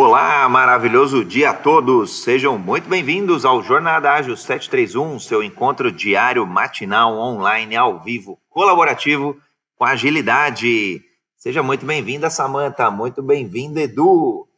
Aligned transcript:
Olá, 0.00 0.48
maravilhoso 0.48 1.24
dia 1.24 1.50
a 1.50 1.54
todos. 1.54 2.22
Sejam 2.22 2.56
muito 2.56 2.88
bem-vindos 2.88 3.44
ao 3.44 3.60
Jornada 3.64 4.12
Ágil 4.12 4.36
731, 4.36 5.18
seu 5.18 5.42
encontro 5.42 5.90
diário, 5.90 6.46
matinal, 6.46 7.18
online, 7.18 7.74
ao 7.74 7.98
vivo, 7.98 8.40
colaborativo, 8.48 9.42
com 9.76 9.84
agilidade. 9.84 11.04
Seja 11.36 11.64
muito 11.64 11.84
bem-vinda, 11.84 12.30
Samanta. 12.30 12.88
Muito 12.92 13.20
bem-vinda, 13.24 13.80
Edu. 13.80 14.48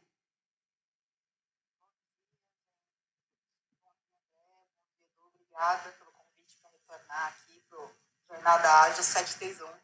Obrigada 5.25 5.89
pelo 5.99 6.13
convite 6.13 6.55
para 6.61 6.71
retornar 6.71 7.29
aqui 7.29 7.63
para 7.71 7.79
o 7.79 7.89
Jornada 8.29 8.83
Ágil 8.83 9.03
731. 9.03 9.80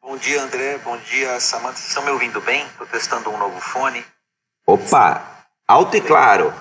Bom 0.00 0.16
dia, 0.16 0.42
André. 0.42 0.78
Bom 0.78 0.96
dia, 0.98 1.38
Samanta. 1.40 1.76
Vocês 1.76 1.88
estão 1.88 2.04
me 2.04 2.10
ouvindo 2.10 2.40
bem? 2.40 2.64
Estou 2.66 2.86
testando 2.86 3.30
um 3.30 3.36
novo 3.36 3.60
fone. 3.60 4.04
Opa, 4.66 5.46
alto 5.66 5.96
e 5.96 6.00
claro. 6.00 6.54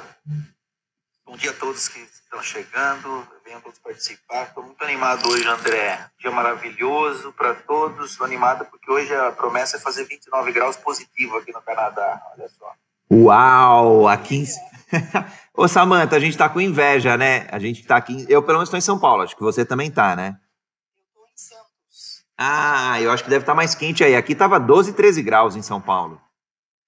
Bom 1.26 1.38
dia 1.38 1.52
a 1.52 1.54
todos 1.54 1.88
que 1.88 2.00
estão 2.00 2.42
chegando. 2.42 3.28
Venham 3.46 3.62
todos 3.62 3.80
participar. 3.80 4.44
Estou 4.44 4.64
muito 4.64 4.84
animado 4.84 5.30
hoje, 5.30 5.48
André. 5.48 6.10
Dia 6.20 6.32
maravilhoso 6.32 7.32
para 7.34 7.54
todos. 7.54 8.12
Estou 8.12 8.26
animado 8.26 8.66
porque 8.66 8.92
hoje 8.92 9.14
a 9.14 9.32
promessa 9.32 9.78
é 9.78 9.80
fazer 9.80 10.06
29 10.06 10.52
graus 10.52 10.76
positivo 10.76 11.38
aqui 11.38 11.54
no 11.54 11.62
Canadá. 11.62 12.22
Olha 12.34 12.50
só. 12.50 12.74
Uau, 13.12 14.08
aqui. 14.08 14.46
Ô, 15.54 15.68
Samanta, 15.68 16.16
a 16.16 16.20
gente 16.20 16.32
está 16.32 16.50
com 16.50 16.60
inveja, 16.60 17.16
né? 17.16 17.48
A 17.52 17.60
gente 17.60 17.82
está 17.82 17.98
aqui. 17.98 18.26
Eu, 18.28 18.42
pelo 18.42 18.58
menos, 18.58 18.68
estou 18.68 18.78
em 18.78 18.82
São 18.82 19.00
Paulo. 19.00 19.24
Acho 19.24 19.36
que 19.36 19.44
você 19.44 19.64
também 19.64 19.90
está, 19.90 20.16
né? 20.16 20.38
Ah, 22.38 23.02
eu 23.02 23.10
acho 23.10 23.24
que 23.24 23.30
deve 23.32 23.42
estar 23.42 23.56
mais 23.56 23.74
quente 23.74 24.04
aí. 24.04 24.16
Aqui 24.16 24.34
estava 24.34 24.60
12, 24.60 24.94
13 24.94 25.24
graus 25.24 25.56
em 25.56 25.64
São 25.64 25.82
Paulo. 25.82 26.22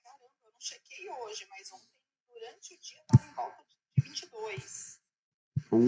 Caramba, 0.04 0.26
eu 0.46 0.52
não 0.52 0.60
chequei 0.60 1.10
hoje, 1.10 1.48
mas 1.50 1.72
ontem, 1.74 1.88
durante 2.32 2.76
o 2.76 2.78
dia, 2.80 3.02
estava 3.02 3.26
em 3.26 3.34
volta 3.34 3.64
de 3.98 4.04
22. 4.04 5.00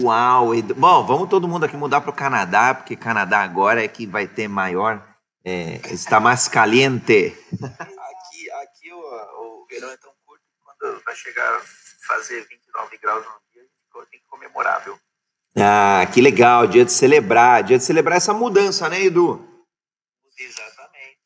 Uau! 0.02 0.52
Edu. 0.52 0.74
Bom, 0.74 1.06
vamos 1.06 1.28
todo 1.28 1.46
mundo 1.46 1.64
aqui 1.64 1.76
mudar 1.76 2.00
para 2.00 2.10
o 2.10 2.14
Canadá, 2.14 2.74
porque 2.74 2.96
Canadá 2.96 3.40
agora 3.40 3.84
é 3.84 3.86
que 3.86 4.04
vai 4.04 4.26
ter 4.26 4.48
maior. 4.48 5.00
É, 5.44 5.80
está 5.92 6.18
mais 6.18 6.48
caliente. 6.48 7.36
Aqui, 7.52 8.50
aqui 8.62 8.92
o, 8.92 8.98
o 8.98 9.66
verão 9.70 9.90
é 9.90 9.96
tão 9.96 10.12
curto 10.26 10.42
que 10.42 10.56
quando 10.64 11.04
vai 11.04 11.14
chegar 11.14 11.48
a 11.56 11.60
fazer 12.08 12.46
29 12.48 12.98
graus 12.98 13.24
no 13.24 13.32
dia, 13.52 13.62
tem 14.10 14.18
que 14.18 14.26
comemorar, 14.26 14.82
viu? 14.82 14.98
Ah, 15.56 16.04
que 16.12 16.20
legal, 16.20 16.66
dia 16.66 16.84
de 16.84 16.92
celebrar, 16.92 17.62
dia 17.62 17.78
de 17.78 17.84
celebrar 17.84 18.16
essa 18.16 18.34
mudança, 18.34 18.88
né, 18.88 19.04
Edu? 19.04 19.51
Exatamente. 20.44 21.18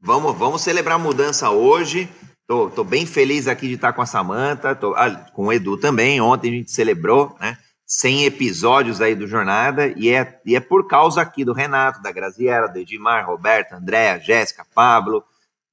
Vamos, 0.00 0.36
vamos 0.36 0.62
celebrar 0.62 0.96
a 0.96 1.02
mudança 1.02 1.50
hoje. 1.50 2.08
Tô, 2.46 2.70
tô 2.70 2.82
bem 2.82 3.04
feliz 3.04 3.46
aqui 3.46 3.68
de 3.68 3.74
estar 3.74 3.92
com 3.92 4.00
a 4.00 4.06
Samanta, 4.06 4.78
ah, 4.96 5.10
com 5.32 5.46
o 5.46 5.52
Edu 5.52 5.76
também. 5.76 6.20
Ontem 6.20 6.48
a 6.48 6.52
gente 6.52 6.70
celebrou, 6.70 7.36
né? 7.40 7.58
100 7.86 8.26
episódios 8.26 9.00
aí 9.00 9.14
do 9.14 9.26
Jornada, 9.26 9.88
e 9.96 10.10
é, 10.10 10.40
e 10.44 10.54
é 10.54 10.60
por 10.60 10.86
causa 10.86 11.22
aqui 11.22 11.42
do 11.42 11.54
Renato, 11.54 12.02
da 12.02 12.12
Graziela, 12.12 12.68
do 12.68 12.78
Edmar, 12.78 13.26
Roberto, 13.26 13.72
Andréa, 13.72 14.20
Jéssica, 14.20 14.66
Pablo, 14.74 15.24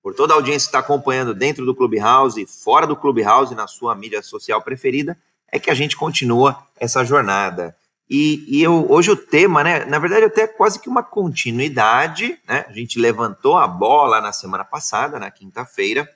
por 0.01 0.15
toda 0.15 0.33
a 0.33 0.37
audiência 0.37 0.67
que 0.67 0.69
está 0.69 0.79
acompanhando 0.79 1.33
dentro 1.33 1.65
do 1.65 1.75
Clubhouse 1.75 2.45
fora 2.45 2.87
do 2.87 2.95
Clubhouse, 2.95 3.53
na 3.53 3.67
sua 3.67 3.93
mídia 3.95 4.21
social 4.21 4.61
preferida, 4.61 5.17
é 5.51 5.59
que 5.59 5.69
a 5.69 5.73
gente 5.73 5.97
continua 5.97 6.57
essa 6.79 7.03
jornada. 7.03 7.75
E, 8.09 8.45
e 8.47 8.61
eu, 8.61 8.85
hoje 8.89 9.09
o 9.09 9.15
tema, 9.15 9.63
né, 9.63 9.83
na 9.85 9.97
verdade, 9.97 10.25
até 10.25 10.45
quase 10.45 10.79
que 10.79 10.87
uma 10.87 11.01
continuidade, 11.01 12.37
né? 12.47 12.65
A 12.67 12.71
gente 12.71 12.99
levantou 12.99 13.57
a 13.57 13.67
bola 13.67 14.21
na 14.21 14.31
semana 14.31 14.63
passada, 14.63 15.19
na 15.19 15.31
quinta-feira. 15.31 16.07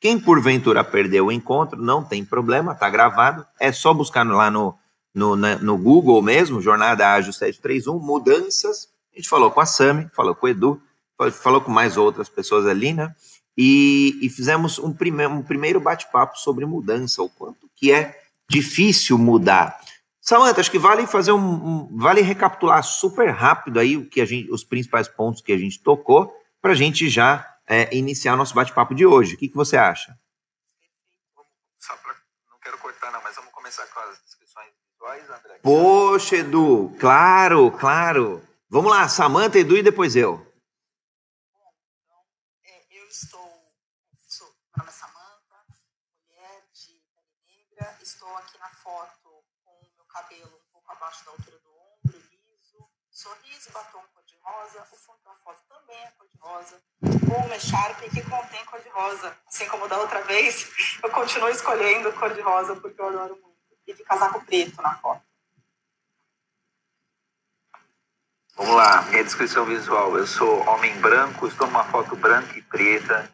Quem 0.00 0.18
porventura 0.18 0.82
perdeu 0.82 1.26
o 1.26 1.32
encontro, 1.32 1.80
não 1.80 2.02
tem 2.02 2.24
problema, 2.24 2.74
tá 2.74 2.88
gravado. 2.88 3.46
É 3.60 3.72
só 3.72 3.92
buscar 3.92 4.26
lá 4.26 4.50
no, 4.50 4.74
no, 5.14 5.36
na, 5.36 5.56
no 5.56 5.76
Google 5.76 6.20
mesmo, 6.22 6.62
Jornada 6.62 7.12
Ágil 7.12 7.32
731, 7.32 7.98
mudanças. 7.98 8.88
A 9.12 9.18
gente 9.18 9.28
falou 9.28 9.50
com 9.50 9.60
a 9.60 9.66
Sami, 9.66 10.08
falou 10.14 10.34
com 10.34 10.46
o 10.46 10.48
Edu, 10.48 10.82
falou 11.32 11.60
com 11.60 11.70
mais 11.70 11.96
outras 11.96 12.28
pessoas 12.28 12.66
ali, 12.66 12.92
né? 12.92 13.14
E, 13.56 14.18
e 14.20 14.28
fizemos 14.28 14.78
um, 14.78 14.92
prime 14.92 15.26
um 15.26 15.42
primeiro 15.42 15.78
bate-papo 15.78 16.38
sobre 16.38 16.66
mudança, 16.66 17.22
o 17.22 17.28
quanto 17.28 17.70
que 17.76 17.92
é 17.92 18.18
difícil 18.50 19.16
mudar. 19.16 19.78
Samanta, 20.24 20.60
acho 20.60 20.70
que 20.70 20.78
vale 20.78 21.06
fazer 21.06 21.32
um, 21.32 21.38
um, 21.38 21.98
vale 21.98 22.22
recapitular 22.22 22.82
super 22.82 23.28
rápido 23.28 23.78
aí 23.78 23.96
o 23.96 24.08
que 24.08 24.22
a 24.22 24.24
gente, 24.24 24.50
os 24.50 24.64
principais 24.64 25.06
pontos 25.06 25.42
que 25.42 25.52
a 25.52 25.58
gente 25.58 25.82
tocou 25.82 26.34
para 26.62 26.72
a 26.72 26.74
gente 26.74 27.10
já 27.10 27.54
é, 27.66 27.94
iniciar 27.94 28.34
nosso 28.34 28.54
bate-papo 28.54 28.94
de 28.94 29.04
hoje. 29.04 29.34
O 29.34 29.38
que, 29.38 29.48
que 29.48 29.54
você 29.54 29.76
acha? 29.76 30.18
Só 31.78 31.94
pra, 31.96 32.14
não 32.50 32.58
quero 32.58 32.78
cortar 32.78 33.12
não, 33.12 33.22
mas 33.22 33.36
vamos 33.36 33.52
começar 33.52 33.86
com 33.86 34.00
as 34.00 34.22
descrições 34.22 34.70
visuais, 34.92 35.28
André. 35.28 35.58
Poxa, 35.62 36.36
Edu, 36.36 36.96
claro, 36.98 37.70
claro. 37.70 38.42
Vamos 38.70 38.90
lá, 38.90 39.06
Samanta, 39.08 39.58
Edu 39.58 39.76
e 39.76 39.82
depois 39.82 40.16
eu. 40.16 40.38
Bom, 40.38 41.72
então, 42.02 42.16
é, 42.64 42.98
eu 42.98 43.06
estou, 43.08 43.62
sou 44.26 44.46
meu 44.46 44.78
nome 44.78 44.88
é 44.88 44.92
Samanta, 44.92 45.56
mulher 46.26 46.64
de 46.72 46.98
pele 47.14 47.68
negra, 47.76 47.98
estou 48.02 48.34
aqui 48.38 48.58
na 48.58 48.70
foto 48.70 49.44
com 49.62 49.70
o 49.70 49.94
meu 49.96 50.04
cabelo 50.06 50.56
um 50.56 50.72
pouco 50.72 50.92
abaixo 50.92 51.24
da 51.24 51.30
altura 51.32 51.58
do 51.58 51.70
ombro, 51.70 52.18
liso, 52.18 52.90
sorriso 53.10 53.63
e 53.63 53.63
batom 53.74 54.00
cor-de-rosa, 54.14 54.86
o 54.92 54.96
fundo 54.96 55.18
da 55.24 55.34
foto 55.42 55.60
também 55.68 55.98
é 56.04 56.10
cor-de-rosa, 56.12 56.80
com 57.00 57.46
uma 57.46 57.56
echarpe 57.56 58.08
que 58.10 58.22
contém 58.22 58.64
cor-de-rosa, 58.66 59.36
assim 59.46 59.66
como 59.68 59.88
da 59.88 59.98
outra 59.98 60.22
vez, 60.22 60.70
eu 61.02 61.10
continuo 61.10 61.48
escolhendo 61.48 62.12
cor-de-rosa 62.12 62.76
porque 62.76 63.00
eu 63.00 63.08
adoro 63.08 63.34
muito, 63.42 63.58
e 63.86 63.92
de 63.92 64.04
casaco 64.04 64.44
preto 64.46 64.80
na 64.80 64.96
foto. 64.98 65.22
Vamos 68.56 68.76
lá, 68.76 69.02
minha 69.02 69.24
descrição 69.24 69.64
visual. 69.64 70.16
Eu 70.16 70.28
sou 70.28 70.64
homem 70.68 70.96
branco, 71.00 71.48
estou 71.48 71.66
numa 71.66 71.82
foto 71.90 72.14
branca 72.14 72.56
e 72.56 72.62
preta, 72.62 73.28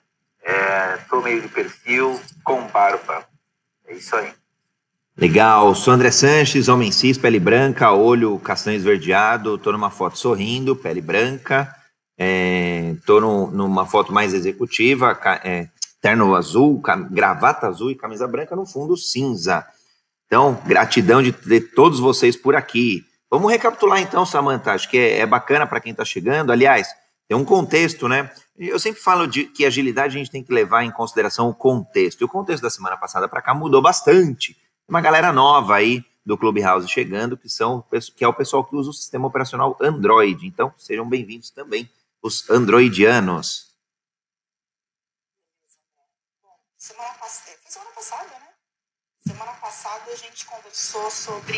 estou 0.99 1.21
meio 1.21 1.43
de 1.43 1.49
perfil, 1.49 2.19
com 2.43 2.67
barba. 2.69 3.29
É 3.85 3.93
isso 3.93 4.17
aí. 4.17 4.35
Legal, 5.21 5.75
sou 5.75 5.93
André 5.93 6.11
Sanches, 6.11 6.67
homem 6.67 6.91
cis, 6.91 7.19
pele 7.19 7.39
branca, 7.39 7.93
olho 7.93 8.39
castanho 8.39 8.79
esverdeado, 8.79 9.57
estou 9.57 9.71
numa 9.71 9.91
foto 9.91 10.19
sorrindo, 10.19 10.75
pele 10.75 11.03
branca, 11.03 11.71
é, 12.17 12.95
no, 13.07 13.51
numa 13.51 13.85
foto 13.85 14.15
mais 14.15 14.33
executiva, 14.33 15.21
é, 15.45 15.69
terno 16.01 16.35
azul, 16.35 16.81
gravata 17.11 17.67
azul 17.67 17.91
e 17.91 17.95
camisa 17.95 18.27
branca 18.27 18.57
no 18.57 18.65
fundo 18.65 18.97
cinza. 18.97 19.63
Então, 20.25 20.59
gratidão 20.65 21.23
de 21.23 21.33
ter 21.33 21.75
todos 21.75 22.01
vocês 22.01 22.35
por 22.35 22.57
aqui. 22.57 23.05
Vamos 23.31 23.53
recapitular 23.53 24.01
então, 24.01 24.25
Samanta, 24.25 24.73
acho 24.73 24.89
que 24.89 24.97
é, 24.97 25.19
é 25.19 25.27
bacana 25.27 25.67
para 25.67 25.81
quem 25.81 25.93
está 25.93 26.03
chegando. 26.03 26.51
Aliás, 26.51 26.89
tem 27.29 27.37
um 27.37 27.45
contexto, 27.45 28.09
né? 28.09 28.31
Eu 28.59 28.79
sempre 28.79 29.03
falo 29.03 29.27
de 29.27 29.45
que 29.45 29.67
agilidade 29.67 30.17
a 30.17 30.19
gente 30.19 30.31
tem 30.31 30.43
que 30.43 30.55
levar 30.55 30.83
em 30.83 30.91
consideração 30.91 31.51
o 31.51 31.55
contexto. 31.55 32.23
E 32.23 32.25
o 32.25 32.29
contexto 32.29 32.63
da 32.63 32.71
semana 32.71 32.97
passada 32.97 33.29
para 33.29 33.43
cá 33.43 33.53
mudou 33.53 33.83
bastante 33.83 34.57
uma 34.91 35.01
galera 35.01 35.33
nova 35.33 35.77
aí 35.77 36.05
do 36.27 36.37
Clubhouse 36.37 36.89
chegando, 36.89 37.37
que, 37.37 37.49
são, 37.49 37.81
que 38.17 38.25
é 38.25 38.29
o 38.29 38.35
pessoal 38.35 38.65
que 38.65 38.75
usa 38.75 38.91
o 38.91 38.93
sistema 38.93 39.29
operacional 39.29 39.79
Android. 39.81 40.45
Então, 40.45 40.75
sejam 40.77 41.09
bem-vindos 41.09 41.49
também, 41.51 41.89
os 42.21 42.51
androidianos. 42.51 43.73
Bom, 46.43 46.59
semana, 46.77 47.15
foi 47.15 47.29
semana 47.71 47.91
passada, 47.93 48.31
né? 48.31 48.49
Semana 49.29 49.53
passada 49.53 50.11
a 50.11 50.17
gente 50.17 50.45
conversou 50.45 51.09
sobre 51.09 51.57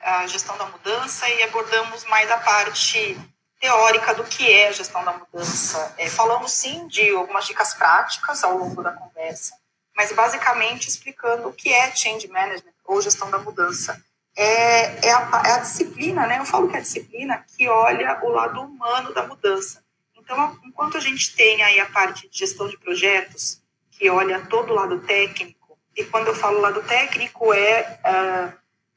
a 0.00 0.26
gestão 0.26 0.56
da 0.56 0.64
mudança 0.64 1.28
e 1.28 1.42
abordamos 1.42 2.06
mais 2.06 2.30
a 2.30 2.38
parte 2.38 3.14
teórica 3.60 4.14
do 4.14 4.24
que 4.24 4.50
é 4.50 4.68
a 4.68 4.72
gestão 4.72 5.04
da 5.04 5.12
mudança. 5.12 5.94
É, 5.98 6.08
falamos 6.08 6.50
sim 6.52 6.88
de 6.88 7.10
algumas 7.10 7.46
dicas 7.46 7.74
práticas 7.74 8.42
ao 8.42 8.56
longo 8.56 8.82
da 8.82 8.92
conversa, 8.92 9.59
mas 10.00 10.12
basicamente 10.12 10.88
explicando 10.88 11.48
o 11.48 11.52
que 11.52 11.70
é 11.70 11.94
change 11.94 12.26
management 12.26 12.72
ou 12.86 13.02
gestão 13.02 13.30
da 13.30 13.36
mudança. 13.36 14.02
É, 14.34 15.08
é, 15.08 15.12
a, 15.12 15.42
é 15.44 15.52
a 15.52 15.58
disciplina, 15.58 16.26
né? 16.26 16.38
Eu 16.38 16.46
falo 16.46 16.70
que 16.70 16.74
é 16.74 16.78
a 16.78 16.82
disciplina 16.82 17.44
que 17.54 17.68
olha 17.68 18.18
o 18.22 18.30
lado 18.30 18.62
humano 18.62 19.12
da 19.12 19.26
mudança. 19.26 19.84
Então, 20.16 20.58
enquanto 20.64 20.96
a 20.96 21.00
gente 21.00 21.36
tem 21.36 21.62
aí 21.62 21.78
a 21.78 21.84
parte 21.84 22.26
de 22.30 22.38
gestão 22.38 22.66
de 22.66 22.78
projetos, 22.78 23.60
que 23.90 24.08
olha 24.08 24.40
todo 24.46 24.70
o 24.70 24.74
lado 24.74 25.00
técnico, 25.00 25.78
e 25.94 26.02
quando 26.04 26.28
eu 26.28 26.34
falo 26.34 26.62
lado 26.62 26.82
técnico 26.84 27.52
é 27.52 28.00
uh, 28.02 28.52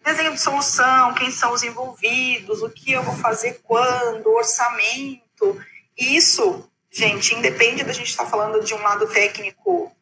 desenho 0.06 0.32
de 0.32 0.40
solução, 0.40 1.14
quem 1.16 1.32
são 1.32 1.52
os 1.52 1.64
envolvidos, 1.64 2.62
o 2.62 2.70
que 2.70 2.94
eu 2.94 3.04
vou 3.04 3.16
fazer 3.18 3.60
quando, 3.62 4.28
orçamento. 4.28 5.62
Isso, 5.98 6.72
gente, 6.90 7.36
independe 7.36 7.84
da 7.84 7.92
gente 7.92 8.10
estar 8.10 8.26
falando 8.26 8.64
de 8.64 8.74
um 8.74 8.82
lado 8.82 9.06
técnico 9.08 9.93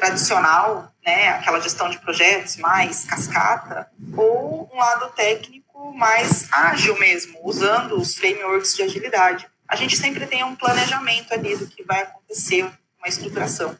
tradicional, 0.00 0.90
né, 1.04 1.28
aquela 1.28 1.60
gestão 1.60 1.90
de 1.90 1.98
projetos 1.98 2.56
mais 2.56 3.04
cascata, 3.04 3.88
ou 4.16 4.68
um 4.72 4.78
lado 4.78 5.10
técnico 5.10 5.92
mais 5.92 6.50
ágil 6.50 6.98
mesmo, 6.98 7.38
usando 7.44 7.96
os 7.96 8.16
frameworks 8.16 8.74
de 8.74 8.82
agilidade. 8.82 9.46
A 9.68 9.76
gente 9.76 9.96
sempre 9.96 10.26
tem 10.26 10.42
um 10.42 10.56
planejamento 10.56 11.32
ali 11.32 11.54
do 11.56 11.66
que 11.66 11.84
vai 11.84 12.02
acontecer, 12.02 12.64
uma 12.98 13.08
estruturação. 13.08 13.76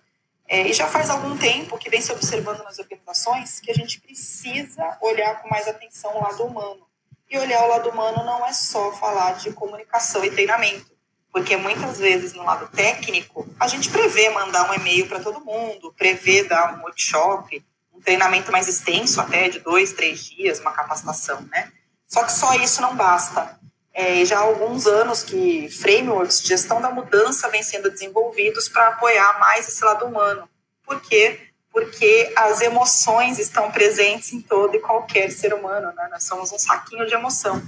É, 0.47 0.69
e 0.69 0.73
já 0.73 0.87
faz 0.87 1.09
algum 1.09 1.37
tempo 1.37 1.79
que 1.79 1.89
vem 1.89 2.01
se 2.01 2.13
observando 2.13 2.63
nas 2.65 2.79
organizações 2.79 3.61
que 3.61 3.71
a 3.71 3.75
gente 3.75 4.01
precisa 4.01 4.99
olhar 5.01 5.41
com 5.41 5.49
mais 5.49 5.67
atenção 5.67 6.17
o 6.17 6.23
lado 6.23 6.45
humano. 6.45 6.87
E 7.31 7.39
olhar 7.39 7.63
o 7.65 7.69
lado 7.69 7.89
humano 7.89 8.25
não 8.25 8.45
é 8.45 8.53
só 8.53 8.93
falar 8.93 9.35
de 9.35 9.53
comunicação 9.53 10.25
e 10.25 10.31
treinamento, 10.31 10.91
porque 11.33 11.57
muitas 11.57 11.99
vezes 11.99 12.33
no 12.33 12.45
lado 12.45 12.69
técnico 12.69 13.49
a 13.59 13.69
gente 13.69 13.91
prevê 13.91 14.31
mandar 14.31 14.71
um 14.71 14.75
e-mail 14.75 15.07
para 15.07 15.21
todo 15.21 15.45
mundo, 15.45 15.95
prevê 15.97 16.45
dar 16.45 16.75
um 16.75 16.83
workshop, 16.83 17.65
um 17.95 18.01
treinamento 18.01 18.51
mais 18.51 18.69
extenso 18.69 19.21
até 19.21 19.49
de 19.49 19.61
dois, 19.61 19.93
três 19.93 20.25
dias, 20.25 20.59
uma 20.61 20.73
capacitação, 20.73 21.41
né? 21.51 21.71
Só 22.07 22.25
que 22.25 22.33
só 22.33 22.55
isso 22.55 22.83
não 22.83 22.97
basta. 22.97 23.59
É, 23.93 24.25
já 24.25 24.39
há 24.39 24.43
alguns 24.43 24.87
anos 24.87 25.23
que 25.23 25.69
frameworks 25.69 26.43
de 26.43 26.49
gestão 26.49 26.81
da 26.81 26.91
mudança 26.91 27.49
vêm 27.49 27.63
sendo 27.63 27.91
desenvolvidos 27.91 28.69
para 28.69 28.89
apoiar 28.89 29.39
mais 29.39 29.69
esse 29.69 29.85
lado 29.85 30.07
humano. 30.07 30.49
Por 30.85 31.01
quê? 31.01 31.39
Porque 31.73 32.33
as 32.37 32.61
emoções 32.61 33.39
estão 33.39 33.71
presentes 33.71 34.33
em 34.33 34.41
todo 34.41 34.75
e 34.75 34.81
qualquer 34.81 35.31
ser 35.31 35.55
humano, 35.55 35.93
né? 35.95 36.09
Nós 36.11 36.25
somos 36.25 36.51
um 36.51 36.59
saquinho 36.59 37.07
de 37.07 37.15
emoção. 37.15 37.63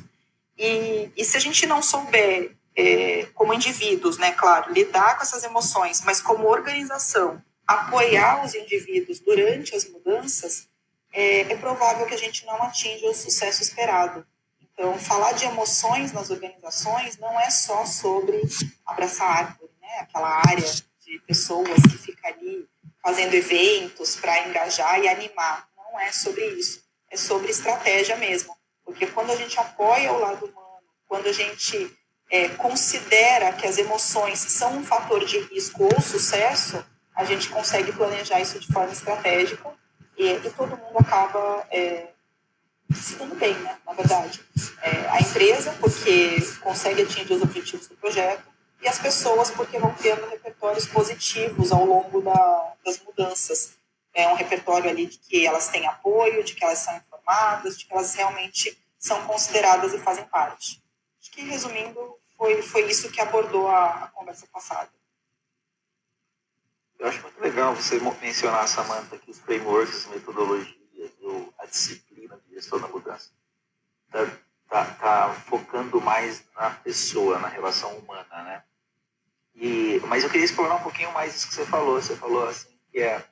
E, 0.58 1.10
e 1.16 1.24
se 1.24 1.36
a 1.36 1.40
gente 1.40 1.66
não 1.66 1.82
souber, 1.82 2.56
é, 2.76 3.26
como 3.34 3.54
indivíduos, 3.54 4.18
né, 4.18 4.32
claro, 4.32 4.72
lidar 4.72 5.16
com 5.16 5.22
essas 5.22 5.44
emoções, 5.44 6.00
mas 6.02 6.20
como 6.20 6.48
organização, 6.48 7.42
apoiar 7.66 8.44
os 8.44 8.54
indivíduos 8.54 9.20
durante 9.20 9.74
as 9.74 9.88
mudanças, 9.88 10.68
é, 11.12 11.52
é 11.52 11.56
provável 11.56 12.06
que 12.06 12.14
a 12.14 12.18
gente 12.18 12.44
não 12.46 12.62
atinja 12.62 13.06
o 13.06 13.14
sucesso 13.14 13.62
esperado. 13.62 14.26
Então, 14.60 14.98
falar 14.98 15.32
de 15.32 15.44
emoções 15.44 16.12
nas 16.12 16.30
organizações 16.30 17.18
não 17.18 17.38
é 17.38 17.50
só 17.50 17.84
sobre 17.84 18.40
abraçar 18.86 19.28
árvore, 19.28 19.70
né? 19.80 19.98
aquela 20.00 20.40
área 20.48 20.64
de 21.04 21.18
pessoas 21.26 21.82
que 21.82 21.98
fica 21.98 22.28
ali 22.28 22.66
fazendo 23.02 23.34
eventos 23.34 24.16
para 24.16 24.48
engajar 24.48 24.98
e 25.00 25.08
animar. 25.08 25.68
Não 25.76 26.00
é 26.00 26.10
sobre 26.10 26.44
isso. 26.52 26.82
É 27.10 27.16
sobre 27.16 27.50
estratégia 27.50 28.16
mesmo. 28.16 28.56
Porque 28.84 29.06
quando 29.06 29.30
a 29.30 29.36
gente 29.36 29.58
apoia 29.60 30.12
o 30.12 30.18
lado 30.18 30.46
humano, 30.46 30.82
quando 31.06 31.26
a 31.26 31.32
gente 31.32 31.94
é, 32.32 32.48
considera 32.48 33.52
que 33.52 33.66
as 33.66 33.76
emoções 33.76 34.38
são 34.38 34.78
um 34.78 34.82
fator 34.84 35.22
de 35.22 35.38
risco 35.38 35.84
ou 35.84 36.00
sucesso, 36.00 36.82
a 37.14 37.24
gente 37.24 37.50
consegue 37.50 37.92
planejar 37.92 38.40
isso 38.40 38.58
de 38.58 38.72
forma 38.72 38.90
estratégica 38.90 39.70
e, 40.16 40.30
e 40.30 40.50
todo 40.56 40.78
mundo 40.78 40.96
acaba 40.98 41.66
é, 41.70 42.08
se 42.94 43.16
dando 43.16 43.34
bem, 43.34 43.52
né, 43.56 43.76
na 43.84 43.92
verdade. 43.92 44.40
É, 44.80 45.10
a 45.10 45.20
empresa, 45.20 45.76
porque 45.78 46.40
consegue 46.62 47.02
atingir 47.02 47.34
os 47.34 47.42
objetivos 47.42 47.86
do 47.86 47.96
projeto, 47.96 48.50
e 48.80 48.88
as 48.88 48.98
pessoas, 48.98 49.50
porque 49.50 49.78
vão 49.78 49.94
tendo 49.94 50.26
repertórios 50.26 50.86
positivos 50.86 51.70
ao 51.70 51.84
longo 51.84 52.22
da, 52.22 52.74
das 52.84 52.98
mudanças. 53.00 53.76
É 54.14 54.26
um 54.26 54.34
repertório 54.34 54.90
ali 54.90 55.06
de 55.06 55.18
que 55.18 55.46
elas 55.46 55.68
têm 55.68 55.86
apoio, 55.86 56.42
de 56.42 56.54
que 56.54 56.64
elas 56.64 56.78
são 56.78 56.96
informadas, 56.96 57.78
de 57.78 57.84
que 57.84 57.92
elas 57.92 58.14
realmente 58.14 58.76
são 58.98 59.24
consideradas 59.26 59.92
e 59.92 59.98
fazem 59.98 60.24
parte. 60.24 60.82
Acho 61.20 61.30
que, 61.30 61.42
resumindo, 61.42 62.18
foi, 62.42 62.60
foi 62.60 62.90
isso 62.90 63.08
que 63.08 63.20
abordou 63.20 63.68
a, 63.68 64.02
a 64.02 64.08
conversa 64.08 64.48
passada. 64.52 64.90
Eu 66.98 67.06
acho 67.06 67.22
muito 67.22 67.40
legal 67.40 67.72
você 67.72 68.00
mencionar, 68.20 68.66
Samantha, 68.66 69.16
que 69.16 69.30
os 69.30 69.38
frameworks, 69.38 69.98
as 69.98 70.06
metodologias, 70.06 70.74
a 71.56 71.66
disciplina 71.66 72.36
de 72.44 72.56
gestão 72.56 72.80
da 72.80 72.88
mudança 72.88 73.30
está 74.06 74.26
tá, 74.68 74.84
tá 74.84 75.34
focando 75.46 76.00
mais 76.00 76.44
na 76.56 76.70
pessoa, 76.70 77.38
na 77.38 77.46
relação 77.46 77.96
humana, 77.98 78.42
né? 78.42 78.64
E, 79.54 80.00
mas 80.08 80.24
eu 80.24 80.30
queria 80.30 80.44
explorar 80.44 80.74
um 80.74 80.82
pouquinho 80.82 81.12
mais 81.12 81.36
isso 81.36 81.46
que 81.46 81.54
você 81.54 81.64
falou. 81.64 82.02
Você 82.02 82.16
falou 82.16 82.48
assim 82.48 82.76
que 82.90 82.98
é 82.98 83.24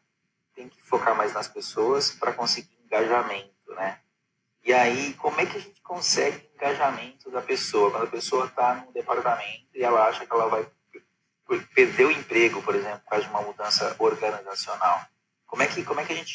tem 0.55 0.69
que 0.69 0.81
focar 0.83 1.17
mais 1.17 1.33
nas 1.33 1.49
pessoas 1.49 2.13
para 2.13 2.33
conseguir 2.33 2.79
engajamento, 2.85 3.75
né? 3.75 3.99
E 4.65 4.73
aí, 4.73 5.15
como 5.15 5.41
é 5.41 5.47
que 5.47 5.57
a 5.57 5.61
gente 5.61 5.81
consegue 5.83 6.49
engajamento 6.55 7.31
da 7.31 7.41
pessoa? 7.41 7.91
Quando 7.91 8.05
a 8.05 8.11
pessoa 8.11 8.47
está 8.47 8.75
num 8.75 8.93
departamento 8.93 9.67
e 9.75 9.83
ela 9.83 10.07
acha 10.07 10.27
que 10.27 10.33
ela 10.33 10.49
vai 10.49 10.67
perder 11.75 12.05
o 12.05 12.11
emprego, 12.11 12.62
por 12.62 12.75
exemplo, 12.75 13.01
por 13.01 13.11
causa 13.11 13.25
de 13.25 13.31
uma 13.31 13.43
mudança 13.43 13.97
organizacional. 13.99 15.05
Como 15.47 15.62
é 15.62 15.67
que, 15.67 15.83
como 15.83 16.01
é 16.01 16.05
que 16.05 16.12
a 16.12 16.17
gente 16.17 16.33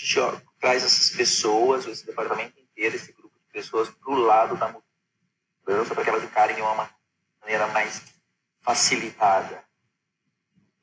traz 0.60 0.84
essas 0.84 1.10
pessoas, 1.12 1.86
esse 1.86 2.06
departamento 2.06 2.60
inteiro, 2.60 2.96
esse 2.96 3.14
grupo 3.14 3.40
de 3.40 3.54
pessoas, 3.54 3.90
para 3.90 4.12
o 4.12 4.20
lado 4.20 4.58
da 4.58 4.68
mudança, 4.68 5.96
para 5.96 6.04
que 6.04 6.10
elas 6.10 6.24
encarem 6.24 6.56
de 6.56 6.62
uma 6.62 6.90
maneira 7.42 7.68
mais 7.68 8.02
facilitada? 8.60 9.64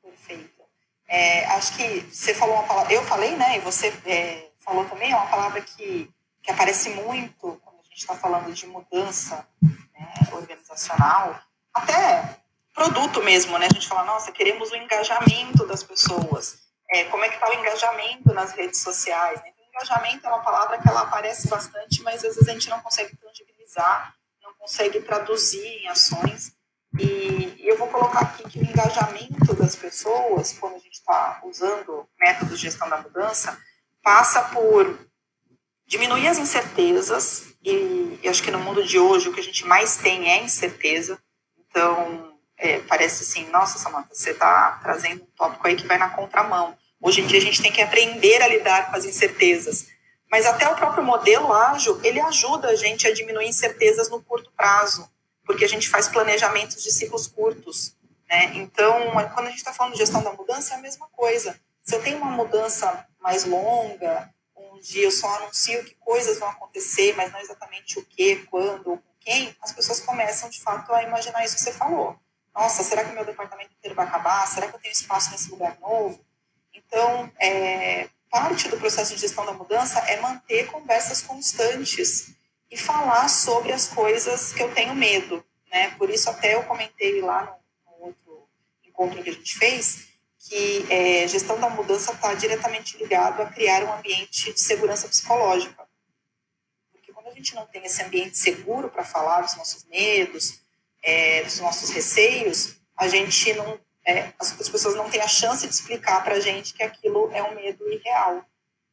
Perfeito. 0.01 0.63
É, 1.07 1.45
acho 1.47 1.77
que 1.77 2.01
você 2.11 2.33
falou 2.33 2.55
uma 2.55 2.67
palavra, 2.67 2.91
eu 2.91 3.03
falei, 3.03 3.35
né, 3.35 3.57
e 3.57 3.59
você 3.59 3.93
é, 4.05 4.49
falou 4.57 4.85
também, 4.85 5.11
é 5.11 5.15
uma 5.15 5.27
palavra 5.27 5.61
que, 5.61 6.09
que 6.43 6.51
aparece 6.51 6.89
muito 6.89 7.59
quando 7.63 7.79
a 7.79 7.83
gente 7.83 7.99
está 7.99 8.15
falando 8.15 8.53
de 8.53 8.67
mudança 8.67 9.47
né, 9.61 10.13
organizacional, 10.33 11.39
até 11.73 12.37
produto 12.73 13.23
mesmo, 13.23 13.57
né? 13.57 13.67
A 13.67 13.73
gente 13.73 13.87
fala, 13.87 14.03
nossa, 14.03 14.31
queremos 14.31 14.71
o 14.71 14.75
engajamento 14.75 15.65
das 15.65 15.83
pessoas. 15.83 16.57
É, 16.91 17.05
como 17.05 17.23
é 17.23 17.29
que 17.29 17.35
está 17.35 17.49
o 17.49 17.53
engajamento 17.53 18.33
nas 18.33 18.51
redes 18.51 18.81
sociais? 18.81 19.41
Né? 19.41 19.53
Engajamento 19.69 20.27
é 20.27 20.29
uma 20.29 20.43
palavra 20.43 20.79
que 20.79 20.87
ela 20.87 21.01
aparece 21.01 21.47
bastante, 21.47 22.03
mas 22.03 22.23
às 22.23 22.35
vezes 22.35 22.47
a 22.47 22.51
gente 22.51 22.69
não 22.69 22.79
consegue 22.81 23.15
tangibilizar, 23.17 24.13
não 24.43 24.53
consegue 24.53 25.01
traduzir 25.01 25.65
em 25.65 25.87
ações. 25.87 26.53
E, 26.99 27.55
e 27.57 27.67
eu 27.67 27.77
vou 27.77 27.87
colocar 27.87 28.19
aqui 28.19 28.43
que 28.49 28.59
o 28.59 28.63
engajamento 28.63 29.55
das 29.55 29.75
pessoas, 29.75 30.53
quando 30.59 30.75
a 30.75 30.79
gente 30.79 30.93
está 30.93 31.41
usando 31.43 32.07
métodos 32.19 32.59
de 32.59 32.67
gestão 32.67 32.87
da 32.87 32.97
mudança, 32.97 33.57
passa 34.03 34.43
por 34.49 34.99
diminuir 35.93 36.27
as 36.27 36.39
incertezas, 36.39 37.53
e, 37.63 38.19
e 38.23 38.27
acho 38.27 38.41
que 38.41 38.49
no 38.49 38.57
mundo 38.57 38.83
de 38.83 38.97
hoje 38.97 39.29
o 39.29 39.33
que 39.33 39.39
a 39.39 39.43
gente 39.43 39.63
mais 39.63 39.95
tem 39.95 40.27
é 40.27 40.43
incerteza. 40.43 41.19
Então, 41.69 42.33
é, 42.57 42.79
parece 42.79 43.21
assim, 43.21 43.47
nossa, 43.51 43.77
Samanta, 43.77 44.09
você 44.11 44.31
está 44.31 44.79
trazendo 44.81 45.21
um 45.21 45.27
tópico 45.37 45.67
aí 45.67 45.75
que 45.75 45.85
vai 45.85 45.99
na 45.99 46.09
contramão. 46.09 46.75
Hoje 46.99 47.21
em 47.21 47.27
dia 47.27 47.37
a 47.37 47.41
gente 47.43 47.61
tem 47.61 47.71
que 47.71 47.79
aprender 47.79 48.41
a 48.41 48.47
lidar 48.47 48.89
com 48.89 48.97
as 48.97 49.05
incertezas. 49.05 49.85
Mas 50.31 50.47
até 50.47 50.67
o 50.67 50.75
próprio 50.75 51.03
modelo 51.03 51.53
ágil, 51.53 51.99
ele 52.03 52.19
ajuda 52.19 52.69
a 52.69 52.75
gente 52.75 53.07
a 53.07 53.13
diminuir 53.13 53.47
incertezas 53.47 54.09
no 54.09 54.19
curto 54.19 54.51
prazo, 54.57 55.07
porque 55.45 55.63
a 55.63 55.69
gente 55.69 55.87
faz 55.89 56.07
planejamentos 56.07 56.81
de 56.81 56.91
ciclos 56.91 57.27
curtos. 57.27 57.95
Né? 58.27 58.51
Então, 58.55 59.11
quando 59.35 59.45
a 59.45 59.49
gente 59.49 59.59
está 59.59 59.71
falando 59.71 59.93
de 59.93 59.99
gestão 59.99 60.23
da 60.23 60.33
mudança, 60.33 60.73
é 60.73 60.77
a 60.77 60.81
mesma 60.81 61.07
coisa. 61.11 61.55
Se 61.83 61.93
eu 61.93 62.01
tenho 62.01 62.17
uma 62.17 62.31
mudança 62.31 63.05
mais 63.21 63.45
longa, 63.45 64.33
onde 64.83 64.99
eu 65.01 65.11
só 65.11 65.33
anuncio 65.37 65.83
que 65.85 65.95
coisas 65.95 66.39
vão 66.39 66.49
acontecer, 66.49 67.15
mas 67.15 67.31
não 67.31 67.39
exatamente 67.39 67.97
o 67.99 68.05
que, 68.05 68.45
quando 68.47 68.91
ou 68.91 68.97
com 68.97 69.13
quem, 69.19 69.55
as 69.61 69.71
pessoas 69.71 70.01
começam, 70.01 70.49
de 70.49 70.61
fato, 70.61 70.93
a 70.93 71.03
imaginar 71.03 71.45
isso 71.45 71.55
que 71.55 71.61
você 71.61 71.71
falou 71.71 72.19
nossa, 72.53 72.83
será 72.83 73.03
que 73.03 73.11
o 73.11 73.15
meu 73.15 73.25
departamento 73.25 73.73
inteiro 73.73 73.95
vai 73.95 74.05
acabar? 74.05 74.47
Será 74.47 74.67
que 74.67 74.75
eu 74.75 74.79
tenho 74.79 74.91
espaço 74.91 75.31
nesse 75.31 75.49
lugar 75.49 75.77
novo? 75.79 76.23
Então, 76.73 77.31
é, 77.39 78.07
parte 78.29 78.69
do 78.69 78.77
processo 78.77 79.15
de 79.15 79.21
gestão 79.21 79.45
da 79.45 79.53
mudança 79.53 79.99
é 79.99 80.21
manter 80.21 80.67
conversas 80.67 81.21
constantes 81.21 82.31
e 82.69 82.77
falar 82.77 83.27
sobre 83.27 83.71
as 83.71 83.87
coisas 83.87 84.53
que 84.53 84.61
eu 84.61 84.73
tenho 84.73 84.93
medo. 84.93 85.43
Né? 85.71 85.89
Por 85.97 86.09
isso, 86.11 86.29
até 86.29 86.53
eu 86.53 86.63
comentei 86.63 87.21
lá 87.21 87.43
no, 87.87 87.97
no 87.97 88.05
outro 88.07 88.47
encontro 88.85 89.23
que 89.23 89.29
a 89.31 89.33
gente 89.33 89.57
fez, 89.57 90.09
que 90.47 90.85
é, 90.89 91.27
gestão 91.27 91.59
da 91.59 91.69
mudança 91.69 92.11
está 92.11 92.33
diretamente 92.33 92.97
ligado 92.97 93.41
a 93.41 93.45
criar 93.45 93.83
um 93.83 93.93
ambiente 93.93 94.51
de 94.51 94.59
segurança 94.59 95.07
psicológica. 95.07 95.87
Porque 96.91 97.13
quando 97.13 97.27
a 97.27 97.33
gente 97.33 97.55
não 97.55 97.65
tem 97.65 97.85
esse 97.85 98.03
ambiente 98.03 98.37
seguro 98.37 98.89
para 98.89 99.05
falar 99.05 99.41
dos 99.41 99.55
nossos 99.55 99.85
medos, 99.85 100.59
é, 101.01 101.43
dos 101.43 101.59
nossos 101.59 101.89
receios, 101.91 102.75
a 102.97 103.07
gente 103.07 103.53
não, 103.53 103.79
é, 104.05 104.33
as, 104.37 104.59
as, 104.59 104.69
pessoas 104.69 104.95
não 104.95 105.09
têm 105.09 105.21
a 105.21 105.27
chance 105.27 105.65
de 105.65 105.73
explicar 105.73 106.21
para 106.23 106.35
a 106.35 106.39
gente 106.39 106.73
que 106.73 106.83
aquilo 106.83 107.31
é 107.33 107.41
um 107.41 107.55
medo 107.55 107.89
irreal. 107.89 108.45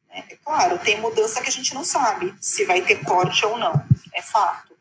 Né? 0.07 0.23
É 0.29 0.35
claro, 0.37 0.79
tem 0.79 1.01
mudança 1.01 1.41
que 1.41 1.49
a 1.49 1.51
gente 1.51 1.73
não 1.73 1.83
sabe 1.83 2.33
se 2.39 2.63
vai 2.63 2.81
ter 2.81 3.03
corte 3.03 3.45
ou 3.45 3.57
não, 3.57 3.73
é 4.13 4.21
fato. 4.21 4.73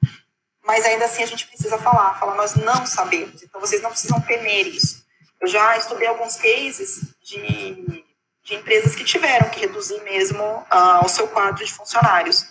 Mas 0.62 0.84
ainda 0.84 1.06
assim 1.06 1.22
a 1.22 1.26
gente 1.26 1.48
precisa 1.48 1.78
falar, 1.78 2.18
falar, 2.20 2.36
nós 2.36 2.54
não 2.54 2.86
sabemos, 2.86 3.42
então 3.42 3.60
vocês 3.60 3.82
não 3.82 3.90
precisam 3.90 4.20
temer 4.20 4.68
isso. 4.68 4.99
Eu 5.40 5.48
já 5.48 5.76
estudei 5.76 6.06
alguns 6.06 6.36
cases 6.36 7.14
de, 7.22 8.04
de 8.42 8.54
empresas 8.54 8.94
que 8.94 9.04
tiveram 9.04 9.48
que 9.48 9.60
reduzir 9.60 10.02
mesmo 10.02 10.42
uh, 10.42 11.04
o 11.04 11.08
seu 11.08 11.26
quadro 11.28 11.64
de 11.64 11.72
funcionários. 11.72 12.46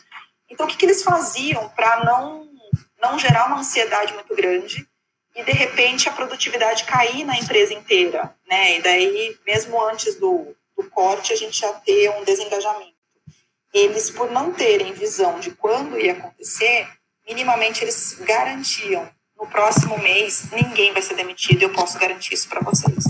Então, 0.50 0.65
o 0.65 0.69
que, 0.69 0.77
que 0.77 0.86
eles 0.86 1.03
faziam 1.03 1.69
para 1.69 2.03
não 2.03 2.50
não 3.01 3.17
gerar 3.17 3.48
uma 3.48 3.60
ansiedade 3.60 4.13
muito 4.13 4.36
grande 4.36 4.88
e 5.36 5.43
de 5.43 5.51
repente 5.51 6.10
a 6.10 6.12
produtividade 6.12 6.84
cair 6.84 7.24
na 7.24 7.38
empresa 7.38 7.74
inteira, 7.74 8.36
né? 8.48 8.77
E 8.77 8.81
daí, 8.81 9.39
mesmo 9.46 9.81
antes 9.86 10.15
do, 10.15 10.55
do 10.77 10.89
corte, 10.89 11.31
a 11.31 11.36
gente 11.36 11.60
já 11.60 11.72
ter 11.74 12.10
um 12.12 12.24
desengajamento. 12.24 12.93
Eles, 13.74 14.10
por 14.10 14.31
não 14.31 14.51
terem 14.51 14.93
visão 14.93 15.39
de 15.39 15.51
quando 15.51 16.00
ia 16.00 16.13
acontecer, 16.13 16.89
minimamente 17.27 17.84
eles 17.84 18.15
garantiam 18.19 19.10
no 19.39 19.48
próximo 19.48 19.98
mês 19.98 20.51
ninguém 20.51 20.91
vai 20.91 21.01
ser 21.01 21.15
demitido. 21.15 21.63
Eu 21.63 21.72
posso 21.72 21.98
garantir 21.98 22.34
isso 22.34 22.50
para 22.50 22.60
vocês. 22.60 23.05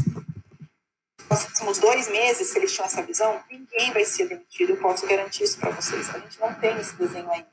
próximos 1.28 1.80
dois 1.80 2.08
meses, 2.10 2.50
se 2.50 2.58
eles 2.58 2.72
tinham 2.72 2.86
essa 2.86 3.02
visão, 3.02 3.42
ninguém 3.50 3.92
vai 3.92 4.06
ser 4.06 4.28
demitido, 4.28 4.72
eu 4.72 4.78
posso 4.78 5.06
garantir 5.08 5.44
isso 5.44 5.58
para 5.58 5.72
vocês. 5.72 6.10
A 6.14 6.20
gente 6.20 6.40
não 6.40 6.54
tem 6.54 6.78
esse 6.78 6.96
desenho 6.96 7.30
ainda. 7.32 7.48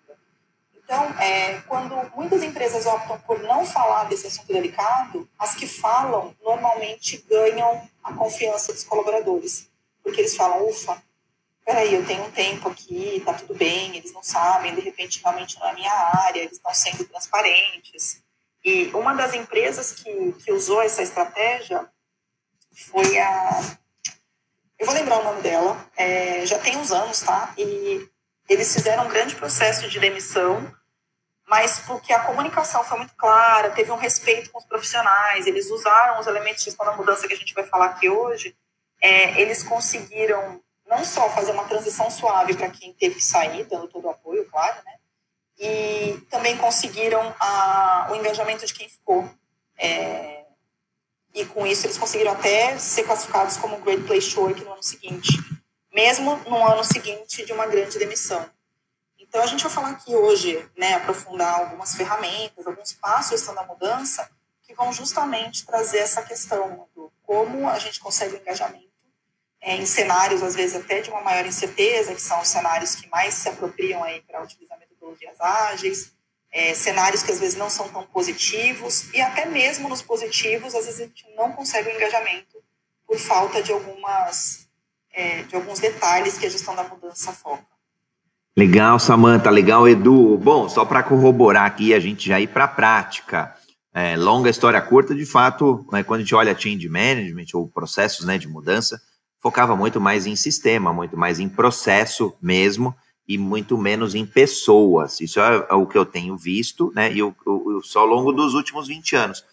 Então, 0.74 1.02
é, 1.18 1.60
quando 1.66 1.96
muitas 2.14 2.44
empresas 2.44 2.86
optam 2.86 3.18
por 3.20 3.42
não 3.42 3.66
falar 3.66 4.04
desse 4.04 4.28
assunto 4.28 4.52
delicado, 4.52 5.28
as 5.36 5.54
que 5.54 5.66
falam 5.66 6.34
normalmente 6.44 7.24
ganham 7.28 7.88
a 8.04 8.12
confiança 8.12 8.72
dos 8.72 8.84
colaboradores, 8.84 9.68
porque 10.00 10.20
eles 10.20 10.36
falam, 10.36 10.68
ufa, 10.68 11.02
peraí, 11.64 11.92
eu 11.92 12.06
tenho 12.06 12.22
um 12.22 12.30
tempo 12.30 12.68
aqui, 12.68 13.20
tá 13.26 13.34
tudo 13.34 13.52
bem, 13.54 13.96
eles 13.96 14.12
não 14.12 14.22
sabem, 14.22 14.76
de 14.76 14.80
repente 14.80 15.20
realmente 15.20 15.58
não 15.58 15.68
é 15.68 15.74
minha 15.74 15.92
área, 15.92 16.38
eles 16.38 16.52
estão 16.52 16.72
sendo 16.72 17.04
transparentes. 17.04 18.22
E 18.66 18.90
uma 18.92 19.14
das 19.14 19.32
empresas 19.32 19.92
que, 19.92 20.32
que 20.32 20.50
usou 20.50 20.82
essa 20.82 21.00
estratégia 21.00 21.88
foi 22.90 23.16
a. 23.16 23.60
Eu 24.76 24.86
vou 24.86 24.94
lembrar 24.96 25.20
o 25.20 25.22
nome 25.22 25.40
dela, 25.40 25.88
é, 25.96 26.44
já 26.44 26.58
tem 26.58 26.76
uns 26.76 26.90
anos, 26.90 27.20
tá? 27.20 27.54
E 27.56 28.10
eles 28.48 28.74
fizeram 28.74 29.06
um 29.06 29.08
grande 29.08 29.36
processo 29.36 29.88
de 29.88 30.00
demissão, 30.00 30.68
mas 31.46 31.78
porque 31.86 32.12
a 32.12 32.24
comunicação 32.24 32.82
foi 32.82 32.98
muito 32.98 33.14
clara, 33.14 33.70
teve 33.70 33.92
um 33.92 33.96
respeito 33.96 34.50
com 34.50 34.58
os 34.58 34.64
profissionais, 34.64 35.46
eles 35.46 35.70
usaram 35.70 36.18
os 36.18 36.26
elementos 36.26 36.58
de 36.58 36.70
gestão 36.70 36.84
da 36.84 36.96
mudança 36.96 37.28
que 37.28 37.34
a 37.34 37.36
gente 37.36 37.54
vai 37.54 37.64
falar 37.64 37.86
aqui 37.86 38.08
hoje, 38.08 38.58
é, 39.00 39.40
eles 39.40 39.62
conseguiram 39.62 40.60
não 40.84 41.04
só 41.04 41.30
fazer 41.30 41.52
uma 41.52 41.68
transição 41.68 42.10
suave 42.10 42.56
para 42.56 42.68
quem 42.70 42.92
teve 42.94 43.14
que 43.14 43.24
sair, 43.24 43.64
dando 43.64 43.86
todo 43.86 44.06
o 44.06 44.10
apoio, 44.10 44.44
claro, 44.50 44.76
né? 44.84 44.98
E 45.58 46.20
também 46.30 46.56
conseguiram 46.56 47.34
a, 47.40 48.08
o 48.10 48.16
engajamento 48.16 48.66
de 48.66 48.74
quem 48.74 48.88
ficou. 48.88 49.28
É, 49.78 50.44
e 51.34 51.44
com 51.46 51.66
isso 51.66 51.86
eles 51.86 51.98
conseguiram 51.98 52.32
até 52.32 52.78
ser 52.78 53.04
classificados 53.04 53.56
como 53.56 53.80
Great 53.80 54.04
Place 54.04 54.34
to 54.34 54.40
Work 54.40 54.64
no 54.64 54.72
ano 54.72 54.82
seguinte, 54.82 55.38
mesmo 55.92 56.36
no 56.48 56.66
ano 56.66 56.82
seguinte 56.82 57.44
de 57.44 57.52
uma 57.52 57.66
grande 57.66 57.98
demissão. 57.98 58.48
Então 59.18 59.42
a 59.42 59.46
gente 59.46 59.62
vai 59.62 59.72
falar 59.72 59.90
aqui 59.90 60.14
hoje, 60.14 60.66
né, 60.76 60.94
aprofundar 60.94 61.60
algumas 61.60 61.94
ferramentas, 61.94 62.66
alguns 62.66 62.92
passos 62.92 63.42
da 63.42 63.62
mudança 63.64 64.30
que 64.62 64.74
vão 64.74 64.92
justamente 64.92 65.66
trazer 65.66 65.98
essa 65.98 66.22
questão 66.22 66.88
do 66.94 67.12
como 67.22 67.68
a 67.68 67.78
gente 67.78 68.00
consegue 68.00 68.36
o 68.36 68.40
engajamento 68.40 68.86
é, 69.60 69.74
em 69.74 69.84
cenários, 69.84 70.42
às 70.42 70.54
vezes, 70.54 70.76
até 70.76 71.00
de 71.00 71.10
uma 71.10 71.20
maior 71.20 71.44
incerteza, 71.44 72.14
que 72.14 72.20
são 72.20 72.40
os 72.40 72.48
cenários 72.48 72.94
que 72.94 73.08
mais 73.08 73.34
se 73.34 73.48
apropriam 73.48 74.02
aí 74.04 74.22
para 74.22 74.42
utilizar 74.42 74.78
metodologias 75.16 75.40
ágeis, 75.40 76.12
é, 76.52 76.74
cenários 76.74 77.22
que 77.22 77.32
às 77.32 77.40
vezes 77.40 77.56
não 77.56 77.68
são 77.68 77.88
tão 77.88 78.02
positivos, 78.04 79.12
e 79.12 79.20
até 79.20 79.46
mesmo 79.46 79.88
nos 79.88 80.02
positivos, 80.02 80.74
às 80.74 80.86
vezes 80.86 81.00
a 81.00 81.04
gente 81.04 81.24
não 81.36 81.52
consegue 81.52 81.88
o 81.88 81.92
engajamento 81.92 82.56
por 83.06 83.18
falta 83.18 83.62
de 83.62 83.72
algumas 83.72 84.66
é, 85.12 85.42
de 85.44 85.54
alguns 85.54 85.78
detalhes 85.78 86.36
que 86.36 86.46
a 86.46 86.50
gestão 86.50 86.74
da 86.74 86.84
mudança 86.84 87.32
foca. 87.32 87.64
Legal, 88.54 88.98
Samanta, 88.98 89.50
legal, 89.50 89.88
Edu. 89.88 90.36
Bom, 90.38 90.68
só 90.68 90.84
para 90.84 91.02
corroborar 91.02 91.66
aqui, 91.66 91.94
a 91.94 92.00
gente 92.00 92.28
já 92.28 92.40
ir 92.40 92.48
para 92.48 92.64
a 92.64 92.68
prática. 92.68 93.54
É, 93.94 94.14
longa 94.16 94.50
história 94.50 94.80
curta, 94.80 95.14
de 95.14 95.24
fato, 95.24 95.86
né, 95.90 96.02
quando 96.02 96.20
a 96.20 96.22
gente 96.22 96.34
olha 96.34 96.58
change 96.58 96.86
management 96.88 97.46
ou 97.54 97.68
processos 97.68 98.26
né, 98.26 98.36
de 98.36 98.46
mudança, 98.46 99.00
focava 99.40 99.74
muito 99.74 100.00
mais 100.00 100.26
em 100.26 100.36
sistema, 100.36 100.92
muito 100.92 101.16
mais 101.16 101.38
em 101.38 101.48
processo 101.48 102.34
mesmo, 102.42 102.94
e 103.28 103.36
muito 103.36 103.76
menos 103.76 104.14
em 104.14 104.24
pessoas. 104.24 105.20
Isso 105.20 105.40
é, 105.40 105.74
o 105.74 105.86
que 105.86 105.98
eu 105.98 106.06
tenho 106.06 106.36
visto, 106.36 106.92
né? 106.94 107.12
E 107.12 107.18
eu, 107.18 107.34
eu, 107.46 107.80
só 107.82 108.00
ao 108.00 108.06
longo 108.06 108.32
dos 108.32 108.54
últimos 108.54 108.88
20 108.88 109.16
anos. 109.16 109.44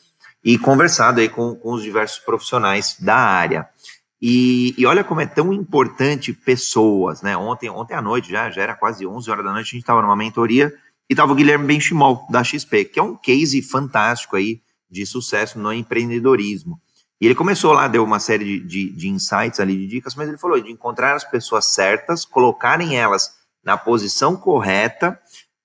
E 0.44 0.58
conversado 0.58 1.20
aí 1.20 1.30
com, 1.30 1.56
com 1.56 1.74
os 1.74 1.82
diversos 1.82 2.20
profissionais 2.20 2.98
da 3.00 3.16
área. 3.16 3.68
E, 4.22 4.74
e, 4.78 4.86
olha 4.86 5.04
como 5.04 5.22
é 5.22 5.26
tão 5.26 5.52
importante 5.52 6.32
pessoas, 6.32 7.22
né? 7.22 7.36
Ontem, 7.36 7.70
ontem 7.70 7.94
à 7.94 8.02
noite, 8.02 8.32
já, 8.32 8.50
já 8.50 8.62
era 8.62 8.76
quase 8.76 9.06
11 9.06 9.30
horas 9.30 9.44
da 9.44 9.52
noite, 9.52 9.68
a 9.68 9.72
gente 9.72 9.82
estava 9.82 10.02
numa 10.02 10.16
mentoria 10.16 10.74
e 11.10 11.14
estava 11.14 11.32
o 11.32 11.36
Guilherme 11.36 11.66
Benchimol, 11.66 12.26
da 12.30 12.44
XP, 12.44 12.86
que 12.86 13.00
é 13.00 13.04
um 13.04 13.16
case 13.16 13.62
fantástico 13.62 14.36
aí 14.36 14.62
de 14.90 15.06
sucesso 15.06 15.60
no 15.60 15.74
empreendedorismo. 15.74 16.80
E 17.20 17.26
ele 17.26 17.36
começou 17.36 17.74
lá, 17.74 17.88
deu 17.88 18.04
uma 18.04 18.20
série 18.20 18.46
de, 18.46 18.60
de, 18.60 18.90
de 18.92 19.10
insights 19.10 19.60
ali, 19.60 19.76
de 19.76 19.88
dicas, 19.88 20.16
mas 20.16 20.28
ele 20.28 20.38
falou 20.38 20.60
de 20.62 20.72
encontrar 20.72 21.16
as 21.16 21.24
pessoas 21.24 21.66
certas, 21.66 22.26
colocarem 22.26 22.98
elas 22.98 23.43
na 23.64 23.78
posição 23.78 24.36
correta. 24.36 25.20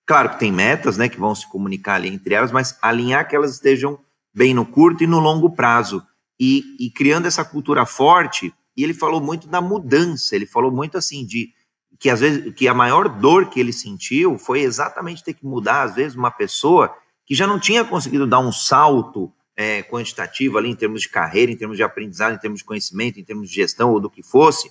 Claro 0.07 0.31
que 0.31 0.39
tem 0.39 0.53
metas, 0.53 0.97
né, 0.97 1.09
que 1.09 1.19
vão 1.19 1.35
se 1.35 1.49
comunicar 1.49 1.97
ali 1.97 2.09
entre 2.09 2.35
elas, 2.35 2.53
mas 2.53 2.79
alinhar 2.81 3.29
que 3.29 3.37
elas 3.37 3.55
estejam 3.55 3.99
bem 4.35 4.55
no 4.55 4.65
curto 4.65 5.05
e 5.05 5.07
no 5.07 5.19
longo 5.19 5.51
prazo. 5.51 6.03
E, 6.41 6.63
e 6.79 6.91
criando 6.91 7.27
essa 7.27 7.45
cultura 7.45 7.85
forte, 7.85 8.55
e 8.77 8.85
ele 8.85 8.95
falou 8.95 9.21
muito 9.21 9.49
da 9.49 9.61
mudança, 9.61 10.37
ele 10.37 10.47
falou 10.47 10.71
muito 10.71 10.97
assim 10.97 11.27
de 11.27 11.51
que 11.99 12.09
às 12.09 12.21
vezes 12.21 12.55
que 12.55 12.69
a 12.69 12.75
maior 12.75 13.09
dor 13.09 13.51
que 13.51 13.59
ele 13.59 13.73
sentiu 13.73 14.39
foi 14.39 14.61
exatamente 14.61 15.25
ter 15.25 15.35
que 15.35 15.45
mudar 15.45 15.83
às 15.83 15.97
vezes 15.97 16.17
uma 16.17 16.31
pessoa 16.31 16.95
que 17.27 17.35
já 17.35 17.47
não 17.47 17.59
tinha 17.59 17.85
conseguido 17.85 18.27
dar 18.27 18.39
um 18.39 18.53
salto 18.53 19.33
é, 19.57 19.83
quantitativo 19.83 20.57
ali 20.57 20.71
em 20.71 20.77
termos 20.77 21.03
de 21.03 21.09
carreira, 21.09 21.51
em 21.51 21.57
termos 21.57 21.77
de 21.77 21.83
aprendizado, 21.83 22.35
em 22.35 22.39
termos 22.39 22.61
de 22.61 22.65
conhecimento, 22.65 23.19
em 23.19 23.25
termos 23.25 23.49
de 23.51 23.57
gestão 23.57 23.91
ou 23.91 23.99
do 23.99 24.09
que 24.09 24.23
fosse, 24.23 24.71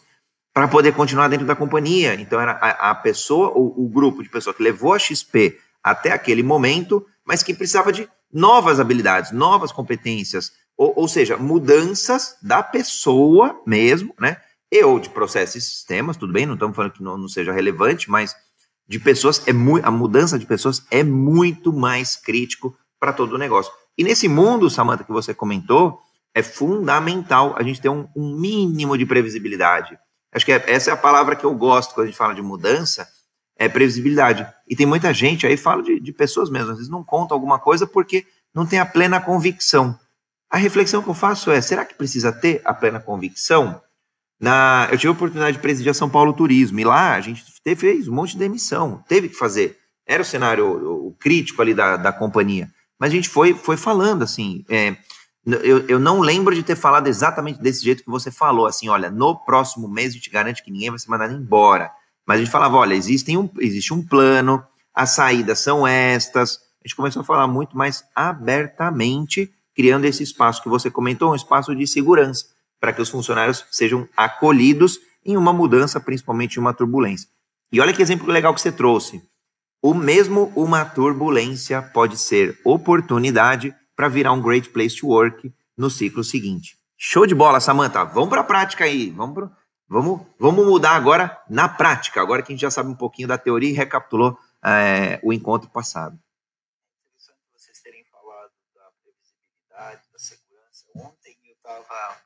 para 0.58 0.68
poder 0.68 0.92
continuar 0.94 1.28
dentro 1.28 1.46
da 1.46 1.56
companhia. 1.56 2.16
Então, 2.16 2.42
era 2.42 2.54
a, 2.54 2.90
a 2.90 2.96
pessoa, 2.96 3.50
o, 3.50 3.86
o 3.86 3.88
grupo 3.88 4.24
de 4.24 4.30
pessoas 4.30 4.56
que 4.56 4.64
levou 4.64 4.92
a 4.92 4.98
XP 4.98 5.56
até 5.84 6.12
aquele 6.12 6.42
momento, 6.42 7.06
mas 7.24 7.44
que 7.44 7.54
precisava 7.54 7.94
de 7.94 8.10
novas 8.34 8.80
habilidades, 8.80 9.32
novas 9.32 9.72
competências, 9.72 10.52
ou, 10.76 10.94
ou 10.96 11.08
seja, 11.08 11.38
mudanças 11.38 12.38
da 12.42 12.64
pessoa 12.64 13.62
mesmo, 13.68 14.16
né? 14.20 14.38
E 14.72 14.84
ou 14.84 15.00
de 15.00 15.12
processos 15.12 15.58
e 15.58 15.62
sistemas, 15.62 16.18
tudo 16.18 16.34
bem, 16.34 16.48
não 16.48 16.56
estamos 16.56 16.76
falando 16.76 16.94
que 16.94 17.04
não, 17.04 17.20
não 17.20 17.28
seja 17.28 17.52
relevante, 17.52 18.10
mas 18.10 18.36
de 18.88 18.98
pessoas 18.98 19.48
é 19.48 19.54
muito, 19.54 19.86
a 19.86 19.92
mudança 19.92 20.40
de 20.40 20.48
pessoas 20.48 20.84
é 20.90 21.04
muito 21.04 21.72
mais 21.72 22.16
crítico 22.16 22.76
para 23.00 23.14
todo 23.14 23.34
o 23.34 23.38
negócio. 23.38 23.72
E 23.96 24.04
nesse 24.04 24.28
mundo, 24.28 24.72
Samantha, 24.72 25.04
que 25.04 25.12
você 25.12 25.36
comentou, 25.36 26.00
é 26.34 26.42
fundamental 26.42 27.54
a 27.60 27.62
gente 27.62 27.80
ter 27.80 27.90
um, 27.90 28.08
um 28.16 28.36
mínimo 28.36 28.98
de 28.98 29.06
previsibilidade. 29.06 29.96
Acho 30.38 30.46
que 30.46 30.52
é, 30.52 30.64
essa 30.68 30.92
é 30.92 30.94
a 30.94 30.98
palavra 30.98 31.36
que 31.36 31.44
eu 31.44 31.54
gosto 31.56 31.96
quando 31.96 32.06
a 32.06 32.10
gente 32.10 32.18
fala 32.18 32.36
de 32.36 32.44
mudança, 32.44 33.08
é 33.58 33.68
previsibilidade. 33.68 34.48
E 34.68 34.76
tem 34.76 34.86
muita 34.86 35.12
gente 35.12 35.48
aí, 35.48 35.58
fala 35.58 35.82
de, 35.82 36.00
de 36.00 36.14
pessoas 36.14 36.48
mesmo, 36.48 36.72
às 36.72 36.78
vezes 36.78 36.92
não 36.92 37.04
conta 37.04 37.34
alguma 37.34 37.58
coisa 37.58 37.88
porque 37.88 38.24
não 38.54 38.64
tem 38.64 38.78
a 38.78 38.86
plena 38.86 39.20
convicção. 39.20 40.00
A 40.48 40.58
reflexão 40.58 41.02
que 41.02 41.10
eu 41.10 41.16
faço 41.16 41.50
é, 41.50 41.60
será 41.60 41.84
que 41.84 41.96
precisa 41.96 42.32
ter 42.32 42.62
a 42.64 42.72
plena 42.72 43.00
convicção? 43.00 43.82
Na, 44.40 44.88
eu 44.92 44.98
tive 44.98 45.08
a 45.08 45.14
oportunidade 45.14 45.58
de 45.58 45.62
presidir 45.62 45.90
a 45.90 45.96
São 45.96 46.08
Paulo 46.08 46.32
Turismo, 46.32 46.80
e 46.80 46.84
lá 46.84 47.16
a 47.16 47.22
gente 47.22 47.44
teve, 47.64 47.82
fez 47.82 48.08
um 48.08 48.14
monte 48.14 48.34
de 48.34 48.38
demissão, 48.38 49.04
teve 49.08 49.30
que 49.30 49.36
fazer. 49.36 49.76
Era 50.06 50.22
o 50.22 50.26
cenário 50.26 50.66
o, 50.66 51.08
o 51.08 51.14
crítico 51.14 51.64
ali 51.64 51.74
da, 51.74 51.98
da 51.98 52.14
companhia. 52.14 52.70
Mas 53.00 53.12
a 53.12 53.16
gente 53.16 53.28
foi, 53.28 53.56
foi 53.56 53.76
falando 53.76 54.24
assim, 54.24 54.64
é, 54.70 54.96
eu, 55.56 55.88
eu 55.88 56.00
não 56.00 56.20
lembro 56.20 56.54
de 56.54 56.62
ter 56.62 56.76
falado 56.76 57.08
exatamente 57.08 57.62
desse 57.62 57.84
jeito 57.84 58.04
que 58.04 58.10
você 58.10 58.30
falou, 58.30 58.66
assim, 58.66 58.90
olha, 58.90 59.10
no 59.10 59.34
próximo 59.34 59.88
mês 59.88 60.12
a 60.12 60.16
gente 60.16 60.30
garante 60.30 60.62
que 60.62 60.70
ninguém 60.70 60.90
vai 60.90 61.00
ser 61.00 61.10
mandado 61.10 61.34
embora. 61.34 61.90
Mas 62.26 62.36
a 62.38 62.44
gente 62.44 62.52
falava, 62.52 62.76
olha, 62.76 62.94
existe 62.94 63.36
um, 63.38 63.50
existe 63.60 63.94
um 63.94 64.06
plano, 64.06 64.62
as 64.94 65.12
saídas 65.12 65.60
são 65.60 65.88
estas. 65.88 66.58
A 66.84 66.88
gente 66.88 66.96
começou 66.98 67.22
a 67.22 67.26
falar 67.26 67.48
muito 67.48 67.78
mais 67.78 68.04
abertamente, 68.14 69.50
criando 69.74 70.04
esse 70.04 70.22
espaço 70.22 70.62
que 70.62 70.68
você 70.68 70.92
comentou, 70.92 71.32
um 71.32 71.36
espaço 71.36 71.74
de 71.74 71.88
segurança, 71.88 72.48
para 72.80 72.92
que 72.92 73.02
os 73.02 73.10
funcionários 73.10 73.66
sejam 73.72 74.08
acolhidos 74.18 75.00
em 75.26 75.38
uma 75.38 75.54
mudança, 75.54 76.00
principalmente 76.00 76.58
em 76.58 76.60
uma 76.60 76.74
turbulência. 76.74 77.30
E 77.72 77.80
olha 77.80 77.94
que 77.94 78.02
exemplo 78.02 78.28
legal 78.28 78.54
que 78.54 78.62
você 78.62 78.72
trouxe. 78.72 79.22
O 79.82 79.94
mesmo 79.94 80.52
uma 80.56 80.84
turbulência 80.84 81.82
pode 81.82 82.18
ser 82.18 82.60
oportunidade 82.66 83.74
para 83.98 84.08
virar 84.08 84.32
um 84.32 84.42
great 84.42 84.70
place 84.70 84.96
to 84.96 85.08
work 85.08 85.52
no 85.76 85.90
ciclo 85.90 86.24
seguinte. 86.24 86.78
Show 86.96 87.26
de 87.26 87.34
bola, 87.34 87.60
Samantha. 87.60 88.04
Vamos 88.04 88.30
para 88.30 88.42
a 88.42 88.44
prática 88.44 88.84
aí. 88.84 89.10
Vamos, 89.10 89.34
pro, 89.34 89.52
vamos, 89.90 90.22
vamos 90.40 90.66
mudar 90.68 90.96
agora 90.96 91.44
na 91.50 91.68
prática. 91.68 92.22
Agora 92.22 92.44
que 92.44 92.52
a 92.52 92.56
gente 92.56 92.62
já 92.62 92.70
sabe 92.70 92.90
um 92.90 92.96
pouquinho 92.96 93.28
da 93.28 93.40
teoria 93.40 93.72
e 93.72 93.74
recapitulou 93.74 94.38
é, 94.64 95.20
o 95.24 95.34
encontro 95.34 95.68
passado. 95.72 96.16
É 96.16 97.10
interessante 97.10 97.40
vocês 97.56 97.80
terem 97.82 98.06
falado 98.06 98.52
da 98.76 98.92
previsibilidade, 99.02 100.02
da 100.14 100.20
segurança. 100.20 100.86
Ontem 100.96 101.36
eu 101.48 101.56
estava, 101.56 102.18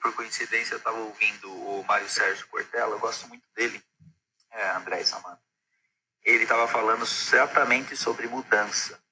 por 0.00 0.14
coincidência, 0.14 0.74
eu 0.74 0.78
estava 0.78 0.98
ouvindo 0.98 1.50
o 1.50 1.84
Mário 1.88 2.08
Sérgio 2.08 2.46
Cortella. 2.48 2.94
Eu 2.94 3.00
gosto 3.00 3.28
muito 3.28 3.44
dele, 3.56 3.82
é, 4.52 4.70
André 4.76 5.00
e 5.00 5.04
Samantha. 5.04 5.42
Ele 6.24 6.44
estava 6.44 6.68
falando 6.68 7.04
certamente 7.04 7.96
sobre 7.96 8.28
mudança. 8.28 9.04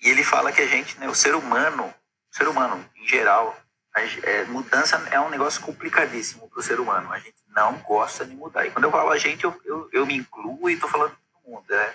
E 0.00 0.08
ele 0.08 0.24
fala 0.24 0.52
que 0.52 0.60
a 0.60 0.66
gente, 0.66 0.98
né, 0.98 1.08
o 1.08 1.14
ser 1.14 1.34
humano, 1.34 1.84
o 2.32 2.36
ser 2.36 2.48
humano 2.48 2.84
em 2.96 3.06
geral, 3.06 3.56
a, 3.94 4.02
é, 4.02 4.44
mudança 4.44 4.96
é 5.10 5.20
um 5.20 5.30
negócio 5.30 5.62
complicadíssimo 5.62 6.48
para 6.48 6.60
o 6.60 6.62
ser 6.62 6.80
humano. 6.80 7.12
A 7.12 7.18
gente 7.18 7.36
não 7.48 7.78
gosta 7.78 8.24
de 8.24 8.34
mudar. 8.34 8.66
E 8.66 8.70
quando 8.70 8.84
eu 8.84 8.90
falo 8.90 9.10
a 9.10 9.18
gente, 9.18 9.44
eu, 9.44 9.60
eu, 9.64 9.88
eu 9.92 10.06
me 10.06 10.16
incluo 10.16 10.68
e 10.68 10.74
estou 10.74 10.90
falando 10.90 11.10
todo 11.10 11.50
mundo. 11.50 11.64
Né? 11.68 11.94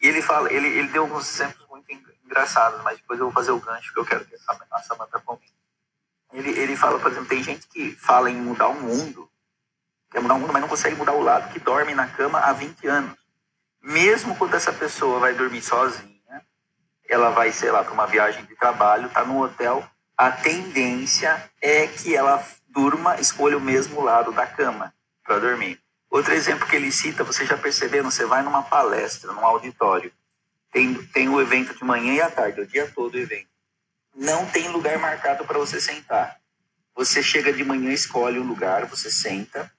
E 0.00 0.08
ele 0.08 0.20
fala, 0.20 0.52
ele, 0.52 0.66
ele 0.66 0.88
deu 0.88 1.02
alguns 1.02 1.32
exemplos 1.32 1.66
muito 1.68 1.86
engraçados, 2.24 2.82
mas 2.82 2.98
depois 2.98 3.18
eu 3.18 3.26
vou 3.26 3.32
fazer 3.32 3.52
o 3.52 3.60
gancho 3.60 3.92
que 3.92 3.98
eu 3.98 4.04
quero 4.04 4.24
que 4.24 4.34
a 4.34 4.82
Samantha 4.82 5.20
comente. 5.20 5.54
Ele, 6.32 6.50
ele 6.50 6.76
fala, 6.76 6.98
por 6.98 7.10
exemplo, 7.10 7.28
tem 7.28 7.42
gente 7.42 7.66
que 7.68 7.92
fala 7.96 8.30
em 8.30 8.36
mudar 8.36 8.68
o 8.68 8.74
mundo, 8.74 9.30
quer 10.10 10.20
mudar 10.20 10.34
o 10.34 10.38
mundo, 10.38 10.52
mas 10.52 10.60
não 10.60 10.68
consegue 10.68 10.96
mudar 10.96 11.12
o 11.12 11.22
lado 11.22 11.52
que 11.52 11.58
dorme 11.58 11.94
na 11.94 12.06
cama 12.06 12.38
há 12.40 12.52
20 12.52 12.86
anos. 12.86 13.18
Mesmo 13.80 14.36
quando 14.36 14.54
essa 14.54 14.72
pessoa 14.72 15.20
vai 15.20 15.34
dormir 15.34 15.62
sozinha, 15.62 16.17
ela 17.08 17.30
vai, 17.30 17.50
sei 17.50 17.70
lá, 17.70 17.82
para 17.82 17.92
uma 17.92 18.06
viagem 18.06 18.44
de 18.44 18.54
trabalho, 18.54 19.08
tá 19.08 19.24
no 19.24 19.42
hotel, 19.42 19.84
a 20.16 20.30
tendência 20.30 21.50
é 21.60 21.86
que 21.86 22.14
ela 22.14 22.44
durma, 22.68 23.18
escolha 23.18 23.56
o 23.56 23.60
mesmo 23.60 24.02
lado 24.02 24.30
da 24.32 24.46
cama 24.46 24.92
para 25.24 25.38
dormir. 25.38 25.80
Outro 26.10 26.34
exemplo 26.34 26.66
que 26.66 26.76
ele 26.76 26.92
cita, 26.92 27.24
você 27.24 27.44
já 27.44 27.56
perceberam, 27.56 28.10
você 28.10 28.24
vai 28.24 28.42
numa 28.42 28.62
palestra, 28.62 29.32
num 29.32 29.44
auditório, 29.44 30.12
tem, 30.72 30.94
tem 31.06 31.28
o 31.28 31.40
evento 31.40 31.74
de 31.74 31.84
manhã 31.84 32.14
e 32.14 32.20
à 32.20 32.30
tarde, 32.30 32.60
o 32.60 32.66
dia 32.66 32.90
todo 32.94 33.14
o 33.14 33.18
evento. 33.18 33.48
Não 34.14 34.46
tem 34.46 34.68
lugar 34.68 34.98
marcado 34.98 35.44
para 35.44 35.58
você 35.58 35.80
sentar. 35.80 36.36
Você 36.94 37.22
chega 37.22 37.52
de 37.52 37.64
manhã, 37.64 37.92
escolhe 37.92 38.38
o 38.38 38.44
lugar, 38.44 38.84
você 38.86 39.10
senta 39.10 39.70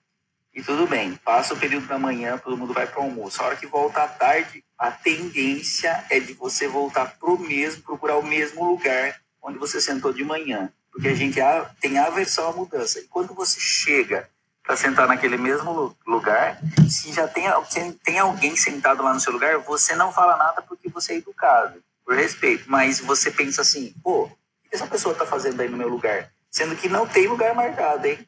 e 0.54 0.62
tudo 0.62 0.88
bem. 0.88 1.16
Passa 1.16 1.54
o 1.54 1.58
período 1.58 1.88
da 1.88 1.98
manhã, 1.98 2.38
todo 2.38 2.58
mundo 2.58 2.74
vai 2.74 2.88
para 2.88 3.00
o 3.00 3.04
almoço. 3.04 3.42
A 3.42 3.48
hora 3.48 3.56
que 3.56 3.68
volta 3.68 4.04
à 4.04 4.08
tarde, 4.08 4.64
a 4.78 4.92
tendência 4.92 6.06
é 6.10 6.20
de 6.20 6.34
você 6.34 6.68
voltar 6.68 7.18
para 7.18 7.30
o 7.30 7.40
mesmo, 7.40 7.84
procurar 7.84 8.18
o 8.18 8.26
mesmo 8.26 8.64
lugar 8.64 9.20
onde 9.42 9.58
você 9.58 9.80
sentou 9.80 10.12
de 10.12 10.24
manhã. 10.24 10.72
Porque 10.92 11.08
a 11.08 11.16
gente 11.16 11.40
tem 11.80 11.98
aversão 11.98 12.50
à 12.50 12.52
mudança. 12.52 13.00
E 13.00 13.04
quando 13.04 13.34
você 13.34 13.60
chega 13.60 14.30
para 14.64 14.76
sentar 14.76 15.08
naquele 15.08 15.38
mesmo 15.38 15.96
lugar, 16.06 16.60
se 16.90 17.14
já 17.14 17.28
tem, 17.28 17.46
se 17.70 17.94
tem 18.04 18.20
alguém 18.20 18.56
sentado 18.56 19.02
lá 19.02 19.14
no 19.14 19.20
seu 19.20 19.34
lugar, 19.34 19.58
você 19.60 19.96
não 19.96 20.12
fala 20.12 20.36
nada 20.38 20.62
porque 20.62 20.90
você 20.90 21.14
é 21.14 21.18
educado, 21.18 21.82
por 22.06 22.16
respeito. 22.16 22.66
Mas 22.68 23.00
você 23.00 23.32
pensa 23.32 23.62
assim, 23.62 23.94
pô, 24.04 24.26
o 24.26 24.30
que 24.70 24.76
essa 24.76 24.88
pessoa 24.88 25.14
está 25.14 25.26
fazendo 25.26 25.62
aí 25.62 25.70
no 25.70 25.78
meu 25.78 25.88
lugar? 25.88 26.32
Sendo 26.52 26.76
que 26.76 26.90
não 26.90 27.08
tem 27.08 27.28
lugar 27.28 27.56
marcado, 27.56 28.06
hein? 28.08 28.28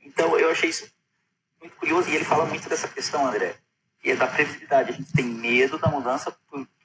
Então 0.00 0.38
eu 0.38 0.50
achei 0.50 0.70
isso 0.70 0.86
muito 1.66 1.76
curioso. 1.76 2.08
E 2.08 2.14
ele 2.14 2.24
fala 2.24 2.46
muito 2.46 2.68
dessa 2.68 2.88
questão, 2.88 3.26
André, 3.26 3.56
que 4.00 4.10
é 4.10 4.16
da 4.16 4.26
previsibilidade. 4.26 4.90
A 4.90 4.94
gente 4.94 5.12
tem 5.12 5.24
medo 5.24 5.78
da 5.78 5.88
mudança, 5.88 6.34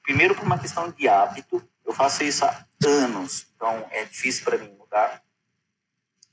primeiro 0.04 0.36
por 0.36 0.46
uma 0.46 0.60
questão 0.60 0.90
de 0.92 1.08
hábito. 1.08 1.64
Eu 1.86 1.94
faço 1.94 2.24
isso 2.24 2.46
há 2.46 2.66
anos, 2.86 3.48
então 3.56 3.86
é 3.92 4.06
difícil 4.06 4.44
para 4.44 4.58
mim 4.58 4.74
mudar. 4.78 5.22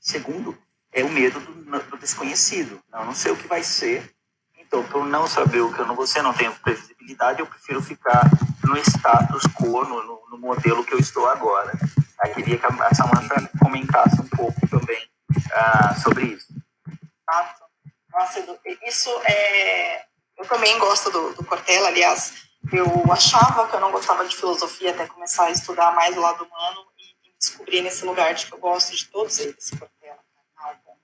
Segundo, 0.00 0.56
é 0.92 1.04
o 1.04 1.10
medo 1.10 1.40
do, 1.40 1.80
do 1.90 1.98
desconhecido. 1.98 2.80
Não, 2.90 3.04
não 3.04 3.14
sei 3.14 3.32
o 3.32 3.36
que 3.36 3.46
vai 3.46 3.62
ser. 3.62 4.14
Então, 4.58 4.82
por 4.84 5.04
não 5.04 5.26
saber 5.26 5.60
o 5.60 5.72
que 5.72 5.80
eu 5.80 5.86
não 5.86 5.96
vou 5.96 6.06
ser, 6.06 6.22
não 6.22 6.34
tenho 6.34 6.54
previsibilidade, 6.60 7.40
eu 7.40 7.46
prefiro 7.46 7.82
ficar 7.82 8.30
no 8.62 8.76
status 8.78 9.42
quo, 9.54 9.84
no, 9.84 10.02
no, 10.02 10.22
no 10.30 10.38
modelo 10.38 10.84
que 10.84 10.94
eu 10.94 10.98
estou 10.98 11.26
agora. 11.26 11.72
Eu 12.24 12.34
queria 12.34 12.58
que 12.58 12.66
a 12.66 12.94
Samantha 12.94 13.50
comentasse 13.58 14.20
um 14.20 14.28
pouco 14.28 14.60
também 14.68 15.08
uh, 15.30 16.00
sobre 16.02 16.26
isso. 16.26 16.52
Nossa, 18.18 18.44
isso 18.84 19.10
é. 19.26 20.02
Eu 20.36 20.44
também 20.46 20.76
gosto 20.78 21.08
do, 21.10 21.34
do 21.34 21.44
Cortella, 21.44 21.88
aliás, 21.88 22.32
eu 22.72 23.12
achava 23.12 23.68
que 23.68 23.76
eu 23.76 23.80
não 23.80 23.92
gostava 23.92 24.26
de 24.26 24.36
filosofia 24.36 24.90
até 24.90 25.06
começar 25.06 25.44
a 25.44 25.50
estudar 25.50 25.94
mais 25.94 26.16
o 26.16 26.20
lado 26.20 26.44
humano 26.44 26.84
e, 26.98 27.38
descobrir 27.38 27.82
nesse 27.82 28.04
lugar 28.04 28.34
de 28.34 28.46
que 28.46 28.52
eu 28.52 28.58
gosto 28.58 28.96
de 28.96 29.06
todos 29.06 29.38
eles, 29.38 29.70
Cortella, 29.70 30.18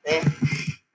né? 0.04 0.21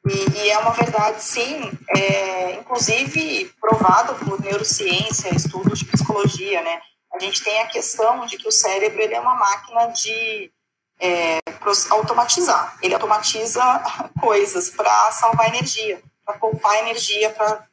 E, 0.06 0.40
e, 0.40 0.50
é 0.50 0.58
uma 0.58 0.72
verdade, 0.72 1.24
sim, 1.24 1.72
é, 1.96 2.52
inclusive 2.56 3.54
provado 3.62 4.16
por 4.16 4.42
neurociência, 4.42 5.34
estudos 5.34 5.80
de 5.80 5.86
psicologia, 5.86 6.62
né? 6.62 6.82
A 7.14 7.20
gente 7.20 7.42
tem 7.42 7.62
a 7.62 7.68
questão 7.68 8.26
de 8.26 8.38
que 8.38 8.48
o 8.48 8.52
cérebro 8.52 9.02
ele 9.02 9.14
é 9.14 9.20
uma 9.22 9.36
máquina 9.36 9.88
de 9.88 10.52
é, 11.00 11.40
automatizar. 11.90 12.78
Ele 12.82 12.94
automatiza 12.94 13.62
coisas 14.20 14.70
para 14.70 15.12
salvar 15.12 15.48
energia, 15.48 16.02
para 16.30 16.38
poupar 16.38 16.78
energia 16.78 17.32
para 17.32 17.66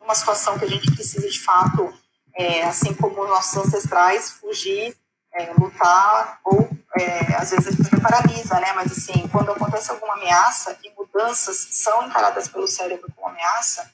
uma 0.00 0.14
situação 0.14 0.56
que 0.56 0.64
a 0.64 0.68
gente 0.68 0.94
precisa 0.94 1.28
de 1.28 1.40
fato, 1.40 1.92
é, 2.32 2.62
assim 2.62 2.94
como 2.94 3.26
nossos 3.26 3.56
ancestrais, 3.56 4.30
fugir, 4.30 4.96
é, 5.32 5.52
lutar 5.54 6.38
ou 6.44 6.70
é, 6.96 7.34
às 7.34 7.50
vezes 7.50 7.66
a 7.66 7.70
gente 7.72 8.00
paralisa, 8.00 8.60
né? 8.60 8.72
Mas 8.74 8.92
assim, 8.92 9.26
quando 9.32 9.50
acontece 9.50 9.90
alguma 9.90 10.14
ameaça 10.14 10.78
e 10.84 10.92
mudanças 10.96 11.56
são 11.72 12.06
encaradas 12.06 12.46
pelo 12.46 12.68
cérebro 12.68 13.10
como 13.16 13.28
ameaça, 13.28 13.90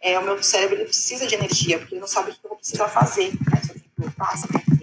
é, 0.00 0.16
o 0.20 0.22
meu 0.22 0.40
cérebro 0.40 0.76
ele 0.76 0.84
precisa 0.84 1.26
de 1.26 1.34
energia, 1.34 1.78
porque 1.78 1.94
ele 1.94 2.00
não 2.00 2.06
sabe 2.06 2.30
o 2.30 2.34
que 2.34 2.44
eu 2.44 2.50
vou 2.50 2.58
precisar 2.58 2.86
fazer. 2.88 3.32
Né? 3.50 3.60
Se 3.60 3.70
eu 3.70 3.74
tenho 3.74 3.90
que 3.96 4.02
lutar, 4.02 4.38
se 4.38 4.44
eu 4.44 4.50
tenho 4.50 4.64
que. 4.64 4.74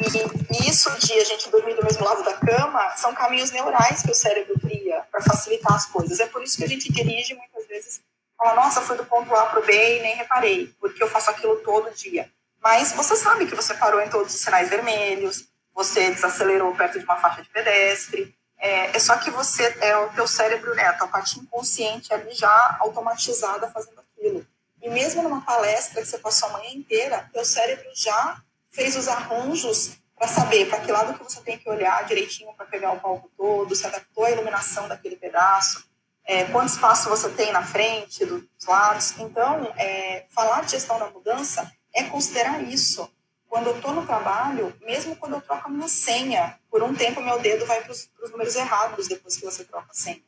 E, 0.00 0.68
isso 0.68 0.90
de 0.98 1.12
a 1.14 1.24
gente 1.24 1.50
dormir 1.50 1.74
do 1.74 1.84
mesmo 1.84 2.04
lado 2.04 2.22
da 2.22 2.34
cama 2.34 2.96
são 2.96 3.14
caminhos 3.14 3.50
neurais 3.50 4.02
que 4.02 4.10
o 4.10 4.14
cérebro 4.14 4.58
cria 4.60 5.04
para 5.10 5.22
facilitar 5.22 5.74
as 5.74 5.86
coisas. 5.86 6.20
É 6.20 6.26
por 6.26 6.42
isso 6.42 6.56
que 6.56 6.64
a 6.64 6.68
gente 6.68 6.92
dirige 6.92 7.34
muitas 7.34 7.66
vezes 7.66 8.00
fala, 8.38 8.54
nossa, 8.54 8.80
fui 8.80 8.96
do 8.96 9.04
ponto 9.04 9.34
A 9.34 9.46
para 9.46 9.58
o 9.58 9.66
B 9.66 9.98
e 9.98 10.02
nem 10.02 10.14
reparei, 10.14 10.72
porque 10.80 11.02
eu 11.02 11.10
faço 11.10 11.28
aquilo 11.28 11.56
todo 11.56 11.94
dia. 11.94 12.30
Mas 12.62 12.92
você 12.92 13.16
sabe 13.16 13.46
que 13.46 13.54
você 13.54 13.74
parou 13.74 14.00
em 14.00 14.08
todos 14.08 14.32
os 14.32 14.40
sinais 14.40 14.70
vermelhos, 14.70 15.48
você 15.74 16.10
desacelerou 16.10 16.74
perto 16.74 16.98
de 16.98 17.04
uma 17.04 17.16
faixa 17.16 17.42
de 17.42 17.48
pedestre. 17.48 18.34
É, 18.58 18.96
é 18.96 18.98
só 18.98 19.16
que 19.16 19.30
você 19.30 19.76
é 19.80 19.96
o 19.96 20.08
teu 20.10 20.26
cérebro, 20.26 20.74
né, 20.74 20.86
a 20.86 20.92
tua 20.94 21.08
parte 21.08 21.38
inconsciente 21.38 22.12
ali 22.12 22.32
já 22.34 22.76
automatizada 22.80 23.68
fazendo 23.68 24.00
aquilo. 24.00 24.46
E 24.80 24.88
mesmo 24.88 25.22
numa 25.22 25.40
palestra 25.40 26.00
que 26.00 26.08
você 26.08 26.18
passou 26.18 26.48
a 26.48 26.52
manhã 26.52 26.70
inteira, 26.70 27.28
teu 27.32 27.44
cérebro 27.44 27.88
já 27.94 28.40
fez 28.78 28.94
os 28.94 29.08
arranjos 29.08 29.98
para 30.14 30.28
saber 30.28 30.68
para 30.68 30.78
que 30.80 30.92
lado 30.92 31.18
que 31.18 31.24
você 31.24 31.40
tem 31.40 31.58
que 31.58 31.68
olhar 31.68 32.04
direitinho 32.04 32.54
para 32.54 32.64
pegar 32.64 32.92
o 32.92 33.00
palco 33.00 33.28
todo, 33.36 33.74
se 33.74 33.84
adaptou 33.84 34.24
à 34.24 34.30
iluminação 34.30 34.86
daquele 34.86 35.16
pedaço, 35.16 35.84
é, 36.24 36.44
quanto 36.44 36.68
espaço 36.68 37.08
você 37.08 37.28
tem 37.30 37.50
na 37.50 37.64
frente, 37.64 38.24
dos 38.24 38.44
lados. 38.66 39.18
Então, 39.18 39.72
é, 39.76 40.26
falar 40.30 40.60
de 40.64 40.70
gestão 40.70 40.96
da 40.96 41.10
mudança 41.10 41.68
é 41.92 42.04
considerar 42.04 42.62
isso 42.62 43.12
quando 43.48 43.68
eu 43.68 43.76
estou 43.76 43.92
no 43.92 44.06
trabalho, 44.06 44.72
mesmo 44.82 45.16
quando 45.16 45.34
eu 45.34 45.40
troco 45.40 45.66
a 45.66 45.70
minha 45.70 45.88
senha, 45.88 46.56
por 46.70 46.80
um 46.80 46.94
tempo 46.94 47.20
meu 47.20 47.40
dedo 47.40 47.66
vai 47.66 47.82
para 47.82 47.90
os 47.90 48.30
números 48.30 48.54
errados 48.54 49.08
depois 49.08 49.36
que 49.36 49.44
você 49.44 49.64
troca 49.64 49.88
a 49.90 49.94
senha. 49.94 50.22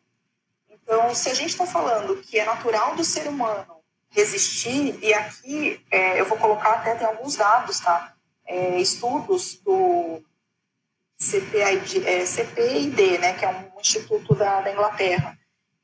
Então, 0.68 1.14
se 1.14 1.28
a 1.28 1.34
gente 1.34 1.50
está 1.50 1.66
falando 1.66 2.16
que 2.16 2.38
é 2.38 2.44
natural 2.44 2.96
do 2.96 3.04
ser 3.04 3.28
humano 3.28 3.76
resistir, 4.08 4.98
e 5.00 5.14
aqui 5.14 5.84
é, 5.88 6.20
eu 6.20 6.26
vou 6.26 6.36
colocar 6.36 6.72
até 6.72 6.96
tem 6.96 7.06
alguns 7.06 7.36
dados, 7.36 7.78
tá? 7.78 8.16
É, 8.50 8.80
estudos 8.80 9.60
do 9.64 10.20
CPID, 11.16 12.04
é, 12.04 12.26
CPID, 12.26 13.18
né, 13.18 13.34
que 13.34 13.44
é 13.44 13.48
um 13.48 13.80
instituto 13.80 14.34
da, 14.34 14.60
da 14.60 14.72
Inglaterra. 14.72 15.38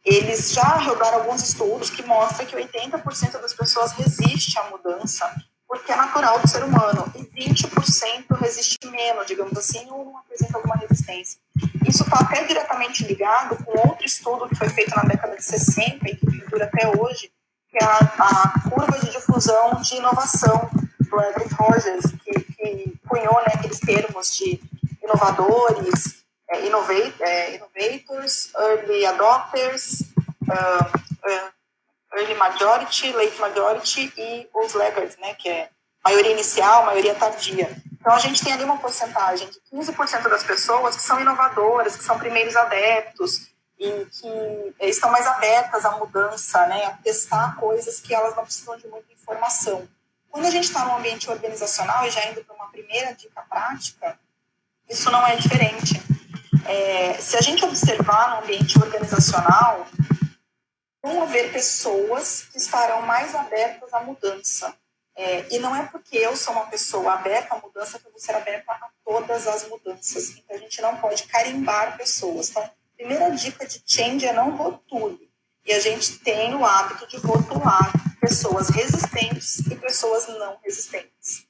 Eles 0.05 0.53
já 0.53 0.77
rodaram 0.79 1.19
alguns 1.19 1.43
estudos 1.43 1.91
que 1.91 2.03
mostram 2.03 2.47
que 2.47 2.57
80% 2.57 3.41
das 3.41 3.55
pessoas 3.55 3.93
resistem 3.93 4.63
à 4.63 4.71
mudança 4.71 5.33
porque 5.69 5.93
é 5.93 5.97
natural 5.97 6.39
do 6.39 6.49
ser 6.49 6.63
humano, 6.63 7.13
e 7.17 7.49
20% 7.49 8.39
resiste 8.41 8.79
menos, 8.87 9.27
digamos 9.27 9.57
assim, 9.59 9.87
ou 9.91 10.17
apresenta 10.17 10.59
alguma 10.59 10.77
resistência. 10.77 11.39
Isso 11.87 12.05
está 12.05 12.21
até 12.21 12.45
diretamente 12.45 13.05
ligado 13.05 13.57
com 13.65 13.89
outro 13.89 14.07
estudo 14.07 14.49
que 14.49 14.55
foi 14.55 14.69
feito 14.69 14.95
na 14.95 15.03
década 15.03 15.37
de 15.37 15.45
60 15.45 16.09
e 16.09 16.17
que 16.17 16.27
dura 16.49 16.67
até 16.67 16.89
hoje, 16.97 17.31
que 17.69 17.79
é 17.83 17.85
a, 17.85 17.99
a 17.99 18.71
curva 18.71 18.99
de 19.01 19.11
difusão 19.11 19.81
de 19.83 19.97
inovação 19.97 20.71
do 21.01 21.21
Everett 21.21 21.55
Rogers, 21.55 22.05
que, 22.25 22.46
que 22.75 22.99
cunhou 23.09 23.35
né, 23.41 23.55
aqueles 23.55 23.81
termos 23.81 24.37
de 24.37 24.61
inovadores, 25.03 26.25
é, 26.51 26.67
innovate, 26.67 27.23
é, 27.23 27.57
innovators, 27.57 28.53
early 28.55 29.07
adopters, 29.07 30.01
uh, 30.49 30.99
uh, 31.29 32.17
early 32.17 32.35
majority, 32.35 33.13
late 33.13 33.39
majority 33.41 34.13
e 34.17 34.49
os 34.55 34.75
laggards, 34.75 35.17
né, 35.19 35.35
que 35.35 35.49
é 35.49 35.69
maioria 36.05 36.33
inicial, 36.33 36.87
maioria 36.87 37.15
tardia. 37.15 37.71
Então 38.01 38.15
a 38.15 38.19
gente 38.19 38.43
tem 38.43 38.53
ali 38.53 38.65
uma 38.65 38.79
porcentagem 38.79 39.49
de 39.49 39.61
15% 39.77 40.29
das 40.29 40.45
pessoas 40.45 40.97
que 40.97 41.03
são 41.03 41.21
inovadoras, 41.21 41.97
que 41.97 42.05
são 42.05 42.19
primeiros 42.19 42.55
adeptos 42.55 43.49
e 43.79 44.07
que 44.07 44.87
estão 44.87 45.11
mais 45.11 45.27
abertas 45.27 45.85
à 45.85 45.91
mudança, 45.93 46.65
né, 46.67 46.85
a 46.87 46.93
testar 46.93 47.57
coisas 47.57 48.01
que 48.01 48.15
elas 48.15 48.35
não 48.37 48.45
precisam 48.45 48.77
de 48.77 48.87
muita 48.87 49.13
informação. 49.13 49.87
Quando 50.37 50.49
a 50.49 50.51
gente 50.51 50.65
está 50.65 50.85
num 50.85 50.97
ambiente 50.97 51.31
organizacional 51.31 52.07
e 52.07 52.11
já 52.11 52.23
indo 52.27 52.45
para 52.45 52.55
uma 52.55 52.69
primeira 52.69 53.15
dica 53.15 53.41
prática, 53.49 54.21
isso 54.87 55.11
não 55.11 55.27
é 55.27 55.35
diferente. 55.35 55.99
É, 56.67 57.15
se 57.15 57.39
a 57.39 57.41
gente 57.41 57.65
observar 57.65 58.33
no 58.33 58.45
ambiente 58.45 58.79
organizacional, 58.79 59.87
vão 61.03 61.23
haver 61.23 61.51
pessoas 61.55 62.43
que 62.53 62.59
estarão 62.59 63.01
mais 63.01 63.35
abertas 63.35 63.95
à 63.95 64.03
mudança. 64.03 64.77
É, 65.17 65.47
e 65.55 65.59
não 65.59 65.75
é 65.75 65.87
porque 65.87 66.19
eu 66.19 66.37
sou 66.37 66.53
uma 66.53 66.67
pessoa 66.67 67.15
aberta 67.15 67.55
à 67.55 67.59
mudança 67.59 67.99
que 67.99 68.07
eu 68.07 68.11
vou 68.11 68.21
ser 68.21 68.35
aberta 68.35 68.73
a 68.73 68.91
todas 69.07 69.47
as 69.47 69.67
mudanças. 69.67 70.37
Então, 70.37 70.55
a 70.55 70.59
gente 70.59 70.83
não 70.83 70.99
pode 70.99 71.23
carimbar 71.23 71.97
pessoas. 71.97 72.51
Então, 72.51 72.71
primeira 72.95 73.31
dica 73.31 73.67
de 73.67 73.83
change 73.87 74.27
é 74.27 74.35
não 74.35 74.55
rotule. 74.55 75.31
E 75.65 75.73
a 75.73 75.81
gente 75.81 76.19
tem 76.19 76.55
o 76.55 76.63
hábito 76.63 77.07
de 77.07 77.17
rotular 77.17 77.91
pessoas 78.27 78.69
resistentes 78.71 79.59
e 79.71 79.77
pessoas 79.77 80.27
não 80.27 80.59
resistentes. 80.65 81.47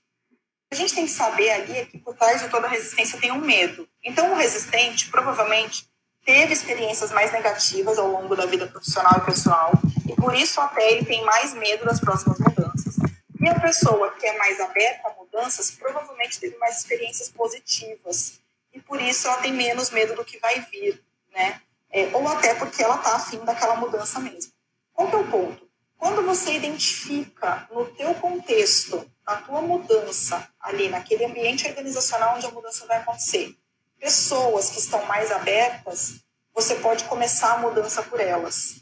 a 0.71 0.75
gente 0.75 0.95
tem 0.95 1.07
que 1.07 1.11
saber 1.11 1.51
ali 1.51 1.79
é 1.79 1.87
que 1.87 1.97
por 1.97 2.15
trás 2.15 2.43
de 2.43 2.51
toda 2.51 2.69
resistência 2.69 3.19
tem 3.19 3.33
um 3.33 3.41
medo. 3.41 3.89
Então, 4.05 4.33
o 4.33 4.37
resistente 4.37 5.09
provavelmente 5.11 5.89
teve 6.23 6.53
experiências 6.53 7.11
mais 7.13 7.33
negativas 7.33 7.99
ao 7.99 8.09
longo 8.09 8.37
da 8.37 8.45
vida 8.45 8.67
profissional 8.67 9.15
e 9.17 9.25
pessoal, 9.25 9.73
e 10.07 10.15
por 10.15 10.35
isso 10.35 10.61
até 10.61 10.93
ele 10.93 11.07
tem 11.07 11.25
mais 11.25 11.55
medo 11.55 11.87
das 11.87 11.99
próximas 11.99 12.39
mudanças. 12.39 12.97
E 13.41 13.49
a 13.49 13.59
pessoa 13.59 14.11
que 14.13 14.27
é 14.27 14.37
mais 14.37 14.61
aberta 14.61 15.09
a 15.09 15.15
mudanças 15.15 15.71
provavelmente 15.71 16.39
teve 16.39 16.59
mais 16.59 16.79
experiências 16.79 17.31
positivas, 17.31 18.41
e 18.75 18.81
por 18.81 19.01
isso 19.01 19.27
ela 19.29 19.39
tem 19.39 19.53
menos 19.53 19.91
medo 19.91 20.15
do 20.15 20.25
que 20.25 20.39
vai 20.41 20.61
vir, 20.71 21.03
né? 21.33 21.63
É, 21.91 22.11
ou 22.13 22.29
até 22.29 22.55
porque 22.55 22.83
ela 22.83 22.97
está 22.97 23.17
afim 23.17 23.39
daquela 23.39 23.77
mudança 23.77 24.21
mesmo. 24.21 24.53
Qual 24.93 25.09
que 25.09 25.15
é 25.15 25.19
o 25.19 25.31
ponto? 25.31 25.66
Quando 25.99 26.23
você 26.23 26.53
identifica 26.53 27.69
no 27.73 27.87
teu 27.87 28.15
contexto 28.15 29.11
a 29.25 29.37
tua 29.37 29.61
mudança 29.61 30.49
ali 30.61 30.89
naquele 30.89 31.25
ambiente 31.25 31.67
organizacional 31.67 32.37
onde 32.37 32.47
a 32.47 32.51
mudança 32.51 32.87
vai 32.87 32.99
acontecer, 32.99 33.57
pessoas 33.99 34.71
que 34.71 34.79
estão 34.79 35.05
mais 35.07 35.33
abertas, 35.33 36.21
você 36.55 36.77
pode 36.77 37.05
começar 37.05 37.55
a 37.55 37.59
mudança 37.59 38.03
por 38.03 38.21
elas. 38.21 38.77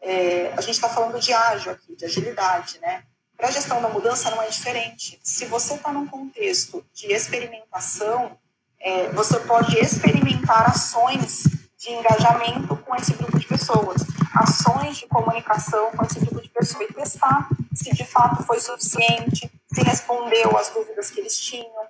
É, 0.00 0.52
a 0.56 0.60
gente 0.60 0.74
está 0.74 0.88
falando 0.88 1.18
de 1.18 1.32
ágil 1.32 1.72
aqui, 1.72 1.96
de 1.96 2.04
agilidade, 2.04 2.78
né? 2.80 3.02
Para 3.36 3.48
a 3.48 3.50
gestão 3.50 3.80
da 3.82 3.88
mudança 3.88 4.30
não 4.30 4.42
é 4.42 4.48
diferente. 4.48 5.18
Se 5.22 5.44
você 5.46 5.74
está 5.74 5.92
num 5.92 6.06
contexto 6.06 6.84
de 6.92 7.12
experimentação, 7.12 8.38
é, 8.80 9.08
você 9.10 9.38
pode 9.40 9.78
experimentar 9.78 10.70
ações 10.70 11.44
de 11.76 11.90
engajamento 11.90 12.76
com 12.88 12.96
esse 12.96 13.12
grupo 13.12 13.38
de 13.38 13.46
pessoas, 13.46 14.02
ações 14.34 14.96
de 14.96 15.06
comunicação 15.06 15.90
com 15.90 16.04
esse 16.04 16.18
grupo 16.20 16.40
de 16.40 16.48
pessoas 16.48 16.88
e 16.88 16.94
testar 16.94 17.48
se 17.74 17.94
de 17.94 18.04
fato 18.04 18.42
foi 18.44 18.58
suficiente, 18.58 19.50
se 19.72 19.82
respondeu 19.82 20.56
às 20.56 20.70
dúvidas 20.70 21.10
que 21.10 21.20
eles 21.20 21.38
tinham. 21.38 21.88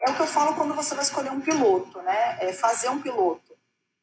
É 0.00 0.10
o 0.10 0.14
que 0.14 0.22
eu 0.22 0.26
falo 0.26 0.54
quando 0.54 0.74
você 0.74 0.94
vai 0.94 1.04
escolher 1.04 1.30
um 1.30 1.40
piloto, 1.40 2.00
né? 2.02 2.38
É 2.40 2.52
fazer 2.52 2.88
um 2.88 3.00
piloto. 3.00 3.54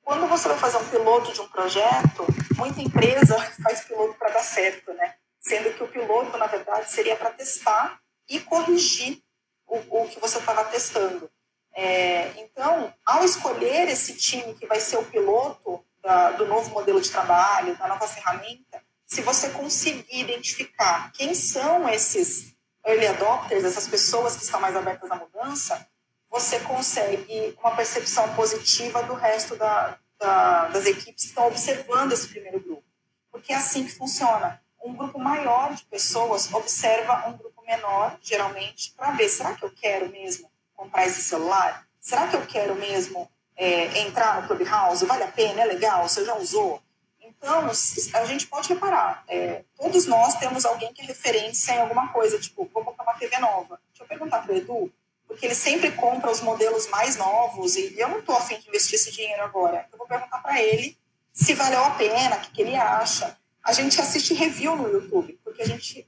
Quando 0.03 0.27
você 0.27 0.47
vai 0.47 0.57
fazer 0.57 0.77
um 0.77 0.87
piloto 0.89 1.33
de 1.33 1.41
um 1.41 1.47
projeto, 1.47 2.25
muita 2.55 2.81
empresa 2.81 3.35
faz 3.61 3.81
piloto 3.81 4.13
para 4.13 4.31
dar 4.31 4.43
certo, 4.43 4.93
né? 4.93 5.15
Sendo 5.39 5.73
que 5.73 5.83
o 5.83 5.87
piloto, 5.87 6.37
na 6.37 6.45
verdade, 6.45 6.91
seria 6.91 7.15
para 7.15 7.31
testar 7.31 7.99
e 8.29 8.39
corrigir 8.39 9.21
o, 9.67 9.77
o 10.01 10.07
que 10.07 10.19
você 10.19 10.37
estava 10.37 10.63
testando. 10.65 11.29
É, 11.73 12.31
então, 12.37 12.93
ao 13.05 13.23
escolher 13.23 13.87
esse 13.87 14.15
time 14.17 14.53
que 14.53 14.67
vai 14.67 14.79
ser 14.79 14.97
o 14.97 15.05
piloto 15.05 15.83
da, 16.01 16.31
do 16.31 16.45
novo 16.45 16.69
modelo 16.71 17.01
de 17.01 17.09
trabalho, 17.09 17.77
da 17.77 17.87
nova 17.87 18.07
ferramenta, 18.07 18.81
se 19.05 19.21
você 19.21 19.49
conseguir 19.49 20.21
identificar 20.21 21.11
quem 21.11 21.33
são 21.33 21.87
esses 21.89 22.55
early 22.85 23.07
adopters, 23.07 23.63
essas 23.63 23.87
pessoas 23.87 24.37
que 24.37 24.43
estão 24.43 24.59
mais 24.59 24.75
abertas 24.75 25.11
à 25.11 25.15
mudança, 25.15 25.85
você 26.29 26.59
consegue 26.61 27.57
uma 27.59 27.75
percepção 27.75 28.33
positiva 28.33 29.03
do 29.03 29.13
resto 29.13 29.57
da, 29.57 29.97
da, 30.17 30.67
das 30.69 30.85
equipes 30.85 31.23
que 31.23 31.29
estão 31.29 31.47
observando 31.47 32.13
esse 32.13 32.29
primeiro 32.29 32.61
grupo. 32.61 32.85
Porque 33.29 33.51
é 33.51 33.57
assim 33.57 33.83
que 33.83 33.91
funciona. 33.91 34.61
Um 34.81 34.95
grupo 34.95 35.19
maior 35.19 35.73
de 35.73 35.83
pessoas 35.85 36.51
observa 36.53 37.27
um 37.27 37.37
grupo 37.37 37.61
menor, 37.65 38.17
geralmente, 38.21 38.93
para 38.93 39.11
ver, 39.11 39.27
será 39.27 39.53
que 39.53 39.63
eu 39.63 39.71
quero 39.71 40.09
mesmo 40.09 40.49
comprar 40.73 41.05
esse 41.05 41.21
celular? 41.21 41.85
Será 41.99 42.27
que 42.27 42.35
eu 42.35 42.45
quero 42.47 42.75
mesmo 42.75 43.29
é, 43.61 43.99
entrar 43.99 44.41
no 44.41 44.47
Clubhouse? 44.47 45.05
Vale 45.05 45.23
a 45.23 45.27
pena? 45.27 45.61
É 45.61 45.65
legal? 45.65 46.09
Você 46.09 46.25
já 46.25 46.35
usou? 46.35 46.81
Então, 47.21 47.69
a 48.13 48.25
gente 48.25 48.47
pode 48.47 48.69
reparar, 48.69 49.23
é, 49.27 49.63
todos 49.75 50.05
nós 50.05 50.35
temos 50.35 50.63
alguém 50.65 50.93
que 50.93 51.01
é 51.01 51.05
referência 51.05 51.73
em 51.73 51.79
alguma 51.79 52.09
coisa, 52.09 52.39
tipo, 52.39 52.69
vou 52.71 52.83
comprar 52.83 53.03
uma 53.03 53.13
TV 53.13 53.37
nova. 53.39 53.79
Deixa 53.89 54.03
eu 54.03 54.07
perguntar 54.07 54.43
para 54.43 54.53
o 54.53 54.57
Edu, 54.57 54.93
porque 55.27 55.45
ele 55.45 55.55
sempre 55.55 55.91
compra 55.91 56.29
os 56.29 56.41
modelos 56.41 56.87
mais 56.87 57.15
novos 57.17 57.75
e 57.75 57.99
eu 57.99 58.09
não 58.09 58.19
estou 58.19 58.35
afim 58.35 58.59
de 58.59 58.67
investir 58.67 58.95
esse 58.95 59.11
dinheiro 59.11 59.43
agora. 59.43 59.87
Eu 59.91 59.97
vou 59.97 60.07
perguntar 60.07 60.39
para 60.39 60.61
ele 60.61 60.97
se 61.33 61.53
valeu 61.53 61.83
a 61.83 61.91
pena, 61.91 62.35
o 62.35 62.39
que, 62.41 62.51
que 62.51 62.61
ele 62.61 62.75
acha. 62.75 63.37
A 63.63 63.73
gente 63.73 63.99
assiste 64.01 64.33
review 64.33 64.75
no 64.75 64.91
YouTube, 64.91 65.39
porque 65.43 65.61
a 65.61 65.67
gente 65.67 66.07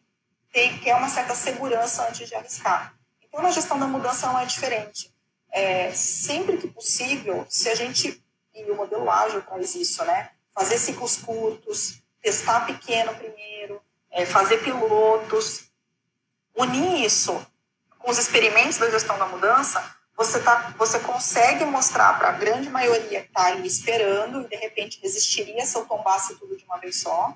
tem, 0.51 0.77
quer 0.79 0.95
uma 0.95 1.09
certa 1.09 1.33
segurança 1.35 2.07
antes 2.07 2.27
de 2.27 2.35
arriscar. 2.35 2.95
Então, 3.21 3.41
na 3.41 3.51
gestão 3.51 3.79
da 3.79 3.87
mudança 3.87 4.27
não 4.27 4.39
é 4.39 4.45
diferente. 4.45 5.12
É, 5.55 5.91
sempre 5.91 6.57
que 6.57 6.67
possível, 6.67 7.45
se 7.47 7.69
a 7.69 7.75
gente, 7.75 8.21
e 8.55 8.71
o 8.71 8.75
modelo 8.75 9.09
ágil 9.09 9.41
traz 9.43 9.75
isso, 9.75 10.03
né? 10.03 10.31
Fazer 10.53 10.79
ciclos 10.79 11.17
curtos, 11.17 12.01
testar 12.21 12.65
pequeno 12.65 13.13
primeiro, 13.13 13.79
é, 14.09 14.25
fazer 14.25 14.63
pilotos, 14.63 15.65
unir 16.55 17.05
isso 17.05 17.45
com 17.99 18.11
os 18.11 18.17
experimentos 18.17 18.77
da 18.77 18.89
gestão 18.89 19.17
da 19.17 19.27
mudança, 19.27 19.95
você, 20.15 20.39
tá, 20.39 20.73
você 20.77 20.99
consegue 20.99 21.65
mostrar 21.65 22.17
para 22.19 22.29
a 22.29 22.33
grande 22.33 22.69
maioria 22.69 23.21
que 23.21 23.27
está 23.27 23.47
ali 23.47 23.67
esperando 23.67 24.41
e 24.41 24.47
de 24.47 24.55
repente 24.55 24.99
resistiria 25.01 25.65
se 25.65 25.75
eu 25.75 25.85
tombasse 25.85 26.35
tudo 26.35 26.57
de 26.57 26.65
uma 26.65 26.77
vez 26.77 26.99
só. 26.99 27.35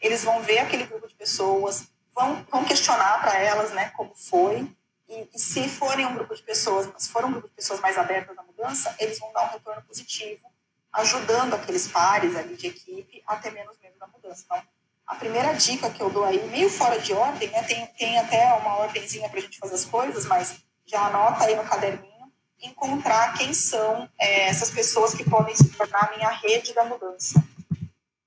Eles 0.00 0.24
vão 0.24 0.42
ver 0.42 0.58
aquele 0.58 0.84
grupo 0.84 1.08
de 1.08 1.14
pessoas, 1.14 1.88
vão, 2.14 2.44
vão 2.50 2.64
questionar 2.64 3.20
para 3.20 3.38
elas 3.38 3.72
né, 3.72 3.90
como 3.96 4.14
foi, 4.14 4.68
e, 5.08 5.28
e, 5.34 5.38
se 5.38 5.68
forem 5.68 6.06
um 6.06 6.14
grupo 6.14 6.34
de 6.34 6.42
pessoas, 6.42 6.88
se 6.98 7.08
for 7.08 7.24
um 7.24 7.32
grupo 7.32 7.48
de 7.48 7.54
pessoas 7.54 7.80
mais 7.80 7.96
abertas 7.96 8.36
à 8.36 8.42
mudança, 8.42 8.94
eles 8.98 9.18
vão 9.18 9.32
dar 9.32 9.44
um 9.44 9.52
retorno 9.52 9.82
positivo, 9.82 10.46
ajudando 10.92 11.54
aqueles 11.54 11.88
pares 11.88 12.36
ali 12.36 12.56
de 12.56 12.66
equipe 12.66 13.22
a 13.26 13.36
ter 13.36 13.52
menos 13.52 13.76
medo 13.82 13.98
da 13.98 14.06
mudança. 14.06 14.42
Então, 14.44 14.62
a 15.06 15.14
primeira 15.14 15.54
dica 15.54 15.88
que 15.88 16.02
eu 16.02 16.10
dou 16.10 16.24
aí, 16.24 16.46
meio 16.50 16.68
fora 16.68 17.00
de 17.00 17.14
ordem, 17.14 17.48
né, 17.50 17.62
tem, 17.62 17.86
tem 17.98 18.18
até 18.18 18.52
uma 18.54 18.76
ordemzinha 18.76 19.28
para 19.28 19.38
a 19.38 19.42
gente 19.42 19.58
fazer 19.58 19.74
as 19.74 19.84
coisas, 19.86 20.26
mas 20.26 20.56
já 20.84 21.06
anota 21.06 21.44
aí 21.44 21.56
no 21.56 21.64
caderninho, 21.64 22.32
encontrar 22.60 23.32
quem 23.38 23.54
são 23.54 24.08
é, 24.18 24.48
essas 24.48 24.70
pessoas 24.70 25.14
que 25.14 25.24
podem 25.24 25.56
se 25.56 25.70
tornar 25.70 26.10
a 26.10 26.16
minha 26.16 26.28
rede 26.30 26.74
da 26.74 26.84
mudança. 26.84 27.42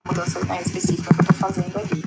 Mudança 0.05 0.43
né, 0.45 0.61
específica 0.61 1.13
que 1.13 1.19
eu 1.19 1.31
estou 1.31 1.35
fazendo 1.35 1.77
ali. 1.77 2.01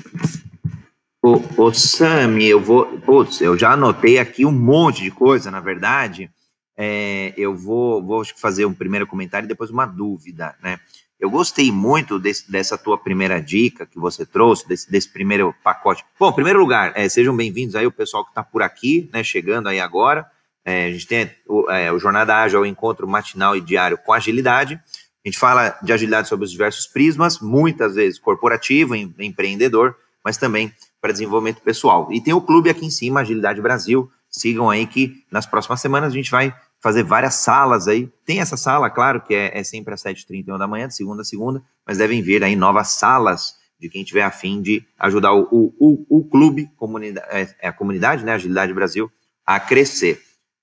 Ô, 1.25 1.41
ô 1.57 1.73
Sami, 1.73 2.45
eu 2.45 2.61
vou. 2.61 2.85
Putz, 2.99 3.41
eu 3.41 3.57
já 3.57 3.71
anotei 3.71 4.19
aqui 4.19 4.45
um 4.45 4.51
monte 4.51 5.01
de 5.01 5.09
coisa, 5.09 5.49
na 5.49 5.59
verdade. 5.59 6.29
É, 6.77 7.33
eu 7.35 7.55
vou, 7.55 7.99
vou 8.05 8.23
fazer 8.37 8.67
um 8.67 8.73
primeiro 8.75 9.07
comentário 9.07 9.47
e 9.47 9.47
depois 9.47 9.71
uma 9.71 9.87
dúvida, 9.87 10.55
né? 10.61 10.79
Eu 11.19 11.31
gostei 11.31 11.71
muito 11.71 12.19
desse, 12.19 12.51
dessa 12.51 12.77
tua 12.77 12.95
primeira 12.95 13.41
dica 13.41 13.87
que 13.87 13.97
você 13.97 14.23
trouxe, 14.23 14.67
desse, 14.67 14.91
desse 14.91 15.11
primeiro 15.11 15.51
pacote. 15.63 16.05
Bom, 16.19 16.29
em 16.29 16.35
primeiro 16.35 16.59
lugar, 16.59 16.91
é, 16.93 17.09
sejam 17.09 17.35
bem-vindos 17.35 17.75
aí 17.75 17.87
o 17.87 17.91
pessoal 17.91 18.23
que 18.23 18.29
está 18.29 18.43
por 18.43 18.61
aqui, 18.61 19.09
né? 19.11 19.23
Chegando 19.23 19.67
aí 19.67 19.79
agora. 19.79 20.29
É, 20.63 20.85
a 20.85 20.91
gente 20.91 21.07
tem 21.07 21.31
o, 21.47 21.67
é, 21.71 21.91
o 21.91 21.97
Jornada 21.97 22.35
Ágil, 22.35 22.61
o 22.61 22.65
encontro 22.67 23.07
matinal 23.07 23.57
e 23.57 23.61
diário 23.61 23.97
com 23.97 24.13
agilidade. 24.13 24.75
A 24.75 25.27
gente 25.27 25.39
fala 25.39 25.75
de 25.81 25.91
agilidade 25.91 26.27
sobre 26.27 26.45
os 26.45 26.51
diversos 26.51 26.85
prismas, 26.85 27.39
muitas 27.39 27.95
vezes 27.95 28.19
corporativo, 28.19 28.93
em, 28.93 29.11
empreendedor, 29.17 29.95
mas 30.23 30.37
também 30.37 30.71
para 31.05 31.11
desenvolvimento 31.11 31.61
pessoal. 31.61 32.11
E 32.11 32.19
tem 32.19 32.33
o 32.33 32.41
clube 32.41 32.67
aqui 32.67 32.83
em 32.83 32.89
cima, 32.89 33.19
Agilidade 33.19 33.61
Brasil. 33.61 34.09
Sigam 34.27 34.71
aí 34.71 34.87
que 34.87 35.23
nas 35.31 35.45
próximas 35.45 35.79
semanas 35.79 36.11
a 36.11 36.15
gente 36.15 36.31
vai 36.31 36.51
fazer 36.81 37.03
várias 37.03 37.35
salas 37.35 37.87
aí. 37.87 38.09
Tem 38.25 38.39
essa 38.39 38.57
sala, 38.57 38.89
claro, 38.89 39.21
que 39.21 39.35
é, 39.35 39.55
é 39.55 39.63
sempre 39.63 39.93
às 39.93 40.01
7h31 40.01 40.57
da 40.57 40.65
manhã, 40.65 40.87
de 40.87 40.95
segunda 40.95 41.21
a 41.21 41.25
segunda, 41.25 41.61
mas 41.85 41.99
devem 41.99 42.23
vir 42.23 42.43
aí 42.43 42.55
novas 42.55 42.87
salas 42.87 43.53
de 43.79 43.87
quem 43.87 44.03
tiver 44.03 44.23
afim 44.23 44.63
de 44.63 44.83
ajudar 44.97 45.31
o, 45.31 45.47
o, 45.51 45.73
o, 45.79 46.17
o 46.17 46.27
clube, 46.27 46.71
comunidade, 46.75 47.27
é, 47.29 47.55
é, 47.61 47.67
a 47.67 47.73
comunidade, 47.73 48.25
né, 48.25 48.33
Agilidade 48.33 48.73
Brasil, 48.73 49.07
a 49.45 49.59
crescer. 49.59 50.19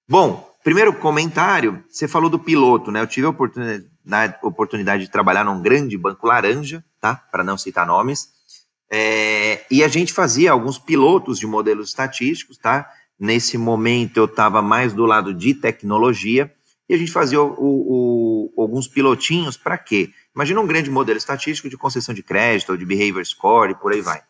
Bom, 0.09 0.53
primeiro 0.65 0.93
comentário, 0.93 1.85
você 1.89 2.09
falou 2.09 2.29
do 2.29 2.39
piloto, 2.39 2.91
né? 2.91 3.01
Eu 3.01 3.07
tive 3.07 3.29
a 3.29 3.31
oportunidade, 3.31 4.37
oportunidade 4.43 5.05
de 5.05 5.11
trabalhar 5.11 5.45
num 5.45 5.63
grande 5.63 5.97
banco 5.97 6.27
laranja, 6.27 6.85
tá? 7.01 7.15
Para 7.15 7.45
não 7.45 7.57
citar 7.57 7.87
nomes, 7.87 8.32
é, 8.95 9.65
e 9.71 9.83
a 9.83 9.89
gente 9.89 10.13
fazia 10.13 10.53
alguns 10.53 10.79
pilotos 10.79 11.39
de 11.39 11.47
modelos 11.47 11.89
estatísticos, 11.89 12.59
tá? 12.59 12.87
Nesse 13.19 13.57
momento 13.57 14.19
eu 14.19 14.27
estava 14.27 14.61
mais 14.61 14.93
do 14.93 15.07
lado 15.07 15.33
de 15.33 15.55
tecnologia 15.55 16.53
e 16.87 16.95
a 16.95 16.99
gente 16.99 17.11
fazia 17.11 17.41
o, 17.41 17.55
o, 17.57 18.53
o, 18.55 18.63
alguns 18.63 18.87
pilotinhos 18.87 19.57
para 19.57 19.79
quê? 19.79 20.11
Imagina 20.35 20.61
um 20.61 20.67
grande 20.67 20.91
modelo 20.91 21.17
estatístico 21.17 21.71
de 21.71 21.77
concessão 21.79 22.15
de 22.15 22.23
crédito 22.23 22.71
ou 22.71 22.77
de 22.77 22.85
behavior 22.85 23.25
score 23.25 23.73
e 23.73 23.75
por 23.75 23.93
aí 23.93 24.03
vai, 24.03 24.21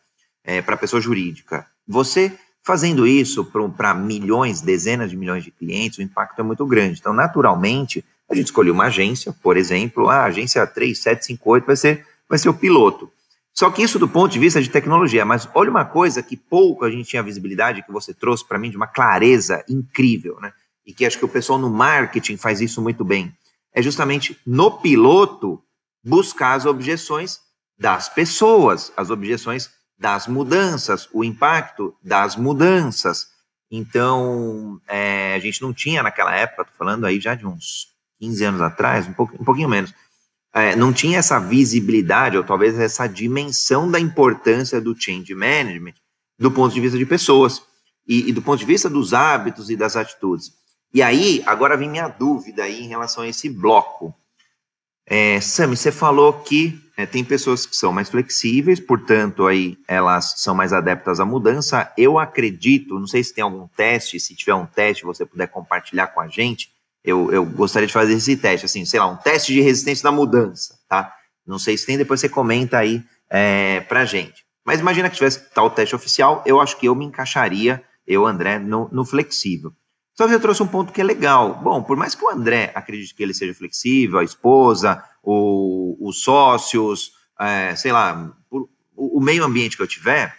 é, 0.45 0.61
para 0.61 0.77
pessoa 0.77 1.01
jurídica. 1.01 1.67
Você 1.85 2.31
fazendo 2.65 3.05
isso 3.05 3.43
para 3.75 3.93
milhões, 3.93 4.61
dezenas 4.61 5.09
de 5.09 5.17
milhões 5.17 5.43
de 5.43 5.51
clientes, 5.51 5.99
o 5.99 6.01
impacto 6.01 6.39
é 6.39 6.43
muito 6.43 6.65
grande. 6.65 7.01
Então, 7.01 7.11
naturalmente, 7.11 8.05
a 8.31 8.33
gente 8.33 8.45
escolheu 8.45 8.73
uma 8.73 8.85
agência, 8.85 9.35
por 9.43 9.57
exemplo, 9.57 10.07
a 10.07 10.23
agência 10.23 10.65
3758 10.65 11.65
vai 11.65 11.75
ser, 11.75 12.07
vai 12.29 12.39
ser 12.39 12.47
o 12.47 12.53
piloto. 12.53 13.11
Só 13.53 13.69
que 13.69 13.83
isso 13.83 13.99
do 13.99 14.07
ponto 14.07 14.31
de 14.31 14.39
vista 14.39 14.61
de 14.61 14.69
tecnologia, 14.69 15.23
mas 15.23 15.47
olha 15.53 15.69
uma 15.69 15.85
coisa 15.85 16.23
que 16.23 16.35
pouco 16.35 16.85
a 16.85 16.89
gente 16.89 17.09
tinha 17.09 17.21
visibilidade, 17.21 17.83
que 17.83 17.91
você 17.91 18.13
trouxe 18.13 18.45
para 18.45 18.57
mim 18.57 18.71
de 18.71 18.77
uma 18.77 18.87
clareza 18.87 19.63
incrível, 19.69 20.39
né? 20.41 20.51
E 20.85 20.93
que 20.93 21.05
acho 21.05 21.19
que 21.19 21.25
o 21.25 21.29
pessoal 21.29 21.59
no 21.59 21.69
marketing 21.69 22.35
faz 22.35 22.59
isso 22.59 22.81
muito 22.81 23.05
bem. 23.05 23.33
É 23.71 23.81
justamente 23.81 24.39
no 24.45 24.71
piloto 24.71 25.61
buscar 26.03 26.53
as 26.53 26.65
objeções 26.65 27.39
das 27.77 28.09
pessoas, 28.09 28.91
as 28.97 29.09
objeções 29.09 29.69
das 29.97 30.27
mudanças, 30.27 31.07
o 31.13 31.23
impacto 31.23 31.95
das 32.03 32.35
mudanças. 32.35 33.27
Então, 33.71 34.79
é, 34.87 35.35
a 35.35 35.39
gente 35.39 35.61
não 35.61 35.73
tinha 35.73 36.03
naquela 36.03 36.35
época, 36.35 36.65
tô 36.65 36.71
falando 36.77 37.05
aí 37.05 37.19
já 37.19 37.35
de 37.35 37.45
uns 37.45 37.87
15 38.19 38.43
anos 38.45 38.61
atrás, 38.61 39.07
um, 39.07 39.13
pouco, 39.13 39.35
um 39.39 39.45
pouquinho 39.45 39.69
menos, 39.69 39.93
é, 40.53 40.75
não 40.75 40.93
tinha 40.93 41.17
essa 41.17 41.39
visibilidade, 41.39 42.37
ou 42.37 42.43
talvez 42.43 42.77
essa 42.77 43.07
dimensão 43.07 43.89
da 43.89 43.99
importância 43.99 44.79
do 44.79 44.95
change 44.95 45.33
management 45.33 45.95
do 46.37 46.51
ponto 46.51 46.73
de 46.73 46.79
vista 46.79 46.97
de 46.97 47.05
pessoas 47.05 47.61
e, 48.07 48.29
e 48.29 48.31
do 48.31 48.41
ponto 48.41 48.59
de 48.59 48.65
vista 48.65 48.89
dos 48.89 49.13
hábitos 49.13 49.69
e 49.69 49.75
das 49.75 49.95
atitudes. 49.95 50.51
E 50.93 51.01
aí, 51.01 51.41
agora 51.45 51.75
vem 51.75 51.89
minha 51.89 52.07
dúvida 52.07 52.63
aí 52.63 52.83
em 52.83 52.87
relação 52.87 53.23
a 53.23 53.27
esse 53.27 53.49
bloco. 53.49 54.13
É, 55.05 55.41
Sami, 55.41 55.75
você 55.75 55.91
falou 55.91 56.33
que 56.33 56.79
é, 56.95 57.05
tem 57.07 57.23
pessoas 57.23 57.65
que 57.65 57.75
são 57.75 57.91
mais 57.91 58.09
flexíveis, 58.09 58.79
portanto, 58.79 59.47
aí 59.47 59.77
elas 59.87 60.35
são 60.37 60.53
mais 60.53 60.71
adeptas 60.71 61.19
à 61.19 61.25
mudança. 61.25 61.91
Eu 61.97 62.19
acredito, 62.19 62.99
não 62.99 63.07
sei 63.07 63.23
se 63.23 63.33
tem 63.33 63.43
algum 63.43 63.67
teste, 63.67 64.19
se 64.19 64.35
tiver 64.35 64.53
um 64.53 64.67
teste, 64.67 65.03
você 65.03 65.25
puder 65.25 65.47
compartilhar 65.47 66.07
com 66.07 66.21
a 66.21 66.27
gente. 66.27 66.71
Eu, 67.03 67.31
eu 67.31 67.45
gostaria 67.45 67.87
de 67.87 67.93
fazer 67.93 68.13
esse 68.13 68.37
teste, 68.37 68.65
assim, 68.65 68.85
sei 68.85 68.99
lá, 68.99 69.07
um 69.07 69.17
teste 69.17 69.53
de 69.53 69.61
resistência 69.61 70.03
da 70.03 70.11
mudança, 70.11 70.79
tá? 70.87 71.13
Não 71.45 71.59
sei 71.59 71.77
se 71.77 71.85
tem, 71.85 71.97
depois 71.97 72.19
você 72.19 72.29
comenta 72.29 72.77
aí 72.77 73.03
é, 73.29 73.81
pra 73.81 74.05
gente. 74.05 74.45
Mas 74.65 74.79
imagina 74.79 75.09
que 75.09 75.15
tivesse 75.15 75.49
tal 75.53 75.69
teste 75.69 75.95
oficial, 75.95 76.41
eu 76.45 76.61
acho 76.61 76.77
que 76.77 76.87
eu 76.87 76.95
me 76.95 77.05
encaixaria, 77.05 77.83
eu, 78.07 78.25
André, 78.25 78.59
no, 78.59 78.89
no 78.91 79.03
flexível. 79.03 79.73
Só 80.15 80.25
que 80.25 80.31
você 80.31 80.39
trouxe 80.39 80.63
um 80.63 80.67
ponto 80.67 80.93
que 80.93 81.01
é 81.01 81.03
legal. 81.03 81.59
Bom, 81.61 81.81
por 81.83 81.97
mais 81.97 82.15
que 82.15 82.23
o 82.23 82.29
André 82.29 82.71
acredite 82.75 83.15
que 83.15 83.23
ele 83.23 83.33
seja 83.33 83.53
flexível, 83.53 84.19
a 84.19 84.23
esposa, 84.23 85.03
o, 85.23 85.97
os 85.99 86.21
sócios, 86.21 87.13
é, 87.39 87.75
sei 87.75 87.91
lá, 87.91 88.31
o, 88.49 88.67
o 88.95 89.19
meio 89.19 89.43
ambiente 89.43 89.75
que 89.75 89.83
eu 89.83 89.87
tiver, 89.87 90.35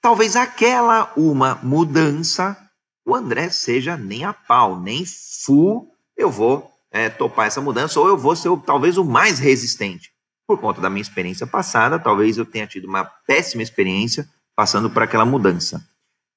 talvez 0.00 0.36
aquela 0.36 1.12
uma 1.16 1.56
mudança, 1.62 2.56
o 3.04 3.14
André 3.14 3.50
seja 3.50 3.96
nem 3.96 4.24
a 4.24 4.32
pau, 4.32 4.80
nem 4.80 5.04
full, 5.44 5.89
eu 6.22 6.30
vou 6.30 6.70
é, 6.90 7.08
topar 7.08 7.46
essa 7.46 7.60
mudança, 7.60 7.98
ou 8.00 8.08
eu 8.08 8.16
vou 8.16 8.34
ser 8.34 8.50
talvez 8.64 8.98
o 8.98 9.04
mais 9.04 9.38
resistente. 9.38 10.12
Por 10.46 10.58
conta 10.58 10.80
da 10.80 10.90
minha 10.90 11.02
experiência 11.02 11.46
passada, 11.46 11.98
talvez 11.98 12.36
eu 12.36 12.44
tenha 12.44 12.66
tido 12.66 12.86
uma 12.86 13.04
péssima 13.04 13.62
experiência 13.62 14.28
passando 14.56 14.90
por 14.90 15.02
aquela 15.02 15.24
mudança. 15.24 15.84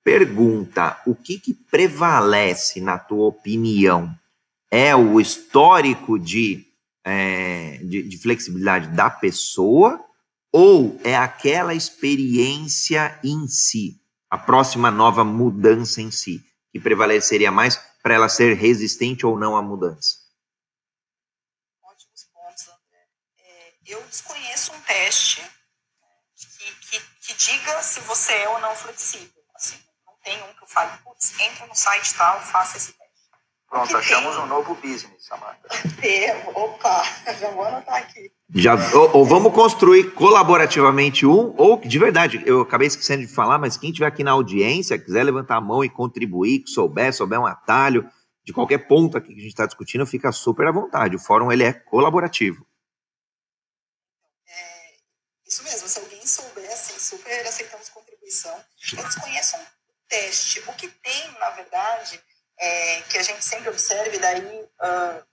Pergunta: 0.03 1.01
o 1.05 1.15
que, 1.15 1.39
que 1.39 1.53
prevalece, 1.53 2.79
na 2.79 2.99
tua 2.99 3.27
opinião? 3.27 4.13
É 4.69 4.95
o 4.95 5.19
histórico 5.19 6.19
de, 6.19 6.65
é, 7.03 7.79
de, 7.83 8.03
de 8.03 8.17
flexibilidade 8.17 8.87
da 8.89 9.09
pessoa 9.09 10.03
ou 10.53 10.99
é 11.03 11.17
aquela 11.17 11.73
experiência 11.73 13.19
em 13.23 13.47
si, 13.47 13.99
a 14.29 14.37
próxima 14.37 14.91
nova 14.91 15.23
mudança 15.23 15.99
em 15.99 16.11
si, 16.11 16.43
que 16.71 16.79
prevaleceria 16.79 17.51
mais 17.51 17.81
para 18.03 18.13
ela 18.13 18.29
ser 18.29 18.53
resistente 18.53 19.25
ou 19.25 19.39
não 19.39 19.57
à 19.57 19.61
mudança? 19.63 20.17
Ótimos 21.81 22.25
pontos, 22.25 22.67
André. 22.67 23.07
É, 23.39 23.73
eu 23.87 24.03
desconheço 24.03 24.73
um 24.73 24.81
teste 24.81 25.41
que, 26.35 26.75
que, 26.75 26.99
que 26.99 27.33
diga 27.33 27.81
se 27.81 27.99
você 28.01 28.33
é 28.33 28.49
ou 28.49 28.59
não 28.59 28.75
flexível 28.75 29.43
tem 30.23 30.41
um 30.41 30.53
que 30.53 30.63
eu 30.63 30.67
falo, 30.67 30.97
putz, 31.03 31.37
entra 31.39 31.67
no 31.67 31.75
site 31.75 32.15
tal, 32.15 32.41
faça 32.41 32.77
esse 32.77 32.93
teste. 32.93 33.02
Pronto, 33.73 33.97
achamos 33.97 34.37
um 34.37 34.45
novo 34.45 34.75
business, 34.75 35.25
Samanta. 35.25 35.67
Opa, 36.53 37.03
já 37.39 37.49
vou 37.49 37.63
anotar 37.65 37.95
aqui. 37.95 38.31
Já, 38.53 38.75
ou, 38.95 39.17
ou, 39.17 39.25
vamos 39.25 39.51
construir 39.51 40.13
colaborativamente 40.13 41.25
um, 41.25 41.55
ou 41.57 41.77
de 41.77 41.97
verdade, 41.97 42.43
eu 42.45 42.61
acabei 42.61 42.87
esquecendo 42.87 43.25
de 43.25 43.33
falar, 43.33 43.57
mas 43.57 43.75
quem 43.75 43.89
estiver 43.89 44.05
aqui 44.05 44.23
na 44.23 44.29
audiência, 44.29 44.99
quiser 44.99 45.23
levantar 45.23 45.55
a 45.55 45.61
mão 45.61 45.83
e 45.83 45.89
contribuir, 45.89 46.59
que 46.59 46.69
souber, 46.69 47.11
souber 47.11 47.39
um 47.39 47.47
atalho, 47.47 48.07
de 48.45 48.53
qualquer 48.53 48.87
ponto 48.87 49.17
aqui 49.17 49.29
que 49.29 49.39
a 49.39 49.43
gente 49.43 49.53
está 49.53 49.65
discutindo, 49.65 50.05
fica 50.05 50.31
super 50.31 50.67
à 50.67 50.71
vontade. 50.71 51.15
O 51.15 51.19
fórum 51.19 51.51
ele 51.51 51.63
é 51.63 51.73
colaborativo. 51.73 52.63
É, 54.47 54.93
isso 55.47 55.63
mesmo, 55.63 55.87
se 55.87 55.97
alguém 55.97 56.23
souber, 56.27 56.71
assim, 56.71 56.99
super 56.99 57.41
aceitamos 57.47 57.89
contribuição. 57.89 58.55
Eu 58.95 59.03
desconheço 59.03 59.57
um 59.57 59.65
teste. 60.07 60.59
O 60.67 60.73
que 60.73 60.87
tem, 60.89 61.31
na 61.39 61.49
verdade, 61.49 62.21
é, 62.59 63.01
que 63.01 63.17
a 63.17 63.23
gente 63.23 63.43
sempre 63.43 63.69
observe, 63.69 64.17
daí 64.19 64.41
uh, 64.41 65.23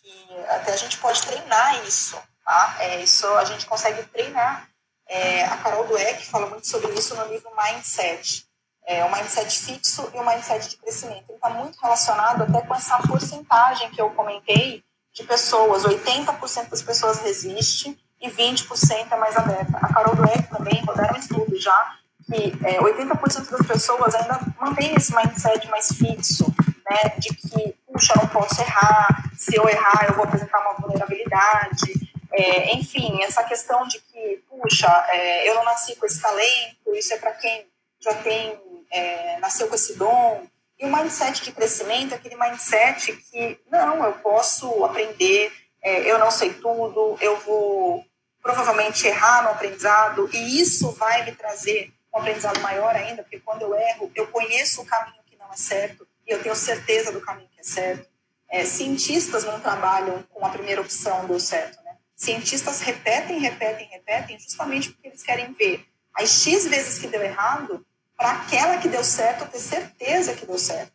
que 0.00 0.44
até 0.48 0.72
a 0.72 0.76
gente 0.76 0.98
pode 0.98 1.22
treinar 1.22 1.84
isso, 1.86 2.18
tá? 2.44 2.76
É, 2.80 3.00
isso 3.00 3.26
a 3.34 3.44
gente 3.44 3.66
consegue 3.66 4.02
treinar. 4.04 4.68
É, 5.08 5.44
a 5.44 5.56
Carol 5.58 5.86
Dweck 5.86 6.26
fala 6.26 6.46
muito 6.46 6.66
sobre 6.66 6.92
isso 6.92 7.14
no 7.14 7.26
livro 7.26 7.50
Mindset. 7.56 8.46
É, 8.86 9.04
o 9.04 9.12
mindset 9.12 9.58
fixo 9.58 10.10
e 10.14 10.18
o 10.18 10.24
mindset 10.24 10.66
de 10.66 10.76
crescimento. 10.78 11.24
Ele 11.28 11.36
está 11.36 11.50
muito 11.50 11.78
relacionado 11.78 12.42
até 12.42 12.66
com 12.66 12.74
essa 12.74 12.96
porcentagem 13.06 13.90
que 13.90 14.00
eu 14.00 14.10
comentei 14.12 14.82
de 15.12 15.24
pessoas. 15.24 15.84
80% 15.84 16.70
das 16.70 16.80
pessoas 16.80 17.18
resistem 17.18 17.98
e 18.18 18.30
20% 18.30 19.12
é 19.12 19.16
mais 19.16 19.36
aberta. 19.36 19.76
A 19.76 19.92
Carol 19.92 20.14
Dweck 20.16 20.48
também, 20.48 20.82
rodaram 20.86 21.14
um 21.14 21.18
estudo 21.18 21.58
já, 21.60 21.97
que 22.28 22.52
é, 22.64 22.78
80% 22.78 23.50
das 23.50 23.66
pessoas 23.66 24.14
ainda 24.14 24.40
mantém 24.60 24.94
esse 24.94 25.14
mindset 25.14 25.66
mais 25.68 25.88
fixo, 25.88 26.54
né, 26.88 27.14
de 27.18 27.30
que, 27.30 27.74
puxa, 27.86 28.14
não 28.16 28.28
posso 28.28 28.60
errar, 28.60 29.30
se 29.36 29.56
eu 29.56 29.66
errar 29.68 30.06
eu 30.08 30.14
vou 30.14 30.24
apresentar 30.24 30.60
uma 30.60 30.74
vulnerabilidade, 30.74 32.08
é, 32.32 32.74
enfim, 32.74 33.22
essa 33.22 33.42
questão 33.42 33.86
de 33.88 33.98
que, 34.00 34.42
puxa, 34.48 35.06
é, 35.08 35.48
eu 35.48 35.54
não 35.54 35.64
nasci 35.64 35.96
com 35.96 36.06
esse 36.06 36.20
talento, 36.20 36.94
isso 36.94 37.14
é 37.14 37.16
para 37.16 37.32
quem 37.32 37.66
já 38.00 38.14
tem, 38.14 38.60
é, 38.92 39.38
nasceu 39.38 39.66
com 39.66 39.74
esse 39.74 39.96
dom, 39.96 40.46
e 40.78 40.84
o 40.84 40.94
mindset 40.94 41.42
de 41.42 41.50
crescimento 41.50 42.12
é 42.12 42.16
aquele 42.16 42.36
mindset 42.36 43.12
que, 43.12 43.58
não, 43.70 44.04
eu 44.04 44.12
posso 44.12 44.84
aprender, 44.84 45.50
é, 45.82 46.00
eu 46.10 46.18
não 46.18 46.30
sei 46.30 46.52
tudo, 46.52 47.16
eu 47.20 47.38
vou 47.40 48.04
provavelmente 48.42 49.06
errar 49.06 49.42
no 49.42 49.50
aprendizado, 49.50 50.28
e 50.32 50.60
isso 50.60 50.92
vai 50.92 51.24
me 51.24 51.32
trazer 51.32 51.92
um 52.14 52.18
aprendizado 52.18 52.60
maior 52.60 52.94
ainda, 52.94 53.22
porque 53.22 53.40
quando 53.40 53.62
eu 53.62 53.74
erro, 53.74 54.10
eu 54.14 54.26
conheço 54.28 54.82
o 54.82 54.86
caminho 54.86 55.22
que 55.26 55.36
não 55.36 55.52
é 55.52 55.56
certo 55.56 56.06
e 56.26 56.32
eu 56.32 56.42
tenho 56.42 56.54
certeza 56.54 57.12
do 57.12 57.20
caminho 57.20 57.48
que 57.48 57.60
é 57.60 57.64
certo. 57.64 58.08
É, 58.48 58.64
cientistas 58.64 59.44
não 59.44 59.60
trabalham 59.60 60.22
com 60.30 60.44
a 60.44 60.48
primeira 60.48 60.80
opção 60.80 61.26
deu 61.26 61.38
certo, 61.38 61.82
né? 61.82 61.96
Cientistas 62.16 62.80
repetem, 62.80 63.38
repetem, 63.38 63.86
repetem, 63.88 64.38
justamente 64.38 64.90
porque 64.90 65.08
eles 65.08 65.22
querem 65.22 65.52
ver 65.52 65.86
as 66.14 66.42
X 66.42 66.66
vezes 66.66 66.98
que 66.98 67.06
deu 67.06 67.22
errado 67.22 67.86
para 68.16 68.32
aquela 68.32 68.78
que 68.78 68.88
deu 68.88 69.04
certo 69.04 69.48
ter 69.48 69.60
certeza 69.60 70.34
que 70.34 70.44
deu 70.44 70.58
certo. 70.58 70.92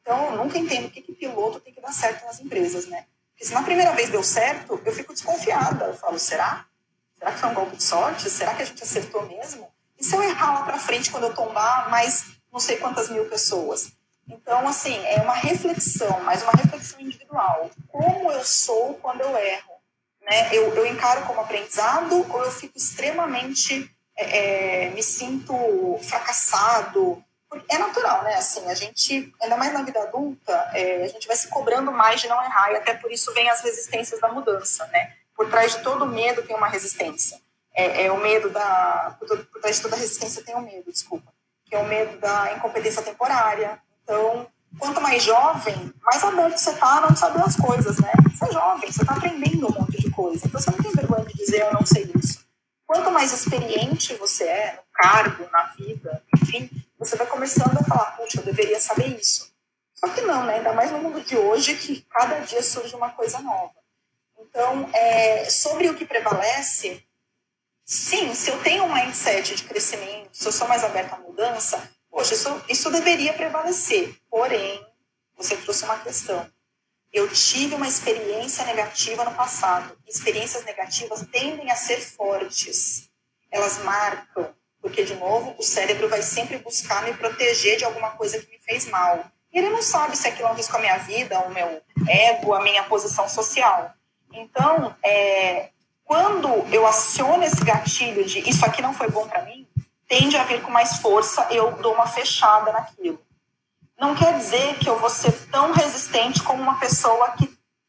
Então, 0.00 0.30
eu 0.30 0.36
nunca 0.36 0.58
entendo 0.58 0.86
o 0.86 0.90
que, 0.90 1.02
que 1.02 1.12
piloto 1.12 1.60
tem 1.60 1.72
que 1.74 1.80
dar 1.80 1.92
certo 1.92 2.24
nas 2.24 2.40
empresas, 2.40 2.86
né? 2.86 3.04
Porque 3.30 3.44
se 3.44 3.52
na 3.52 3.62
primeira 3.62 3.92
vez 3.92 4.08
deu 4.08 4.22
certo, 4.22 4.80
eu 4.84 4.92
fico 4.92 5.12
desconfiada. 5.12 5.86
Eu 5.86 5.94
falo, 5.94 6.18
será? 6.18 6.66
Será 7.18 7.32
que 7.32 7.38
foi 7.38 7.48
um 7.50 7.54
golpe 7.54 7.76
de 7.76 7.82
sorte? 7.82 8.30
Será 8.30 8.54
que 8.54 8.62
a 8.62 8.64
gente 8.64 8.82
acertou 8.82 9.26
mesmo? 9.26 9.70
E 10.02 10.04
se 10.04 10.16
eu 10.16 10.22
errar 10.24 10.52
lá 10.52 10.62
para 10.64 10.80
frente, 10.80 11.12
quando 11.12 11.28
eu 11.28 11.34
tombar 11.34 11.88
mais 11.88 12.24
não 12.52 12.58
sei 12.58 12.76
quantas 12.78 13.08
mil 13.08 13.24
pessoas? 13.26 13.92
Então, 14.28 14.66
assim, 14.66 14.98
é 15.06 15.20
uma 15.20 15.34
reflexão, 15.34 16.20
mas 16.22 16.42
uma 16.42 16.50
reflexão 16.50 17.00
individual. 17.00 17.70
Como 17.86 18.32
eu 18.32 18.44
sou 18.44 18.94
quando 18.94 19.20
eu 19.20 19.36
erro? 19.36 19.74
Né? 20.22 20.48
Eu, 20.52 20.74
eu 20.74 20.86
encaro 20.86 21.24
como 21.24 21.40
aprendizado 21.40 22.26
ou 22.32 22.44
eu 22.44 22.50
fico 22.50 22.76
extremamente, 22.76 23.88
é, 24.16 24.86
é, 24.86 24.90
me 24.90 25.04
sinto 25.04 25.54
fracassado? 26.02 27.22
É 27.68 27.78
natural, 27.78 28.24
né? 28.24 28.34
Assim, 28.34 28.66
a 28.68 28.74
gente, 28.74 29.32
ainda 29.40 29.56
mais 29.56 29.72
na 29.72 29.82
vida 29.82 30.02
adulta, 30.02 30.52
é, 30.74 31.04
a 31.04 31.08
gente 31.08 31.28
vai 31.28 31.36
se 31.36 31.46
cobrando 31.46 31.92
mais 31.92 32.20
de 32.20 32.26
não 32.26 32.42
errar 32.42 32.72
e 32.72 32.76
até 32.76 32.94
por 32.94 33.12
isso 33.12 33.32
vem 33.34 33.48
as 33.48 33.60
resistências 33.60 34.20
da 34.20 34.28
mudança, 34.32 34.84
né? 34.86 35.12
Por 35.36 35.48
trás 35.48 35.76
de 35.76 35.82
todo 35.84 36.04
medo 36.06 36.42
tem 36.42 36.56
uma 36.56 36.68
resistência 36.68 37.40
é, 37.74 38.06
é 38.06 38.12
o 38.12 38.20
medo 38.20 38.50
da. 38.50 39.16
Por, 39.18 39.60
trás 39.60 39.76
de 39.76 39.82
toda 39.82 39.96
resistência 39.96 40.44
tem 40.44 40.54
o 40.54 40.60
medo, 40.60 40.90
desculpa. 40.90 41.32
Que 41.64 41.74
é 41.74 41.78
o 41.78 41.86
medo 41.86 42.18
da 42.18 42.54
incompetência 42.54 43.02
temporária. 43.02 43.80
Então, 44.02 44.46
quanto 44.78 45.00
mais 45.00 45.22
jovem, 45.22 45.92
mais 46.02 46.22
aberto 46.22 46.58
você 46.58 46.70
está 46.70 46.98
a 46.98 47.00
não 47.02 47.16
saber 47.16 47.42
as 47.42 47.56
coisas, 47.56 47.98
né? 47.98 48.12
Você 48.30 48.44
é 48.44 48.52
jovem, 48.52 48.92
você 48.92 49.02
está 49.02 49.14
aprendendo 49.14 49.68
um 49.68 49.80
monte 49.80 50.00
de 50.00 50.10
coisa. 50.10 50.46
Então, 50.46 50.60
você 50.60 50.70
não 50.70 50.78
tem 50.78 50.92
vergonha 50.92 51.24
de 51.24 51.34
dizer 51.34 51.62
eu 51.62 51.72
não 51.72 51.86
sei 51.86 52.10
isso. 52.16 52.44
Quanto 52.86 53.10
mais 53.10 53.32
experiente 53.32 54.14
você 54.16 54.44
é 54.44 54.72
no 54.72 54.82
cargo, 54.92 55.48
na 55.50 55.62
vida, 55.78 56.22
enfim, 56.36 56.68
você 56.98 57.16
vai 57.16 57.26
começando 57.26 57.78
a 57.78 57.84
falar, 57.84 58.16
puxa, 58.16 58.40
eu 58.40 58.44
deveria 58.44 58.78
saber 58.78 59.18
isso. 59.18 59.50
Só 59.94 60.08
que 60.08 60.20
não, 60.20 60.44
né? 60.44 60.56
Ainda 60.56 60.72
mais 60.72 60.90
no 60.90 60.98
mundo 60.98 61.20
de 61.22 61.36
hoje, 61.36 61.76
que 61.76 62.04
cada 62.10 62.40
dia 62.40 62.62
surge 62.62 62.94
uma 62.94 63.10
coisa 63.10 63.38
nova. 63.38 63.72
Então, 64.38 64.90
é, 64.92 65.48
sobre 65.48 65.88
o 65.88 65.94
que 65.94 66.04
prevalece, 66.04 67.02
Sim, 67.84 68.34
se 68.34 68.50
eu 68.50 68.62
tenho 68.62 68.84
um 68.84 68.94
mindset 68.94 69.54
de 69.54 69.64
crescimento, 69.64 70.30
se 70.32 70.46
eu 70.46 70.52
sou 70.52 70.68
mais 70.68 70.84
aberta 70.84 71.16
à 71.16 71.18
mudança, 71.18 71.90
poxa, 72.10 72.34
isso, 72.34 72.64
isso 72.68 72.90
deveria 72.90 73.32
prevalecer. 73.32 74.14
Porém, 74.30 74.84
você 75.36 75.56
trouxe 75.56 75.84
uma 75.84 75.98
questão. 75.98 76.48
Eu 77.12 77.28
tive 77.28 77.74
uma 77.74 77.86
experiência 77.86 78.64
negativa 78.64 79.24
no 79.24 79.34
passado. 79.34 79.96
Experiências 80.06 80.64
negativas 80.64 81.26
tendem 81.30 81.70
a 81.70 81.76
ser 81.76 82.00
fortes. 82.00 83.10
Elas 83.50 83.78
marcam. 83.78 84.54
Porque, 84.80 85.04
de 85.04 85.14
novo, 85.14 85.54
o 85.58 85.62
cérebro 85.62 86.08
vai 86.08 86.22
sempre 86.22 86.58
buscar 86.58 87.04
me 87.04 87.14
proteger 87.14 87.76
de 87.76 87.84
alguma 87.84 88.12
coisa 88.12 88.38
que 88.38 88.50
me 88.50 88.58
fez 88.58 88.86
mal. 88.86 89.30
E 89.52 89.58
ele 89.58 89.68
não 89.68 89.82
sabe 89.82 90.16
se 90.16 90.26
aquilo 90.26 90.48
é 90.48 90.52
um 90.52 90.54
risco 90.54 90.76
à 90.76 90.80
minha 90.80 90.96
vida, 90.98 91.36
ao 91.36 91.50
meu 91.50 91.82
ego, 92.08 92.54
à 92.54 92.62
minha 92.62 92.82
posição 92.84 93.28
social. 93.28 93.94
Então, 94.32 94.96
é, 95.04 95.68
quando 96.12 96.66
eu 96.70 96.86
aciono 96.86 97.42
esse 97.42 97.64
gatilho 97.64 98.22
de 98.22 98.46
isso 98.46 98.66
aqui 98.66 98.82
não 98.82 98.92
foi 98.92 99.08
bom 99.08 99.26
para 99.26 99.40
mim, 99.46 99.66
tende 100.06 100.36
a 100.36 100.44
vir 100.44 100.60
com 100.60 100.70
mais 100.70 100.98
força, 100.98 101.46
eu 101.50 101.72
dou 101.80 101.94
uma 101.94 102.06
fechada 102.06 102.70
naquilo. 102.70 103.18
Não 103.98 104.14
quer 104.14 104.36
dizer 104.36 104.74
que 104.74 104.90
eu 104.90 104.98
vou 104.98 105.08
ser 105.08 105.32
tão 105.50 105.72
resistente 105.72 106.42
como 106.42 106.62
uma 106.62 106.78
pessoa 106.78 107.30
que, 107.30 107.46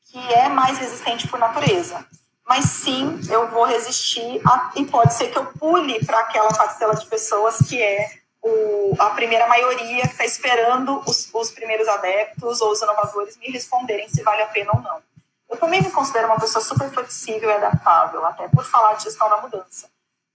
que 0.09 0.33
é 0.35 0.47
mais 0.47 0.77
resistente 0.77 1.27
por 1.27 1.37
natureza. 1.37 2.05
Mas 2.47 2.63
sim, 2.63 3.19
eu 3.29 3.49
vou 3.49 3.65
resistir 3.65 4.39
a, 4.47 4.71
e 4.77 4.85
pode 4.85 5.13
ser 5.15 5.27
que 5.27 5.37
eu 5.37 5.47
pule 5.47 6.05
para 6.05 6.19
aquela 6.19 6.53
parcela 6.53 6.95
de 6.95 7.05
pessoas 7.07 7.57
que 7.67 7.81
é 7.81 8.09
o, 8.41 8.95
a 8.99 9.09
primeira 9.09 9.47
maioria 9.47 10.03
que 10.03 10.13
está 10.13 10.23
esperando 10.23 11.01
os, 11.05 11.29
os 11.33 11.51
primeiros 11.51 11.89
adeptos 11.89 12.61
ou 12.61 12.71
os 12.71 12.81
inovadores 12.81 13.35
me 13.35 13.49
responderem 13.49 14.07
se 14.07 14.23
vale 14.23 14.43
a 14.43 14.47
pena 14.47 14.71
ou 14.73 14.81
não. 14.81 15.12
Eu 15.53 15.57
também 15.57 15.83
me 15.83 15.91
considero 15.91 16.25
uma 16.29 16.39
pessoa 16.39 16.63
super 16.63 16.89
flexível 16.89 17.47
e 17.47 17.53
adaptável, 17.53 18.25
até 18.25 18.47
por 18.47 18.65
falar 18.65 18.95
de 18.95 19.03
gestão 19.03 19.29
da 19.29 19.37
mudança. 19.37 19.87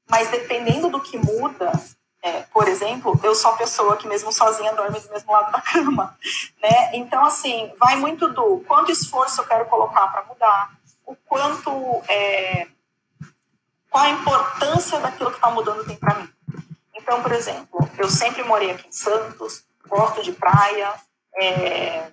Mas 0.08 0.28
dependendo 0.28 0.88
do 0.88 1.00
que 1.00 1.18
muda, 1.18 1.72
é, 2.22 2.42
por 2.42 2.68
exemplo, 2.68 3.18
eu 3.24 3.34
sou 3.34 3.50
a 3.50 3.56
pessoa 3.56 3.96
que 3.96 4.06
mesmo 4.06 4.32
sozinha 4.32 4.72
dorme 4.74 5.00
do 5.00 5.10
mesmo 5.10 5.32
lado 5.32 5.50
da 5.50 5.60
cama, 5.60 6.16
né? 6.62 6.90
Então, 6.92 7.24
assim, 7.24 7.72
vai 7.80 7.96
muito 7.96 8.28
do 8.28 8.62
quanto 8.68 8.92
esforço 8.92 9.40
eu 9.40 9.46
quero 9.46 9.66
colocar 9.66 10.06
para 10.06 10.22
mudar, 10.22 10.70
o 11.04 11.16
quanto, 11.16 11.70
é, 12.08 12.68
qual 13.90 14.04
a 14.04 14.10
importância 14.10 15.00
daquilo 15.00 15.30
que 15.30 15.36
está 15.38 15.50
mudando 15.50 15.84
tem 15.84 15.96
para 15.96 16.14
mim. 16.14 16.32
Então, 16.94 17.20
por 17.24 17.32
exemplo, 17.32 17.90
eu 17.98 18.08
sempre 18.08 18.44
morei 18.44 18.70
aqui 18.70 18.86
em 18.86 18.92
Santos, 18.92 19.64
gosto 19.88 20.22
de 20.22 20.30
praia, 20.30 20.94
é, 21.34 22.12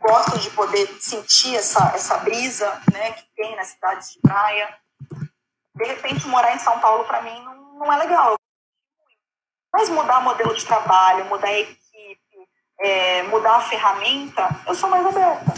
gosto 0.00 0.38
de 0.38 0.50
poder 0.50 0.86
sentir 1.00 1.56
essa, 1.56 1.92
essa 1.94 2.18
brisa 2.18 2.68
né, 2.92 3.12
que 3.12 3.24
tem 3.36 3.56
nas 3.56 3.68
cidades 3.68 4.12
de 4.12 4.20
praia. 4.20 4.76
De 5.74 5.84
repente, 5.84 6.26
morar 6.26 6.54
em 6.54 6.58
São 6.58 6.78
Paulo, 6.80 7.04
para 7.04 7.22
mim, 7.22 7.42
não, 7.44 7.78
não 7.78 7.92
é 7.92 7.96
legal. 7.96 8.34
Mas 9.72 9.88
mudar 9.88 10.20
modelo 10.20 10.54
de 10.54 10.66
trabalho, 10.66 11.24
mudar 11.26 11.48
a 11.48 11.58
equipe, 11.58 12.48
é, 12.80 13.22
mudar 13.24 13.56
a 13.56 13.62
ferramenta, 13.62 14.48
eu 14.66 14.74
sou 14.74 14.90
mais 14.90 15.06
aberta. 15.06 15.54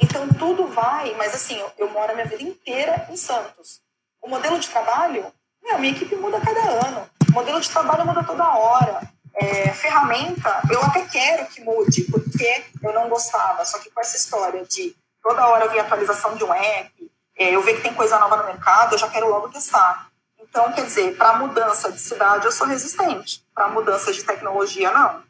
Então, 0.00 0.28
tudo 0.28 0.66
vai, 0.66 1.14
mas 1.14 1.34
assim, 1.34 1.56
eu, 1.56 1.70
eu 1.78 1.90
moro 1.90 2.10
a 2.10 2.14
minha 2.14 2.26
vida 2.26 2.42
inteira 2.42 3.06
em 3.10 3.16
Santos. 3.16 3.80
O 4.20 4.28
modelo 4.28 4.58
de 4.58 4.68
trabalho, 4.68 5.32
a 5.70 5.78
minha 5.78 5.92
equipe 5.92 6.16
muda 6.16 6.40
cada 6.40 6.86
ano. 6.86 7.08
O 7.28 7.32
modelo 7.32 7.60
de 7.60 7.70
trabalho 7.70 8.06
muda 8.06 8.24
toda 8.24 8.56
hora. 8.56 9.00
É, 9.40 9.68
ferramenta, 9.72 10.60
eu 10.68 10.82
até 10.82 11.02
quero 11.02 11.46
que 11.46 11.62
mude, 11.62 12.02
porque 12.10 12.64
eu 12.82 12.92
não 12.92 13.08
gostava. 13.08 13.64
Só 13.64 13.78
que 13.78 13.90
com 13.90 14.00
essa 14.00 14.16
história 14.16 14.64
de 14.64 14.96
toda 15.22 15.46
hora 15.46 15.68
vir 15.68 15.78
atualização 15.78 16.34
de 16.34 16.42
um 16.42 16.52
app, 16.52 17.10
é, 17.38 17.54
eu 17.54 17.62
ver 17.62 17.76
que 17.76 17.82
tem 17.82 17.94
coisa 17.94 18.18
nova 18.18 18.36
no 18.36 18.46
mercado, 18.46 18.94
eu 18.94 18.98
já 18.98 19.08
quero 19.08 19.28
logo 19.28 19.48
testar. 19.48 20.08
Então, 20.40 20.72
quer 20.72 20.86
dizer, 20.86 21.16
para 21.16 21.38
mudança 21.38 21.92
de 21.92 22.00
cidade 22.00 22.46
eu 22.46 22.52
sou 22.52 22.66
resistente, 22.66 23.44
para 23.54 23.68
mudança 23.68 24.12
de 24.12 24.24
tecnologia 24.24 24.90
não. 24.90 25.22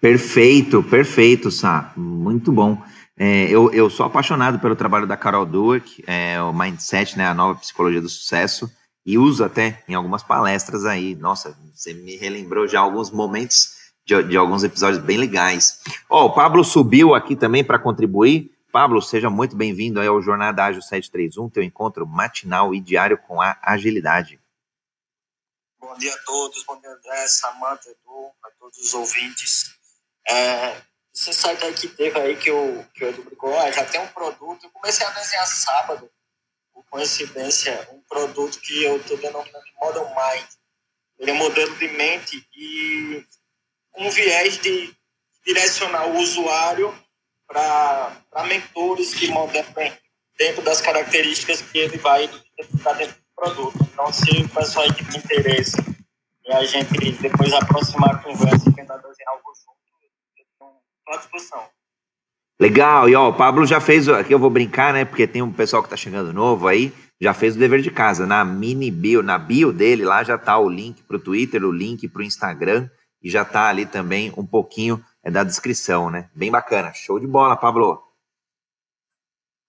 Perfeito, 0.00 0.82
perfeito, 0.84 1.50
Sá. 1.50 1.92
Muito 1.96 2.52
bom. 2.52 2.80
É, 3.16 3.48
eu, 3.50 3.72
eu 3.72 3.90
sou 3.90 4.06
apaixonado 4.06 4.60
pelo 4.60 4.76
trabalho 4.76 5.06
da 5.06 5.16
Carol 5.16 5.44
Dweck, 5.44 6.04
é, 6.06 6.40
o 6.40 6.52
Mindset, 6.52 7.18
né, 7.18 7.26
a 7.26 7.34
nova 7.34 7.58
psicologia 7.58 8.00
do 8.00 8.08
sucesso 8.08 8.70
e 9.08 9.16
uso 9.16 9.42
até 9.42 9.82
em 9.88 9.94
algumas 9.94 10.22
palestras 10.22 10.84
aí. 10.84 11.14
Nossa, 11.14 11.56
você 11.72 11.94
me 11.94 12.14
relembrou 12.16 12.68
já 12.68 12.80
alguns 12.80 13.10
momentos 13.10 13.90
de, 14.04 14.22
de 14.24 14.36
alguns 14.36 14.62
episódios 14.62 15.02
bem 15.02 15.16
legais. 15.16 15.80
Ó, 16.10 16.24
oh, 16.24 16.26
o 16.26 16.34
Pablo 16.34 16.62
subiu 16.62 17.14
aqui 17.14 17.34
também 17.34 17.64
para 17.64 17.78
contribuir. 17.78 18.54
Pablo, 18.70 19.00
seja 19.00 19.30
muito 19.30 19.56
bem-vindo 19.56 19.98
ao 19.98 20.20
Jornada 20.20 20.62
Ágil 20.62 20.82
731, 20.82 21.48
teu 21.48 21.62
encontro 21.62 22.06
matinal 22.06 22.74
e 22.74 22.80
diário 22.80 23.16
com 23.16 23.40
a 23.40 23.58
agilidade. 23.62 24.38
Bom 25.80 25.94
dia 25.96 26.12
a 26.12 26.18
todos, 26.26 26.62
bom 26.64 26.78
dia 26.78 26.90
André, 26.90 27.26
Samanta, 27.28 27.88
Edu, 27.88 28.30
a 28.44 28.50
todos 28.60 28.76
os 28.76 28.92
ouvintes. 28.92 29.70
É, 30.28 30.82
esse 31.14 31.32
site 31.32 31.64
aí 31.64 31.72
que 31.72 31.88
teve 31.88 32.20
aí 32.20 32.36
que 32.36 32.50
o, 32.50 32.84
que 32.92 33.06
o 33.06 33.08
Edu 33.08 33.22
brincou, 33.22 33.54
já 33.72 33.86
tem 33.86 34.02
um 34.02 34.08
produto, 34.08 34.64
eu 34.64 34.70
comecei 34.70 35.06
a 35.06 35.10
desenhar 35.12 35.46
sábado, 35.46 36.10
coincidência, 36.90 37.88
um 37.92 38.00
produto 38.08 38.60
que 38.60 38.84
eu 38.84 38.96
estou 38.96 39.16
denominando 39.16 39.64
de 39.64 39.74
Model 39.80 40.08
Mind. 40.08 40.48
Ele 41.18 41.30
é 41.30 41.34
modelo 41.34 41.76
de 41.76 41.88
mente 41.88 42.48
e 42.56 43.24
um 43.96 44.10
viés 44.10 44.58
de 44.58 44.94
direcionar 45.44 46.06
o 46.08 46.18
usuário 46.18 46.94
para 47.46 48.44
mentores 48.46 49.14
que 49.14 49.28
modelam 49.28 49.72
dentro 50.38 50.62
das 50.62 50.80
características 50.80 51.62
que 51.62 51.78
ele 51.78 51.98
vai 51.98 52.24
identificar 52.24 52.92
dentro 52.92 53.16
do 53.16 53.34
produto. 53.34 53.78
Então, 53.92 54.12
se 54.12 54.30
o 54.42 54.48
pessoal 54.48 54.84
aí 54.84 54.92
tiver 54.92 55.18
interesse 55.18 55.76
e 56.44 56.52
a 56.52 56.64
gente 56.64 57.10
depois 57.12 57.52
aproximar 57.52 58.14
a 58.14 58.18
conversa 58.18 58.68
e 58.68 58.74
tentar 58.74 58.98
desenhar 58.98 59.32
algo 59.32 59.52
junto, 59.56 59.78
eu 60.36 60.44
estou 60.44 60.82
à 61.08 61.16
disposição. 61.16 61.77
Legal, 62.60 63.08
e 63.08 63.14
ó, 63.14 63.28
o 63.28 63.32
Pablo 63.32 63.64
já 63.64 63.80
fez, 63.80 64.08
aqui 64.08 64.34
eu 64.34 64.38
vou 64.38 64.50
brincar, 64.50 64.92
né, 64.92 65.04
porque 65.04 65.28
tem 65.28 65.40
um 65.40 65.52
pessoal 65.52 65.80
que 65.80 65.88
tá 65.88 65.96
chegando 65.96 66.32
novo 66.32 66.66
aí, 66.66 66.92
já 67.20 67.32
fez 67.32 67.54
o 67.54 67.58
dever 67.58 67.80
de 67.80 67.90
casa, 67.90 68.26
na 68.26 68.44
mini 68.44 68.90
bio, 68.90 69.22
na 69.22 69.38
bio 69.38 69.72
dele 69.72 70.04
lá 70.04 70.24
já 70.24 70.36
tá 70.36 70.58
o 70.58 70.68
link 70.68 71.04
pro 71.04 71.20
Twitter, 71.20 71.62
o 71.64 71.70
link 71.70 72.08
pro 72.08 72.20
Instagram, 72.20 72.90
e 73.22 73.30
já 73.30 73.44
tá 73.44 73.68
ali 73.68 73.86
também 73.86 74.34
um 74.36 74.44
pouquinho 74.44 75.04
é, 75.22 75.30
da 75.30 75.44
descrição, 75.44 76.10
né, 76.10 76.28
bem 76.34 76.50
bacana, 76.50 76.92
show 76.92 77.20
de 77.20 77.28
bola, 77.28 77.56
Pablo. 77.56 78.02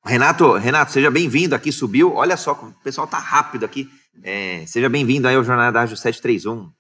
Renato, 0.04 0.54
Renato, 0.54 0.91
seja 0.91 1.12
bem-vindo 1.12 1.54
aqui, 1.54 1.71
subiu, 1.71 2.15
olha 2.15 2.36
só, 2.36 2.54
o 2.54 2.73
pessoal 2.84 3.06
tá 3.06 3.19
rápido 3.19 3.65
aqui, 3.65 3.88
é, 4.23 4.65
seja 4.65 4.89
bem-vindo 4.89 5.28
aí 5.28 5.36
ao 5.36 5.43
Jornada 5.43 5.80
Ágil 5.80 5.95
731. 5.95 6.73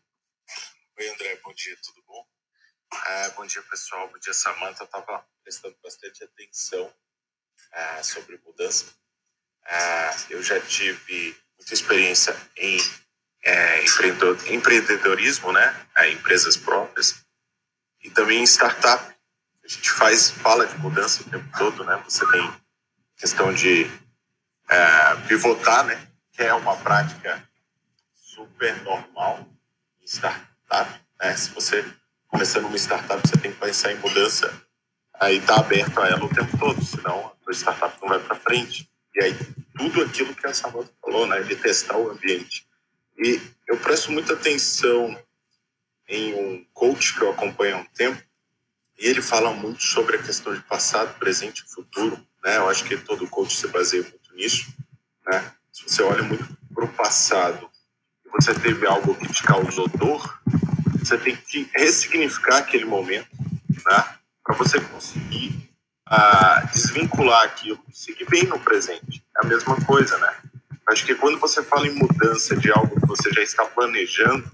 Oi, 0.97 1.07
André, 1.07 1.39
bom 1.43 1.53
dia, 1.53 1.75
tudo 1.83 2.03
bom? 2.07 2.25
É, 3.05 3.29
bom 3.29 3.45
dia, 3.45 3.61
pessoal, 3.69 4.07
bom 4.07 4.17
dia, 4.17 4.33
Samanta, 4.33 4.83
eu 4.83 4.87
tava 4.87 5.23
prestando 5.49 5.75
bastante 5.83 6.23
atenção 6.23 6.93
é, 7.71 8.03
sobre 8.03 8.39
mudança. 8.45 8.85
É, 9.65 10.11
eu 10.29 10.43
já 10.43 10.59
tive 10.59 11.35
muita 11.57 11.73
experiência 11.73 12.35
em 12.55 12.77
é, 13.43 13.83
empreendedorismo, 14.53 15.51
né, 15.51 15.87
é, 15.95 16.11
empresas 16.11 16.55
próprias, 16.55 17.25
e 18.03 18.11
também 18.11 18.41
em 18.41 18.45
startup. 18.45 19.03
A 19.63 19.67
gente 19.67 19.89
faz, 19.89 20.29
fala 20.29 20.67
de 20.67 20.77
mudança 20.77 21.23
o 21.23 21.29
tempo 21.29 21.57
todo, 21.57 21.83
né? 21.83 22.01
Você 22.07 22.25
tem 22.31 22.53
questão 23.17 23.51
de 23.51 23.85
é, 24.69 25.15
pivotar, 25.27 25.83
né, 25.83 26.11
que 26.31 26.43
é 26.43 26.53
uma 26.53 26.77
prática 26.77 27.43
super 28.13 28.79
normal 28.83 29.47
em 29.99 30.05
startup. 30.05 31.01
Né? 31.19 31.35
Se 31.35 31.49
você 31.49 31.83
começando 32.27 32.65
uma 32.65 32.77
startup, 32.77 33.27
você 33.27 33.37
tem 33.37 33.51
que 33.51 33.59
pensar 33.59 33.91
em 33.91 33.97
mudança 33.97 34.68
aí 35.19 35.37
está 35.37 35.55
aberto 35.55 35.99
a 35.99 36.07
ela 36.07 36.25
o 36.25 36.33
tempo 36.33 36.57
todo, 36.57 36.83
senão 36.83 37.31
a 37.47 37.51
startup 37.51 37.97
não 38.01 38.09
vai 38.09 38.19
para 38.19 38.35
frente. 38.35 38.89
E 39.15 39.23
aí 39.23 39.35
tudo 39.77 40.01
aquilo 40.01 40.35
que 40.35 40.45
a 40.45 40.53
Samanta 40.53 40.91
falou, 41.01 41.25
né, 41.27 41.41
de 41.41 41.55
testar 41.55 41.97
o 41.97 42.11
ambiente. 42.11 42.67
E 43.17 43.41
eu 43.67 43.77
presto 43.77 44.11
muita 44.11 44.33
atenção 44.33 45.17
em 46.07 46.33
um 46.33 46.65
coach 46.73 47.13
que 47.15 47.21
eu 47.21 47.31
acompanho 47.31 47.75
há 47.75 47.79
um 47.79 47.85
tempo, 47.85 48.21
e 48.97 49.07
ele 49.07 49.21
fala 49.21 49.53
muito 49.53 49.81
sobre 49.83 50.17
a 50.17 50.21
questão 50.21 50.53
de 50.53 50.61
passado, 50.61 51.17
presente 51.19 51.63
e 51.65 51.69
futuro, 51.69 52.19
né? 52.43 52.57
Eu 52.57 52.67
acho 52.67 52.83
que 52.83 52.97
todo 52.97 53.27
coach 53.29 53.55
se 53.55 53.67
baseia 53.67 54.03
muito 54.03 54.35
nisso, 54.35 54.73
né? 55.25 55.53
Se 55.71 55.83
você 55.83 56.03
olha 56.03 56.23
muito 56.23 56.45
para 56.73 56.83
o 56.83 56.93
passado 56.93 57.69
e 58.25 58.29
você 58.29 58.53
teve 58.53 58.85
algo 58.85 59.15
que 59.15 59.31
te 59.31 59.43
causou 59.43 59.87
dor, 59.87 60.41
você 60.97 61.17
tem 61.17 61.35
que 61.35 61.69
ressignificar 61.73 62.57
aquele 62.57 62.83
momento, 62.85 63.29
né? 63.85 64.15
Para 64.49 64.57
você 64.57 64.81
conseguir 64.81 65.69
uh, 66.09 66.67
desvincular 66.73 67.43
aquilo 67.43 67.79
seguir 67.93 68.25
bem 68.25 68.45
no 68.45 68.59
presente. 68.59 69.23
É 69.37 69.45
a 69.45 69.47
mesma 69.47 69.75
coisa, 69.85 70.17
né? 70.17 70.33
Acho 70.89 71.05
que 71.05 71.13
quando 71.13 71.37
você 71.37 71.61
fala 71.61 71.85
em 71.85 71.93
mudança 71.93 72.55
de 72.55 72.71
algo 72.71 72.99
que 72.99 73.05
você 73.05 73.31
já 73.31 73.43
está 73.43 73.63
planejando 73.65 74.49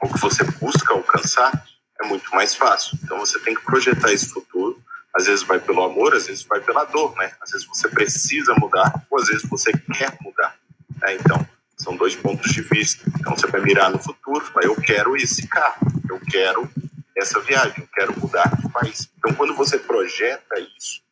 ou 0.00 0.12
que 0.12 0.18
você 0.18 0.42
busca 0.42 0.92
alcançar, 0.92 1.52
é 2.00 2.04
muito 2.04 2.28
mais 2.34 2.56
fácil. 2.56 2.98
Então 3.04 3.16
você 3.16 3.38
tem 3.38 3.54
que 3.54 3.62
projetar 3.62 4.12
esse 4.12 4.28
futuro. 4.28 4.82
Às 5.14 5.26
vezes 5.26 5.44
vai 5.44 5.60
pelo 5.60 5.84
amor, 5.84 6.16
às 6.16 6.26
vezes 6.26 6.42
vai 6.42 6.60
pela 6.60 6.84
dor, 6.84 7.14
né? 7.16 7.30
Às 7.40 7.52
vezes 7.52 7.64
você 7.64 7.88
precisa 7.88 8.56
mudar, 8.56 8.92
ou 9.08 9.20
às 9.20 9.28
vezes 9.28 9.48
você 9.48 9.70
quer 9.72 10.18
mudar. 10.20 10.56
Né? 11.00 11.14
Então, 11.14 11.46
são 11.76 11.96
dois 11.96 12.16
pontos 12.16 12.50
de 12.50 12.62
vista. 12.62 13.08
Então 13.20 13.36
você 13.36 13.46
vai 13.46 13.60
mirar 13.60 13.88
no 13.88 14.00
futuro, 14.00 14.44
vai, 14.52 14.64
eu 14.64 14.74
quero 14.74 15.16
esse 15.16 15.46
carro, 15.46 15.86
eu 16.10 16.18
quero 16.28 16.68
essa 17.18 17.40
viagem, 17.40 17.74
eu 17.78 17.88
quero 17.92 18.18
mudar 18.18 18.48
de 18.56 18.70
país. 18.70 19.10
Então, 19.18 19.34
quando 19.34 19.54
você 19.54 19.78
projeta 19.78 20.58
isso, 20.76 21.02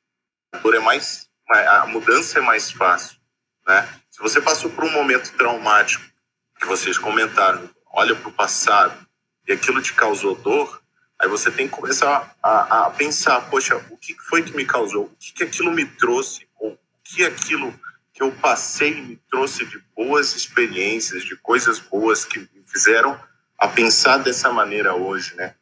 é 0.52 0.78
mais, 0.80 1.28
a 1.50 1.86
mudança 1.86 2.38
é 2.38 2.42
mais 2.42 2.70
fácil, 2.70 3.18
né? 3.66 3.88
Se 4.11 4.20
você 4.20 4.40
passou 4.40 4.70
por 4.70 4.84
um 4.84 4.92
momento 4.92 5.32
traumático 5.32 6.04
que 6.59 6.66
vocês 6.66 6.96
comentaram, 6.96 7.68
olha 7.92 8.14
para 8.14 8.28
o 8.28 8.32
passado 8.32 9.07
e 9.46 9.52
aquilo 9.52 9.82
te 9.82 9.92
causou 9.92 10.34
dor, 10.34 10.82
aí 11.18 11.28
você 11.28 11.50
tem 11.50 11.68
que 11.68 11.74
começar 11.74 12.34
a, 12.42 12.86
a 12.86 12.90
pensar, 12.90 13.42
poxa, 13.50 13.76
o 13.90 13.96
que 13.96 14.14
foi 14.14 14.42
que 14.42 14.57
me 14.57 14.64
causou? 14.64 15.04
O 15.04 15.16
que, 15.18 15.32
que 15.32 15.44
aquilo 15.44 15.70
me 15.70 15.84
trouxe? 15.84 16.48
Ou 16.59 16.72
o 16.72 16.78
que 17.04 17.24
aquilo 17.24 17.78
que 18.12 18.22
eu 18.22 18.32
passei 18.32 18.94
me 19.02 19.16
trouxe 19.30 19.66
de 19.66 19.78
boas 19.94 20.34
experiências, 20.34 21.24
de 21.24 21.36
coisas 21.36 21.78
boas 21.78 22.24
que 22.24 22.38
me 22.38 22.62
fizeram 22.66 23.20
a 23.59 23.68
pensar 23.68 24.18
dessa 24.18 24.50
maneira 24.50 24.94
hoje, 24.94 25.34
né? 25.34 25.54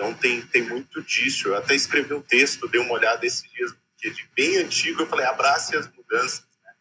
Então 0.00 0.14
tem, 0.14 0.40
tem 0.40 0.62
muito 0.62 1.02
disso. 1.02 1.48
Eu 1.48 1.56
até 1.58 1.74
escrevi 1.74 2.14
um 2.14 2.22
texto, 2.22 2.66
dei 2.66 2.80
uma 2.80 2.94
olhada 2.94 3.26
esses 3.26 3.42
dias, 3.52 3.74
que 3.98 4.08
é 4.08 4.10
de 4.10 4.26
bem 4.34 4.56
antigo, 4.56 5.02
eu 5.02 5.06
falei, 5.06 5.26
abrace 5.26 5.76
as 5.76 5.86
mudanças. 5.92 6.48
Né? 6.64 6.72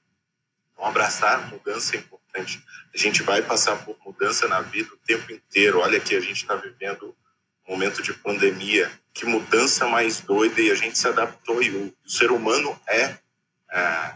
Então 0.72 0.86
abraçar 0.86 1.36
a 1.36 1.48
mudança 1.48 1.98
é 1.98 2.00
importante. 2.00 2.64
A 2.96 2.98
gente 2.98 3.22
vai 3.22 3.42
passar 3.42 3.76
por 3.84 3.98
mudança 4.06 4.48
na 4.48 4.62
vida 4.62 4.94
o 4.94 4.98
tempo 5.06 5.34
inteiro. 5.34 5.80
Olha 5.80 6.00
que 6.00 6.16
a 6.16 6.22
gente 6.22 6.38
está 6.38 6.56
vivendo 6.56 7.14
um 7.68 7.74
momento 7.74 8.02
de 8.02 8.14
pandemia. 8.14 8.90
Que 9.14 9.26
mudança 9.26 9.86
mais 9.86 10.22
doida 10.22 10.62
e 10.62 10.72
a 10.72 10.76
gente 10.76 10.98
se 10.98 11.08
adaptou. 11.10 11.62
E 11.62 11.72
o, 11.72 11.94
o 12.06 12.10
ser 12.10 12.32
humano 12.32 12.80
é, 12.88 13.18
é, 13.70 14.16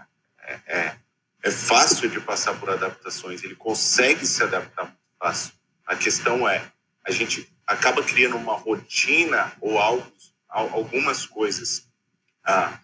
é, 0.65 0.95
é 1.43 1.51
fácil 1.51 2.09
de 2.09 2.21
passar 2.21 2.57
por 2.57 2.69
adaptações. 2.69 3.43
Ele 3.43 3.55
consegue 3.55 4.25
se 4.25 4.41
adaptar 4.41 4.85
muito 4.85 4.99
fácil. 5.19 5.51
A 5.85 5.93
questão 5.93 6.47
é, 6.47 6.71
a 7.03 7.11
gente 7.11 7.52
acaba 7.65 8.03
criando 8.03 8.37
uma 8.37 8.55
rotina 8.55 9.51
ou 9.61 9.79
algo, 9.79 10.05
algumas 10.49 11.25
coisas 11.25 11.87
ah, 12.45 12.79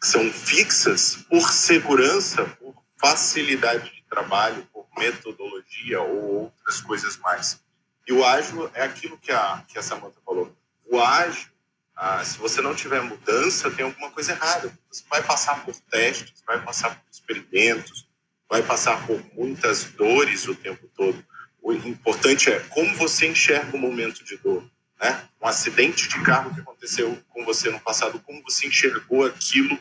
que 0.00 0.06
são 0.06 0.30
fixas 0.30 1.16
por 1.28 1.50
segurança, 1.50 2.44
por 2.44 2.74
facilidade 2.98 3.94
de 3.94 4.02
trabalho, 4.08 4.66
por 4.72 4.86
metodologia 4.96 6.00
ou 6.00 6.44
outras 6.44 6.80
coisas 6.80 7.16
mais. 7.18 7.60
E 8.06 8.12
o 8.12 8.24
ágil 8.24 8.70
é 8.74 8.84
aquilo 8.84 9.18
que 9.18 9.32
a, 9.32 9.64
que 9.66 9.78
a 9.78 9.82
Samantha 9.82 10.20
falou. 10.24 10.54
O 10.86 11.00
ágil, 11.00 11.48
ah, 11.94 12.24
se 12.24 12.38
você 12.38 12.60
não 12.60 12.74
tiver 12.74 13.00
mudança, 13.02 13.70
tem 13.70 13.84
alguma 13.84 14.10
coisa 14.10 14.32
errada. 14.32 14.76
Você 14.90 15.02
vai 15.08 15.22
passar 15.22 15.64
por 15.64 15.74
testes, 15.90 16.42
vai 16.46 16.62
passar 16.62 16.90
por 16.90 17.10
experimentos, 17.10 18.08
vai 18.48 18.62
passar 18.62 19.04
por 19.06 19.20
muitas 19.34 19.84
dores 19.84 20.46
o 20.46 20.54
tempo 20.54 20.88
todo. 20.94 21.25
O 21.66 21.72
importante 21.72 22.48
é 22.48 22.60
como 22.60 22.94
você 22.94 23.26
enxerga 23.26 23.76
o 23.76 23.80
momento 23.80 24.22
de 24.22 24.36
dor. 24.36 24.62
Né? 25.00 25.28
Um 25.42 25.48
acidente 25.48 26.08
de 26.08 26.22
carro 26.22 26.54
que 26.54 26.60
aconteceu 26.60 27.20
com 27.28 27.44
você 27.44 27.68
no 27.70 27.80
passado, 27.80 28.20
como 28.20 28.40
você 28.44 28.68
enxergou 28.68 29.26
aquilo, 29.26 29.76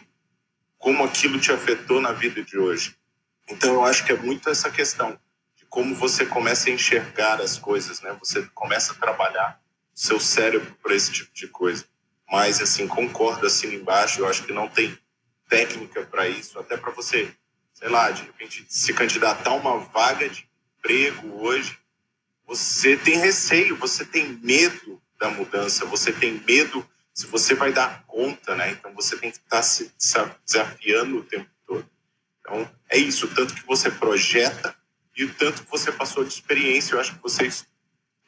como 0.79 1.03
aquilo 1.03 1.39
te 1.39 1.51
afetou 1.51 2.01
na 2.01 2.11
vida 2.11 2.41
de 2.43 2.57
hoje. 2.57 2.97
Então, 3.47 3.75
eu 3.75 3.85
acho 3.85 4.03
que 4.03 4.11
é 4.11 4.17
muito 4.17 4.49
essa 4.49 4.71
questão 4.71 5.11
de 5.55 5.63
como 5.67 5.93
você 5.93 6.25
começa 6.25 6.71
a 6.71 6.73
enxergar 6.73 7.39
as 7.39 7.59
coisas, 7.59 8.01
né? 8.01 8.17
Você 8.19 8.41
começa 8.55 8.93
a 8.93 8.95
trabalhar 8.95 9.61
seu 9.93 10.19
cérebro 10.19 10.75
para 10.81 10.95
esse 10.95 11.11
tipo 11.11 11.31
de 11.35 11.47
coisa. 11.49 11.85
Mas, 12.27 12.59
assim, 12.61 12.87
concordo 12.87 13.45
assim 13.45 13.75
embaixo, 13.75 14.21
eu 14.21 14.27
acho 14.27 14.43
que 14.43 14.51
não 14.51 14.67
tem 14.67 14.97
técnica 15.47 16.01
para 16.01 16.27
isso, 16.27 16.57
até 16.57 16.77
para 16.77 16.91
você, 16.91 17.31
sei 17.75 17.89
lá, 17.89 18.09
de 18.09 18.23
repente 18.23 18.65
se 18.67 18.91
candidatar 18.91 19.51
a 19.51 19.53
uma 19.53 19.77
vaga 19.77 20.27
de 20.27 20.49
emprego 20.85 21.41
hoje, 21.41 21.77
você 22.45 22.95
tem 22.95 23.17
receio, 23.17 23.75
você 23.75 24.05
tem 24.05 24.39
medo 24.43 25.01
da 25.19 25.29
mudança, 25.29 25.85
você 25.85 26.11
tem 26.11 26.43
medo 26.47 26.87
se 27.13 27.25
você 27.27 27.55
vai 27.55 27.71
dar 27.71 28.03
conta, 28.05 28.55
né? 28.55 28.71
Então 28.71 28.93
você 28.93 29.17
tem 29.17 29.31
que 29.31 29.37
estar 29.37 29.57
tá 29.57 29.63
se 29.63 29.91
desafiando 30.45 31.17
o 31.17 31.23
tempo 31.23 31.49
então, 32.45 32.71
é 32.89 32.97
isso, 32.97 33.27
tanto 33.29 33.55
que 33.55 33.65
você 33.65 33.89
projeta 33.89 34.75
e 35.17 35.23
o 35.23 35.33
tanto 35.33 35.63
que 35.63 35.71
você 35.71 35.91
passou 35.91 36.23
de 36.23 36.31
experiência. 36.31 36.93
Eu 36.93 36.99
acho 36.99 37.15
que 37.15 37.21
vocês 37.21 37.65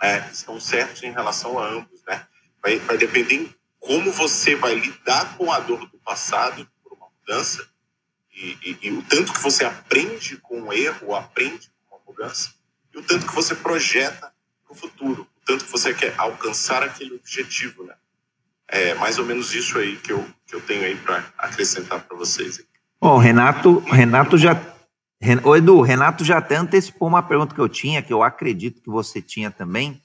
é, 0.02 0.28
estão 0.32 0.60
certos 0.60 1.04
em 1.04 1.12
relação 1.12 1.60
a 1.60 1.70
ambos, 1.70 2.04
né? 2.04 2.26
Vai, 2.62 2.80
vai 2.80 2.98
depender 2.98 3.36
em 3.36 3.56
como 3.80 4.12
você 4.12 4.56
vai 4.56 4.74
lidar 4.74 5.38
com 5.38 5.52
a 5.52 5.60
dor 5.60 5.86
do 5.88 6.00
passado 6.00 6.68
por 6.84 6.94
uma 6.94 7.08
mudança 7.20 7.70
e, 8.34 8.58
e, 8.64 8.80
e 8.88 8.92
o 8.92 9.04
tanto 9.04 9.32
que 9.32 9.40
você 9.40 9.64
aprende 9.64 10.38
com 10.38 10.64
o 10.64 10.74
erro, 10.74 11.16
aprende 11.16 11.70
e 12.94 12.98
o 12.98 13.04
tanto 13.04 13.28
que 13.28 13.36
você 13.36 13.56
projeta 13.56 14.32
para 14.64 14.74
o 14.74 14.76
futuro, 14.76 15.28
o 15.42 15.46
tanto 15.46 15.66
que 15.66 15.72
você 15.72 15.94
quer 15.94 16.14
alcançar 16.18 16.84
aquele 16.84 17.16
objetivo, 17.16 17.84
né? 17.84 17.94
É 18.68 18.94
mais 18.96 19.18
ou 19.18 19.26
menos 19.26 19.54
isso 19.54 19.78
aí 19.78 19.96
que 19.98 20.12
eu, 20.12 20.26
que 20.46 20.56
eu 20.56 20.62
tenho 20.62 20.84
aí 20.84 20.96
para 20.96 21.24
acrescentar 21.38 22.02
para 22.02 22.18
vocês. 22.18 22.62
Bom, 23.00 23.18
Renato, 23.18 23.80
Renato 23.80 24.38
já. 24.38 24.60
Ô 25.44 25.56
Edu, 25.56 25.82
Renato 25.82 26.24
já 26.24 26.38
até 26.38 26.56
antecipou 26.56 27.08
uma 27.08 27.24
pergunta 27.24 27.56
que 27.56 27.62
eu 27.62 27.70
tinha, 27.70 28.02
que 28.02 28.12
eu 28.12 28.24
acredito 28.24 28.82
que 28.82 28.90
você 28.90 29.22
tinha 29.22 29.50
também. 29.50 30.02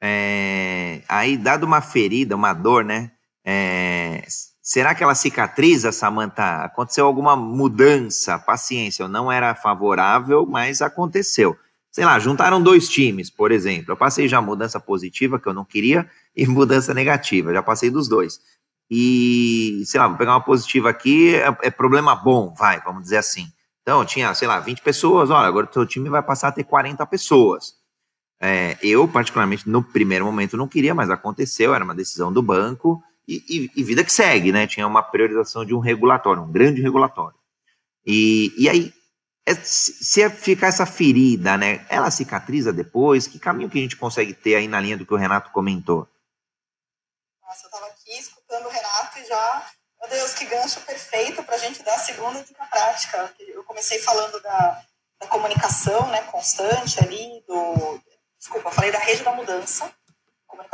É, 0.00 1.02
aí, 1.08 1.36
dado 1.36 1.64
uma 1.64 1.80
ferida, 1.80 2.36
uma 2.36 2.52
dor, 2.52 2.84
né? 2.84 3.10
É, 3.44 4.22
será 4.64 4.96
que 4.96 5.04
ela 5.04 5.14
cicatriza, 5.14 5.92
Samanta? 5.92 6.64
Aconteceu 6.64 7.06
alguma 7.06 7.36
mudança? 7.36 8.36
Paciência, 8.38 9.06
não 9.06 9.30
era 9.30 9.54
favorável, 9.54 10.44
mas 10.44 10.82
aconteceu. 10.82 11.56
Sei 11.92 12.04
lá, 12.04 12.18
juntaram 12.18 12.60
dois 12.60 12.88
times, 12.88 13.30
por 13.30 13.52
exemplo. 13.52 13.92
Eu 13.92 13.96
passei 13.96 14.26
já 14.26 14.40
mudança 14.40 14.80
positiva, 14.80 15.38
que 15.38 15.46
eu 15.46 15.54
não 15.54 15.64
queria, 15.64 16.10
e 16.34 16.46
mudança 16.46 16.92
negativa. 16.92 17.52
Já 17.52 17.62
passei 17.62 17.90
dos 17.90 18.08
dois 18.08 18.40
e, 18.90 19.82
sei 19.86 19.98
lá, 19.98 20.08
vou 20.08 20.16
pegar 20.16 20.32
uma 20.32 20.44
positiva 20.44 20.90
aqui, 20.90 21.34
é, 21.34 21.46
é, 21.62 21.70
problema 21.70 22.14
bom, 22.14 22.54
vai, 22.54 22.80
vamos 22.80 23.04
dizer 23.04 23.18
assim. 23.18 23.48
Então, 23.82 24.04
tinha, 24.04 24.32
sei 24.34 24.48
lá, 24.48 24.60
20 24.60 24.82
pessoas, 24.82 25.30
olha, 25.30 25.46
agora 25.46 25.68
o 25.68 25.72
seu 25.72 25.86
time 25.86 26.08
vai 26.08 26.22
passar 26.22 26.48
a 26.48 26.52
ter 26.52 26.64
40 26.64 27.04
pessoas. 27.06 27.74
É, 28.40 28.76
eu, 28.82 29.06
particularmente, 29.08 29.68
no 29.68 29.82
primeiro 29.82 30.24
momento 30.24 30.56
não 30.56 30.68
queria, 30.68 30.94
mas 30.94 31.10
aconteceu, 31.10 31.74
era 31.74 31.84
uma 31.84 31.94
decisão 31.94 32.32
do 32.32 32.42
banco, 32.42 33.02
e, 33.26 33.42
e, 33.48 33.70
e, 33.80 33.84
vida 33.84 34.04
que 34.04 34.12
segue, 34.12 34.52
né? 34.52 34.66
Tinha 34.66 34.86
uma 34.86 35.02
priorização 35.02 35.64
de 35.64 35.74
um 35.74 35.78
regulatório, 35.78 36.42
um 36.42 36.52
grande 36.52 36.82
regulatório. 36.82 37.36
E, 38.06 38.52
e 38.58 38.68
aí, 38.68 38.92
é, 39.46 39.54
se 39.54 40.28
ficar 40.30 40.68
essa 40.68 40.86
ferida, 40.86 41.56
né? 41.56 41.86
Ela 41.88 42.10
cicatriza 42.10 42.72
depois? 42.72 43.26
Que 43.26 43.38
caminho 43.38 43.70
que 43.70 43.78
a 43.78 43.82
gente 43.82 43.96
consegue 43.96 44.34
ter 44.34 44.56
aí 44.56 44.68
na 44.68 44.80
linha 44.80 44.96
do 44.96 45.06
que 45.06 45.14
o 45.14 45.18
Renato 45.18 45.50
comentou? 45.52 46.08
Nossa, 47.42 47.66
eu 47.66 47.70
tava 47.70 47.94
escutando 48.18 48.66
o 48.66 48.70
Renato 48.70 49.18
e 49.18 49.26
já, 49.26 49.66
meu 50.00 50.10
Deus, 50.10 50.34
que 50.34 50.44
gancho 50.46 50.80
perfeito 50.80 51.42
para 51.42 51.54
a 51.54 51.58
gente 51.58 51.82
dar 51.82 51.94
a 51.94 51.98
segunda 51.98 52.42
dica 52.42 52.64
prática. 52.66 53.34
Eu 53.38 53.64
comecei 53.64 53.98
falando 54.00 54.40
da, 54.42 54.82
da 55.20 55.26
comunicação 55.28 56.06
né, 56.08 56.22
constante 56.22 57.02
ali, 57.02 57.42
do. 57.46 58.00
Desculpa, 58.38 58.68
eu 58.68 58.72
falei 58.72 58.92
da 58.92 58.98
rede 58.98 59.22
da 59.22 59.32
mudança. 59.32 59.90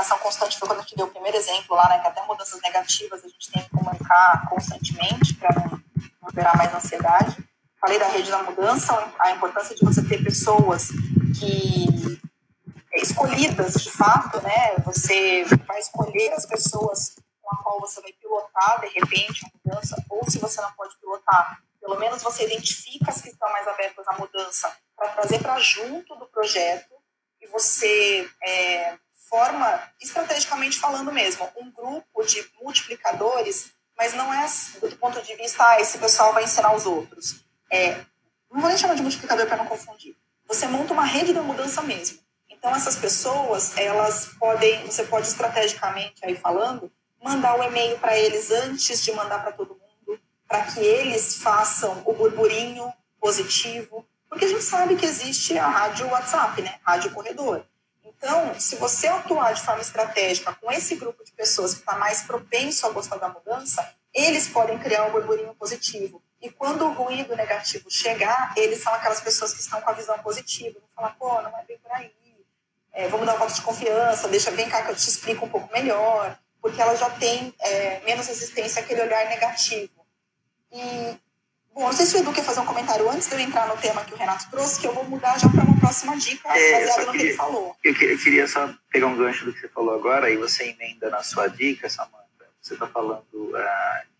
Comunicação 0.00 0.18
constante 0.18 0.58
foi 0.58 0.66
quando 0.66 0.78
a 0.78 0.82
gente 0.82 0.96
deu 0.96 1.06
o 1.06 1.10
primeiro 1.10 1.36
exemplo 1.36 1.76
lá, 1.76 1.86
né? 1.90 1.98
Que 1.98 2.08
até 2.08 2.22
mudanças 2.22 2.60
negativas 2.62 3.22
a 3.22 3.28
gente 3.28 3.50
tem 3.50 3.62
que 3.62 3.70
comunicar 3.70 4.48
constantemente 4.48 5.34
para 5.34 5.54
não, 5.54 5.82
não 6.22 6.30
gerar 6.32 6.56
mais 6.56 6.74
ansiedade. 6.74 7.36
Falei 7.78 7.98
da 7.98 8.08
rede 8.08 8.30
da 8.30 8.42
mudança, 8.42 9.12
a 9.18 9.32
importância 9.32 9.74
de 9.74 9.84
você 9.84 10.02
ter 10.02 10.24
pessoas 10.24 10.88
que 11.38 12.18
escolhidas 12.94 13.74
de 13.74 13.90
fato, 13.90 14.40
né? 14.42 14.76
Você 14.86 15.44
vai 15.66 15.78
escolher 15.78 16.32
as 16.32 16.46
pessoas 16.46 17.16
com 17.42 17.54
a 17.54 17.62
qual 17.62 17.80
você 17.80 18.00
vai 18.00 18.12
pilotar, 18.12 18.80
de 18.80 18.88
repente, 18.88 19.44
a 19.44 19.50
mudança, 19.68 20.02
ou 20.08 20.30
se 20.30 20.38
você 20.38 20.62
não 20.62 20.72
pode 20.72 20.98
pilotar, 20.98 21.60
pelo 21.78 21.98
menos 21.98 22.22
você 22.22 22.46
identifica 22.46 23.10
as 23.10 23.20
que 23.20 23.28
estão 23.28 23.50
mais 23.52 23.68
abertas 23.68 24.06
à 24.08 24.16
mudança 24.16 24.74
para 24.96 25.10
trazer 25.10 25.40
para 25.40 25.58
junto 25.58 26.16
do 26.16 26.26
projeto 26.26 26.94
e 27.42 27.46
você 27.48 28.28
é, 28.42 28.98
forma, 29.30 29.80
estrategicamente 30.00 30.78
falando 30.78 31.12
mesmo, 31.12 31.48
um 31.56 31.70
grupo 31.70 32.24
de 32.24 32.44
multiplicadores, 32.60 33.70
mas 33.96 34.12
não 34.12 34.34
é 34.34 34.44
do 34.80 34.96
ponto 34.96 35.22
de 35.22 35.36
vista, 35.36 35.64
ah, 35.64 35.80
esse 35.80 35.98
pessoal 35.98 36.32
vai 36.32 36.42
ensinar 36.42 36.74
os 36.74 36.84
outros. 36.84 37.44
É, 37.70 38.04
não 38.50 38.60
vou 38.60 38.68
nem 38.68 38.76
chamar 38.76 38.94
de 38.94 39.02
multiplicador 39.02 39.46
para 39.46 39.58
não 39.58 39.66
confundir. 39.66 40.16
Você 40.48 40.66
monta 40.66 40.92
uma 40.92 41.04
rede 41.04 41.32
da 41.32 41.42
mudança 41.42 41.80
mesmo. 41.82 42.18
Então, 42.48 42.74
essas 42.74 42.96
pessoas, 42.96 43.76
elas 43.76 44.30
podem, 44.38 44.84
você 44.84 45.04
pode 45.04 45.28
estrategicamente, 45.28 46.24
aí 46.24 46.34
falando, 46.34 46.92
mandar 47.22 47.54
o 47.54 47.60
um 47.60 47.64
e-mail 47.64 47.98
para 47.98 48.18
eles 48.18 48.50
antes 48.50 49.00
de 49.02 49.12
mandar 49.12 49.42
para 49.42 49.52
todo 49.52 49.78
mundo, 49.78 50.20
para 50.48 50.64
que 50.64 50.80
eles 50.80 51.36
façam 51.36 52.02
o 52.04 52.12
burburinho 52.12 52.92
positivo, 53.20 54.04
porque 54.28 54.44
a 54.44 54.48
gente 54.48 54.64
sabe 54.64 54.96
que 54.96 55.06
existe 55.06 55.56
a 55.56 55.68
rádio 55.68 56.08
WhatsApp, 56.08 56.60
né? 56.62 56.78
Rádio 56.82 57.12
corredor. 57.12 57.64
Então, 58.20 58.60
se 58.60 58.76
você 58.76 59.06
atuar 59.06 59.54
de 59.54 59.62
forma 59.62 59.80
estratégica 59.80 60.54
com 60.60 60.70
esse 60.70 60.94
grupo 60.94 61.24
de 61.24 61.32
pessoas 61.32 61.72
que 61.72 61.80
está 61.80 61.96
mais 61.96 62.22
propenso 62.22 62.86
a 62.86 62.90
gostar 62.90 63.16
da 63.16 63.30
mudança, 63.30 63.94
eles 64.12 64.46
podem 64.46 64.78
criar 64.78 65.06
um 65.06 65.10
burburinho 65.10 65.54
positivo. 65.54 66.22
E 66.38 66.50
quando 66.50 66.84
o 66.84 66.92
ruído 66.92 67.34
negativo 67.34 67.90
chegar, 67.90 68.52
eles 68.56 68.82
são 68.82 68.92
aquelas 68.92 69.20
pessoas 69.20 69.54
que 69.54 69.60
estão 69.60 69.80
com 69.80 69.88
a 69.88 69.94
visão 69.94 70.18
positiva. 70.18 70.78
Vão 70.78 70.88
falar, 70.94 71.16
pô, 71.18 71.40
não 71.40 71.58
é 71.58 71.64
bem 71.64 71.78
por 71.78 71.90
aí. 71.92 72.12
É, 72.92 73.08
vamos 73.08 73.24
dar 73.24 73.36
um 73.36 73.38
voto 73.38 73.54
de 73.54 73.62
confiança, 73.62 74.28
deixa, 74.28 74.50
vem 74.50 74.68
cá 74.68 74.82
que 74.82 74.90
eu 74.90 74.96
te 74.96 75.08
explico 75.08 75.46
um 75.46 75.48
pouco 75.48 75.72
melhor 75.72 76.36
porque 76.60 76.80
ela 76.80 76.94
já 76.94 77.10
tem 77.10 77.54
é, 77.58 78.00
menos 78.00 78.26
resistência 78.26 78.82
àquele 78.82 79.02
olhar 79.02 79.28
negativo. 79.28 80.06
E 80.70 81.18
Bom, 81.80 81.86
não 81.86 81.92
sei 81.94 82.04
se 82.04 82.14
o 82.14 82.18
Edu 82.18 82.30
quer 82.30 82.44
fazer 82.44 82.60
um 82.60 82.66
comentário 82.66 83.08
antes 83.08 83.26
de 83.26 83.34
eu 83.34 83.40
entrar 83.40 83.66
no 83.66 83.74
tema 83.78 84.04
que 84.04 84.12
o 84.12 84.16
Renato 84.18 84.50
trouxe, 84.50 84.78
que 84.78 84.86
eu 84.86 84.92
vou 84.92 85.02
mudar 85.04 85.38
já 85.38 85.48
para 85.48 85.64
uma 85.64 85.80
próxima 85.80 86.14
dica, 86.14 86.46
é, 86.54 86.72
baseada 86.72 87.06
no 87.06 87.12
que 87.12 87.22
ele 87.22 87.32
falou. 87.32 87.74
Eu, 87.82 87.94
eu, 87.94 88.18
queria 88.18 88.46
só 88.46 88.70
pegar 88.90 89.06
um 89.06 89.16
gancho 89.16 89.46
do 89.46 89.52
que 89.54 89.60
você 89.60 89.68
falou 89.68 89.94
agora, 89.94 90.30
e 90.30 90.36
você 90.36 90.64
emenda 90.64 91.08
na 91.08 91.22
sua 91.22 91.48
dica, 91.48 91.88
Samanta. 91.88 92.20
Você 92.60 92.74
está 92.74 92.86
falando 92.86 93.24
uh, 93.32 93.54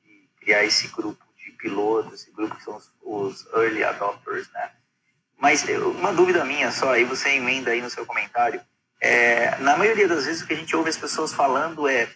de 0.03 0.27
criar 0.41 0.65
esse 0.65 0.89
grupo 0.89 1.23
de 1.37 1.51
pilotos, 1.51 2.23
esse 2.23 2.31
grupo 2.31 2.57
que 2.57 2.65
são 2.65 2.77
os, 2.77 2.91
os 3.03 3.47
early 3.53 3.85
adopters, 3.85 4.51
né? 4.55 4.71
Mas 5.37 5.63
uma 5.99 6.15
dúvida 6.15 6.43
minha 6.47 6.73
só, 6.73 6.95
aí 6.95 7.05
você 7.05 7.29
emenda 7.29 7.73
aí 7.73 7.83
no 7.83 7.91
seu 7.91 8.07
comentário. 8.07 8.63
É, 8.99 9.59
na 9.59 9.77
maioria 9.77 10.09
das 10.09 10.25
vezes 10.25 10.41
o 10.41 10.47
que 10.47 10.55
a 10.55 10.57
gente 10.57 10.75
ouve 10.75 10.89
as 10.89 10.97
pessoas 10.97 11.35
falando 11.35 11.87
é 11.87 12.09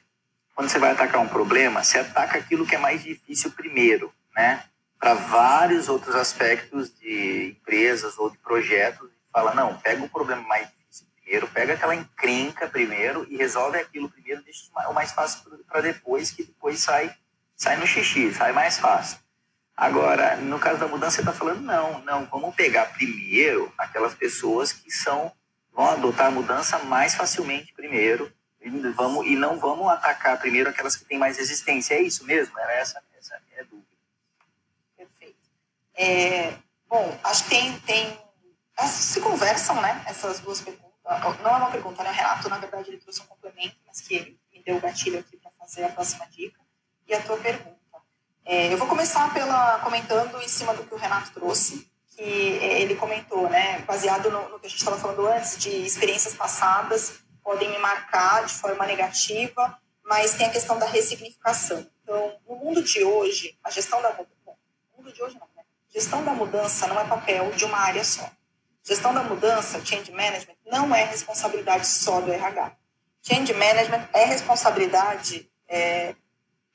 quando 0.54 0.70
você 0.70 0.78
vai 0.78 0.92
atacar 0.92 1.20
um 1.20 1.28
problema, 1.28 1.84
você 1.84 1.98
ataca 1.98 2.38
aquilo 2.38 2.66
que 2.66 2.76
é 2.76 2.78
mais 2.78 3.02
difícil 3.02 3.50
primeiro, 3.50 4.10
né? 4.34 4.64
Para 5.04 5.12
vários 5.12 5.90
outros 5.90 6.14
aspectos 6.14 6.90
de 6.98 7.54
empresas 7.60 8.16
ou 8.16 8.30
de 8.30 8.38
projetos, 8.38 9.10
fala, 9.30 9.54
não, 9.54 9.76
pega 9.76 10.02
o 10.02 10.08
problema 10.08 10.40
mais 10.40 10.66
difícil 10.66 11.06
primeiro, 11.20 11.46
pega 11.48 11.74
aquela 11.74 11.94
encrenca 11.94 12.66
primeiro 12.66 13.26
e 13.28 13.36
resolve 13.36 13.76
aquilo 13.76 14.08
primeiro, 14.08 14.42
deixa 14.42 14.62
o 14.88 14.94
mais 14.94 15.12
fácil 15.12 15.42
para 15.68 15.82
depois, 15.82 16.30
que 16.30 16.44
depois 16.44 16.80
sai, 16.80 17.14
sai 17.54 17.76
no 17.76 17.86
xixi, 17.86 18.32
sai 18.32 18.52
mais 18.52 18.78
fácil. 18.78 19.18
Agora, 19.76 20.36
no 20.36 20.58
caso 20.58 20.80
da 20.80 20.88
mudança, 20.88 21.16
você 21.16 21.20
está 21.20 21.34
falando, 21.34 21.60
não, 21.60 21.98
não, 21.98 22.24
vamos 22.24 22.54
pegar 22.54 22.86
primeiro 22.86 23.70
aquelas 23.76 24.14
pessoas 24.14 24.72
que 24.72 24.90
são, 24.90 25.30
vão 25.70 25.84
adotar 25.84 26.28
a 26.28 26.30
mudança 26.30 26.78
mais 26.78 27.14
facilmente 27.14 27.74
primeiro, 27.74 28.32
e, 28.58 28.70
vamos, 28.92 29.26
e 29.26 29.36
não 29.36 29.58
vamos 29.58 29.86
atacar 29.88 30.40
primeiro 30.40 30.70
aquelas 30.70 30.96
que 30.96 31.04
têm 31.04 31.18
mais 31.18 31.36
resistência. 31.36 31.92
É 31.92 32.00
isso 32.00 32.24
mesmo? 32.24 32.58
Era 32.58 32.72
essa, 32.72 33.02
essa 33.18 33.36
a 33.36 33.40
minha 33.50 33.64
dúvida. 33.64 33.84
Perfeito. 34.96 35.36
É, 35.96 36.54
bom, 36.88 37.16
acho 37.22 37.44
que 37.44 37.50
tem, 37.50 37.78
tem. 37.80 38.18
Se 38.86 39.20
conversam, 39.20 39.80
né? 39.80 40.04
Essas 40.06 40.40
duas 40.40 40.60
perguntas. 40.60 40.84
Não 41.42 41.50
é 41.50 41.56
uma 41.56 41.70
pergunta, 41.70 42.02
né? 42.02 42.10
Renato, 42.10 42.48
na 42.48 42.58
verdade, 42.58 42.90
ele 42.90 42.98
trouxe 42.98 43.20
um 43.22 43.26
complemento, 43.26 43.76
mas 43.86 44.00
que 44.00 44.38
me 44.52 44.62
deu 44.64 44.76
o 44.76 44.80
gatilho 44.80 45.18
aqui 45.18 45.36
para 45.36 45.50
fazer 45.52 45.84
a 45.84 45.90
próxima 45.90 46.26
dica. 46.26 46.60
E 47.06 47.14
a 47.14 47.22
tua 47.22 47.36
pergunta. 47.36 47.74
É, 48.44 48.72
eu 48.72 48.76
vou 48.76 48.88
começar 48.88 49.32
pela 49.32 49.78
comentando 49.80 50.40
em 50.42 50.48
cima 50.48 50.74
do 50.74 50.84
que 50.84 50.94
o 50.94 50.98
Renato 50.98 51.32
trouxe, 51.32 51.90
que 52.14 52.58
é, 52.58 52.80
ele 52.80 52.96
comentou, 52.96 53.48
né? 53.48 53.78
Baseado 53.80 54.30
no, 54.30 54.48
no 54.48 54.58
que 54.58 54.66
a 54.66 54.68
gente 54.68 54.78
estava 54.78 54.98
falando 54.98 55.26
antes, 55.26 55.58
de 55.58 55.70
experiências 55.70 56.34
passadas 56.34 57.24
podem 57.44 57.70
me 57.70 57.78
marcar 57.78 58.46
de 58.46 58.54
forma 58.54 58.86
negativa, 58.86 59.78
mas 60.02 60.34
tem 60.34 60.46
a 60.46 60.50
questão 60.50 60.78
da 60.78 60.86
ressignificação. 60.86 61.86
Então, 62.02 62.38
no 62.48 62.56
mundo 62.56 62.82
de 62.82 63.04
hoje, 63.04 63.58
a 63.62 63.70
gestão 63.70 64.00
da 64.00 64.10
mudança, 64.10 64.32
no 64.46 64.96
mundo 64.96 65.12
de 65.12 65.22
hoje 65.22 65.38
não? 65.38 65.53
Gestão 65.94 66.24
da 66.24 66.32
mudança 66.32 66.88
não 66.88 67.00
é 67.00 67.04
papel 67.04 67.52
de 67.52 67.64
uma 67.64 67.78
área 67.78 68.02
só. 68.02 68.28
Gestão 68.82 69.14
da 69.14 69.22
mudança, 69.22 69.80
change 69.84 70.10
management, 70.10 70.56
não 70.66 70.94
é 70.94 71.04
responsabilidade 71.04 71.86
só 71.86 72.20
do 72.20 72.32
RH. 72.32 72.72
Change 73.22 73.54
management 73.54 74.08
é 74.12 74.24
responsabilidade 74.24 75.48
é, 75.68 76.14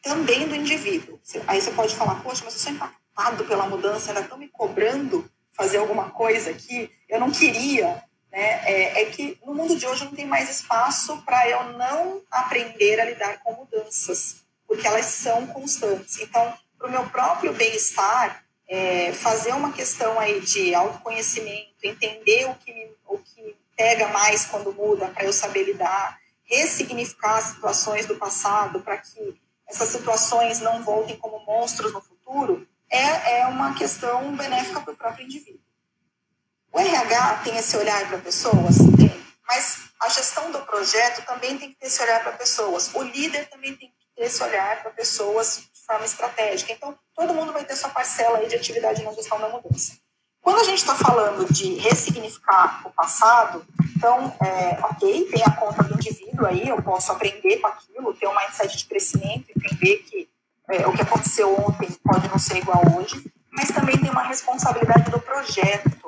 também 0.02 0.48
do 0.48 0.56
indivíduo. 0.56 1.20
Aí 1.46 1.62
você 1.62 1.72
pode 1.72 1.96
falar, 1.96 2.24
poxa, 2.24 2.44
mas 2.46 2.54
eu 2.54 2.60
sou 2.60 2.72
impactado 2.72 3.44
pela 3.46 3.68
mudança, 3.68 4.10
ainda 4.10 4.22
estão 4.22 4.38
me 4.38 4.48
cobrando 4.48 5.30
fazer 5.52 5.78
alguma 5.78 6.10
coisa 6.12 6.54
que 6.54 6.90
eu 7.10 7.20
não 7.20 7.30
queria 7.30 8.02
né, 8.32 8.62
é, 8.64 9.02
é, 9.02 9.06
que 9.06 9.38
no 9.46 9.54
mundo 9.54 9.76
de 9.76 9.86
hoje 9.86 10.06
não 10.06 10.14
tem 10.14 10.26
mais 10.26 10.50
espaço 10.50 11.22
para 11.24 11.50
eu 11.50 11.74
não 11.74 12.22
aprender 12.32 13.00
a 13.00 13.06
lidar 13.06 13.40
com 13.44 13.54
mudanças, 13.54 14.44
porque 14.66 14.88
elas 14.88 15.06
são 15.06 15.46
constantes. 15.48 16.20
Então, 16.20 16.54
para 16.78 16.88
o 16.88 16.92
meu 16.92 17.10
próprio 17.10 17.54
bem-estar, 17.54 18.46
é, 18.70 19.12
fazer 19.14 19.52
uma 19.54 19.74
questão 19.74 20.20
aí 20.20 20.40
de 20.40 20.76
autoconhecimento, 20.76 21.74
entender 21.84 22.46
o 22.48 22.56
que 22.56 22.72
me, 22.72 22.92
o 23.08 23.18
que 23.18 23.58
pega 23.76 24.08
mais 24.10 24.46
quando 24.46 24.72
muda, 24.72 25.08
para 25.08 25.26
eu 25.26 25.34
saber 25.34 25.64
lidar, 25.64 26.20
ressignificar 26.46 27.42
situações 27.42 28.06
do 28.06 28.16
passado 28.16 28.80
para 28.82 28.98
que 28.98 29.42
essas 29.68 29.90
situações 29.90 30.60
não 30.60 30.84
voltem 30.84 31.18
como 31.18 31.44
monstros 31.46 31.92
no 31.94 32.02
futuro, 32.02 32.68
é, 32.90 33.40
é 33.40 33.46
uma 33.48 33.74
questão 33.74 34.36
benéfica 34.36 34.82
para 34.82 34.94
o 34.94 34.98
próprio 34.98 35.26
indivíduo. 35.26 35.62
O 36.72 36.80
RH 36.80 37.42
tem 37.44 37.58
esse 37.58 37.76
olhar 37.78 38.08
para 38.08 38.20
pessoas? 38.20 38.78
Tem. 38.98 39.10
Mas 39.48 39.90
a 40.00 40.10
gestão 40.10 40.52
do 40.52 40.60
projeto 40.62 41.26
também 41.26 41.58
tem 41.58 41.70
que 41.70 41.80
ter 41.80 41.88
esse 41.88 42.02
olhar 42.02 42.22
para 42.22 42.34
pessoas. 42.34 42.94
O 42.94 43.02
líder 43.02 43.50
também 43.50 43.76
tem 43.76 43.90
que 43.90 43.96
ter 44.16 44.26
esse 44.26 44.44
olhar 44.44 44.82
para 44.82 44.92
pessoas 44.92 45.69
forma 45.90 46.06
estratégica. 46.06 46.74
Então, 46.74 46.98
todo 47.16 47.34
mundo 47.34 47.54
vai 47.54 47.64
ter 47.64 47.76
sua 47.76 47.90
parcela 47.90 48.46
de 48.46 48.56
atividade 48.56 49.04
na 49.04 49.12
gestão 49.14 49.40
da 49.40 49.50
mudança. 49.50 49.94
Quando 50.42 50.60
a 50.60 50.64
gente 50.64 50.78
está 50.78 50.96
falando 50.96 51.52
de 51.52 51.76
ressignificar 51.80 52.82
o 52.86 52.92
passado, 52.92 53.66
então, 53.96 54.34
é, 54.42 54.80
ok, 54.86 55.26
tem 55.26 55.44
a 55.44 55.52
conta 55.52 55.84
do 55.84 55.96
indivíduo 55.96 56.46
aí, 56.46 56.68
eu 56.68 56.82
posso 56.82 57.12
aprender 57.12 57.58
com 57.58 57.68
aquilo, 57.68 58.14
ter 58.14 58.28
um 58.28 58.36
mindset 58.36 58.78
de 58.78 58.86
crescimento, 58.86 59.50
entender 59.50 59.98
que 59.98 60.30
é, 60.70 60.88
o 60.88 60.94
que 60.94 61.02
aconteceu 61.02 61.54
ontem 61.60 61.90
pode 62.04 62.28
não 62.30 62.40
ser 62.40 62.58
igual 62.58 62.82
hoje, 62.96 63.22
mas 63.52 63.70
também 63.70 63.98
tem 63.98 64.10
uma 64.10 64.24
responsabilidade 64.24 65.12
do 65.12 65.20
projeto 65.20 66.00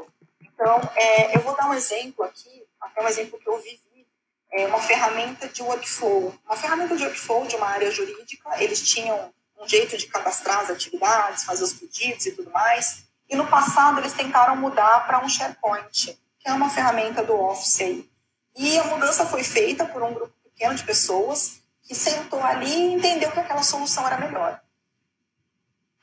então, 0.61 0.79
é, 0.95 1.35
eu 1.35 1.41
vou 1.41 1.55
dar 1.55 1.67
um 1.67 1.73
exemplo 1.73 2.23
aqui, 2.23 2.63
até 2.79 3.03
um 3.03 3.07
exemplo 3.07 3.39
que 3.39 3.49
eu 3.49 3.57
vivi, 3.57 4.07
é 4.51 4.67
uma 4.67 4.79
ferramenta 4.79 5.47
de 5.47 5.63
workflow. 5.63 6.35
Uma 6.45 6.55
ferramenta 6.55 6.95
de 6.95 7.03
workflow 7.03 7.47
de 7.47 7.55
uma 7.55 7.65
área 7.65 7.89
jurídica, 7.89 8.47
eles 8.63 8.87
tinham 8.87 9.33
um 9.61 9.67
jeito 9.67 9.95
de 9.95 10.07
cadastrar 10.07 10.59
as 10.59 10.71
atividades, 10.71 11.43
fazer 11.43 11.63
os 11.63 11.73
pedidos 11.73 12.25
e 12.25 12.31
tudo 12.31 12.49
mais. 12.49 13.03
E 13.29 13.35
no 13.35 13.47
passado 13.47 13.99
eles 13.99 14.13
tentaram 14.13 14.55
mudar 14.55 15.05
para 15.05 15.23
um 15.23 15.29
SharePoint, 15.29 16.19
que 16.39 16.49
é 16.49 16.53
uma 16.53 16.69
ferramenta 16.69 17.23
do 17.23 17.33
Office 17.33 17.79
aí. 17.81 18.09
E 18.57 18.77
a 18.79 18.83
mudança 18.85 19.25
foi 19.25 19.43
feita 19.43 19.85
por 19.85 20.01
um 20.01 20.13
grupo 20.13 20.33
pequeno 20.43 20.73
de 20.73 20.83
pessoas 20.83 21.61
que 21.83 21.93
sentou 21.93 22.41
ali 22.43 22.69
e 22.69 22.93
entendeu 22.93 23.31
que 23.31 23.39
aquela 23.39 23.63
solução 23.63 24.05
era 24.05 24.17
melhor. 24.17 24.59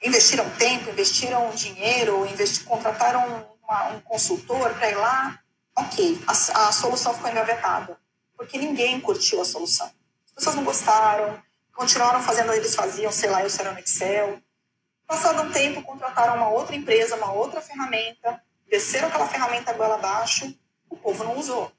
Investiram 0.02 0.48
tempo, 0.50 0.90
investiram 0.90 1.50
dinheiro, 1.50 2.24
investi 2.26 2.62
contrataram 2.64 3.48
uma, 3.62 3.88
um 3.88 4.00
consultor 4.00 4.72
para 4.74 4.90
ir 4.90 4.94
lá, 4.94 5.40
ok, 5.76 6.22
a, 6.26 6.32
a 6.32 6.72
solução 6.72 7.12
ficou 7.14 7.30
engavetada, 7.30 7.98
porque 8.36 8.56
ninguém 8.56 9.00
curtiu 9.00 9.40
a 9.40 9.44
solução. 9.44 9.90
As 10.26 10.32
pessoas 10.32 10.54
não 10.54 10.64
gostaram, 10.64 11.42
continuaram 11.78 12.20
fazendo 12.20 12.52
eles 12.52 12.74
faziam, 12.74 13.12
sei 13.12 13.30
lá, 13.30 13.40
eu 13.40 13.50
era 13.56 13.70
no 13.70 13.78
Excel. 13.78 14.40
Passado 15.06 15.42
um 15.42 15.52
tempo, 15.52 15.80
contrataram 15.82 16.34
uma 16.34 16.48
outra 16.48 16.74
empresa, 16.74 17.14
uma 17.14 17.30
outra 17.30 17.60
ferramenta, 17.60 18.42
desceram 18.68 19.06
aquela 19.06 19.28
ferramenta 19.28 19.72
goela 19.72 19.94
abaixo, 19.94 20.52
o 20.90 20.96
povo 20.96 21.22
não 21.22 21.38
usou. 21.38 21.70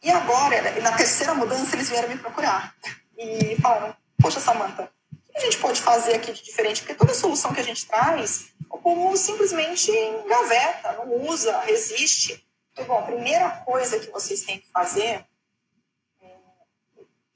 E 0.00 0.08
agora, 0.08 0.80
na 0.80 0.92
terceira 0.92 1.34
mudança, 1.34 1.74
eles 1.74 1.90
vieram 1.90 2.08
me 2.08 2.16
procurar 2.16 2.72
e 3.18 3.56
falaram: 3.60 3.96
Poxa, 4.22 4.38
Samanta, 4.38 4.88
o 5.12 5.32
que 5.32 5.38
a 5.38 5.40
gente 5.40 5.58
pode 5.58 5.82
fazer 5.82 6.14
aqui 6.14 6.32
de 6.32 6.44
diferente? 6.44 6.80
Porque 6.80 6.94
toda 6.94 7.12
solução 7.14 7.52
que 7.52 7.60
a 7.60 7.64
gente 7.64 7.86
traz 7.86 8.52
o 8.70 8.78
povo 8.78 9.16
simplesmente 9.16 9.90
engaveta, 9.90 10.92
não 10.92 11.28
usa, 11.28 11.58
resiste. 11.62 12.46
Então, 12.72 12.84
bom, 12.84 12.98
a 12.98 13.02
primeira 13.02 13.50
coisa 13.50 13.98
que 13.98 14.10
vocês 14.10 14.42
têm 14.42 14.60
que 14.60 14.70
fazer, 14.70 15.26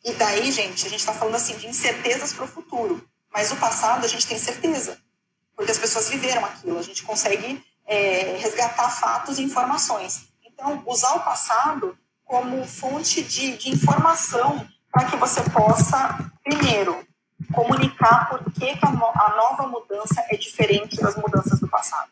e 0.09 0.13
daí, 0.15 0.51
gente, 0.51 0.87
a 0.87 0.89
gente 0.89 1.01
está 1.01 1.13
falando 1.13 1.35
assim 1.35 1.55
de 1.59 1.67
incertezas 1.67 2.33
para 2.33 2.47
o 2.47 2.49
futuro, 2.49 3.07
mas 3.31 3.53
o 3.53 3.57
passado 3.57 4.07
a 4.07 4.09
gente 4.09 4.27
tem 4.27 4.39
certeza, 4.39 4.99
porque 5.55 5.71
as 5.71 5.77
pessoas 5.77 6.09
viveram 6.09 6.47
aquilo, 6.47 6.79
a 6.79 6.83
gente 6.83 7.03
consegue 7.03 7.63
é, 7.87 8.39
resgatar 8.39 8.89
fatos 8.89 9.39
e 9.39 9.43
informações. 9.43 10.29
Então, 10.47 10.83
usar 10.87 11.13
o 11.13 11.21
passado 11.21 11.97
como 12.25 12.67
fonte 12.67 13.23
de, 13.23 13.59
de 13.59 13.69
informação 13.69 14.67
para 14.91 15.05
que 15.05 15.17
você 15.17 15.43
possa, 15.51 16.33
primeiro, 16.43 17.07
comunicar 17.53 18.31
por 18.31 18.43
que, 18.53 18.77
que 18.79 18.87
a, 18.87 18.89
a 18.89 19.37
nova 19.37 19.67
mudança 19.67 20.25
é 20.31 20.37
diferente 20.39 20.97
das 20.97 21.17
mudanças 21.17 21.61
do 21.61 21.69
passado. 21.69 22.11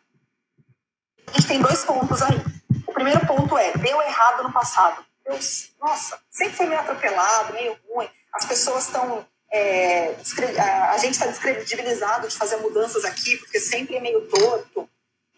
A 1.28 1.32
gente 1.32 1.48
tem 1.48 1.62
dois 1.62 1.82
pontos 1.82 2.20
aí. 2.20 2.44
O 2.86 2.92
primeiro 2.92 3.26
ponto 3.26 3.56
é, 3.56 3.72
deu 3.78 4.02
errado 4.02 4.42
no 4.42 4.52
passado. 4.52 5.02
Deus, 5.26 5.72
nossa, 5.80 6.20
sempre 6.30 6.54
foi 6.54 6.66
meio 6.66 6.80
atropelado, 6.80 7.52
meio 7.52 7.76
ruim. 7.88 8.08
As 8.32 8.44
pessoas 8.44 8.86
estão. 8.86 9.26
É, 9.50 10.14
a 10.90 10.98
gente 10.98 11.12
está 11.12 11.26
descredibilizado 11.26 12.28
de 12.28 12.36
fazer 12.36 12.56
mudanças 12.56 13.04
aqui, 13.04 13.36
porque 13.38 13.60
sempre 13.60 13.96
é 13.96 14.00
meio 14.00 14.26
torto. 14.28 14.88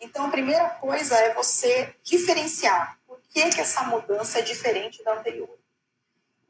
Então, 0.00 0.26
a 0.26 0.30
primeira 0.30 0.68
coisa 0.70 1.14
é 1.16 1.34
você 1.34 1.94
diferenciar 2.02 2.98
por 3.06 3.20
que, 3.30 3.50
que 3.50 3.60
essa 3.60 3.82
mudança 3.84 4.38
é 4.38 4.42
diferente 4.42 5.02
da 5.04 5.14
anterior. 5.14 5.50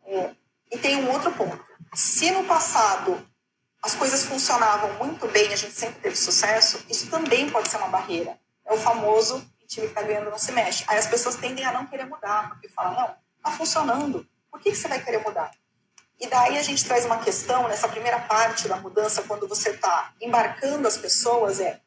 É, 0.06 0.30
e 0.70 0.78
tem 0.78 0.96
um 0.96 1.10
outro 1.10 1.32
ponto. 1.32 1.64
Se 1.94 2.30
no 2.30 2.44
passado 2.44 3.26
as 3.82 3.94
coisas 3.94 4.24
funcionavam 4.24 4.92
muito 4.94 5.26
bem, 5.28 5.52
a 5.52 5.56
gente 5.56 5.74
sempre 5.74 6.00
teve 6.00 6.16
sucesso, 6.16 6.84
isso 6.88 7.08
também 7.10 7.48
pode 7.50 7.68
ser 7.68 7.76
uma 7.78 7.88
barreira. 7.88 8.38
É 8.64 8.72
o 8.72 8.78
famoso 8.78 9.36
o 9.36 9.66
time 9.66 9.86
que 9.86 9.92
está 9.92 10.02
ganhando 10.02 10.30
não 10.30 10.38
se 10.38 10.50
mexe. 10.52 10.84
Aí 10.88 10.98
as 10.98 11.06
pessoas 11.06 11.36
tendem 11.36 11.64
a 11.64 11.72
não 11.72 11.86
querer 11.86 12.06
mudar, 12.06 12.48
porque 12.48 12.68
falam, 12.68 12.94
não, 12.94 13.16
está 13.48 13.50
funcionando, 13.50 14.26
por 14.50 14.60
que, 14.60 14.70
que 14.70 14.76
você 14.76 14.88
vai 14.88 15.02
querer 15.02 15.18
mudar? 15.24 15.50
E 16.20 16.26
daí 16.26 16.58
a 16.58 16.62
gente 16.62 16.84
traz 16.84 17.04
uma 17.04 17.18
questão 17.18 17.68
nessa 17.68 17.88
primeira 17.88 18.18
parte 18.20 18.68
da 18.68 18.76
mudança, 18.76 19.22
quando 19.22 19.48
você 19.48 19.70
está 19.70 20.12
embarcando 20.20 20.86
as 20.86 20.96
pessoas, 20.96 21.60
é 21.60 21.80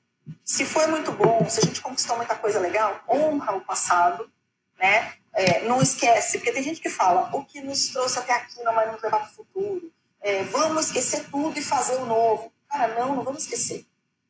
Se 0.45 0.65
foi 0.65 0.87
muito 0.87 1.11
bom, 1.11 1.47
se 1.49 1.59
a 1.59 1.63
gente 1.63 1.81
conquistou 1.81 2.15
muita 2.15 2.35
coisa 2.35 2.59
legal, 2.59 3.01
honra 3.09 3.55
o 3.55 3.61
passado, 3.61 4.31
né? 4.79 5.13
É, 5.33 5.61
não 5.63 5.81
esquece, 5.81 6.37
porque 6.37 6.51
tem 6.51 6.63
gente 6.63 6.81
que 6.81 6.89
fala, 6.89 7.29
o 7.33 7.43
que 7.43 7.61
nos 7.61 7.87
trouxe 7.87 8.19
até 8.19 8.33
aqui 8.33 8.61
não 8.63 8.73
vai 8.73 8.91
nos 8.91 9.01
levar 9.01 9.19
para 9.19 9.29
o 9.29 9.33
futuro. 9.33 9.91
É, 10.21 10.43
vamos 10.43 10.87
esquecer 10.87 11.25
tudo 11.31 11.57
e 11.57 11.63
fazer 11.63 11.95
o 11.95 12.05
novo. 12.05 12.51
Cara, 12.69 12.87
não, 12.99 13.15
não 13.15 13.23
vamos 13.23 13.43
esquecer. 13.43 13.85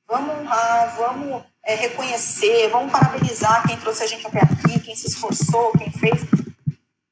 Vamos 0.08 0.36
honrar, 0.36 0.96
vamos 0.96 1.44
é, 1.64 1.76
reconhecer, 1.76 2.70
vamos 2.70 2.92
parabenizar 2.92 3.68
quem 3.68 3.78
trouxe 3.78 4.04
a 4.04 4.08
gente 4.08 4.26
até 4.26 4.40
aqui, 4.40 4.80
quem 4.80 4.96
se 4.96 5.08
esforçou, 5.08 5.72
quem 5.74 5.92
fez. 5.92 6.22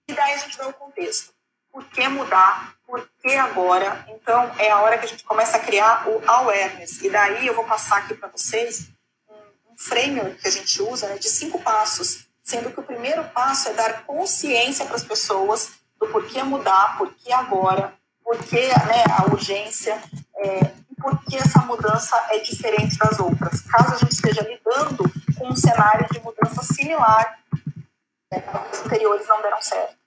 E 0.10 0.14
daí 0.14 0.34
a 0.34 0.38
gente 0.38 0.57
dá 0.57 0.68
o 0.68 0.74
contexto. 0.74 1.32
Por 1.72 1.86
que 1.86 2.07
mudar? 2.07 2.74
Por 2.84 3.07
que 3.22 3.36
agora? 3.36 4.03
Então, 4.10 4.51
é 4.57 4.72
a 4.72 4.82
hora 4.82 4.97
que 4.97 5.05
a 5.05 5.07
gente 5.07 5.24
começa 5.24 5.57
a 5.57 5.60
criar 5.60 6.10
o 6.10 6.20
awareness. 6.28 6.99
E 7.03 7.12
daí 7.12 7.45
eu 7.45 7.53
vou 7.53 7.64
passar 7.64 7.97
aqui 7.97 8.16
para 8.16 8.28
vocês 8.28 8.89
um, 9.30 9.72
um 9.72 9.78
framework 9.78 10.41
que 10.41 10.47
a 10.47 10.51
gente 10.51 10.82
usa 10.82 11.07
né, 11.10 11.20
de 11.20 11.30
cinco 11.30 11.62
passos, 11.62 12.26
sendo 12.41 12.72
que 12.72 12.80
o 12.80 12.84
primeiro 12.84 13.24
passo 13.26 13.70
é 13.70 13.74
dar 13.74 14.03
consciência 14.03 14.84
para 14.84 14.95
as 14.95 15.03
pessoas 15.03 15.74
do 15.99 16.07
porquê 16.07 16.41
mudar, 16.41 16.97
porquê 16.97 17.32
agora, 17.32 17.93
porquê 18.24 18.68
né, 18.88 19.03
a 19.16 19.32
urgência, 19.32 20.01
é, 20.38 20.72
e 20.89 20.95
por 20.99 21.24
que 21.24 21.38
essa 21.38 21.60
mudança 21.60 22.16
é 22.32 22.39
diferente 22.39 22.97
das 22.97 23.20
outras. 23.20 23.62
Caso 23.62 23.93
a 23.93 23.97
gente 23.97 24.14
esteja 24.14 24.41
lidando 24.41 25.03
com 25.38 25.49
um 25.49 25.55
cenário 25.55 26.07
de 26.12 26.20
mudança 26.20 26.64
similar, 26.64 27.38
né, 28.32 28.43
anteriores 28.84 29.28
não 29.28 29.39
deram 29.43 29.62
certo. 29.62 29.99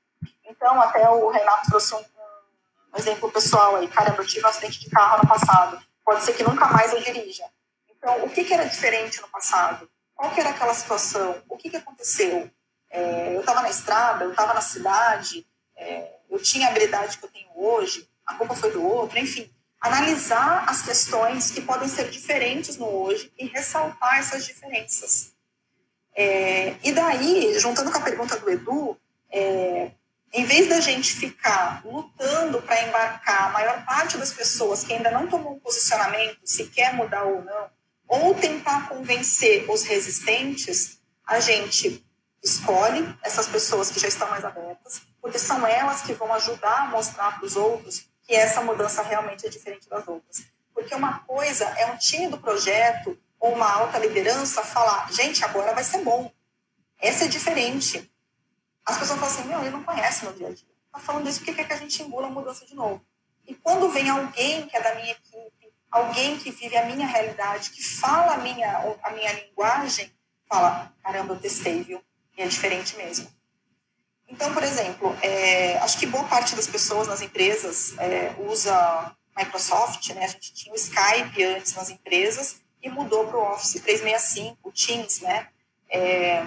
Então, 0.63 0.81
até 0.81 1.11
o 1.11 1.29
Renato 1.29 1.69
trouxe 1.69 1.93
um, 1.93 1.99
um 1.99 2.97
exemplo 2.97 3.29
pessoal 3.33 3.75
aí. 3.75 3.89
Caramba, 3.89 4.23
eu 4.23 4.27
tive 4.29 4.47
um 4.47 4.49
acidente 4.49 4.79
de 4.79 4.89
carro 4.89 5.21
no 5.21 5.29
passado. 5.29 5.83
Pode 6.05 6.23
ser 6.23 6.35
que 6.35 6.45
nunca 6.45 6.67
mais 6.67 6.93
eu 6.93 7.01
dirija. 7.01 7.45
Então, 7.91 8.25
o 8.25 8.31
que, 8.31 8.45
que 8.45 8.55
era 8.55 8.65
diferente 8.65 9.21
no 9.21 9.27
passado? 9.27 9.91
Qual 10.15 10.31
que 10.31 10.39
era 10.39 10.51
aquela 10.51 10.73
situação? 10.73 11.43
O 11.49 11.57
que, 11.57 11.69
que 11.69 11.77
aconteceu? 11.77 12.49
É, 12.89 13.35
eu 13.35 13.41
estava 13.41 13.61
na 13.63 13.71
estrada, 13.71 14.23
eu 14.23 14.31
estava 14.31 14.55
na 14.55 14.61
cidade, 14.61 15.45
é, 15.77 16.13
eu 16.31 16.41
tinha 16.41 16.69
a 16.69 16.71
habilidade 16.71 17.19
que 17.19 17.25
eu 17.25 17.31
tenho 17.31 17.51
hoje, 17.57 18.09
a 18.25 18.35
culpa 18.35 18.55
foi 18.55 18.71
do 18.71 18.87
outro, 18.87 19.19
enfim. 19.19 19.53
Analisar 19.81 20.65
as 20.69 20.83
questões 20.83 21.51
que 21.51 21.61
podem 21.61 21.89
ser 21.89 22.09
diferentes 22.09 22.77
no 22.77 22.87
hoje 22.87 23.33
e 23.37 23.47
ressaltar 23.47 24.21
essas 24.21 24.47
diferenças. 24.47 25.35
É, 26.15 26.77
e 26.85 26.93
daí, 26.93 27.59
juntando 27.59 27.91
com 27.91 27.99
a 27.99 28.03
pergunta 28.03 28.39
do 28.39 28.49
Edu, 28.49 28.97
é, 29.29 29.91
em 30.33 30.45
vez 30.45 30.69
da 30.69 30.81
gente 30.81 31.15
ficar 31.15 31.83
lutando 31.85 32.63
para 32.63 32.89
embarcar 32.89 33.49
a 33.49 33.53
maior 33.53 33.85
parte 33.85 34.17
das 34.17 34.33
pessoas 34.33 34.83
que 34.83 34.95
ainda 34.95 35.11
não 35.11 35.27
tomou 35.27 35.55
um 35.55 35.61
posicionamento, 35.61 36.39
se 36.45 36.67
quer 36.69 36.95
mudar 36.95 37.25
ou 37.25 37.43
não, 37.43 37.71
ou 38.09 38.35
tentar 38.35 38.89
convencer 38.89 39.69
os 39.71 39.83
resistentes, 39.83 40.99
a 41.27 41.39
gente 41.39 42.05
escolhe 42.43 43.15
essas 43.23 43.47
pessoas 43.47 43.91
que 43.91 44.01
já 44.01 44.09
estão 44.09 44.29
mais 44.29 44.45
abertas, 44.45 45.03
porque 45.21 45.39
são 45.39 45.67
elas 45.67 46.03
que 46.03 46.15
vão 46.15 46.33
ajudar 46.35 46.85
a 46.85 46.87
mostrar 46.87 47.39
para 47.39 47.47
os 47.47 47.55
outros 47.55 48.07
que 48.23 48.35
essa 48.35 48.63
mudança 48.63 49.03
realmente 49.03 49.47
é 49.47 49.51
diferente 49.51 49.89
das 49.89 50.07
outras. 50.09 50.45
Porque 50.75 50.95
uma 50.95 51.21
coisa 51.21 51.65
é 51.79 51.87
um 51.87 51.97
time 51.97 52.29
do 52.29 52.39
projeto 52.39 53.19
ou 53.39 53.53
uma 53.53 53.71
alta 53.71 53.99
liderança 53.99 54.63
falar, 54.63 55.13
gente, 55.13 55.45
agora 55.45 55.75
vai 55.75 55.85
ser 55.85 55.99
bom. 55.99 56.33
Essa 57.01 57.25
é 57.25 57.29
diferente 57.29 58.11
as 58.85 58.99
pessoas 58.99 59.19
falam 59.19 59.35
assim, 59.35 59.49
meu, 59.49 59.61
ele 59.61 59.71
não 59.71 59.83
conhece 59.83 60.25
meu 60.25 60.33
dia 60.33 60.49
a 60.49 60.53
dia. 60.53 60.67
Tá 60.93 60.99
falando 60.99 61.29
isso 61.29 61.39
porque 61.39 61.55
quer 61.55 61.67
que 61.67 61.73
a 61.73 61.77
gente 61.77 62.03
engula 62.03 62.27
a 62.27 62.31
mudança 62.31 62.67
de 62.67 62.75
novo. 62.75 63.05
E 63.47 63.55
quando 63.55 63.89
vem 63.91 64.09
alguém 64.09 64.67
que 64.67 64.77
é 64.77 64.83
da 64.83 64.95
minha 64.95 65.13
equipe, 65.13 65.73
alguém 65.91 66.39
que 66.39 66.51
vive 66.51 66.77
a 66.77 66.87
minha 66.87 67.07
realidade, 67.07 67.71
que 67.71 67.83
fala 67.83 68.35
a 68.35 68.39
minha, 68.39 68.97
a 69.03 69.11
minha 69.11 69.33
linguagem, 69.33 70.13
fala, 70.49 70.93
caramba, 71.03 71.35
eu 71.35 71.41
testei, 71.41 71.83
viu? 71.83 72.03
E 72.37 72.43
é 72.43 72.47
diferente 72.47 72.97
mesmo. 72.97 73.29
Então, 74.29 74.53
por 74.55 74.63
exemplo, 74.63 75.15
é, 75.23 75.77
acho 75.79 75.99
que 75.99 76.07
boa 76.07 76.25
parte 76.25 76.57
das 76.57 76.67
pessoas 76.67 77.07
nas 77.07 77.21
empresas 77.21 77.97
é, 77.99 78.35
usa 78.39 79.15
Microsoft, 79.37 80.09
né? 80.11 80.25
A 80.25 80.29
gente 80.29 80.55
tinha 80.55 80.73
o 80.73 80.77
Skype 80.77 81.45
antes 81.45 81.75
nas 81.75 81.91
empresas 81.91 82.63
e 82.83 82.89
mudou 82.89 83.27
para 83.27 83.39
o 83.39 83.53
Office 83.53 83.81
365, 83.83 84.59
o 84.63 84.73
Teams, 84.73 85.21
né? 85.21 85.49
É, 85.91 86.47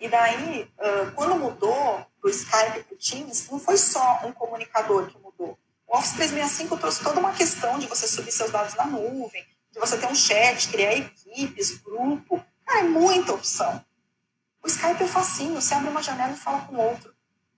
e 0.00 0.08
daí, 0.08 0.70
quando 1.14 1.36
mudou 1.36 2.06
do 2.22 2.28
Skype 2.28 2.84
para 2.84 2.94
o 2.94 2.98
Teams, 2.98 3.48
não 3.50 3.58
foi 3.58 3.76
só 3.76 4.20
um 4.24 4.32
comunicador 4.32 5.06
que 5.06 5.18
mudou. 5.18 5.58
O 5.86 5.96
Office 5.96 6.12
365 6.12 6.76
trouxe 6.76 7.02
toda 7.02 7.18
uma 7.18 7.32
questão 7.32 7.78
de 7.78 7.86
você 7.86 8.06
subir 8.06 8.30
seus 8.30 8.50
dados 8.50 8.74
na 8.74 8.86
nuvem, 8.86 9.44
de 9.72 9.80
você 9.80 9.96
ter 9.96 10.06
um 10.06 10.14
chat, 10.14 10.68
criar 10.68 10.94
equipes, 10.94 11.78
grupo. 11.78 12.44
É 12.68 12.82
muita 12.82 13.32
opção. 13.32 13.82
O 14.62 14.68
Skype 14.68 15.02
é 15.02 15.06
facinho, 15.06 15.54
você 15.54 15.74
abre 15.74 15.88
uma 15.88 16.02
janela 16.02 16.32
e 16.32 16.36
fala 16.36 16.60
com 16.62 16.76
outro. 16.76 17.14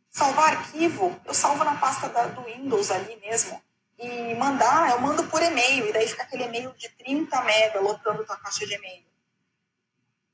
Salvar 0.09 0.57
arquivo, 0.57 1.21
eu 1.25 1.35
salvo 1.35 1.65
na 1.65 1.77
pasta 1.77 2.09
da, 2.09 2.27
do 2.27 2.43
Windows 2.43 2.91
ali 2.91 3.17
mesmo. 3.17 3.61
E 3.99 4.35
mandar, 4.35 4.93
eu 4.93 5.01
mando 5.01 5.25
por 5.25 5.43
e-mail, 5.43 5.87
e 5.89 5.93
daí 5.93 6.07
fica 6.07 6.23
aquele 6.23 6.45
e-mail 6.45 6.73
de 6.79 6.89
30 6.91 7.43
mega 7.43 7.81
lotando 7.81 8.25
tua 8.25 8.37
caixa 8.37 8.67
de 8.67 8.75
e-mail 8.75 9.10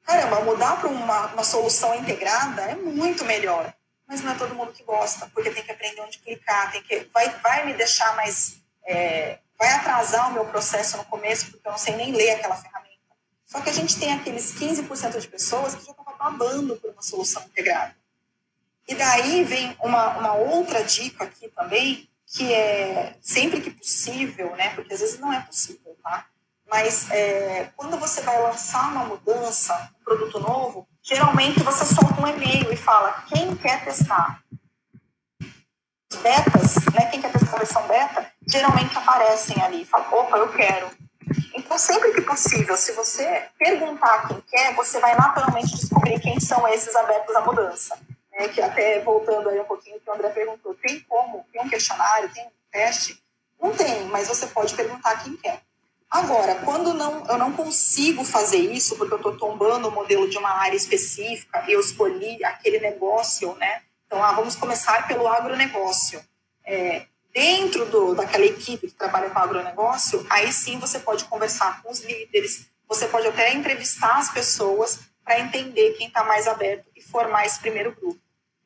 caramba, 0.06 0.40
mudar 0.40 0.80
para 0.80 0.88
uma, 0.88 1.26
uma 1.32 1.44
solução 1.44 1.94
integrada 1.94 2.62
é 2.62 2.76
muito 2.76 3.24
melhor. 3.24 3.74
Mas 4.06 4.22
não 4.22 4.32
é 4.32 4.36
todo 4.36 4.54
mundo 4.54 4.72
que 4.72 4.84
gosta, 4.84 5.28
porque 5.34 5.50
tem 5.50 5.64
que 5.64 5.72
aprender 5.72 6.00
onde 6.00 6.18
clicar, 6.18 6.70
tem 6.70 6.80
que, 6.82 7.08
vai, 7.12 7.28
vai 7.40 7.66
me 7.66 7.74
deixar 7.74 8.14
mais. 8.14 8.60
É, 8.84 9.40
vai 9.58 9.68
atrasar 9.70 10.30
o 10.30 10.32
meu 10.32 10.44
processo 10.44 10.96
no 10.96 11.04
começo, 11.06 11.50
porque 11.50 11.66
eu 11.66 11.72
não 11.72 11.78
sei 11.78 11.96
nem 11.96 12.12
ler 12.12 12.30
aquela 12.32 12.54
ferramenta. 12.54 12.86
Só 13.44 13.60
que 13.60 13.68
a 13.68 13.72
gente 13.72 13.98
tem 13.98 14.12
aqueles 14.12 14.52
15% 14.54 15.18
de 15.18 15.28
pessoas 15.28 15.74
que 15.74 15.84
já 15.84 15.90
estão 15.90 16.04
babando 16.16 16.76
por 16.76 16.90
uma 16.90 17.02
solução 17.02 17.42
integrada. 17.42 17.96
E 18.86 18.94
daí 18.94 19.42
vem 19.42 19.76
uma, 19.80 20.16
uma 20.18 20.34
outra 20.34 20.84
dica 20.84 21.24
aqui 21.24 21.48
também, 21.48 22.08
que 22.26 22.52
é 22.52 23.16
sempre 23.20 23.60
que 23.60 23.70
possível, 23.70 24.54
né? 24.54 24.72
Porque 24.74 24.94
às 24.94 25.00
vezes 25.00 25.18
não 25.18 25.32
é 25.32 25.40
possível, 25.40 25.96
tá? 26.02 26.26
Mas 26.68 27.10
é, 27.10 27.70
quando 27.76 27.96
você 27.96 28.20
vai 28.22 28.40
lançar 28.42 28.90
uma 28.90 29.04
mudança, 29.04 29.90
um 30.00 30.04
produto 30.04 30.40
novo, 30.40 30.88
geralmente 31.02 31.62
você 31.62 31.84
solta 31.84 32.20
um 32.20 32.26
e-mail 32.26 32.72
e 32.72 32.76
fala 32.76 33.24
quem 33.28 33.54
quer 33.56 33.84
testar. 33.84 34.42
Os 36.12 36.18
betas, 36.18 36.74
né, 36.92 37.06
quem 37.10 37.20
quer 37.20 37.32
testar 37.32 37.54
a 37.54 37.58
versão 37.58 37.86
beta, 37.86 38.32
geralmente 38.48 38.96
aparecem 38.96 39.62
ali. 39.62 39.84
Fala, 39.84 40.08
opa, 40.14 40.38
eu 40.38 40.52
quero. 40.52 40.90
Então, 41.54 41.78
sempre 41.78 42.12
que 42.12 42.20
possível, 42.20 42.76
se 42.76 42.92
você 42.92 43.48
perguntar 43.58 44.28
quem 44.28 44.40
quer, 44.42 44.74
você 44.74 45.00
vai 45.00 45.16
naturalmente 45.16 45.74
descobrir 45.74 46.20
quem 46.20 46.38
são 46.38 46.66
esses 46.68 46.94
abertos 46.94 47.34
à 47.34 47.40
mudança. 47.40 47.98
É, 48.32 48.48
que 48.48 48.60
até 48.60 49.00
voltando 49.00 49.48
aí 49.48 49.58
um 49.58 49.64
pouquinho 49.64 49.98
que 49.98 50.10
o 50.10 50.12
André 50.12 50.28
perguntou, 50.28 50.74
tem 50.74 51.00
como? 51.00 51.46
Tem 51.50 51.62
um 51.62 51.68
questionário? 51.68 52.32
Tem 52.34 52.44
um 52.44 52.50
teste? 52.70 53.22
Não 53.60 53.72
tem, 53.72 54.04
mas 54.08 54.28
você 54.28 54.46
pode 54.48 54.74
perguntar 54.74 55.22
quem 55.24 55.36
quer. 55.36 55.62
Agora, 56.10 56.54
quando 56.64 56.94
não, 56.94 57.26
eu 57.26 57.36
não 57.36 57.52
consigo 57.52 58.24
fazer 58.24 58.58
isso, 58.58 58.96
porque 58.96 59.14
eu 59.14 59.18
estou 59.18 59.36
tombando 59.36 59.88
o 59.88 59.90
modelo 59.90 60.28
de 60.28 60.38
uma 60.38 60.50
área 60.50 60.76
específica, 60.76 61.64
eu 61.68 61.80
escolhi 61.80 62.42
aquele 62.44 62.78
negócio, 62.78 63.54
né? 63.56 63.82
Então, 64.06 64.22
ah, 64.22 64.32
vamos 64.32 64.54
começar 64.54 65.06
pelo 65.08 65.26
agronegócio. 65.26 66.22
É, 66.64 67.06
dentro 67.34 67.84
do, 67.86 68.14
daquela 68.14 68.46
equipe 68.46 68.86
que 68.86 68.94
trabalha 68.94 69.30
com 69.30 69.38
agronegócio, 69.38 70.24
aí 70.30 70.52
sim 70.52 70.78
você 70.78 70.98
pode 70.98 71.24
conversar 71.24 71.82
com 71.82 71.90
os 71.90 72.00
líderes, 72.00 72.66
você 72.88 73.06
pode 73.08 73.26
até 73.26 73.52
entrevistar 73.52 74.16
as 74.16 74.30
pessoas 74.30 75.00
para 75.24 75.40
entender 75.40 75.94
quem 75.98 76.06
está 76.06 76.22
mais 76.24 76.46
aberto 76.46 76.88
e 76.96 77.02
formar 77.02 77.44
esse 77.44 77.58
primeiro 77.58 77.94
grupo. 77.94 78.18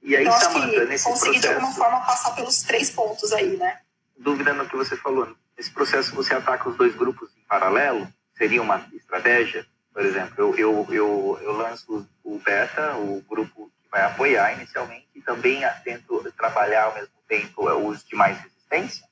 E 0.03 0.15
aí, 0.15 0.23
então, 0.23 0.35
acho 0.37 0.53
Samantha, 0.53 0.71
que 0.71 0.85
nesse 0.87 1.05
consegui 1.05 1.41
processo, 1.41 1.41
de 1.41 1.55
alguma 1.55 1.73
forma 1.75 2.07
passar 2.07 2.35
pelos 2.35 2.63
três 2.63 2.91
pontos 2.91 3.33
aí, 3.33 3.57
né? 3.57 3.81
Dúvida 4.17 4.53
no 4.53 4.69
que 4.69 4.77
você 4.77 4.97
falou. 4.97 5.35
Nesse 5.61 5.73
processo 5.73 6.15
você 6.15 6.33
ataca 6.33 6.71
os 6.71 6.77
dois 6.79 6.95
grupos 6.95 7.29
em 7.37 7.47
paralelo? 7.47 8.09
Seria 8.35 8.63
uma 8.63 8.83
estratégia? 8.95 9.67
Por 9.93 10.03
exemplo, 10.03 10.35
eu, 10.39 10.55
eu, 10.57 10.87
eu, 10.89 11.39
eu 11.43 11.53
lanço 11.53 12.09
o 12.25 12.39
beta, 12.39 12.97
o 12.97 13.23
grupo 13.29 13.71
que 13.83 13.91
vai 13.91 14.01
apoiar 14.01 14.55
inicialmente, 14.55 15.07
e 15.15 15.21
também 15.21 15.61
tento 15.85 16.33
trabalhar 16.33 16.85
ao 16.85 16.95
mesmo 16.95 17.13
tempo 17.29 17.69
os 17.87 18.03
de 18.03 18.17
mais 18.17 18.39
resistência? 18.39 19.05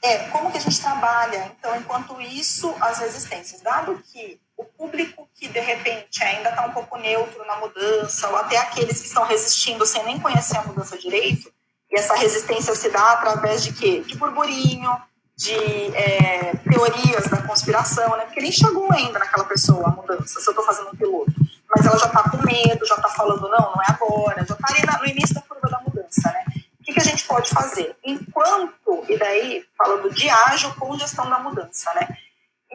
É, 0.00 0.28
como 0.28 0.52
que 0.52 0.58
a 0.58 0.60
gente 0.60 0.80
trabalha, 0.80 1.52
então, 1.58 1.74
enquanto 1.74 2.20
isso, 2.20 2.72
as 2.80 3.00
resistências? 3.00 3.60
Dado 3.60 4.00
que 4.12 4.40
o 4.56 4.64
público 4.64 5.28
que, 5.34 5.48
de 5.48 5.58
repente, 5.58 6.22
ainda 6.22 6.50
está 6.50 6.66
um 6.66 6.72
pouco 6.72 6.98
neutro 6.98 7.44
na 7.46 7.56
mudança, 7.56 8.28
ou 8.28 8.36
até 8.36 8.58
aqueles 8.58 9.00
que 9.00 9.08
estão 9.08 9.24
resistindo 9.24 9.84
sem 9.84 10.04
nem 10.04 10.20
conhecer 10.20 10.56
a 10.56 10.62
mudança 10.62 10.96
direito, 10.96 11.52
e 11.90 11.98
essa 11.98 12.14
resistência 12.14 12.76
se 12.76 12.88
dá 12.90 13.14
através 13.14 13.64
de 13.64 13.72
quê? 13.72 14.04
De 14.06 14.16
burburinho, 14.16 15.09
de 15.40 15.54
é, 15.96 16.52
teorias 16.70 17.26
da 17.28 17.40
conspiração, 17.40 18.14
né? 18.14 18.26
Porque 18.26 18.42
nem 18.42 18.52
chegou 18.52 18.86
ainda 18.92 19.18
naquela 19.18 19.46
pessoa 19.46 19.88
a 19.88 19.90
mudança, 19.90 20.38
se 20.38 20.46
eu 20.46 20.50
estou 20.50 20.66
fazendo 20.66 20.90
um 20.90 20.96
piloto. 20.96 21.32
Mas 21.74 21.86
ela 21.86 21.98
já 21.98 22.06
está 22.06 22.28
com 22.28 22.36
medo, 22.44 22.84
já 22.84 22.96
está 22.96 23.08
falando, 23.08 23.48
não, 23.48 23.72
não 23.72 23.82
é 23.82 23.86
agora, 23.88 24.44
já 24.46 24.54
está 24.54 24.68
ali 24.68 24.98
no 25.00 25.06
início 25.06 25.34
da 25.34 25.40
curva 25.40 25.66
da 25.70 25.80
mudança, 25.80 26.30
né? 26.30 26.44
O 26.78 26.84
que, 26.84 26.92
que 26.92 27.00
a 27.00 27.04
gente 27.04 27.24
pode 27.24 27.48
fazer? 27.48 27.96
Enquanto, 28.04 29.04
e 29.08 29.16
daí 29.16 29.64
falando 29.78 30.12
de 30.12 30.28
ágil 30.28 30.74
com 30.74 30.98
gestão 30.98 31.30
da 31.30 31.38
mudança, 31.38 31.90
né? 31.94 32.06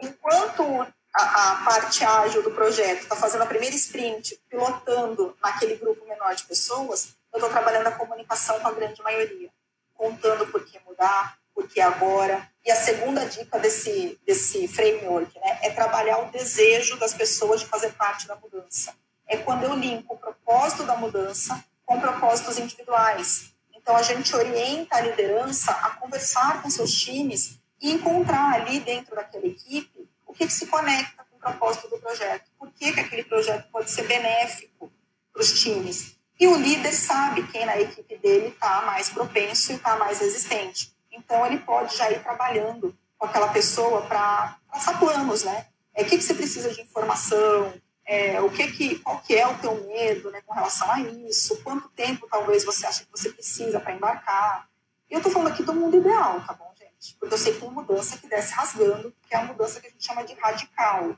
Enquanto 0.02 0.84
a, 1.14 1.52
a 1.52 1.64
parte 1.64 2.04
ágil 2.04 2.42
do 2.42 2.50
projeto, 2.50 3.02
está 3.02 3.14
fazendo 3.14 3.42
a 3.42 3.46
primeira 3.46 3.76
sprint, 3.76 4.40
pilotando 4.50 5.36
naquele 5.40 5.76
grupo 5.76 6.04
menor 6.04 6.34
de 6.34 6.42
pessoas, 6.44 7.14
eu 7.32 7.38
estou 7.38 7.48
trabalhando 7.48 7.86
a 7.86 7.92
comunicação 7.92 8.58
com 8.58 8.66
a 8.66 8.72
grande 8.72 9.00
maioria, 9.04 9.50
contando 9.94 10.48
por 10.48 10.64
que 10.64 10.80
mudar, 10.84 11.38
por 11.56 11.66
que 11.66 11.80
agora. 11.80 12.46
E 12.62 12.70
a 12.70 12.76
segunda 12.76 13.24
dica 13.24 13.58
desse, 13.58 14.20
desse 14.26 14.68
framework 14.68 15.34
né, 15.40 15.58
é 15.62 15.70
trabalhar 15.70 16.18
o 16.18 16.30
desejo 16.30 16.98
das 16.98 17.14
pessoas 17.14 17.60
de 17.60 17.66
fazer 17.66 17.94
parte 17.94 18.28
da 18.28 18.36
mudança. 18.36 18.94
É 19.26 19.38
quando 19.38 19.64
eu 19.64 19.74
limpo 19.74 20.12
o 20.12 20.18
propósito 20.18 20.82
da 20.82 20.94
mudança 20.94 21.64
com 21.86 21.98
propósitos 21.98 22.58
individuais. 22.58 23.54
Então, 23.74 23.96
a 23.96 24.02
gente 24.02 24.36
orienta 24.36 24.96
a 24.96 25.00
liderança 25.00 25.72
a 25.72 25.90
conversar 25.90 26.60
com 26.60 26.68
seus 26.68 26.92
times 26.92 27.58
e 27.80 27.92
encontrar 27.92 28.52
ali 28.54 28.80
dentro 28.80 29.16
daquela 29.16 29.46
equipe 29.46 30.06
o 30.26 30.34
que, 30.34 30.46
que 30.46 30.52
se 30.52 30.66
conecta 30.66 31.24
com 31.30 31.36
o 31.36 31.40
propósito 31.40 31.88
do 31.88 31.98
projeto. 31.98 32.50
Por 32.58 32.70
que, 32.72 32.92
que 32.92 33.00
aquele 33.00 33.24
projeto 33.24 33.70
pode 33.70 33.90
ser 33.90 34.06
benéfico 34.06 34.92
para 35.32 35.40
os 35.40 35.62
times? 35.62 36.16
E 36.38 36.46
o 36.46 36.56
líder 36.56 36.92
sabe 36.92 37.46
quem 37.46 37.64
na 37.64 37.80
equipe 37.80 38.18
dele 38.18 38.48
está 38.48 38.82
mais 38.82 39.08
propenso 39.08 39.72
e 39.72 39.76
está 39.76 39.96
mais 39.96 40.18
resistente. 40.18 40.95
Então, 41.16 41.44
ele 41.46 41.58
pode 41.58 41.96
já 41.96 42.10
ir 42.10 42.22
trabalhando 42.22 42.96
com 43.18 43.26
aquela 43.26 43.48
pessoa 43.48 44.02
para 44.02 44.58
passar 44.70 44.98
planos, 44.98 45.44
né? 45.44 45.66
É, 45.94 46.02
o 46.02 46.04
que, 46.04 46.18
que 46.18 46.22
você 46.22 46.34
precisa 46.34 46.72
de 46.72 46.82
informação, 46.82 47.72
é, 48.04 48.40
o 48.40 48.50
que 48.50 48.70
que, 48.72 48.98
qual 48.98 49.20
que 49.20 49.34
é 49.34 49.46
o 49.46 49.58
teu 49.58 49.74
medo 49.86 50.30
né, 50.30 50.40
com 50.42 50.54
relação 50.54 50.90
a 50.90 51.00
isso, 51.00 51.62
quanto 51.62 51.88
tempo 51.88 52.28
talvez 52.30 52.64
você 52.64 52.86
acha 52.86 53.04
que 53.04 53.10
você 53.10 53.30
precisa 53.30 53.80
para 53.80 53.94
embarcar. 53.94 54.68
E 55.10 55.14
eu 55.14 55.18
estou 55.18 55.32
falando 55.32 55.48
aqui 55.48 55.62
do 55.62 55.72
mundo 55.72 55.96
ideal, 55.96 56.40
tá 56.46 56.52
bom, 56.52 56.70
gente? 56.78 57.16
Porque 57.18 57.34
eu 57.34 57.38
sei 57.38 57.54
que 57.54 57.60
tem 57.60 57.70
mudança 57.70 58.18
que 58.18 58.28
desce 58.28 58.52
rasgando, 58.52 59.12
que 59.26 59.34
é 59.34 59.38
a 59.38 59.44
mudança 59.44 59.80
que 59.80 59.86
a 59.86 59.90
gente 59.90 60.04
chama 60.04 60.24
de 60.24 60.34
radical. 60.34 61.16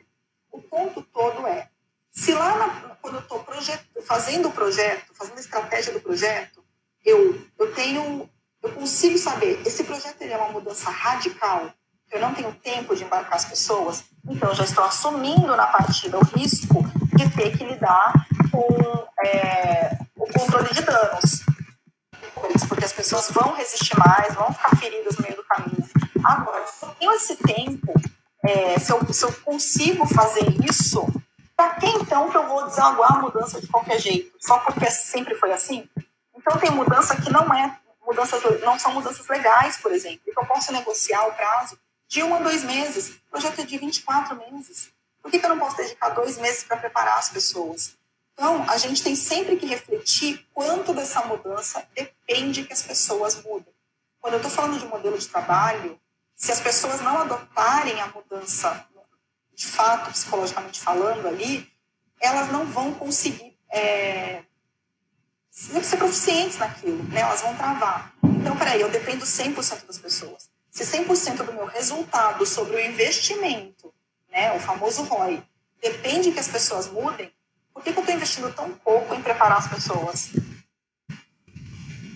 O 0.51 0.63
ponto 0.63 1.03
todo 1.03 1.47
é, 1.47 1.69
se 2.11 2.33
lá 2.33 2.57
na, 2.57 2.97
quando 2.97 3.17
eu 3.17 3.21
estou 3.21 3.45
fazendo 4.03 4.49
o 4.49 4.53
projeto, 4.53 5.15
fazendo 5.15 5.39
a 5.39 5.41
estratégia 5.41 5.93
do 5.93 6.01
projeto, 6.01 6.65
eu, 7.05 7.41
eu 7.59 7.75
tenho, 7.75 8.29
eu 8.63 8.73
consigo 8.73 9.19
saber, 9.19 9.61
esse 9.67 9.85
projeto 9.85 10.23
é 10.23 10.37
uma 10.37 10.51
mudança 10.51 10.91
radical, 10.91 11.71
eu 12.11 12.21
não 12.21 12.35
tenho 12.35 12.53
tempo 12.55 12.97
de 12.97 13.05
embarcar 13.05 13.37
as 13.37 13.45
pessoas, 13.45 14.05
então 14.27 14.55
já 14.55 14.65
estou 14.65 14.85
assumindo 14.85 15.55
na 15.55 15.67
partida 15.67 16.19
o 16.19 16.25
risco 16.25 16.83
de 17.15 17.29
ter 17.31 17.57
que 17.57 17.65
lidar 17.65 18.13
com 18.51 19.07
é, 19.25 19.99
o 20.17 20.27
controle 20.33 20.73
de 20.73 20.83
danos. 20.83 21.45
Porque 22.69 22.85
as 22.85 22.93
pessoas 22.93 23.31
vão 23.31 23.53
resistir 23.55 23.99
mais, 23.99 24.35
vão 24.35 24.53
ficar 24.53 24.77
feridas 24.77 25.17
no 25.17 25.23
meio 25.23 25.37
do 25.37 25.45
caminho. 25.45 25.89
Agora, 26.25 26.67
se 26.67 26.85
eu 26.85 26.91
tenho 26.91 27.13
esse 27.13 27.37
tempo, 27.37 27.93
é, 28.45 28.79
se, 28.79 28.93
eu, 28.93 29.13
se 29.13 29.25
eu 29.25 29.33
consigo 29.45 30.07
fazer 30.07 30.47
isso, 30.65 31.07
para 31.57 31.75
que 31.75 31.87
então 31.87 32.31
que 32.31 32.37
eu 32.37 32.47
vou 32.47 32.67
desaguar 32.67 33.17
a 33.17 33.21
mudança 33.21 33.61
de 33.61 33.67
qualquer 33.67 33.99
jeito? 33.99 34.33
Só 34.39 34.59
porque 34.61 34.91
sempre 34.91 35.35
foi 35.35 35.53
assim? 35.53 35.89
Então 36.37 36.57
tem 36.59 36.71
mudança 36.71 37.17
que 37.17 37.31
não 37.31 37.53
é 37.53 37.77
mudanças 38.09 38.43
não 38.63 38.79
são 38.79 38.95
mudanças 38.95 39.27
legais, 39.29 39.77
por 39.77 39.93
exemplo, 39.93 40.21
eu 40.27 40.47
posso 40.47 40.73
negociar 40.73 41.27
o 41.27 41.35
prazo 41.35 41.79
de 42.09 42.23
um 42.23 42.35
a 42.35 42.39
dois 42.39 42.65
meses. 42.65 43.11
O 43.11 43.31
projeto 43.33 43.61
é 43.61 43.65
de 43.65 43.77
24 43.77 44.35
meses. 44.51 44.91
Por 45.21 45.31
que, 45.31 45.39
que 45.39 45.45
eu 45.45 45.51
não 45.51 45.59
posso 45.59 45.77
dedicar 45.77 46.09
dois 46.11 46.39
meses 46.39 46.65
para 46.65 46.79
preparar 46.79 47.19
as 47.19 47.29
pessoas? 47.29 47.99
Então, 48.33 48.65
a 48.69 48.79
gente 48.79 49.03
tem 49.03 49.15
sempre 49.15 49.57
que 49.57 49.67
refletir 49.67 50.47
quanto 50.55 50.95
dessa 50.95 51.23
mudança 51.27 51.87
depende 51.95 52.65
que 52.65 52.73
as 52.73 52.83
pessoas 52.83 53.43
mudem. 53.43 53.75
Quando 54.21 54.35
eu 54.35 54.39
estou 54.39 54.51
falando 54.51 54.79
de 54.79 54.87
modelo 54.87 55.19
de 55.19 55.29
trabalho, 55.29 56.01
se 56.35 56.51
as 56.51 56.61
pessoas 56.61 57.01
não 57.03 57.19
adotarem 57.19 58.01
a 58.01 58.07
mudança, 58.07 58.87
de 59.55 59.67
fato, 59.67 60.11
psicologicamente 60.13 60.81
falando 60.81 61.27
ali, 61.27 61.71
elas 62.21 62.51
não 62.51 62.65
vão 62.65 62.95
conseguir 62.95 63.59
é, 63.69 64.45
ser 65.59 65.97
proficientes 65.97 66.57
naquilo, 66.57 67.03
né? 67.05 67.21
elas 67.21 67.43
vão 67.43 67.55
travar. 67.57 68.13
Então, 68.23 68.57
peraí, 68.57 68.81
eu 68.81 68.89
dependo 68.89 69.25
100% 69.25 69.87
das 69.87 69.99
pessoas. 69.99 70.49
Se 70.71 70.85
100% 70.85 71.43
do 71.43 71.53
meu 71.53 71.67
resultado 71.67 72.47
sobre 72.47 72.77
o 72.77 72.81
investimento, 72.81 73.93
né, 74.31 74.53
o 74.53 74.61
famoso 74.61 75.03
ROI, 75.03 75.43
depende 75.83 76.31
que 76.31 76.39
as 76.39 76.47
pessoas 76.47 76.89
mudem, 76.89 77.33
por 77.75 77.83
que, 77.83 77.93
que 77.93 77.99
eu 77.99 78.03
estou 78.03 78.15
investindo 78.15 78.53
tão 78.53 78.71
pouco 78.71 79.15
em 79.15 79.23
preparar 79.23 79.59
as 79.59 79.67
pessoas? 79.67 80.31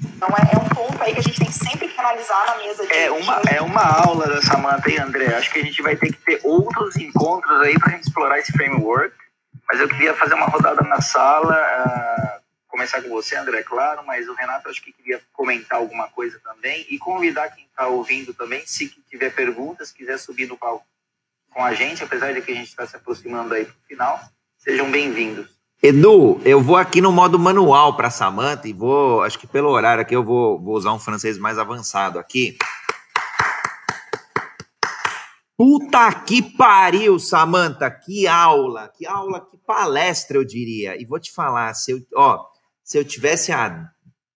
Então 0.05 0.28
é, 0.28 0.55
é, 0.55 0.59
um 0.59 0.68
ponto 0.68 1.03
aí 1.03 1.12
que 1.12 1.20
a 1.20 1.22
gente 1.22 1.38
tem 1.40 1.51
sempre 1.51 1.88
que 1.88 1.99
analisar 1.99 2.47
na 2.47 2.59
mesa 2.59 2.86
de 2.86 2.93
É 2.93 3.11
uma, 3.11 3.40
é 3.51 3.61
uma 3.61 3.82
aula 3.82 4.28
da 4.28 4.43
Samanta 4.43 4.88
e 4.88 4.99
André. 4.99 5.34
Acho 5.34 5.53
que 5.53 5.59
a 5.59 5.64
gente 5.64 5.82
vai 5.82 5.97
ter 5.97 6.12
que 6.12 6.18
ter 6.18 6.40
outros 6.45 6.97
encontros 6.97 7.61
aí 7.62 7.76
para 7.78 7.88
a 7.88 7.93
gente 7.93 8.07
explorar 8.07 8.38
esse 8.38 8.53
framework. 8.53 9.16
Mas 9.68 9.80
eu 9.80 9.88
queria 9.88 10.14
fazer 10.14 10.34
uma 10.34 10.47
rodada 10.47 10.82
na 10.82 11.01
sala. 11.01 11.57
Uh 11.57 12.32
começar 12.83 13.01
com 13.01 13.11
você, 13.11 13.37
André, 13.37 13.62
claro, 13.62 14.05
mas 14.05 14.28
o 14.28 14.35
Renato 14.35 14.68
acho 14.68 14.83
que 14.83 14.93
queria 14.93 15.20
comentar 15.33 15.78
alguma 15.78 16.09
coisa 16.09 16.41
também 16.43 16.85
e 16.91 16.99
convidar 16.99 17.49
quem 17.51 17.64
está 17.64 17.87
ouvindo 17.87 18.35
também, 18.35 18.61
se 18.66 18.89
tiver 19.09 19.33
perguntas, 19.33 19.93
quiser 19.93 20.18
subir 20.18 20.49
no 20.49 20.57
palco 20.57 20.85
com 21.55 21.64
a 21.64 21.74
gente, 21.74 22.03
apesar 22.03 22.35
de 22.35 22.43
que 22.43 22.51
a 22.51 22.55
gente 22.55 22.68
está 22.68 22.85
se 22.85 22.97
aproximando 22.97 23.55
aí 23.55 23.64
para 23.64 23.72
o 23.72 23.87
final, 23.87 24.20
sejam 24.59 24.91
bem-vindos. 24.91 25.49
Edu, 25.80 26.41
eu 26.45 26.61
vou 26.61 26.76
aqui 26.76 27.01
no 27.01 27.12
modo 27.12 27.39
manual 27.39 27.97
para 27.97 28.11
Samanta 28.11 28.66
e 28.66 28.72
vou, 28.72 29.22
acho 29.22 29.39
que 29.39 29.47
pelo 29.47 29.68
horário 29.68 30.03
aqui 30.03 30.16
eu 30.16 30.24
vou, 30.24 30.61
vou 30.61 30.74
usar 30.74 30.93
um 30.93 30.99
francês 30.99 31.39
mais 31.39 31.61
avançado 31.61 32.18
aqui. 32.18 32.59
Puta 35.57 36.12
que 36.22 36.43
pariu, 36.43 37.20
Samanta, 37.20 37.89
que 37.89 38.26
aula, 38.26 38.91
que 38.97 39.07
aula, 39.07 39.41
que 39.41 39.57
palestra, 39.59 40.37
eu 40.37 40.45
diria. 40.45 41.01
E 41.01 41.05
vou 41.05 41.20
te 41.20 41.33
falar, 41.33 41.72
se 41.74 41.93
eu, 41.93 42.01
ó, 42.16 42.51
se 42.83 42.99
eu 42.99 43.05
tivesse 43.05 43.53
há 43.53 43.89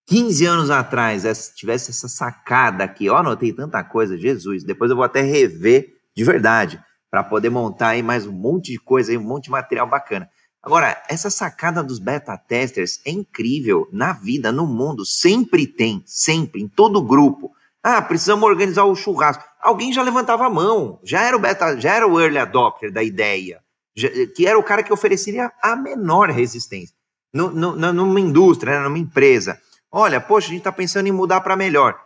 15 0.06 0.46
anos 0.46 0.70
atrás, 0.70 1.24
tivesse 1.54 1.90
essa 1.90 2.08
sacada 2.08 2.84
aqui, 2.84 3.08
ó, 3.08 3.16
anotei 3.16 3.52
tanta 3.52 3.82
coisa, 3.82 4.16
Jesus, 4.16 4.64
depois 4.64 4.90
eu 4.90 4.96
vou 4.96 5.04
até 5.04 5.20
rever 5.20 5.96
de 6.16 6.24
verdade, 6.24 6.82
para 7.10 7.22
poder 7.22 7.50
montar 7.50 7.88
aí 7.88 8.02
mais 8.02 8.26
um 8.26 8.32
monte 8.32 8.72
de 8.72 8.78
coisa, 8.78 9.12
aí, 9.12 9.18
um 9.18 9.22
monte 9.22 9.44
de 9.44 9.50
material 9.50 9.86
bacana. 9.86 10.28
Agora, 10.62 11.00
essa 11.08 11.28
sacada 11.28 11.84
dos 11.84 11.98
beta 11.98 12.36
testers 12.36 13.00
é 13.04 13.10
incrível 13.10 13.86
na 13.92 14.14
vida, 14.14 14.50
no 14.50 14.66
mundo, 14.66 15.04
sempre 15.04 15.66
tem, 15.66 16.02
sempre, 16.06 16.62
em 16.62 16.68
todo 16.68 17.02
grupo. 17.02 17.52
Ah, 17.82 18.00
precisamos 18.00 18.48
organizar 18.48 18.84
o 18.84 18.96
churrasco. 18.96 19.44
Alguém 19.60 19.92
já 19.92 20.02
levantava 20.02 20.46
a 20.46 20.50
mão, 20.50 20.98
já 21.04 21.22
era 21.22 21.36
o 21.36 21.40
beta, 21.40 21.78
já 21.78 21.94
era 21.94 22.08
o 22.08 22.18
early 22.18 22.38
adopter 22.38 22.90
da 22.90 23.02
ideia, 23.02 23.60
já, 23.94 24.08
que 24.34 24.46
era 24.46 24.58
o 24.58 24.62
cara 24.62 24.82
que 24.82 24.92
ofereceria 24.92 25.52
a 25.62 25.76
menor 25.76 26.30
resistência 26.30 26.96
no, 27.32 27.50
no, 27.50 27.92
numa 27.92 28.20
indústria, 28.20 28.74
né, 28.74 28.80
numa 28.80 28.98
empresa. 28.98 29.60
Olha, 29.90 30.20
poxa, 30.20 30.48
a 30.48 30.50
gente 30.50 30.58
está 30.58 30.72
pensando 30.72 31.06
em 31.06 31.12
mudar 31.12 31.40
para 31.40 31.56
melhor. 31.56 31.98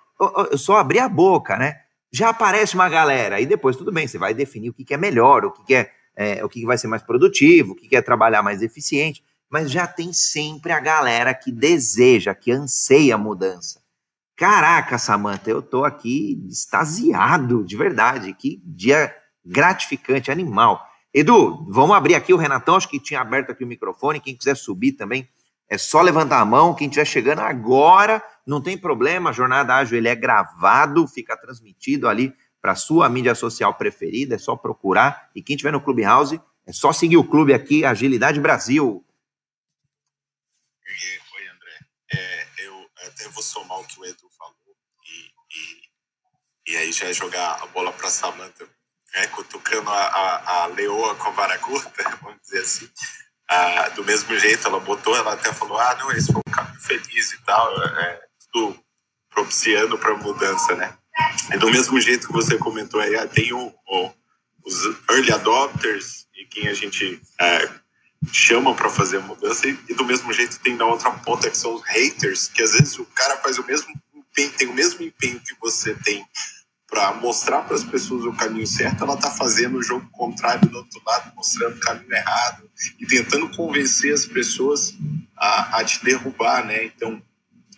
Eu 0.50 0.58
só 0.58 0.76
abrir 0.76 0.98
a 0.98 1.08
boca, 1.08 1.56
né? 1.56 1.80
Já 2.12 2.28
aparece 2.28 2.74
uma 2.74 2.88
galera. 2.88 3.40
E 3.40 3.46
depois, 3.46 3.76
tudo 3.76 3.92
bem, 3.92 4.06
você 4.06 4.18
vai 4.18 4.34
definir 4.34 4.70
o 4.70 4.74
que, 4.74 4.84
que 4.84 4.94
é 4.94 4.96
melhor, 4.96 5.44
o 5.44 5.50
que, 5.50 5.64
que 5.64 5.74
é, 5.74 5.90
é, 6.14 6.44
o 6.44 6.48
que, 6.48 6.60
que 6.60 6.66
vai 6.66 6.76
ser 6.76 6.88
mais 6.88 7.02
produtivo, 7.02 7.72
o 7.72 7.74
que, 7.74 7.88
que 7.88 7.96
é 7.96 8.02
trabalhar 8.02 8.42
mais 8.42 8.62
eficiente. 8.62 9.22
Mas 9.48 9.70
já 9.70 9.86
tem 9.86 10.12
sempre 10.12 10.72
a 10.72 10.80
galera 10.80 11.32
que 11.34 11.50
deseja, 11.50 12.34
que 12.34 12.52
anseia 12.52 13.14
a 13.14 13.18
mudança. 13.18 13.80
Caraca, 14.36 14.96
Samanta, 14.98 15.50
eu 15.50 15.60
tô 15.60 15.84
aqui 15.84 16.42
extasiado, 16.48 17.64
de 17.64 17.76
verdade. 17.76 18.32
Que 18.34 18.60
dia 18.64 19.14
gratificante, 19.44 20.30
animal. 20.30 20.86
Edu, 21.12 21.66
vamos 21.68 21.96
abrir 21.96 22.14
aqui 22.14 22.32
o 22.32 22.36
Renatão, 22.36 22.76
acho 22.76 22.88
que 22.88 23.00
tinha 23.00 23.20
aberto 23.20 23.50
aqui 23.50 23.64
o 23.64 23.66
microfone, 23.66 24.20
quem 24.20 24.36
quiser 24.36 24.56
subir 24.56 24.92
também, 24.92 25.28
é 25.68 25.76
só 25.76 26.00
levantar 26.02 26.40
a 26.40 26.44
mão, 26.44 26.72
quem 26.72 26.86
estiver 26.86 27.04
chegando 27.04 27.40
agora, 27.40 28.22
não 28.46 28.62
tem 28.62 28.78
problema, 28.78 29.30
a 29.30 29.32
Jornada 29.32 29.74
Ágil 29.74 29.98
ele 29.98 30.08
é 30.08 30.14
gravado, 30.14 31.08
fica 31.08 31.36
transmitido 31.36 32.08
ali 32.08 32.32
para 32.62 32.76
sua 32.76 33.08
mídia 33.08 33.34
social 33.34 33.74
preferida, 33.74 34.36
é 34.36 34.38
só 34.38 34.54
procurar, 34.54 35.30
e 35.34 35.42
quem 35.42 35.56
estiver 35.56 35.72
no 35.72 35.80
Clubhouse, 35.80 36.40
é 36.64 36.72
só 36.72 36.92
seguir 36.92 37.16
o 37.16 37.24
clube 37.24 37.52
aqui, 37.52 37.84
Agilidade 37.84 38.38
Brasil. 38.38 39.04
Oi, 40.86 41.48
André, 41.48 41.78
é, 42.12 42.46
eu 42.58 42.86
até 43.08 43.28
vou 43.30 43.42
somar 43.42 43.80
o 43.80 43.84
que 43.84 43.98
o 43.98 44.04
Edu 44.04 44.28
falou, 44.38 44.54
e, 45.04 46.70
e, 46.70 46.72
e 46.72 46.76
aí 46.76 46.92
já 46.92 47.06
é 47.06 47.12
jogar 47.12 47.60
a 47.60 47.66
bola 47.66 47.92
para 47.92 48.06
a 48.06 48.10
Samanta 48.10 48.79
né, 49.14 49.26
cutucando 49.28 49.90
a, 49.90 50.06
a, 50.06 50.62
a, 50.62 50.66
leoa 50.66 51.14
com 51.16 51.28
a 51.28 51.32
vara 51.32 51.58
curta, 51.58 52.02
vamos 52.22 52.40
dizer 52.42 52.60
assim. 52.60 52.88
Ah, 53.48 53.88
do 53.90 54.04
mesmo 54.04 54.38
jeito, 54.38 54.66
ela 54.66 54.78
botou, 54.78 55.16
ela 55.16 55.32
até 55.32 55.52
falou: 55.52 55.78
ah, 55.78 55.96
não, 55.96 56.12
esse 56.12 56.32
foi 56.32 56.40
um 56.46 56.52
caminho 56.52 56.80
feliz 56.80 57.32
e 57.32 57.38
tal, 57.42 57.82
é, 57.82 58.20
tudo 58.52 58.78
propiciando 59.30 59.98
para 59.98 60.16
mudança, 60.16 60.74
né? 60.74 60.96
E 61.52 61.58
do 61.58 61.70
mesmo 61.70 62.00
jeito 62.00 62.26
que 62.26 62.32
você 62.32 62.56
comentou 62.56 63.00
aí, 63.00 63.16
ah, 63.16 63.26
tem 63.26 63.52
o, 63.52 63.74
o, 63.88 64.12
os 64.64 64.84
early 65.10 65.32
adopters 65.32 66.26
e 66.34 66.44
quem 66.46 66.68
a 66.68 66.74
gente 66.74 67.20
é, 67.40 67.68
chama 68.32 68.74
para 68.74 68.90
fazer 68.90 69.18
a 69.18 69.20
mudança, 69.20 69.66
e, 69.66 69.78
e, 69.88 69.94
do 69.94 70.04
mesmo 70.04 70.32
jeito 70.32 70.60
tem 70.60 70.76
na 70.76 70.84
outra 70.84 71.10
ponta 71.10 71.50
que 71.50 71.56
são 71.56 71.74
os 71.74 71.82
haters, 71.86 72.48
que 72.48 72.62
às 72.62 72.72
vezes 72.72 72.98
o 72.98 73.04
cara 73.06 73.36
faz 73.38 73.58
o 73.58 73.66
mesmo 73.66 73.92
empenho, 74.14 74.52
tem 74.52 74.68
o 74.68 74.74
mesmo 74.74 75.02
empenho 75.02 75.40
que 75.40 75.54
você 75.60 75.94
tem 75.94 76.24
para 76.90 77.14
mostrar 77.14 77.62
para 77.62 77.76
as 77.76 77.84
pessoas 77.84 78.24
o 78.24 78.32
caminho 78.32 78.66
certo, 78.66 79.04
ela 79.04 79.14
está 79.14 79.30
fazendo 79.30 79.78
o 79.78 79.82
jogo 79.82 80.06
contrário 80.10 80.68
do 80.68 80.78
outro 80.78 81.00
lado, 81.06 81.32
mostrando 81.36 81.76
o 81.76 81.80
caminho 81.80 82.12
errado 82.12 82.68
e 82.98 83.06
tentando 83.06 83.48
convencer 83.56 84.12
as 84.12 84.26
pessoas 84.26 84.94
a, 85.36 85.78
a 85.78 85.84
te 85.84 86.04
derrubar, 86.04 86.66
né? 86.66 86.84
Então, 86.84 87.22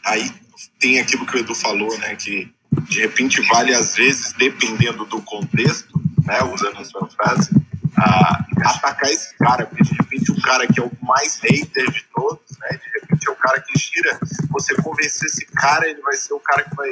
aí 0.03 0.33
tem 0.81 0.99
aquilo 0.99 1.27
que 1.27 1.37
o 1.37 1.39
Edu 1.39 1.55
falou, 1.55 1.97
né? 1.99 2.17
Que 2.17 2.51
de 2.89 3.01
repente 3.01 3.43
vale 3.43 3.75
às 3.75 3.95
vezes, 3.95 4.33
dependendo 4.33 5.05
do 5.05 5.21
contexto, 5.21 6.01
né? 6.25 6.43
Usando 6.45 6.79
a 6.79 6.85
sua 6.85 7.07
frase, 7.11 7.51
a, 7.97 8.45
atacar 8.65 9.11
esse 9.11 9.37
cara, 9.37 9.67
porque 9.67 9.85
de 9.85 9.95
repente 9.95 10.33
o 10.33 10.41
cara 10.41 10.67
que 10.67 10.81
é 10.81 10.83
o 10.83 10.91
mais 11.03 11.39
hater 11.43 11.91
de 11.91 12.05
todos, 12.15 12.59
né? 12.59 12.79
De 12.79 13.01
repente 13.01 13.29
é 13.29 13.31
o 13.31 13.37
cara 13.37 13.61
que 13.61 13.79
gira, 13.79 14.19
você 14.51 14.75
convencer 14.77 15.27
esse 15.27 15.45
cara, 15.47 15.87
ele 15.87 16.01
vai 16.01 16.17
ser 16.17 16.33
o 16.33 16.41
cara 16.41 16.65
que 16.65 16.75
vai 16.75 16.91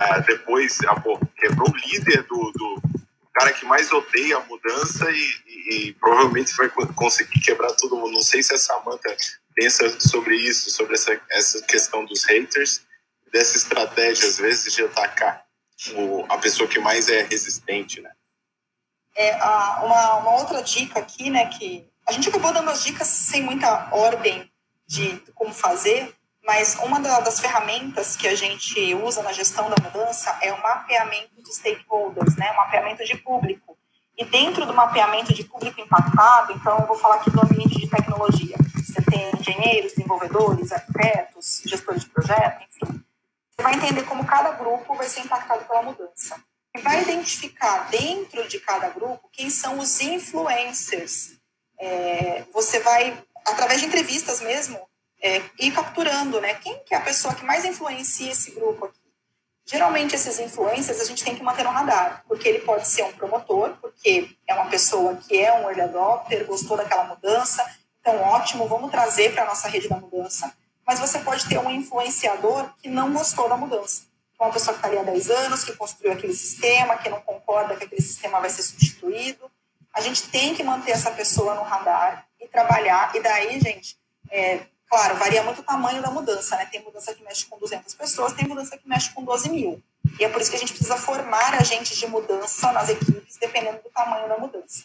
uh, 0.00 0.22
depois 0.26 0.78
ah, 0.86 1.00
pô, 1.00 1.18
quebrou 1.36 1.70
o 1.70 1.76
líder 1.76 2.22
do, 2.24 2.52
do 2.52 2.82
cara 3.34 3.52
que 3.52 3.64
mais 3.64 3.92
odeia 3.92 4.36
a 4.36 4.44
mudança 4.44 5.10
e, 5.10 5.34
e, 5.46 5.74
e, 5.88 5.92
provavelmente 5.94 6.56
vai 6.56 6.68
conseguir 6.68 7.40
quebrar 7.40 7.72
todo 7.74 7.96
mundo. 7.96 8.12
Não 8.12 8.22
sei 8.22 8.42
se 8.42 8.52
a 8.52 8.58
Samantha 8.58 9.16
pensa 9.54 10.00
sobre 10.00 10.36
isso, 10.36 10.70
sobre 10.70 10.94
essa, 10.94 11.20
essa 11.30 11.62
questão 11.62 12.04
dos 12.04 12.24
haters, 12.24 12.82
dessa 13.32 13.56
estratégia, 13.56 14.26
às 14.26 14.38
vezes, 14.38 14.72
de 14.72 14.82
atacar 14.82 15.44
o, 15.94 16.24
a 16.28 16.38
pessoa 16.38 16.68
que 16.68 16.78
mais 16.78 17.08
é 17.08 17.22
resistente, 17.22 18.00
né? 18.00 18.10
É, 19.16 19.36
uma, 19.36 20.16
uma 20.18 20.36
outra 20.36 20.62
dica 20.62 21.00
aqui, 21.00 21.28
né, 21.28 21.46
que 21.46 21.88
a 22.06 22.12
gente 22.12 22.28
acabou 22.28 22.52
dando 22.52 22.70
as 22.70 22.84
dicas 22.84 23.08
sem 23.08 23.42
muita 23.42 23.88
ordem 23.92 24.50
de 24.86 25.20
como 25.34 25.52
fazer, 25.52 26.14
mas 26.48 26.76
uma 26.76 26.98
das 26.98 27.40
ferramentas 27.40 28.16
que 28.16 28.26
a 28.26 28.34
gente 28.34 28.94
usa 28.94 29.22
na 29.22 29.34
gestão 29.34 29.68
da 29.68 29.76
mudança 29.82 30.34
é 30.40 30.50
o 30.50 30.62
mapeamento 30.62 31.42
de 31.42 31.54
stakeholders, 31.54 32.36
né? 32.36 32.50
O 32.52 32.56
mapeamento 32.56 33.04
de 33.04 33.18
público. 33.18 33.76
E 34.16 34.24
dentro 34.24 34.64
do 34.64 34.72
mapeamento 34.72 35.34
de 35.34 35.44
público 35.44 35.78
impactado, 35.78 36.54
então 36.54 36.78
eu 36.78 36.86
vou 36.86 36.96
falar 36.96 37.16
aqui 37.16 37.30
do 37.30 37.44
ambiente 37.44 37.78
de 37.78 37.86
tecnologia. 37.86 38.56
Você 38.76 39.02
tem 39.02 39.30
engenheiros, 39.38 39.92
desenvolvedores, 39.92 40.72
arquitetos, 40.72 41.60
gestores 41.66 42.04
de 42.04 42.08
projeto, 42.08 42.62
enfim. 42.62 43.04
Você 43.50 43.62
vai 43.62 43.74
entender 43.74 44.04
como 44.04 44.24
cada 44.24 44.52
grupo 44.52 44.94
vai 44.94 45.06
ser 45.06 45.20
impactado 45.20 45.66
pela 45.66 45.82
mudança. 45.82 46.42
E 46.74 46.80
vai 46.80 47.02
identificar 47.02 47.90
dentro 47.90 48.48
de 48.48 48.58
cada 48.58 48.88
grupo 48.88 49.28
quem 49.30 49.50
são 49.50 49.78
os 49.78 50.00
influencers. 50.00 51.32
É, 51.78 52.44
você 52.54 52.80
vai, 52.80 53.22
através 53.46 53.80
de 53.80 53.86
entrevistas 53.86 54.40
mesmo, 54.40 54.88
é, 55.20 55.42
ir 55.58 55.72
capturando, 55.72 56.40
né? 56.40 56.54
Quem 56.54 56.78
que 56.84 56.94
é 56.94 56.98
a 56.98 57.02
pessoa 57.02 57.34
que 57.34 57.44
mais 57.44 57.64
influencia 57.64 58.32
esse 58.32 58.52
grupo 58.52 58.86
aqui? 58.86 58.98
Geralmente, 59.66 60.14
esses 60.14 60.38
influencers 60.38 61.00
a 61.00 61.04
gente 61.04 61.22
tem 61.22 61.34
que 61.34 61.42
manter 61.42 61.62
no 61.62 61.70
radar, 61.70 62.24
porque 62.26 62.48
ele 62.48 62.60
pode 62.60 62.88
ser 62.88 63.02
um 63.02 63.12
promotor, 63.12 63.76
porque 63.82 64.30
é 64.46 64.54
uma 64.54 64.70
pessoa 64.70 65.16
que 65.16 65.38
é 65.38 65.52
um 65.52 65.68
early 65.68 65.82
adopter, 65.82 66.46
gostou 66.46 66.76
daquela 66.76 67.04
mudança, 67.04 67.62
então 68.00 68.22
ótimo, 68.22 68.66
vamos 68.66 68.90
trazer 68.90 69.34
para 69.34 69.42
a 69.42 69.46
nossa 69.46 69.68
rede 69.68 69.86
da 69.86 69.96
mudança. 69.96 70.50
Mas 70.86 70.98
você 70.98 71.18
pode 71.18 71.46
ter 71.46 71.58
um 71.58 71.70
influenciador 71.70 72.72
que 72.78 72.88
não 72.88 73.12
gostou 73.12 73.46
da 73.46 73.58
mudança. 73.58 74.04
Uma 74.40 74.50
pessoa 74.50 74.72
que 74.72 74.78
está 74.78 74.88
ali 74.88 74.98
há 74.98 75.02
10 75.02 75.30
anos, 75.30 75.64
que 75.64 75.76
construiu 75.76 76.12
aquele 76.14 76.32
sistema, 76.32 76.96
que 76.96 77.10
não 77.10 77.20
concorda 77.20 77.76
que 77.76 77.84
aquele 77.84 78.00
sistema 78.00 78.40
vai 78.40 78.48
ser 78.48 78.62
substituído. 78.62 79.50
A 79.92 80.00
gente 80.00 80.28
tem 80.28 80.54
que 80.54 80.62
manter 80.62 80.92
essa 80.92 81.10
pessoa 81.10 81.54
no 81.54 81.62
radar 81.62 82.26
e 82.40 82.48
trabalhar. 82.48 83.14
E 83.14 83.20
daí, 83.20 83.60
gente, 83.60 83.98
é, 84.30 84.60
Claro, 84.88 85.16
varia 85.16 85.42
muito 85.42 85.60
o 85.60 85.64
tamanho 85.64 86.00
da 86.00 86.10
mudança, 86.10 86.56
né? 86.56 86.66
Tem 86.66 86.82
mudança 86.82 87.14
que 87.14 87.22
mexe 87.22 87.44
com 87.46 87.58
200 87.58 87.94
pessoas, 87.94 88.32
tem 88.32 88.48
mudança 88.48 88.76
que 88.76 88.88
mexe 88.88 89.10
com 89.10 89.22
12 89.22 89.50
mil. 89.50 89.82
E 90.18 90.24
é 90.24 90.28
por 90.28 90.40
isso 90.40 90.50
que 90.50 90.56
a 90.56 90.60
gente 90.60 90.72
precisa 90.72 90.96
formar 90.96 91.54
agentes 91.54 91.96
de 91.96 92.06
mudança 92.06 92.72
nas 92.72 92.88
equipes, 92.88 93.36
dependendo 93.36 93.82
do 93.82 93.90
tamanho 93.90 94.28
da 94.28 94.38
mudança. 94.38 94.84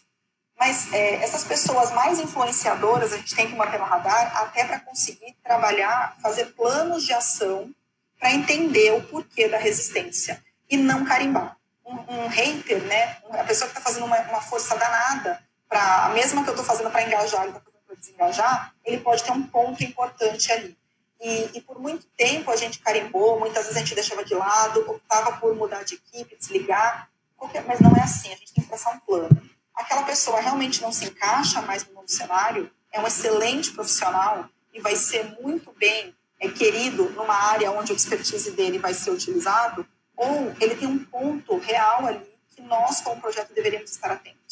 Mas 0.60 0.92
é, 0.94 1.16
essas 1.16 1.44
pessoas 1.44 1.92
mais 1.92 2.20
influenciadoras 2.20 3.14
a 3.14 3.18
gente 3.18 3.36
tem 3.36 3.48
que 3.48 3.56
manter 3.56 3.80
no 3.80 3.86
radar 3.86 4.38
até 4.38 4.64
para 4.64 4.80
conseguir 4.80 5.36
trabalhar, 5.44 6.16
fazer 6.22 6.48
planos 6.54 7.04
de 7.04 7.14
ação 7.14 7.74
para 8.20 8.32
entender 8.32 8.94
o 8.94 9.04
porquê 9.04 9.50
da 9.50 9.58
resistência 9.58 10.42
e 10.70 10.78
não 10.78 11.04
carimbar. 11.04 11.58
Um, 11.86 11.96
um 12.16 12.28
hater, 12.28 12.82
né? 12.84 13.18
A 13.32 13.44
pessoa 13.44 13.70
que 13.70 13.78
está 13.78 13.82
fazendo 13.82 14.06
uma, 14.06 14.18
uma, 14.22 14.42
força 14.42 14.78
danada 14.78 15.44
para 15.68 16.06
a 16.06 16.10
mesma 16.10 16.44
que 16.44 16.50
eu 16.50 16.54
estou 16.54 16.66
fazendo 16.66 16.90
para 16.90 17.04
engajar, 17.04 17.42
ele 17.42 17.50
está 17.50 17.73
desengajar, 17.96 18.74
ele 18.84 19.00
pode 19.00 19.24
ter 19.24 19.32
um 19.32 19.44
ponto 19.44 19.84
importante 19.84 20.52
ali. 20.52 20.78
E, 21.22 21.52
e, 21.54 21.62
por 21.62 21.80
muito 21.80 22.06
tempo 22.18 22.52
a 22.52 22.56
gente 22.56 22.80
carimbou, 22.80 23.40
muitas 23.40 23.64
vezes 23.64 23.78
a 23.78 23.80
gente 23.80 23.96
deixava 23.96 24.26
de 24.26 24.36
lado, 24.36 24.82
optava 24.92 25.38
por 25.38 25.56
mudar 25.56 25.84
de 25.84 25.96
equipe, 25.96 26.36
desligar, 26.36 27.10
qualquer, 27.38 27.64
mas 27.66 27.80
não 27.80 27.96
é 27.96 28.02
assim, 28.02 28.28
a 28.28 28.36
gente 28.36 28.54
tem 28.54 28.64
que 28.64 28.70
traçar 28.70 28.96
um 28.96 29.00
plano. 29.00 29.42
Aquela 29.74 30.04
pessoa 30.04 30.42
realmente 30.42 30.82
não 30.82 30.92
se 30.92 31.06
encaixa 31.06 31.62
mais 31.62 31.88
no 31.88 31.94
novo 31.94 32.10
cenário, 32.10 32.70
é 32.92 33.00
um 33.00 33.08
excelente 33.08 33.72
profissional 33.72 34.50
e 34.74 34.82
vai 34.82 34.96
ser 34.96 35.24
muito 35.42 35.72
bem 35.74 36.14
é, 36.40 36.50
querido 36.50 37.10
numa 37.12 37.36
área 37.36 37.72
onde 37.72 37.94
a 37.94 37.96
expertise 37.96 38.52
dele 38.52 38.78
vai 38.78 38.94
ser 38.94 39.12
utilizado, 39.12 39.88
ou 40.16 40.54
ele 40.60 40.76
tem 40.76 40.88
um 40.88 41.00
ponto 41.00 41.58
real 41.58 42.06
ali 42.06 42.34
que 42.54 42.62
nós, 42.62 43.02
como 43.02 43.22
projeto, 43.22 43.54
deveríamos 43.54 43.92
estar 43.92 44.12
atentos 44.12 44.43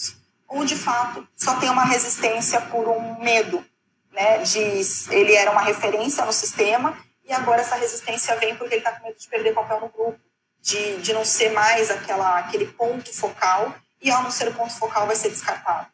ou 0.52 0.66
de 0.66 0.76
fato 0.76 1.26
só 1.36 1.56
tem 1.56 1.70
uma 1.70 1.86
resistência 1.86 2.60
por 2.62 2.88
um 2.88 3.20
medo, 3.20 3.66
né? 4.12 4.40
De 4.40 4.60
ele 5.10 5.34
era 5.34 5.50
uma 5.50 5.62
referência 5.62 6.26
no 6.26 6.34
sistema 6.34 6.98
e 7.24 7.32
agora 7.32 7.62
essa 7.62 7.76
resistência 7.76 8.36
vem 8.36 8.56
porque 8.56 8.76
ele 8.76 8.82
está 8.82 8.92
com 8.92 9.08
medo 9.08 9.18
de 9.18 9.28
perder 9.30 9.54
papel 9.54 9.80
no 9.80 9.90
grupo, 9.90 10.20
de, 10.62 10.98
de 10.98 11.14
não 11.14 11.24
ser 11.24 11.52
mais 11.52 11.90
aquela, 11.90 12.40
aquele 12.40 12.66
ponto 12.66 13.12
focal 13.14 13.74
e 14.02 14.12
ao 14.12 14.22
não 14.24 14.32
ser 14.32 14.50
o 14.50 14.54
ponto 14.54 14.74
focal 14.74 15.08
vai 15.08 15.16
ser 15.16 15.30
descartado. 15.30 15.88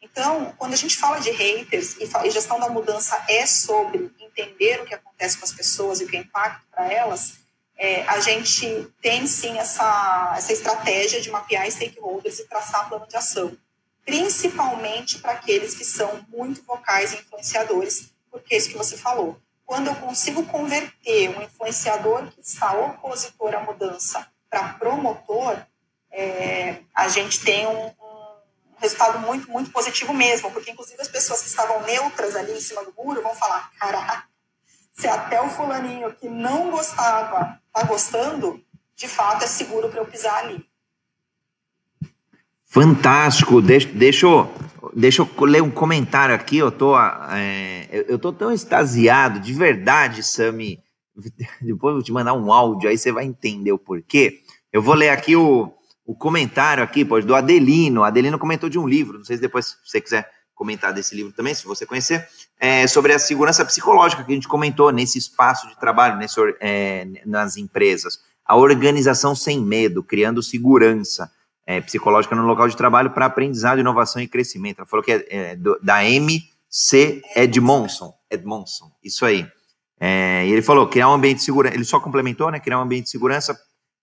Então, 0.00 0.54
quando 0.56 0.72
a 0.72 0.76
gente 0.76 0.96
fala 0.96 1.20
de 1.20 1.30
haters 1.30 1.96
e 2.00 2.30
gestão 2.30 2.58
da 2.58 2.70
mudança 2.70 3.22
é 3.28 3.44
sobre 3.44 4.10
entender 4.18 4.80
o 4.80 4.86
que 4.86 4.94
acontece 4.94 5.36
com 5.36 5.44
as 5.44 5.52
pessoas 5.52 6.00
e 6.00 6.04
o 6.04 6.08
que 6.08 6.16
é 6.16 6.20
impacto 6.20 6.64
para 6.70 6.90
elas, 6.90 7.34
é, 7.76 8.02
a 8.04 8.18
gente 8.18 8.90
tem 9.02 9.26
sim 9.26 9.58
essa, 9.58 10.34
essa 10.36 10.52
estratégia 10.52 11.20
de 11.20 11.30
mapear 11.30 11.70
stakeholders 11.70 12.38
e 12.38 12.48
traçar 12.48 12.88
plano 12.88 13.06
de 13.06 13.16
ação 13.16 13.56
principalmente 14.04 15.18
para 15.18 15.32
aqueles 15.32 15.74
que 15.74 15.84
são 15.84 16.24
muito 16.28 16.62
vocais 16.64 17.12
e 17.12 17.16
influenciadores, 17.16 18.12
porque 18.30 18.54
é 18.54 18.58
isso 18.58 18.68
que 18.68 18.76
você 18.76 18.96
falou. 18.96 19.40
Quando 19.64 19.86
eu 19.86 19.94
consigo 19.96 20.44
converter 20.46 21.28
um 21.36 21.42
influenciador 21.42 22.26
que 22.32 22.40
está 22.40 22.72
opositor 22.72 23.54
à 23.54 23.60
mudança 23.60 24.26
para 24.48 24.74
promotor, 24.74 25.64
é, 26.10 26.80
a 26.94 27.08
gente 27.08 27.40
tem 27.40 27.66
um, 27.66 27.86
um, 27.86 28.74
resultado 28.78 29.20
muito, 29.20 29.48
muito 29.50 29.70
positivo 29.70 30.12
mesmo, 30.12 30.50
porque 30.50 30.72
inclusive 30.72 31.00
as 31.00 31.08
pessoas 31.08 31.42
que 31.42 31.48
estavam 31.48 31.82
neutras 31.82 32.34
ali 32.34 32.52
em 32.52 32.60
cima 32.60 32.84
do 32.84 32.92
muro 32.94 33.22
vão 33.22 33.34
falar, 33.34 33.70
caraca, 33.78 34.24
se 34.92 35.06
até 35.06 35.40
o 35.40 35.48
fulaninho 35.48 36.12
que 36.14 36.28
não 36.28 36.70
gostava 36.70 37.60
está 37.66 37.86
gostando, 37.86 38.62
de 38.96 39.08
fato 39.08 39.44
é 39.44 39.46
seguro 39.46 39.88
para 39.88 40.00
eu 40.00 40.06
pisar 40.06 40.44
ali. 40.44 40.68
Fantástico. 42.70 43.60
Deixa, 43.60 43.88
deixa, 43.88 44.26
eu, 44.26 44.48
deixa 44.94 45.22
eu 45.22 45.44
ler 45.44 45.60
um 45.60 45.70
comentário 45.70 46.32
aqui. 46.32 46.56
Eu 46.56 46.70
tô, 46.70 46.96
é, 46.96 48.04
eu 48.08 48.16
tô 48.16 48.32
tão 48.32 48.52
extasiado, 48.52 49.40
de 49.40 49.52
verdade, 49.52 50.22
Sami. 50.22 50.78
Depois 51.60 51.90
eu 51.90 51.96
vou 51.96 52.02
te 52.02 52.12
mandar 52.12 52.32
um 52.32 52.52
áudio, 52.52 52.88
aí 52.88 52.96
você 52.96 53.10
vai 53.10 53.24
entender 53.24 53.72
o 53.72 53.78
porquê. 53.78 54.38
Eu 54.72 54.80
vou 54.80 54.94
ler 54.94 55.08
aqui 55.08 55.34
o, 55.34 55.72
o 56.06 56.14
comentário 56.14 56.84
aqui, 56.84 57.04
pode, 57.04 57.26
do 57.26 57.34
Adelino. 57.34 58.04
Adelino 58.04 58.38
comentou 58.38 58.68
de 58.68 58.78
um 58.78 58.86
livro, 58.86 59.18
não 59.18 59.24
sei 59.24 59.34
se 59.34 59.42
depois 59.42 59.76
você 59.84 60.00
quiser 60.00 60.30
comentar 60.54 60.92
desse 60.92 61.16
livro 61.16 61.32
também, 61.32 61.54
se 61.54 61.64
você 61.64 61.84
conhecer, 61.84 62.28
é, 62.60 62.86
sobre 62.86 63.12
a 63.12 63.18
segurança 63.18 63.64
psicológica 63.64 64.22
que 64.22 64.30
a 64.30 64.34
gente 64.34 64.46
comentou 64.46 64.92
nesse 64.92 65.18
espaço 65.18 65.66
de 65.66 65.76
trabalho, 65.80 66.18
nesse, 66.18 66.38
é, 66.60 67.04
nas 67.26 67.56
empresas. 67.56 68.20
A 68.46 68.54
organização 68.56 69.34
sem 69.34 69.60
medo, 69.60 70.04
criando 70.04 70.40
segurança 70.40 71.28
é, 71.70 71.80
psicológica 71.80 72.34
no 72.34 72.42
local 72.42 72.66
de 72.66 72.76
trabalho 72.76 73.10
para 73.10 73.26
aprendizado, 73.26 73.78
inovação 73.78 74.20
e 74.20 74.26
crescimento. 74.26 74.80
Ela 74.80 74.86
falou 74.86 75.04
que 75.04 75.12
é, 75.12 75.26
é 75.30 75.56
do, 75.56 75.78
da 75.80 76.04
M.C. 76.04 77.22
Edmondson. 77.36 78.12
Edmondson, 78.28 78.90
isso 79.04 79.24
aí. 79.24 79.48
É, 80.00 80.44
e 80.48 80.50
ele 80.50 80.62
falou: 80.62 80.88
criar 80.88 81.08
um 81.08 81.12
ambiente 81.12 81.38
de 81.38 81.44
segurança. 81.44 81.76
Ele 81.76 81.84
só 81.84 82.00
complementou, 82.00 82.50
né? 82.50 82.58
Criar 82.58 82.80
um 82.80 82.82
ambiente 82.82 83.04
de 83.04 83.10
segurança 83.10 83.56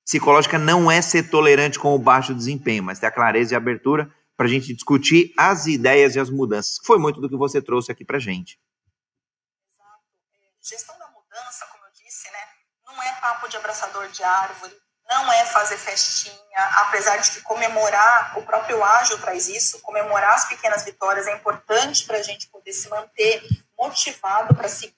psicológica 0.05 0.57
não 0.57 0.89
é 0.89 1.01
ser 1.01 1.30
tolerante 1.30 1.78
com 1.78 1.93
o 1.93 1.99
baixo 1.99 2.34
desempenho, 2.34 2.84
mas 2.84 2.99
ter 2.99 3.07
a 3.07 3.11
clareza 3.11 3.53
e 3.53 3.55
a 3.55 3.57
abertura 3.57 4.09
para 4.38 4.45
a 4.45 4.49
gente 4.49 4.74
discutir 4.74 5.34
as 5.38 5.65
ideias 5.65 6.15
e 6.15 6.22
as 6.22 6.30
mudanças. 6.30 6.78
Foi 6.86 6.97
muito 6.97 7.20
do 7.20 7.28
que 7.28 7.36
você 7.36 7.61
trouxe 7.61 7.91
aqui 7.91 8.05
para 8.05 8.18
gente. 8.18 8.57
Exato. 9.74 10.03
É, 10.32 10.47
gestão 10.61 10.97
da 10.97 11.07
mudança, 11.07 11.65
como 11.70 11.84
eu 11.84 11.91
disse, 11.91 12.32
né? 12.32 12.39
Não 12.86 13.03
é 13.03 13.11
papo 13.20 13.49
de 13.49 13.57
abraçador 13.57 14.07
de 14.07 14.24
árvore, 14.24 14.74
não 15.09 15.31
é 15.31 15.45
fazer 15.45 15.77
festinha, 15.77 16.35
apesar 16.77 17.17
de 17.17 17.31
que 17.31 17.41
comemorar, 17.41 18.37
o 18.37 18.43
próprio 18.43 18.83
ágil 18.83 19.17
traz 19.19 19.47
isso, 19.47 19.81
comemorar 19.81 20.33
as 20.33 20.45
pequenas 20.45 20.83
vitórias 20.83 21.27
é 21.27 21.33
importante 21.33 22.05
para 22.05 22.17
a 22.17 22.23
gente 22.23 22.47
poder 22.47 22.73
se 22.73 22.89
manter 22.89 23.41
motivado 23.77 24.53
para 24.55 24.67
seguir, 24.67 24.97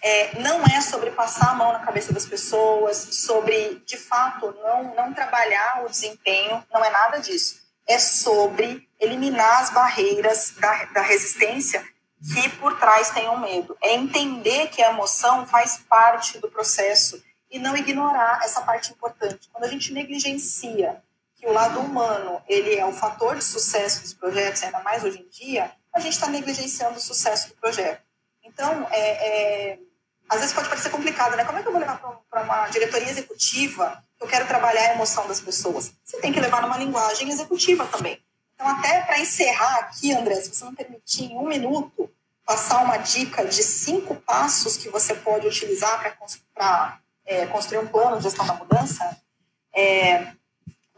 é, 0.00 0.38
não 0.38 0.62
é 0.64 0.80
sobre 0.82 1.10
passar 1.12 1.50
a 1.50 1.54
mão 1.54 1.72
na 1.72 1.78
cabeça 1.78 2.12
das 2.12 2.26
pessoas, 2.26 2.96
sobre, 2.96 3.82
de 3.86 3.96
fato, 3.96 4.54
não, 4.62 4.94
não 4.94 5.14
trabalhar 5.14 5.82
o 5.82 5.88
desempenho, 5.88 6.62
não 6.70 6.84
é 6.84 6.90
nada 6.90 7.18
disso. 7.18 7.62
É 7.86 7.98
sobre 7.98 8.86
eliminar 9.00 9.62
as 9.62 9.70
barreiras 9.70 10.50
da, 10.58 10.84
da 10.86 11.00
resistência 11.00 11.82
que 12.34 12.48
por 12.56 12.78
trás 12.78 13.10
tenham 13.10 13.38
medo. 13.38 13.76
É 13.82 13.94
entender 13.94 14.68
que 14.68 14.82
a 14.82 14.90
emoção 14.90 15.46
faz 15.46 15.78
parte 15.88 16.38
do 16.38 16.50
processo 16.50 17.22
e 17.50 17.58
não 17.58 17.76
ignorar 17.76 18.40
essa 18.42 18.62
parte 18.62 18.92
importante. 18.92 19.48
Quando 19.52 19.64
a 19.64 19.68
gente 19.68 19.92
negligencia 19.92 21.02
que 21.36 21.46
o 21.46 21.52
lado 21.52 21.80
humano 21.80 22.42
ele 22.48 22.74
é 22.74 22.84
o 22.84 22.92
fator 22.92 23.36
de 23.36 23.44
sucesso 23.44 24.02
dos 24.02 24.14
projetos, 24.14 24.62
ainda 24.62 24.80
mais 24.80 25.04
hoje 25.04 25.20
em 25.20 25.28
dia, 25.28 25.70
a 25.92 26.00
gente 26.00 26.14
está 26.14 26.28
negligenciando 26.28 26.96
o 26.96 27.00
sucesso 27.00 27.48
do 27.48 27.54
projeto. 27.56 28.02
Então, 28.42 28.86
é, 28.90 29.72
é 29.72 29.78
às 30.28 30.40
vezes 30.40 30.54
pode 30.54 30.68
parecer 30.68 30.90
complicado, 30.90 31.36
né? 31.36 31.44
Como 31.44 31.58
é 31.58 31.62
que 31.62 31.68
eu 31.68 31.72
vou 31.72 31.80
levar 31.80 31.98
para 32.30 32.42
uma 32.42 32.68
diretoria 32.68 33.08
executiva 33.08 34.02
eu 34.20 34.26
quero 34.26 34.46
trabalhar 34.46 34.80
a 34.80 34.94
emoção 34.94 35.28
das 35.28 35.40
pessoas? 35.40 35.92
Você 36.02 36.18
tem 36.18 36.32
que 36.32 36.40
levar 36.40 36.62
numa 36.62 36.78
linguagem 36.78 37.28
executiva 37.28 37.86
também. 37.86 38.18
Então, 38.54 38.66
até 38.66 39.02
para 39.02 39.18
encerrar 39.18 39.80
aqui, 39.80 40.14
André, 40.14 40.36
se 40.36 40.54
você 40.54 40.64
não 40.64 40.74
permitir, 40.74 41.24
em 41.24 41.36
um 41.36 41.46
minuto, 41.46 42.10
passar 42.44 42.82
uma 42.82 42.96
dica 42.96 43.44
de 43.44 43.62
cinco 43.62 44.14
passos 44.14 44.76
que 44.76 44.88
você 44.88 45.14
pode 45.14 45.46
utilizar 45.46 46.00
para 46.54 47.00
é, 47.26 47.46
construir 47.46 47.78
um 47.78 47.86
plano 47.86 48.16
de 48.16 48.24
gestão 48.24 48.46
da 48.46 48.54
mudança. 48.54 49.16
É, 49.74 50.32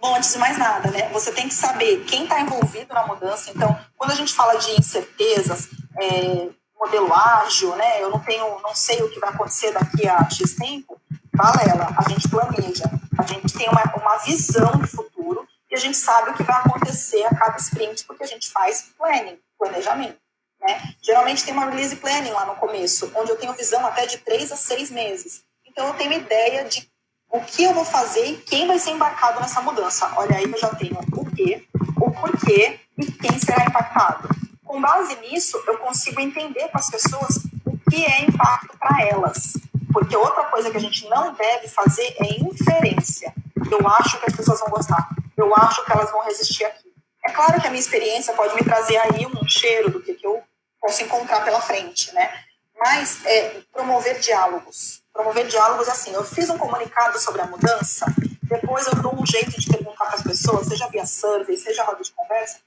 bom, 0.01 0.15
antes 0.15 0.33
de 0.33 0.39
mais 0.39 0.59
nada, 0.59 0.91
né? 0.91 1.09
Você 1.11 1.33
tem 1.33 1.49
que 1.49 1.55
saber 1.55 2.05
quem 2.05 2.25
está 2.25 2.41
envolvido 2.41 2.93
na 2.93 3.07
mudança. 3.07 3.51
Então, 3.51 3.79
quando 3.97 4.13
a 4.13 4.15
gente 4.15 4.33
fala 4.33 4.57
de 4.59 4.79
incertezas, 4.79 5.69
é, 5.99 6.49
modelo 6.79 7.13
ágil, 7.13 7.75
né? 7.77 8.03
Eu 8.03 8.11
não 8.11 8.21
tenho, 8.21 8.61
não 8.61 8.75
sei 8.75 9.03
o 9.03 9.11
que 9.11 9.21
vai 9.21 9.31
acontecer 9.31 9.73
daqui 9.73 10.07
a 10.09 10.29
X 10.31 10.55
tempo. 10.55 11.01
Balela, 11.35 11.95
a 11.97 12.09
gente 12.09 12.29
planeja, 12.29 12.85
a 13.19 13.23
gente 13.23 13.53
tem 13.53 13.69
uma, 13.69 13.83
uma 13.95 14.17
visão 14.19 14.73
de 14.79 14.87
futuro 14.87 15.47
e 15.71 15.75
a 15.75 15.79
gente 15.79 15.99
sabe 15.99 16.31
o 16.31 16.35
que 16.35 16.43
vai 16.43 16.57
acontecer 16.57 17.25
a 17.25 17.35
cada 17.35 17.59
sprint 17.59 18.05
porque 18.05 18.25
a 18.25 18.27
gente 18.27 18.51
faz 18.51 18.87
planning, 18.97 19.39
planejamento. 19.59 20.19
Né? 20.61 20.95
Geralmente 21.03 21.45
tem 21.45 21.53
uma 21.53 21.67
release 21.67 21.97
planning 21.97 22.31
lá 22.31 22.47
no 22.47 22.57
começo, 22.57 23.13
onde 23.15 23.31
eu 23.31 23.37
tenho 23.37 23.53
visão 23.53 23.85
até 23.87 24.07
de 24.07 24.19
três 24.19 24.51
a 24.51 24.57
seis 24.57 24.91
meses. 24.91 25.45
Então 25.77 25.89
eu 25.89 25.95
tenho 25.95 26.15
ideia 26.15 26.65
de 26.65 26.89
o 27.29 27.41
que 27.41 27.65
eu 27.65 27.75
vou 27.75 27.85
fazer 27.85 28.25
e 28.25 28.37
quem 28.39 28.67
vai 28.67 28.79
ser 28.79 28.93
embarcado 28.93 29.41
nessa 29.41 29.61
mudança. 29.61 30.11
Olha 30.17 30.39
aí 30.39 30.51
eu 30.51 30.59
já 30.59 30.75
tenho 30.75 30.97
o 31.13 31.31
quê, 31.35 31.67
o 32.01 32.11
porquê 32.11 32.81
e 32.97 33.13
quem 33.13 33.39
será 33.39 33.67
impactado 33.67 34.37
com 34.77 34.81
base 34.81 35.17
nisso, 35.17 35.63
eu 35.67 35.79
consigo 35.79 36.21
entender 36.21 36.69
com 36.69 36.79
as 36.79 36.91
pessoas 36.91 37.37
o 37.65 37.79
que 37.91 38.05
é 38.05 38.25
impacto 38.25 38.77
para 38.79 39.07
elas. 39.07 39.55
Porque 39.91 40.15
outra 40.15 40.45
coisa 40.45 40.71
que 40.71 40.77
a 40.77 40.81
gente 40.81 41.09
não 41.09 41.33
deve 41.33 41.69
fazer 41.69 42.15
é 42.19 42.43
inferência. 42.43 43.33
Eu 43.71 43.89
acho 43.89 44.19
que 44.21 44.27
as 44.27 44.37
pessoas 44.37 44.61
vão 44.61 44.69
gostar. 44.69 45.09
Eu 45.35 45.55
acho 45.55 45.83
que 45.83 45.93
elas 45.93 46.11
vão 46.11 46.23
resistir 46.25 46.65
aqui. 46.65 46.93
É 47.25 47.33
claro 47.33 47.59
que 47.59 47.67
a 47.67 47.71
minha 47.71 47.81
experiência 47.81 48.35
pode 48.35 48.55
me 48.55 48.63
trazer 48.63 48.99
aí 48.99 49.27
um 49.27 49.49
cheiro 49.49 49.91
do 49.91 50.03
que, 50.03 50.15
que 50.15 50.27
eu 50.27 50.43
posso 50.79 51.03
encontrar 51.03 51.43
pela 51.43 51.61
frente, 51.61 52.13
né? 52.15 52.31
Mas 52.79 53.25
é, 53.25 53.63
promover 53.73 54.21
diálogos. 54.21 55.03
Promover 55.17 55.47
diálogos 55.47 55.89
assim. 55.89 56.13
Eu 56.13 56.23
fiz 56.23 56.51
um 56.51 56.59
comunicado 56.59 57.19
sobre 57.19 57.41
a 57.41 57.47
mudança, 57.47 58.05
depois 58.43 58.87
eu 58.87 58.97
dou 58.97 59.19
um 59.19 59.25
jeito 59.25 59.59
de 59.59 59.67
perguntar 59.67 60.05
para 60.05 60.17
as 60.17 60.23
pessoas, 60.23 60.67
seja 60.67 60.87
via 60.89 61.07
survey, 61.07 61.57
seja 61.57 61.85
roda 61.85 62.03
de 62.03 62.13
conversa, 62.13 62.59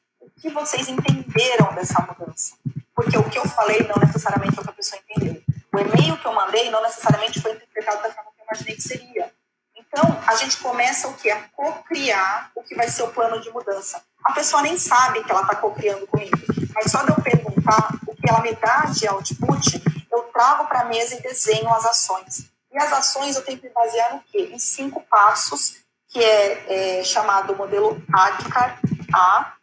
que 0.42 0.50
vocês 0.50 0.90
entenderam 0.90 1.74
dessa 1.76 2.02
mudança. 2.02 2.56
Porque 2.96 3.16
o 3.18 3.24
que 3.30 3.38
eu 3.38 3.48
falei 3.48 3.88
não 3.88 3.96
necessariamente 4.04 4.58
é 4.58 4.62
o 4.62 4.64
que 4.64 4.70
a 4.72 4.74
pessoa 4.74 5.00
entendeu. 5.08 5.42
O 5.72 5.80
e-mail 5.80 6.18
que 6.18 6.26
eu 6.26 6.34
mandei 6.34 6.72
não 6.72 6.82
necessariamente 6.82 7.40
foi 7.40 7.52
interpretado 7.52 8.02
da 8.02 8.12
forma 8.12 8.32
que 8.36 8.42
eu 8.42 8.46
imaginei 8.46 8.76
que 8.76 8.82
seria. 8.82 9.32
Então, 9.76 10.20
a 10.26 10.36
gente 10.36 10.58
começa 10.58 11.08
o 11.08 11.14
que? 11.14 11.30
A 11.30 11.44
co-criar 11.56 12.52
o 12.56 12.64
que 12.64 12.76
vai 12.76 12.90
ser 12.90 13.04
o 13.04 13.10
plano 13.10 13.40
de 13.40 13.52
mudança. 13.52 14.02
A 14.26 14.34
pessoa 14.34 14.64
nem 14.64 14.76
sabe 14.78 15.24
que 15.24 15.32
ela 15.32 15.44
está 15.44 15.56
co-criando 15.56 16.08
comigo, 16.08 16.38
mas 16.74 16.92
só 16.92 17.04
de 17.04 17.12
eu 17.12 17.22
perguntar 17.22 17.94
o 18.08 18.16
que 18.16 18.28
ela 18.28 18.42
me 18.42 18.54
dá 18.56 18.86
de 18.92 19.08
output, 19.08 19.99
eu 20.12 20.24
trago 20.34 20.68
para 20.68 20.82
a 20.82 20.86
mesa 20.86 21.16
e 21.16 21.22
desenho 21.22 21.70
as 21.70 21.86
ações. 21.86 22.50
E 22.72 22.78
as 22.78 22.92
ações 22.94 23.36
eu 23.36 23.44
tenho 23.44 23.60
que 23.60 23.70
basear 23.70 24.14
no 24.14 24.22
quê? 24.24 24.50
Em 24.54 24.60
cinco 24.60 25.02
passos, 25.10 25.78
que 26.08 26.24
é, 26.24 27.00
é 27.00 27.04
chamado 27.04 27.56
modelo 27.56 28.02
ADCAR, 28.14 28.80
A, 29.14 29.54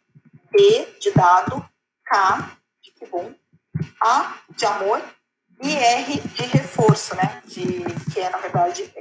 D 0.51 0.85
de 0.99 1.11
dado, 1.11 1.63
K 2.05 2.51
de 2.81 2.91
que 2.91 3.05
bom, 3.05 3.33
A 4.01 4.37
de 4.49 4.65
amor 4.65 5.01
e 5.61 5.75
R 5.75 6.19
de 6.19 6.43
reforço, 6.43 7.15
né? 7.15 7.41
De, 7.45 7.83
que 8.11 8.19
é, 8.19 8.29
na 8.29 8.37
verdade, 8.37 8.91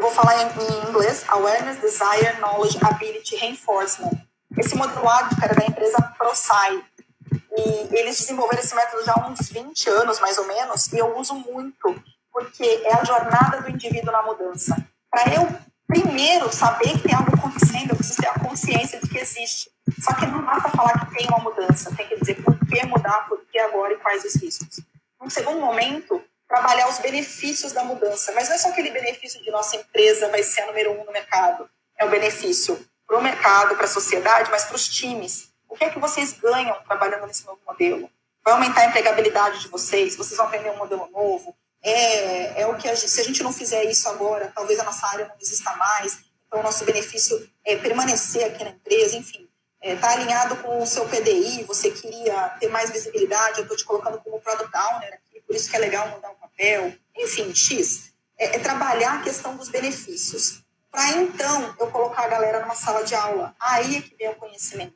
eu 0.00 0.02
vou 0.02 0.10
falar 0.10 0.42
em, 0.42 0.88
inglês, 0.88 1.24
Awareness, 1.28 1.78
Desire, 1.78 2.38
Knowledge, 2.38 2.78
Ability, 2.82 3.36
Reinforcement. 3.36 4.12
Esse 4.56 4.74
modelo 4.74 5.08
ágil 5.08 5.38
era 5.42 5.54
da 5.54 5.66
empresa 5.66 6.00
ProSci. 6.16 6.84
E 7.32 7.96
eles 7.96 8.18
desenvolveram 8.18 8.62
esse 8.62 8.74
método 8.74 9.04
já 9.04 9.12
há 9.12 9.28
uns 9.28 9.48
20 9.48 9.90
anos, 9.90 10.20
mais 10.20 10.38
ou 10.38 10.46
menos, 10.46 10.92
e 10.92 10.98
eu 10.98 11.16
uso 11.18 11.34
muito, 11.34 12.02
porque 12.32 12.64
é 12.84 12.94
a 12.94 13.04
jornada 13.04 13.62
do 13.62 13.70
indivíduo 13.70 14.12
na 14.12 14.22
mudança. 14.22 14.76
Para 15.10 15.34
eu, 15.34 15.48
primeiro, 15.86 16.52
saber 16.52 16.92
que 16.92 17.08
tem 17.08 17.14
algo 17.14 17.34
acontecendo, 17.34 17.90
eu 17.90 17.96
preciso 17.96 18.20
ter 18.20 18.28
a 18.28 18.38
consciência 18.38 19.00
de 19.00 19.08
que 19.08 19.18
existe. 19.18 19.70
Só 20.00 20.14
que 20.14 20.26
não 20.26 20.42
basta 20.42 20.70
falar 20.70 21.06
que 21.06 21.16
tem 21.16 21.26
uma 21.28 21.38
mudança, 21.38 21.94
tem 21.96 22.06
que 22.06 22.18
dizer 22.18 22.42
por 22.42 22.58
que 22.66 22.86
mudar, 22.86 23.28
por 23.28 23.40
que 23.46 23.58
agora 23.58 23.92
e 23.92 23.96
quais 23.96 24.24
os 24.24 24.36
riscos. 24.36 24.80
Num 25.20 25.28
segundo 25.28 25.60
momento, 25.60 26.22
trabalhar 26.48 26.88
os 26.88 26.98
benefícios 26.98 27.72
da 27.72 27.84
mudança. 27.84 28.32
Mas 28.32 28.48
não 28.48 28.56
é 28.56 28.58
só 28.58 28.68
aquele 28.68 28.90
benefício 28.90 29.42
de 29.42 29.50
nossa 29.50 29.76
empresa 29.76 30.28
vai 30.28 30.42
ser 30.42 30.62
a 30.62 30.66
número 30.66 30.92
um 30.92 31.04
no 31.04 31.12
mercado. 31.12 31.68
É 31.98 32.04
o 32.04 32.10
benefício 32.10 32.84
para 33.06 33.18
o 33.18 33.22
mercado, 33.22 33.76
para 33.76 33.84
a 33.84 33.88
sociedade, 33.88 34.50
mas 34.50 34.64
para 34.64 34.76
os 34.76 34.88
times. 34.88 35.49
O 35.70 35.76
que 35.76 35.84
é 35.84 35.90
que 35.90 35.98
vocês 35.98 36.32
ganham 36.32 36.76
trabalhando 36.82 37.26
nesse 37.26 37.46
novo 37.46 37.60
modelo? 37.66 38.10
Vai 38.44 38.54
aumentar 38.54 38.82
a 38.82 38.86
empregabilidade 38.86 39.60
de 39.60 39.68
vocês? 39.68 40.16
Vocês 40.16 40.36
vão 40.36 40.46
aprender 40.46 40.70
um 40.70 40.76
modelo 40.76 41.08
novo? 41.10 41.56
É, 41.82 42.62
é 42.62 42.66
o 42.66 42.76
que 42.76 42.88
a 42.88 42.94
gente, 42.94 43.08
se 43.08 43.20
a 43.20 43.24
gente 43.24 43.42
não 43.42 43.52
fizer 43.52 43.84
isso 43.84 44.08
agora, 44.08 44.52
talvez 44.54 44.78
a 44.78 44.84
nossa 44.84 45.06
área 45.06 45.26
não 45.26 45.36
exista 45.40 45.74
mais. 45.76 46.18
Então, 46.46 46.60
o 46.60 46.62
nosso 46.62 46.84
benefício 46.84 47.48
é 47.64 47.76
permanecer 47.76 48.44
aqui 48.44 48.64
na 48.64 48.70
empresa, 48.70 49.16
enfim 49.16 49.50
está 49.82 49.88
é, 49.88 49.96
tá 49.96 50.10
alinhado 50.12 50.56
com 50.56 50.82
o 50.82 50.86
seu 50.86 51.08
PDI, 51.08 51.64
você 51.64 51.90
queria 51.90 52.50
ter 52.60 52.68
mais 52.68 52.90
visibilidade, 52.90 53.58
eu 53.58 53.62
estou 53.62 53.76
te 53.76 53.84
colocando 53.84 54.20
como 54.20 54.40
Product 54.40 54.76
Owner 54.76 55.14
aqui, 55.14 55.40
por 55.40 55.56
isso 55.56 55.70
que 55.70 55.76
é 55.76 55.78
legal 55.78 56.08
mudar 56.08 56.30
o 56.30 56.34
papel. 56.34 56.94
Enfim, 57.16 57.54
X. 57.54 58.12
É, 58.38 58.56
é 58.56 58.58
trabalhar 58.58 59.14
a 59.14 59.22
questão 59.22 59.56
dos 59.56 59.68
benefícios. 59.68 60.62
Para 60.90 61.12
então 61.12 61.74
eu 61.78 61.86
colocar 61.86 62.24
a 62.24 62.28
galera 62.28 62.60
numa 62.60 62.74
sala 62.74 63.02
de 63.04 63.14
aula. 63.14 63.54
Aí 63.58 63.96
é 63.96 64.02
que 64.02 64.14
vem 64.16 64.28
o 64.28 64.34
conhecimento. 64.34 64.94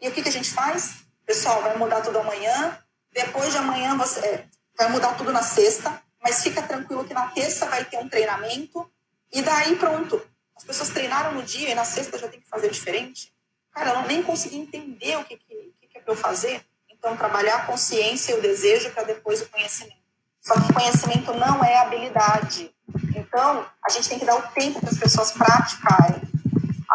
E 0.00 0.08
o 0.08 0.12
que, 0.12 0.22
que 0.22 0.28
a 0.28 0.32
gente 0.32 0.50
faz? 0.50 1.04
Pessoal, 1.26 1.62
vai 1.62 1.76
mudar 1.76 2.00
tudo 2.02 2.18
amanhã. 2.18 2.78
Depois 3.12 3.52
de 3.52 3.58
amanhã 3.58 3.96
você 3.96 4.20
é, 4.20 4.44
vai 4.76 4.90
mudar 4.90 5.14
tudo 5.14 5.32
na 5.32 5.42
sexta, 5.42 6.02
mas 6.22 6.42
fica 6.42 6.62
tranquilo 6.62 7.04
que 7.04 7.14
na 7.14 7.28
terça 7.28 7.66
vai 7.66 7.84
ter 7.84 7.98
um 7.98 8.08
treinamento. 8.08 8.90
E 9.32 9.42
daí 9.42 9.76
pronto. 9.76 10.20
As 10.56 10.64
pessoas 10.64 10.90
treinaram 10.90 11.32
no 11.32 11.42
dia 11.42 11.70
e 11.70 11.74
na 11.74 11.84
sexta 11.84 12.18
já 12.18 12.28
tem 12.28 12.40
que 12.40 12.48
fazer 12.48 12.70
diferente. 12.70 13.32
Cara, 13.72 13.90
eu 13.90 14.02
nem 14.06 14.22
consegui 14.22 14.56
entender 14.56 15.16
o 15.16 15.24
que, 15.24 15.36
que, 15.36 15.88
que 15.90 15.98
é 15.98 16.00
para 16.00 16.12
eu 16.12 16.16
fazer. 16.16 16.64
Então, 16.88 17.16
trabalhar 17.16 17.56
a 17.56 17.66
consciência 17.66 18.32
e 18.32 18.38
o 18.38 18.42
desejo 18.42 18.90
para 18.92 19.02
depois 19.02 19.42
o 19.42 19.48
conhecimento. 19.48 20.04
Só 20.40 20.54
que 20.54 20.72
conhecimento 20.72 21.34
não 21.34 21.62
é 21.64 21.78
habilidade. 21.78 22.74
Então, 23.16 23.66
a 23.84 23.90
gente 23.90 24.08
tem 24.08 24.18
que 24.18 24.24
dar 24.24 24.36
o 24.36 24.42
tempo 24.52 24.80
para 24.80 24.90
as 24.90 24.98
pessoas 24.98 25.32
praticarem. 25.32 26.22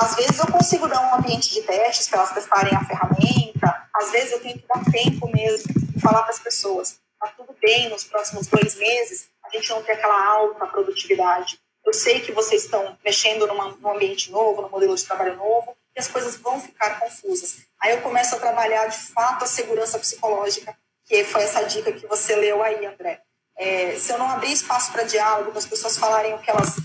Às 0.01 0.15
vezes 0.15 0.39
eu 0.39 0.47
consigo 0.47 0.87
dar 0.87 1.01
um 1.01 1.15
ambiente 1.15 1.53
de 1.53 1.61
testes 1.63 2.07
para 2.07 2.19
elas 2.19 2.33
testarem 2.33 2.73
a 2.73 2.85
ferramenta. 2.85 3.89
Às 3.93 4.11
vezes 4.11 4.31
eu 4.31 4.39
tenho 4.39 4.57
que 4.57 4.65
dar 4.65 4.81
tempo 4.89 5.29
mesmo 5.29 5.73
e 5.93 5.99
falar 5.99 6.21
para 6.21 6.31
as 6.31 6.39
pessoas: 6.39 6.97
tá 7.19 7.27
tudo 7.35 7.53
bem 7.61 7.89
nos 7.89 8.05
próximos 8.05 8.47
dois 8.47 8.75
meses, 8.75 9.27
a 9.43 9.49
gente 9.49 9.69
não 9.69 9.83
ter 9.83 9.91
aquela 9.91 10.25
alta 10.25 10.65
produtividade. 10.67 11.59
Eu 11.85 11.93
sei 11.93 12.21
que 12.21 12.31
vocês 12.31 12.63
estão 12.63 12.97
mexendo 13.03 13.45
numa, 13.45 13.71
num 13.71 13.91
ambiente 13.91 14.31
novo, 14.31 14.61
num 14.61 14.69
modelo 14.69 14.95
de 14.95 15.03
trabalho 15.03 15.35
novo, 15.35 15.75
as 15.97 16.07
coisas 16.07 16.37
vão 16.37 16.61
ficar 16.61 16.99
confusas. 16.99 17.57
Aí 17.81 17.91
eu 17.91 18.01
começo 18.01 18.35
a 18.35 18.39
trabalhar 18.39 18.87
de 18.87 18.97
fato 18.97 19.43
a 19.43 19.47
segurança 19.47 19.99
psicológica, 19.99 20.73
que 21.05 21.25
foi 21.25 21.43
essa 21.43 21.63
dica 21.63 21.91
que 21.91 22.07
você 22.07 22.35
leu 22.35 22.63
aí, 22.63 22.85
André. 22.85 23.21
É, 23.57 23.95
se 23.97 24.13
eu 24.13 24.17
não 24.17 24.29
abrir 24.29 24.53
espaço 24.53 24.93
para 24.93 25.03
diálogo, 25.03 25.51
para 25.51 25.59
as 25.59 25.65
pessoas 25.65 25.97
falarem 25.97 26.33
o 26.35 26.39
que 26.39 26.49
elas 26.49 26.77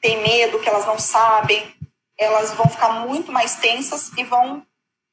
têm 0.00 0.22
medo, 0.22 0.56
o 0.56 0.60
que 0.60 0.68
elas 0.68 0.86
não 0.86 0.98
sabem, 0.98 1.74
elas 2.20 2.52
vão 2.52 2.68
ficar 2.68 3.06
muito 3.06 3.32
mais 3.32 3.56
tensas 3.56 4.10
e 4.16 4.22
vão, 4.22 4.64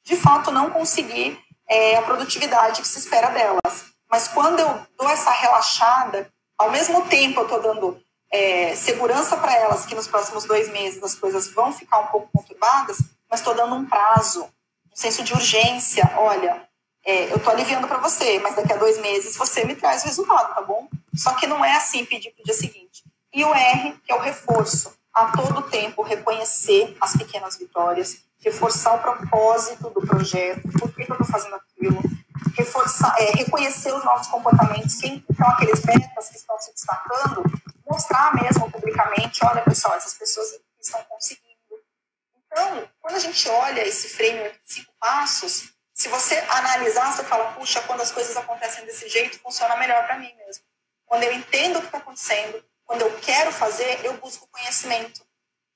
de 0.04 0.18
fato, 0.18 0.52
não 0.52 0.70
conseguir 0.70 1.40
é, 1.68 1.96
a 1.96 2.02
produtividade 2.02 2.82
que 2.82 2.88
se 2.88 3.00
espera 3.00 3.30
delas. 3.30 3.86
Mas 4.12 4.28
quando 4.28 4.60
eu 4.60 4.86
dou 4.98 5.10
essa 5.10 5.32
relaxada, 5.32 6.30
ao 6.58 6.70
mesmo 6.70 7.06
tempo 7.08 7.40
eu 7.40 7.44
estou 7.44 7.62
dando 7.62 8.02
é, 8.30 8.76
segurança 8.76 9.38
para 9.38 9.56
elas 9.56 9.86
que 9.86 9.96
nos 9.96 10.08
próximos 10.08 10.44
dois 10.44 10.70
meses 10.70 11.02
as 11.02 11.16
coisas 11.16 11.50
vão 11.54 11.72
ficar 11.72 12.00
um 12.00 12.08
pouco 12.08 12.30
conturbadas, 12.32 12.98
mas 13.30 13.40
estou 13.40 13.56
dando 13.56 13.76
um 13.76 13.86
prazo, 13.86 14.44
um 14.44 14.96
senso 14.96 15.24
de 15.24 15.34
urgência. 15.34 16.12
Olha, 16.18 16.68
é, 17.06 17.32
eu 17.32 17.38
estou 17.38 17.54
aliviando 17.54 17.88
para 17.88 18.00
você, 18.00 18.40
mas 18.40 18.56
daqui 18.56 18.74
a 18.74 18.78
dois 18.78 18.98
meses 19.00 19.38
você 19.38 19.64
me 19.64 19.76
traz 19.76 20.04
o 20.04 20.08
resultado, 20.08 20.54
tá 20.54 20.62
bom? 20.62 20.90
Só 21.16 21.34
que 21.36 21.48
não 21.48 21.64
é 21.64 21.74
assim 21.74 22.04
pedir 22.04 22.32
para 22.32 22.42
o 22.42 22.46
dia 22.46 22.54
seguinte. 22.54 23.04
E 23.34 23.46
o 23.46 23.54
R, 23.54 23.94
que 24.04 24.12
é 24.12 24.16
o 24.16 24.20
reforço. 24.20 24.97
A 25.18 25.32
todo 25.32 25.64
tempo 25.64 26.04
reconhecer 26.04 26.96
as 27.02 27.14
pequenas 27.18 27.58
vitórias, 27.58 28.18
reforçar 28.40 28.94
o 28.94 29.00
propósito 29.02 29.90
do 29.90 30.06
projeto, 30.06 30.62
por 30.78 30.94
que, 30.94 31.02
eu 31.02 31.08
estou 31.12 31.26
fazendo 31.26 31.56
aquilo, 31.56 32.00
reforçar, 32.56 33.16
é, 33.18 33.32
reconhecer 33.32 33.92
os 33.96 34.06
novos 34.06 34.28
comportamentos, 34.28 34.94
quem 34.98 35.26
são 35.36 35.48
aqueles 35.50 35.84
metas 35.84 36.30
que 36.30 36.38
estão 36.38 36.60
se 36.60 36.72
destacando, 36.72 37.42
mostrar 37.90 38.36
mesmo 38.36 38.70
publicamente, 38.70 39.44
olha 39.44 39.64
pessoal, 39.64 39.96
essas 39.96 40.14
pessoas 40.14 40.50
estão 40.80 41.04
conseguindo. 41.06 41.48
Então, 42.46 42.88
quando 43.02 43.16
a 43.16 43.20
gente 43.20 43.50
olha 43.50 43.88
esse 43.88 44.10
framework 44.10 44.56
de 44.62 44.72
cinco 44.72 44.94
passos, 45.00 45.74
se 45.96 46.10
você 46.10 46.38
analisar, 46.48 47.12
você 47.12 47.24
fala, 47.24 47.54
puxa, 47.54 47.82
quando 47.82 48.02
as 48.02 48.12
coisas 48.12 48.38
acontecem 48.38 48.86
desse 48.86 49.10
jeito, 49.10 49.40
funciona 49.40 49.78
melhor 49.78 50.06
para 50.06 50.20
mim 50.20 50.32
mesmo. 50.46 50.64
Quando 51.08 51.24
eu 51.24 51.34
entendo 51.34 51.78
o 51.78 51.82
que 51.82 51.88
está 51.88 51.98
acontecendo, 51.98 52.64
quando 52.88 53.02
eu 53.02 53.20
quero 53.20 53.52
fazer, 53.52 54.00
eu 54.06 54.14
busco 54.18 54.48
conhecimento. 54.50 55.22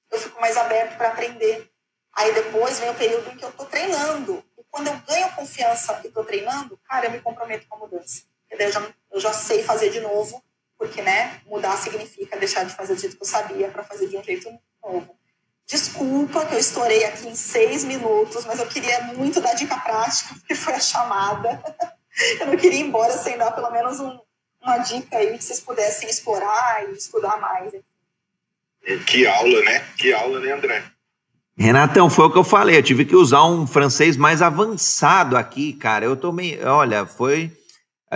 Eu 0.10 0.18
fico 0.18 0.40
mais 0.40 0.56
aberto 0.56 0.98
para 0.98 1.10
aprender. 1.10 1.70
Aí 2.14 2.34
depois 2.34 2.80
vem 2.80 2.90
o 2.90 2.96
período 2.96 3.30
em 3.30 3.38
que 3.38 3.44
eu 3.44 3.50
estou 3.50 3.66
treinando. 3.66 4.44
E 4.58 4.64
quando 4.72 4.88
eu 4.88 4.98
ganho 5.08 5.36
confiança 5.36 6.00
e 6.04 6.08
estou 6.08 6.24
treinando, 6.24 6.80
cara, 6.88 7.06
eu 7.06 7.12
me 7.12 7.20
comprometo 7.20 7.68
com 7.68 7.76
a 7.76 7.80
mudança. 7.80 8.24
Eu 8.50 8.72
já, 8.72 8.94
eu 9.12 9.20
já 9.20 9.34
sei 9.34 9.62
fazer 9.64 9.90
de 9.90 10.00
novo, 10.00 10.44
porque, 10.78 11.02
né, 11.02 11.42
mudar 11.46 11.78
significa 11.78 12.38
deixar 12.38 12.64
de 12.64 12.74
fazer 12.74 12.96
do 12.96 13.00
jeito 13.00 13.16
que 13.16 13.24
eu 13.24 13.28
sabia 13.28 13.70
para 13.70 13.84
fazer 13.84 14.08
de 14.08 14.18
um 14.18 14.24
jeito 14.24 14.50
novo. 14.84 15.16
Desculpa 15.66 16.46
que 16.46 16.56
eu 16.56 16.60
estourei 16.60 17.06
aqui 17.06 17.28
em 17.28 17.36
seis 17.36 17.84
minutos, 17.84 18.46
mas 18.46 18.60
eu 18.60 18.68
queria 18.68 19.02
muito 19.04 19.40
dar 19.40 19.54
dica 19.54 19.78
prática, 19.78 20.34
porque 20.36 20.56
foi 20.56 20.74
a 20.74 20.80
chamada. 20.80 21.62
Eu 22.42 22.48
não 22.48 22.58
queria 22.58 22.78
ir 22.78 22.84
embora 22.84 23.18
sem 23.18 23.38
dar 23.38 23.52
pelo 23.52 23.72
menos 23.72 24.02
um, 24.02 24.20
uma 24.62 24.78
dica 24.80 25.18
aí 25.18 25.38
que 25.38 25.44
vocês 25.44 25.60
pudessem 25.60 26.10
explorar 26.10 26.86
e 26.90 26.94
estudar 26.94 27.40
mais. 27.40 27.74
Que 29.06 29.28
aula, 29.28 29.62
né? 29.62 29.80
Que 29.98 30.14
aula, 30.14 30.40
né, 30.40 30.52
André? 30.54 30.84
Renatão, 31.58 32.10
foi 32.10 32.26
o 32.26 32.32
que 32.32 32.38
eu 32.38 32.44
falei. 32.44 32.78
Eu 32.78 32.84
tive 32.84 33.06
que 33.06 33.16
usar 33.16 33.46
um 33.46 33.68
francês 33.68 34.18
mais 34.18 34.42
avançado 34.42 35.38
aqui, 35.38 35.74
cara. 35.74 36.06
Eu 36.06 36.16
tomei. 36.16 36.64
Olha, 36.64 37.06
foi. 37.06 37.52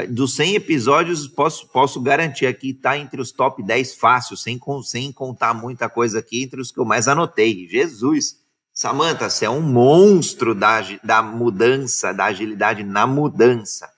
Dos 0.09 0.35
100 0.35 0.55
episódios, 0.55 1.25
posso, 1.25 1.67
posso 1.69 2.01
garantir 2.01 2.45
aqui, 2.45 2.73
tá 2.73 2.97
entre 2.97 3.21
os 3.21 3.31
top 3.31 3.63
10 3.63 3.95
fácil, 3.95 4.35
sem, 4.35 4.59
sem 4.83 5.09
contar 5.09 5.53
muita 5.53 5.87
coisa 5.87 6.19
aqui, 6.19 6.43
entre 6.43 6.59
os 6.59 6.69
que 6.69 6.79
eu 6.79 6.83
mais 6.83 7.07
anotei. 7.07 7.65
Jesus! 7.69 8.43
Samanta, 8.73 9.29
você 9.29 9.45
é 9.45 9.49
um 9.49 9.61
monstro 9.61 10.53
da, 10.53 10.81
da 11.01 11.21
mudança, 11.21 12.13
da 12.13 12.25
agilidade 12.25 12.83
na 12.83 13.07
mudança. 13.07 13.89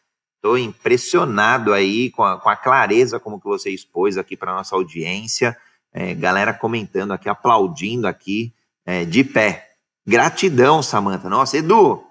Estou 0.48 0.58
impressionado 0.58 1.74
aí 1.74 2.10
com 2.10 2.24
a, 2.24 2.40
com 2.40 2.48
a, 2.48 2.56
clareza 2.56 3.20
como 3.20 3.38
que 3.38 3.46
você 3.46 3.70
expôs 3.70 4.18
aqui 4.18 4.38
para 4.38 4.54
nossa 4.54 4.78
audiência. 4.78 5.60
É, 5.92 6.16
galera 6.16 6.54
comentando 6.54 7.12
aqui, 7.12 7.28
aplaudindo 7.28 8.08
aqui 8.08 8.56
é, 8.86 9.04
de 9.04 9.26
pé. 9.26 9.76
Gratidão, 10.06 10.82
Samanta. 10.82 11.28
Nossa, 11.28 11.58
Edu, 11.58 12.02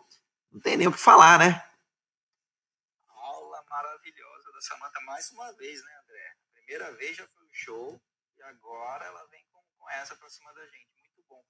não 0.53 0.61
tem 0.61 0.76
nem 0.76 0.87
o 0.87 0.93
que 0.93 0.99
falar, 0.99 1.39
né? 1.39 1.64
Aula 3.09 3.64
maravilhosa 3.70 4.53
da 4.53 4.61
Samanta 4.61 5.01
mais 5.07 5.30
uma 5.30 5.51
vez, 5.55 5.82
né, 5.82 5.93
André? 6.05 6.37
Primeira 6.53 6.93
vez 6.93 7.16
já 7.16 7.26
foi 7.28 7.47
um 7.47 7.55
show 7.55 7.99
e 8.37 8.43
agora 8.43 9.07
ela 9.07 9.24
vem 9.30 9.47
com, 9.51 9.62
com 9.78 9.91
essa 9.93 10.14
para 10.14 10.28
cima 10.28 10.53
da 10.53 10.62
gente. 10.66 10.91
Muito 11.07 11.24
bom. 11.26 11.43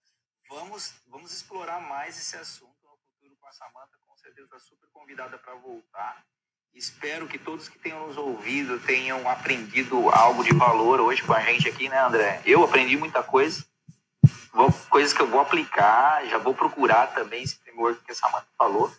Vamos, 0.51 0.95
vamos 1.09 1.33
explorar 1.33 1.81
mais 1.81 2.17
esse 2.17 2.37
assunto 2.37 2.79
no 2.85 2.97
futuro 2.97 3.37
com 3.41 3.49
a 3.49 3.53
Samanta. 3.53 3.99
Com 4.07 4.17
certeza 4.19 4.47
está 4.47 4.61
super 4.61 4.89
convidada 4.93 5.37
para 5.37 5.57
voltar. 5.57 6.25
Espero 6.75 7.27
que 7.27 7.39
todos 7.39 7.69
que 7.69 7.79
tenham 7.79 8.07
nos 8.07 8.17
ouvido 8.17 8.79
tenham 8.81 9.29
aprendido 9.29 10.11
algo 10.11 10.45
de 10.45 10.55
valor 10.55 11.01
hoje 11.01 11.23
com 11.23 11.33
a 11.33 11.41
gente 11.41 11.69
aqui, 11.69 11.89
né, 11.89 11.99
André? 12.01 12.43
Eu 12.45 12.63
aprendi 12.63 12.97
muita 12.97 13.23
coisa 13.23 13.65
vou, 14.57 14.73
coisas 14.89 15.13
que 15.13 15.21
eu 15.21 15.27
vou 15.27 15.41
aplicar, 15.41 16.27
já 16.27 16.39
vou 16.39 16.55
procurar 16.55 17.09
também 17.09 17.43
esse 17.43 17.57
framework 17.59 18.03
que 18.03 18.13
a 18.13 18.15
Samanta 18.15 18.47
falou. 18.59 18.91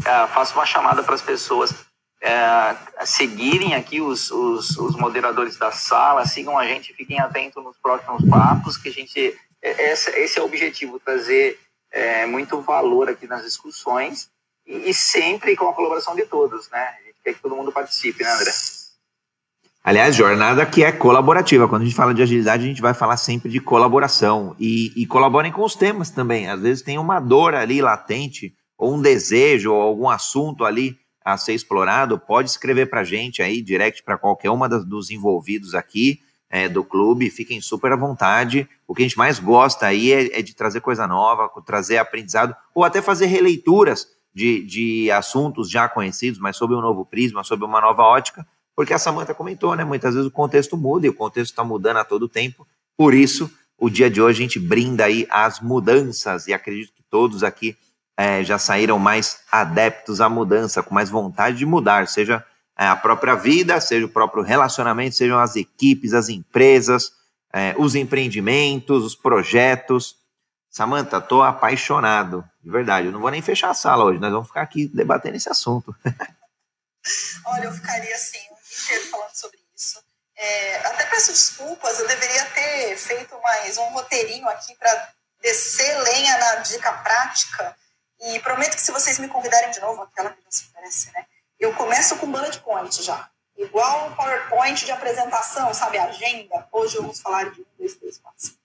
Uh, 0.00 0.26
faço 0.32 0.54
uma 0.54 0.66
chamada 0.66 1.02
para 1.04 1.14
as 1.14 1.22
pessoas 1.22 1.70
uh, 1.70 3.06
seguirem 3.06 3.74
aqui 3.74 4.00
os, 4.00 4.30
os, 4.30 4.76
os, 4.76 4.96
moderadores 4.96 5.56
da 5.56 5.70
sala, 5.70 6.26
sigam 6.26 6.58
a 6.58 6.66
gente, 6.66 6.94
fiquem 6.94 7.20
atentos 7.20 7.62
nos 7.62 7.76
próximos 7.76 8.28
papos, 8.28 8.76
que 8.76 8.88
a 8.88 8.92
gente. 8.92 9.38
É, 9.60 9.92
esse, 9.92 10.10
esse 10.18 10.38
é 10.38 10.42
o 10.42 10.46
objetivo, 10.46 10.98
trazer 10.98 11.60
é, 11.92 12.26
muito 12.26 12.60
valor 12.62 13.08
aqui 13.08 13.28
nas 13.28 13.44
discussões 13.44 14.28
e, 14.66 14.90
e, 14.90 14.94
sempre 14.94 15.54
com 15.54 15.68
a 15.68 15.74
colaboração 15.74 16.16
de 16.16 16.24
todos, 16.24 16.68
né? 16.70 16.96
Quer 17.22 17.34
que 17.34 17.42
todo 17.42 17.56
mundo 17.56 17.70
participe, 17.70 18.22
né, 18.22 18.32
André? 18.32 18.52
Aliás, 19.84 20.14
jornada 20.14 20.64
que 20.64 20.84
é 20.84 20.92
colaborativa. 20.92 21.66
Quando 21.66 21.82
a 21.82 21.84
gente 21.84 21.96
fala 21.96 22.14
de 22.14 22.22
agilidade, 22.22 22.64
a 22.64 22.66
gente 22.68 22.80
vai 22.80 22.94
falar 22.94 23.16
sempre 23.16 23.50
de 23.50 23.60
colaboração. 23.60 24.54
E, 24.58 24.92
e 24.94 25.06
colaborem 25.06 25.50
com 25.50 25.64
os 25.64 25.74
temas 25.74 26.08
também. 26.08 26.48
Às 26.48 26.60
vezes 26.60 26.82
tem 26.82 26.98
uma 26.98 27.18
dor 27.18 27.54
ali 27.54 27.80
latente, 27.80 28.54
ou 28.78 28.94
um 28.94 29.02
desejo, 29.02 29.72
ou 29.72 29.82
algum 29.82 30.08
assunto 30.08 30.64
ali 30.64 30.96
a 31.24 31.36
ser 31.36 31.54
explorado. 31.54 32.18
Pode 32.18 32.50
escrever 32.50 32.86
para 32.86 33.00
a 33.00 33.04
gente 33.04 33.42
aí, 33.42 33.60
direct 33.60 34.04
para 34.04 34.16
qualquer 34.16 34.50
uma 34.50 34.68
das, 34.68 34.84
dos 34.84 35.10
envolvidos 35.10 35.74
aqui 35.74 36.20
é, 36.48 36.68
do 36.68 36.84
clube. 36.84 37.28
Fiquem 37.28 37.60
super 37.60 37.90
à 37.90 37.96
vontade. 37.96 38.68
O 38.86 38.94
que 38.94 39.02
a 39.02 39.06
gente 39.06 39.18
mais 39.18 39.40
gosta 39.40 39.86
aí 39.86 40.12
é, 40.12 40.38
é 40.38 40.42
de 40.42 40.54
trazer 40.54 40.80
coisa 40.80 41.08
nova, 41.08 41.50
trazer 41.66 41.98
aprendizado, 41.98 42.54
ou 42.72 42.84
até 42.84 43.02
fazer 43.02 43.26
releituras 43.26 44.06
de, 44.34 44.62
de 44.62 45.10
assuntos 45.10 45.70
já 45.70 45.88
conhecidos, 45.88 46.38
mas 46.40 46.56
sob 46.56 46.74
um 46.74 46.80
novo 46.80 47.04
prisma, 47.04 47.44
sob 47.44 47.64
uma 47.64 47.80
nova 47.80 48.02
ótica 48.02 48.46
porque 48.74 48.94
a 48.94 48.98
Samanta 48.98 49.34
comentou, 49.34 49.74
né? 49.76 49.84
Muitas 49.84 50.14
vezes 50.14 50.28
o 50.28 50.32
contexto 50.32 50.76
muda 50.76 51.06
e 51.06 51.10
o 51.10 51.14
contexto 51.14 51.52
está 51.52 51.64
mudando 51.64 51.98
a 51.98 52.04
todo 52.04 52.28
tempo. 52.28 52.66
Por 52.96 53.14
isso, 53.14 53.50
o 53.78 53.90
dia 53.90 54.10
de 54.10 54.20
hoje 54.20 54.42
a 54.42 54.42
gente 54.42 54.58
brinda 54.58 55.04
aí 55.04 55.26
as 55.30 55.60
mudanças 55.60 56.46
e 56.46 56.52
acredito 56.52 56.92
que 56.94 57.02
todos 57.02 57.42
aqui 57.42 57.76
é, 58.16 58.42
já 58.42 58.58
saíram 58.58 58.98
mais 58.98 59.40
adeptos 59.50 60.20
à 60.20 60.28
mudança, 60.28 60.82
com 60.82 60.94
mais 60.94 61.10
vontade 61.10 61.58
de 61.58 61.66
mudar, 61.66 62.06
seja 62.08 62.44
é, 62.78 62.86
a 62.86 62.96
própria 62.96 63.34
vida, 63.34 63.80
seja 63.80 64.06
o 64.06 64.08
próprio 64.08 64.42
relacionamento, 64.42 65.16
sejam 65.16 65.38
as 65.38 65.56
equipes, 65.56 66.14
as 66.14 66.28
empresas, 66.28 67.12
é, 67.52 67.74
os 67.76 67.94
empreendimentos, 67.94 69.04
os 69.04 69.14
projetos. 69.14 70.16
Samanta, 70.70 71.20
tô 71.20 71.42
apaixonado, 71.42 72.42
de 72.62 72.70
verdade. 72.70 73.06
Eu 73.06 73.12
não 73.12 73.20
vou 73.20 73.30
nem 73.30 73.42
fechar 73.42 73.70
a 73.70 73.74
sala 73.74 74.04
hoje, 74.04 74.20
nós 74.20 74.30
vamos 74.30 74.48
ficar 74.48 74.62
aqui 74.62 74.86
debatendo 74.88 75.36
esse 75.36 75.48
assunto. 75.48 75.94
Olha, 77.46 77.64
eu 77.64 77.72
ficaria 77.72 78.14
assim 78.14 78.38
inteiro 78.38 79.10
falando 79.10 79.34
sobre 79.34 79.58
isso. 79.74 80.02
É, 80.36 80.86
até 80.86 81.04
peço 81.06 81.32
desculpas, 81.32 81.98
eu 81.98 82.06
deveria 82.06 82.44
ter 82.46 82.96
feito 82.96 83.40
mais 83.42 83.76
um 83.78 83.88
roteirinho 83.90 84.48
aqui 84.48 84.74
para 84.76 85.12
descer 85.40 85.98
lenha 86.02 86.38
na 86.38 86.54
dica 86.56 86.92
prática. 86.92 87.76
E 88.20 88.38
prometo 88.40 88.76
que 88.76 88.82
se 88.82 88.92
vocês 88.92 89.18
me 89.18 89.28
convidarem 89.28 89.72
de 89.72 89.80
novo, 89.80 90.02
aquela 90.02 90.30
que 90.30 90.42
já 90.42 90.50
se 90.50 90.64
oferece, 90.68 91.10
né? 91.12 91.26
Eu 91.58 91.74
começo 91.74 92.16
com 92.16 92.30
bullet 92.30 92.58
point 92.60 93.02
já. 93.02 93.28
Igual 93.56 94.08
o 94.08 94.16
PowerPoint 94.16 94.84
de 94.84 94.90
apresentação, 94.90 95.74
sabe? 95.74 95.98
Agenda. 95.98 96.66
Hoje 96.72 96.96
vamos 96.96 97.20
falar 97.20 97.50
de 97.50 97.60
um, 97.60 97.66
dois, 97.78 97.94
três, 97.96 98.18
quatro. 98.18 98.61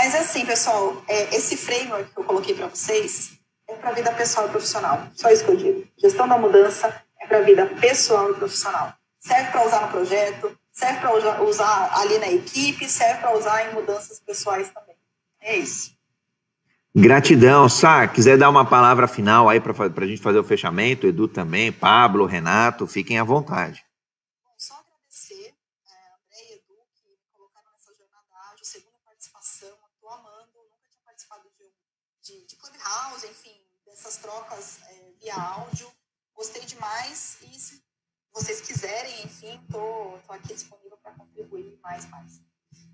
Mas 0.00 0.14
assim, 0.14 0.46
pessoal, 0.46 1.04
é, 1.06 1.36
esse 1.36 1.56
framework 1.56 2.14
que 2.14 2.20
eu 2.20 2.24
coloquei 2.24 2.54
para 2.54 2.68
vocês 2.68 3.32
é 3.68 3.74
para 3.74 3.90
a 3.90 3.92
vida 3.92 4.10
pessoal 4.12 4.46
e 4.46 4.50
profissional. 4.50 5.06
Só 5.14 5.28
isso 5.30 5.44
que 5.44 5.50
eu 5.50 5.56
digo. 5.56 5.86
Gestão 5.98 6.26
da 6.26 6.38
mudança 6.38 7.04
é 7.20 7.26
para 7.26 7.38
a 7.38 7.42
vida 7.42 7.66
pessoal 7.66 8.30
e 8.30 8.34
profissional 8.34 8.94
serve 9.20 9.50
para 9.50 9.66
usar 9.66 9.82
no 9.82 9.88
projeto, 9.88 10.58
serve 10.72 11.00
para 11.00 11.42
usar 11.44 11.98
ali 11.98 12.18
na 12.18 12.28
equipe, 12.28 12.88
serve 12.88 13.20
para 13.20 13.36
usar 13.36 13.70
em 13.70 13.74
mudanças 13.74 14.18
pessoais 14.18 14.70
também. 14.70 14.96
É 15.40 15.56
isso. 15.56 15.94
Gratidão, 16.94 17.68
Sá. 17.68 18.08
Quiser 18.08 18.36
dar 18.36 18.48
uma 18.48 18.68
palavra 18.68 19.06
final 19.06 19.48
aí 19.48 19.60
para 19.60 19.72
a 19.72 20.06
gente 20.06 20.22
fazer 20.22 20.38
o 20.38 20.44
fechamento, 20.44 21.06
Edu 21.06 21.28
também, 21.28 21.70
Pablo, 21.70 22.26
Renato, 22.26 22.86
fiquem 22.86 23.18
à 23.18 23.24
vontade. 23.24 23.84
Bom, 24.42 24.50
só 24.56 24.74
agradecer 24.74 25.54
é, 25.86 25.94
André 26.16 26.50
e 26.50 26.54
Edu 26.54 26.74
que 26.96 27.06
me 27.06 27.16
colocaram 27.30 27.70
nessa 27.70 27.94
jornada 27.94 28.26
ágil, 28.52 28.64
segunda 28.64 28.98
participação, 29.04 29.68
estou 29.94 30.10
amando, 30.10 30.50
nunca 30.66 30.88
tinha 30.90 31.04
participado 31.04 31.44
de, 31.56 31.70
de, 32.24 32.46
de 32.46 32.56
Clubhouse, 32.56 33.26
enfim, 33.26 33.60
dessas 34.10 34.16
trocas 34.16 34.78
é, 34.88 35.12
via 35.22 35.34
áudio. 35.36 35.86
Gostei 36.34 36.62
demais 36.64 37.38
e 37.42 37.58
se 37.58 37.80
vocês 38.32 38.60
quiserem, 38.60 39.24
enfim, 39.24 39.60
tô, 39.70 40.18
tô 40.26 40.32
aqui 40.32 40.48
disponível 40.48 40.98
para 41.02 41.12
contribuir 41.12 41.78
mais, 41.82 42.08
mais. 42.10 42.40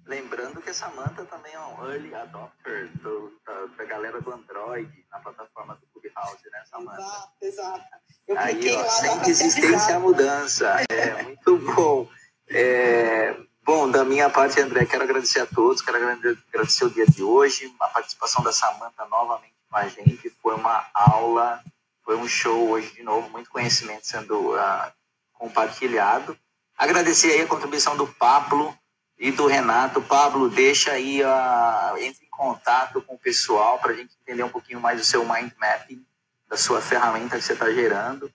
Lembrando 0.04 0.60
que 0.60 0.70
a 0.70 0.74
Samantha 0.74 1.24
também 1.24 1.52
é 1.52 1.60
um 1.60 1.90
early 1.90 2.14
adopter 2.14 2.88
do, 2.98 3.32
da, 3.44 3.66
da, 3.66 3.84
galera 3.84 4.20
do 4.20 4.32
Android 4.32 5.06
na 5.10 5.18
plataforma 5.18 5.74
do 5.76 5.86
Clubhouse, 5.86 6.50
né, 6.50 6.64
Samantha? 6.66 7.02
Exato, 7.02 7.32
exato. 7.42 7.84
Eu 8.28 8.38
Aí, 8.38 8.72
ó, 8.72 8.88
sem 8.88 9.18
resistência 9.18 9.96
à 9.96 10.00
mudança. 10.00 10.76
É 10.88 11.22
muito 11.22 11.58
bom. 11.58 12.08
É, 12.48 13.36
bom, 13.64 13.90
da 13.90 14.04
minha 14.04 14.30
parte, 14.30 14.60
André, 14.60 14.86
quero 14.86 15.02
agradecer 15.02 15.40
a 15.40 15.46
todos, 15.46 15.82
quero 15.82 15.96
agradecer 15.96 16.84
o 16.84 16.90
dia 16.90 17.06
de 17.06 17.22
hoje, 17.22 17.74
a 17.80 17.88
participação 17.88 18.44
da 18.44 18.52
Samantha 18.52 19.04
novamente 19.06 19.55
com 19.70 19.76
a 19.76 19.88
gente. 19.88 20.30
Foi 20.42 20.54
uma 20.54 20.86
aula, 20.94 21.62
foi 22.04 22.16
um 22.16 22.28
show 22.28 22.70
hoje 22.70 22.92
de 22.94 23.02
novo, 23.02 23.28
muito 23.30 23.50
conhecimento 23.50 24.06
sendo 24.06 24.54
uh, 24.54 24.92
compartilhado. 25.32 26.38
Agradecer 26.76 27.32
aí 27.32 27.42
a 27.42 27.46
contribuição 27.46 27.96
do 27.96 28.06
Pablo 28.06 28.76
e 29.18 29.30
do 29.30 29.46
Renato. 29.46 30.02
Pablo, 30.02 30.48
deixa 30.48 30.92
aí, 30.92 31.22
uh, 31.22 31.96
entre 31.98 32.24
em 32.24 32.30
contato 32.30 33.00
com 33.02 33.14
o 33.14 33.18
pessoal 33.18 33.78
para 33.78 33.92
a 33.92 33.94
gente 33.94 34.14
entender 34.22 34.42
um 34.42 34.50
pouquinho 34.50 34.80
mais 34.80 35.00
do 35.00 35.06
seu 35.06 35.24
mind 35.24 35.52
mapping, 35.58 36.04
da 36.48 36.56
sua 36.56 36.80
ferramenta 36.80 37.36
que 37.36 37.44
você 37.44 37.54
está 37.54 37.70
gerando. 37.70 38.30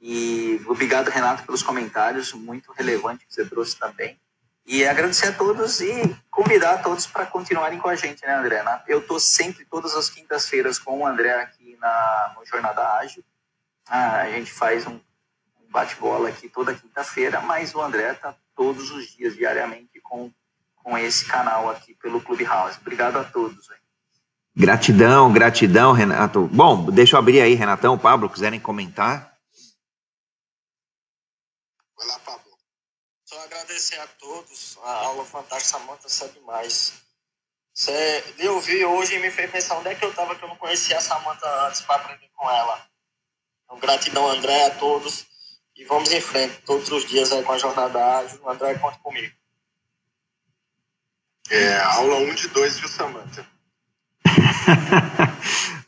E 0.00 0.60
obrigado, 0.66 1.08
Renato, 1.08 1.44
pelos 1.44 1.62
comentários, 1.62 2.32
muito 2.32 2.70
relevante 2.72 3.26
que 3.26 3.34
você 3.34 3.44
trouxe 3.46 3.78
também. 3.78 4.20
E 4.66 4.84
agradecer 4.84 5.28
a 5.28 5.32
todos 5.32 5.80
e 5.80 6.16
convidar 6.28 6.74
a 6.74 6.78
todos 6.78 7.06
para 7.06 7.24
continuarem 7.24 7.78
com 7.78 7.88
a 7.88 7.94
gente, 7.94 8.26
né, 8.26 8.34
André? 8.34 8.64
Eu 8.88 8.98
estou 8.98 9.20
sempre, 9.20 9.64
todas 9.64 9.94
as 9.94 10.10
quintas-feiras, 10.10 10.76
com 10.76 10.98
o 10.98 11.06
André 11.06 11.40
aqui 11.40 11.76
na, 11.80 12.34
no 12.36 12.44
Jornada 12.44 12.82
Ágil. 12.98 13.22
Ah, 13.88 14.22
a 14.22 14.30
gente 14.30 14.52
faz 14.52 14.84
um, 14.84 14.94
um 14.94 15.70
bate-bola 15.70 16.30
aqui 16.30 16.48
toda 16.48 16.74
quinta-feira, 16.74 17.40
mas 17.40 17.76
o 17.76 17.80
André 17.80 18.10
está 18.10 18.34
todos 18.56 18.90
os 18.90 19.06
dias, 19.16 19.36
diariamente, 19.36 20.00
com, 20.00 20.32
com 20.82 20.98
esse 20.98 21.26
canal 21.26 21.70
aqui 21.70 21.94
pelo 21.94 22.20
Clubhouse. 22.20 22.78
Obrigado 22.80 23.18
a 23.18 23.24
todos. 23.24 23.68
Véio. 23.68 23.80
Gratidão, 24.56 25.32
gratidão, 25.32 25.92
Renato. 25.92 26.48
Bom, 26.48 26.90
deixa 26.90 27.14
eu 27.14 27.20
abrir 27.20 27.40
aí, 27.40 27.54
Renatão, 27.54 27.96
Pablo, 27.96 28.28
quiserem 28.28 28.58
comentar. 28.58 29.36
Vai 31.96 32.08
lá, 32.08 32.18
Pablo. 32.18 32.45
Só 33.36 33.44
agradecer 33.44 34.00
a 34.00 34.06
todos. 34.06 34.78
A 34.82 34.92
aula 34.92 35.22
fantástica, 35.22 35.78
Samanta, 35.78 36.08
sabe 36.08 36.32
demais. 36.32 36.94
Você 37.74 38.24
me 38.38 38.48
ouviu 38.48 38.90
hoje 38.92 39.14
e 39.14 39.18
me 39.18 39.30
fez 39.30 39.50
pensar 39.50 39.76
onde 39.76 39.90
é 39.90 39.94
que 39.94 40.02
eu 40.02 40.08
estava 40.08 40.34
que 40.34 40.42
eu 40.42 40.48
não 40.48 40.56
conhecia 40.56 40.96
a 40.96 41.02
Samanta 41.02 41.46
antes 41.66 41.82
para 41.82 41.96
aprender 41.96 42.30
com 42.34 42.50
ela. 42.50 42.88
Então, 43.64 43.78
gratidão, 43.78 44.26
André, 44.26 44.64
a 44.64 44.70
todos. 44.76 45.26
E 45.76 45.84
vamos 45.84 46.10
em 46.12 46.20
frente 46.22 46.62
todos 46.62 46.90
os 46.90 47.04
dias 47.04 47.30
aí 47.30 47.42
com 47.42 47.52
a 47.52 47.58
jornada 47.58 48.20
ágil. 48.20 48.48
André, 48.48 48.78
conta 48.78 48.98
comigo. 49.00 49.36
É, 51.50 51.76
aula 51.80 52.16
1 52.16 52.34
de 52.36 52.48
2, 52.48 52.78
viu, 52.78 52.88
Samanta? 52.88 53.46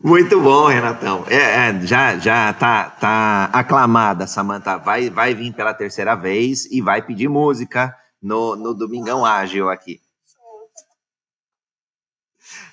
Muito 0.01 0.41
bom, 0.41 0.67
Renatão. 0.69 1.25
É, 1.29 1.71
é, 1.71 1.87
já 1.87 2.17
já 2.19 2.53
tá, 2.53 2.89
tá 2.89 3.51
aclamada, 3.53 4.29
Samanta. 4.29 4.77
Vai, 4.77 5.11
vai 5.11 5.35
vir 5.35 5.53
pela 5.53 5.75
terceira 5.75 6.15
vez 6.15 6.67
e 6.67 6.81
vai 6.81 7.03
pedir 7.03 7.29
música 7.29 7.97
no, 8.23 8.55
no 8.55 8.75
Domingão 8.75 9.25
Ágil 9.25 9.69
aqui. 9.69 10.01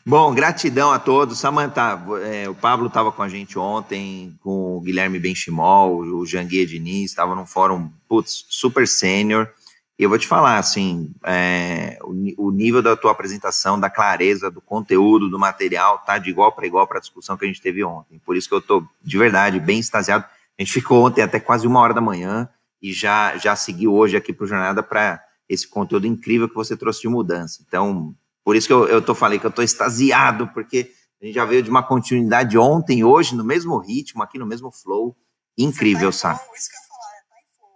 Bom, 0.05 0.35
gratidão 0.35 0.91
a 0.91 0.99
todos. 0.99 1.39
Samanta, 1.39 1.99
é, 2.21 2.47
o 2.47 2.53
Pablo 2.53 2.85
estava 2.87 3.11
com 3.11 3.23
a 3.23 3.27
gente 3.27 3.57
ontem, 3.57 4.37
com 4.39 4.77
o 4.77 4.81
Guilherme 4.81 5.19
Benchimol, 5.19 5.97
o 5.97 6.25
Janguia 6.27 6.65
Diniz, 6.65 7.09
estava 7.09 7.33
num 7.33 7.47
fórum 7.47 7.89
putz, 8.07 8.45
super 8.49 8.87
sênior. 8.87 9.51
E 9.97 10.03
eu 10.03 10.09
vou 10.09 10.19
te 10.19 10.27
falar, 10.27 10.57
assim, 10.57 11.09
é, 11.23 11.97
o, 12.03 12.47
o, 12.47 12.51
nível 12.51 12.81
da 12.81 12.97
tua 12.97 13.11
apresentação, 13.11 13.79
da 13.79 13.89
clareza, 13.89 14.51
do 14.51 14.59
conteúdo, 14.59 15.29
do 15.29 15.39
material, 15.39 15.99
tá 15.99 16.17
de 16.17 16.29
igual 16.29 16.51
para 16.51 16.67
igual 16.67 16.85
para 16.85 16.97
a 16.97 17.01
discussão 17.01 17.37
que 17.37 17.45
a 17.45 17.47
gente 17.47 17.61
teve 17.61 17.81
ontem. 17.83 18.19
Por 18.25 18.35
isso 18.35 18.49
que 18.49 18.55
eu 18.55 18.61
tô, 18.61 18.85
de 19.01 19.17
verdade, 19.17 19.57
bem 19.57 19.79
extasiado. 19.79 20.25
A 20.57 20.61
gente 20.61 20.73
ficou 20.73 21.05
ontem 21.05 21.21
até 21.21 21.39
quase 21.39 21.65
uma 21.65 21.79
hora 21.79 21.93
da 21.93 22.01
manhã 22.01 22.49
e 22.81 22.91
já, 22.91 23.37
já 23.37 23.55
seguiu 23.55 23.93
hoje 23.93 24.17
aqui 24.17 24.33
para 24.33 24.45
Jornada 24.45 24.83
para 24.83 25.23
esse 25.47 25.65
conteúdo 25.65 26.07
incrível 26.07 26.49
que 26.49 26.55
você 26.55 26.75
trouxe 26.75 27.01
de 27.01 27.07
mudança. 27.07 27.63
Então, 27.65 28.13
por 28.43 28.55
isso 28.55 28.67
que 28.67 28.73
eu, 28.73 28.87
eu 28.87 29.01
tô 29.01 29.15
falei 29.15 29.39
que 29.39 29.45
eu 29.45 29.51
tô 29.51 29.61
extasiado, 29.61 30.47
porque 30.49 30.91
a 31.21 31.25
gente 31.25 31.35
já 31.35 31.45
veio 31.45 31.63
de 31.63 31.69
uma 31.69 31.83
continuidade 31.83 32.57
ontem, 32.57 33.03
hoje, 33.03 33.33
no 33.33 33.45
mesmo 33.45 33.77
ritmo, 33.77 34.21
aqui 34.21 34.37
no 34.37 34.45
mesmo 34.45 34.71
flow. 34.71 35.15
Incrível, 35.57 36.11
tá 36.11 36.17
sabe? 36.17 36.39
Isso 36.53 36.69
que 36.69 36.75
eu 36.75 36.81
falar, 36.89 37.23
tá 37.29 37.37
em 37.39 37.57
flow. 37.57 37.71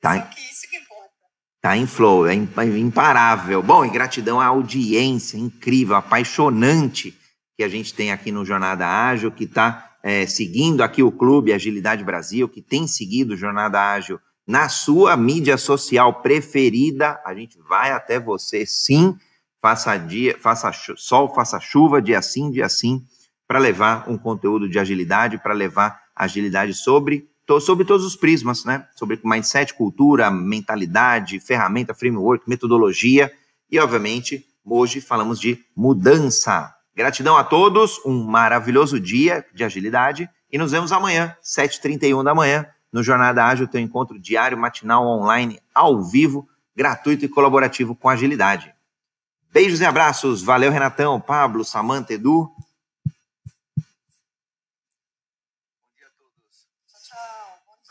Tá 0.00 0.16
Tá 1.60 1.76
em 1.76 1.86
flow, 1.86 2.26
é 2.26 2.34
imparável. 2.34 3.62
Bom, 3.62 3.84
e 3.84 3.90
gratidão 3.90 4.40
à 4.40 4.46
audiência 4.46 5.36
incrível, 5.36 5.94
apaixonante 5.94 7.14
que 7.54 7.62
a 7.62 7.68
gente 7.68 7.92
tem 7.92 8.10
aqui 8.10 8.32
no 8.32 8.46
Jornada 8.46 8.86
Ágil, 8.86 9.30
que 9.30 9.44
está 9.44 9.90
é, 10.02 10.26
seguindo 10.26 10.82
aqui 10.82 11.02
o 11.02 11.12
Clube 11.12 11.52
Agilidade 11.52 12.02
Brasil, 12.02 12.48
que 12.48 12.62
tem 12.62 12.86
seguido 12.86 13.36
Jornada 13.36 13.78
Ágil 13.92 14.18
na 14.46 14.70
sua 14.70 15.16
mídia 15.18 15.58
social 15.58 16.22
preferida. 16.22 17.20
A 17.26 17.34
gente 17.34 17.58
vai 17.68 17.92
até 17.92 18.18
você, 18.18 18.64
sim. 18.64 19.14
Faça 19.60 19.94
dia, 19.98 20.38
faça 20.40 20.72
sol, 20.96 21.34
faça 21.34 21.60
chuva, 21.60 22.00
dia 22.00 22.22
sim, 22.22 22.50
dia 22.50 22.70
sim, 22.70 23.04
para 23.46 23.58
levar 23.58 24.08
um 24.08 24.16
conteúdo 24.16 24.66
de 24.66 24.78
agilidade, 24.78 25.36
para 25.36 25.52
levar 25.52 26.00
agilidade 26.16 26.72
sobre 26.72 27.28
sobre 27.58 27.84
todos 27.84 28.04
os 28.04 28.14
prismas, 28.14 28.64
né? 28.64 28.86
Sobre 28.94 29.18
mindset, 29.24 29.74
cultura, 29.74 30.30
mentalidade, 30.30 31.40
ferramenta, 31.40 31.94
framework, 31.94 32.48
metodologia 32.48 33.32
e, 33.70 33.78
obviamente, 33.78 34.46
hoje 34.64 35.00
falamos 35.00 35.40
de 35.40 35.58
mudança. 35.74 36.72
Gratidão 36.94 37.36
a 37.36 37.42
todos, 37.42 37.98
um 38.04 38.22
maravilhoso 38.22 39.00
dia 39.00 39.44
de 39.54 39.64
agilidade 39.64 40.28
e 40.52 40.58
nos 40.58 40.72
vemos 40.72 40.92
amanhã, 40.92 41.34
7h31 41.42 42.22
da 42.22 42.34
manhã, 42.34 42.66
no 42.92 43.02
Jornada 43.02 43.44
Ágil, 43.44 43.68
teu 43.68 43.80
encontro 43.80 44.18
diário, 44.18 44.58
matinal, 44.58 45.06
online, 45.06 45.58
ao 45.74 46.02
vivo, 46.02 46.48
gratuito 46.76 47.24
e 47.24 47.28
colaborativo 47.28 47.94
com 47.94 48.08
agilidade. 48.08 48.74
Beijos 49.52 49.80
e 49.80 49.84
abraços. 49.84 50.42
Valeu, 50.42 50.70
Renatão, 50.70 51.20
Pablo, 51.20 51.64
Samanta, 51.64 52.12
Edu. 52.12 52.50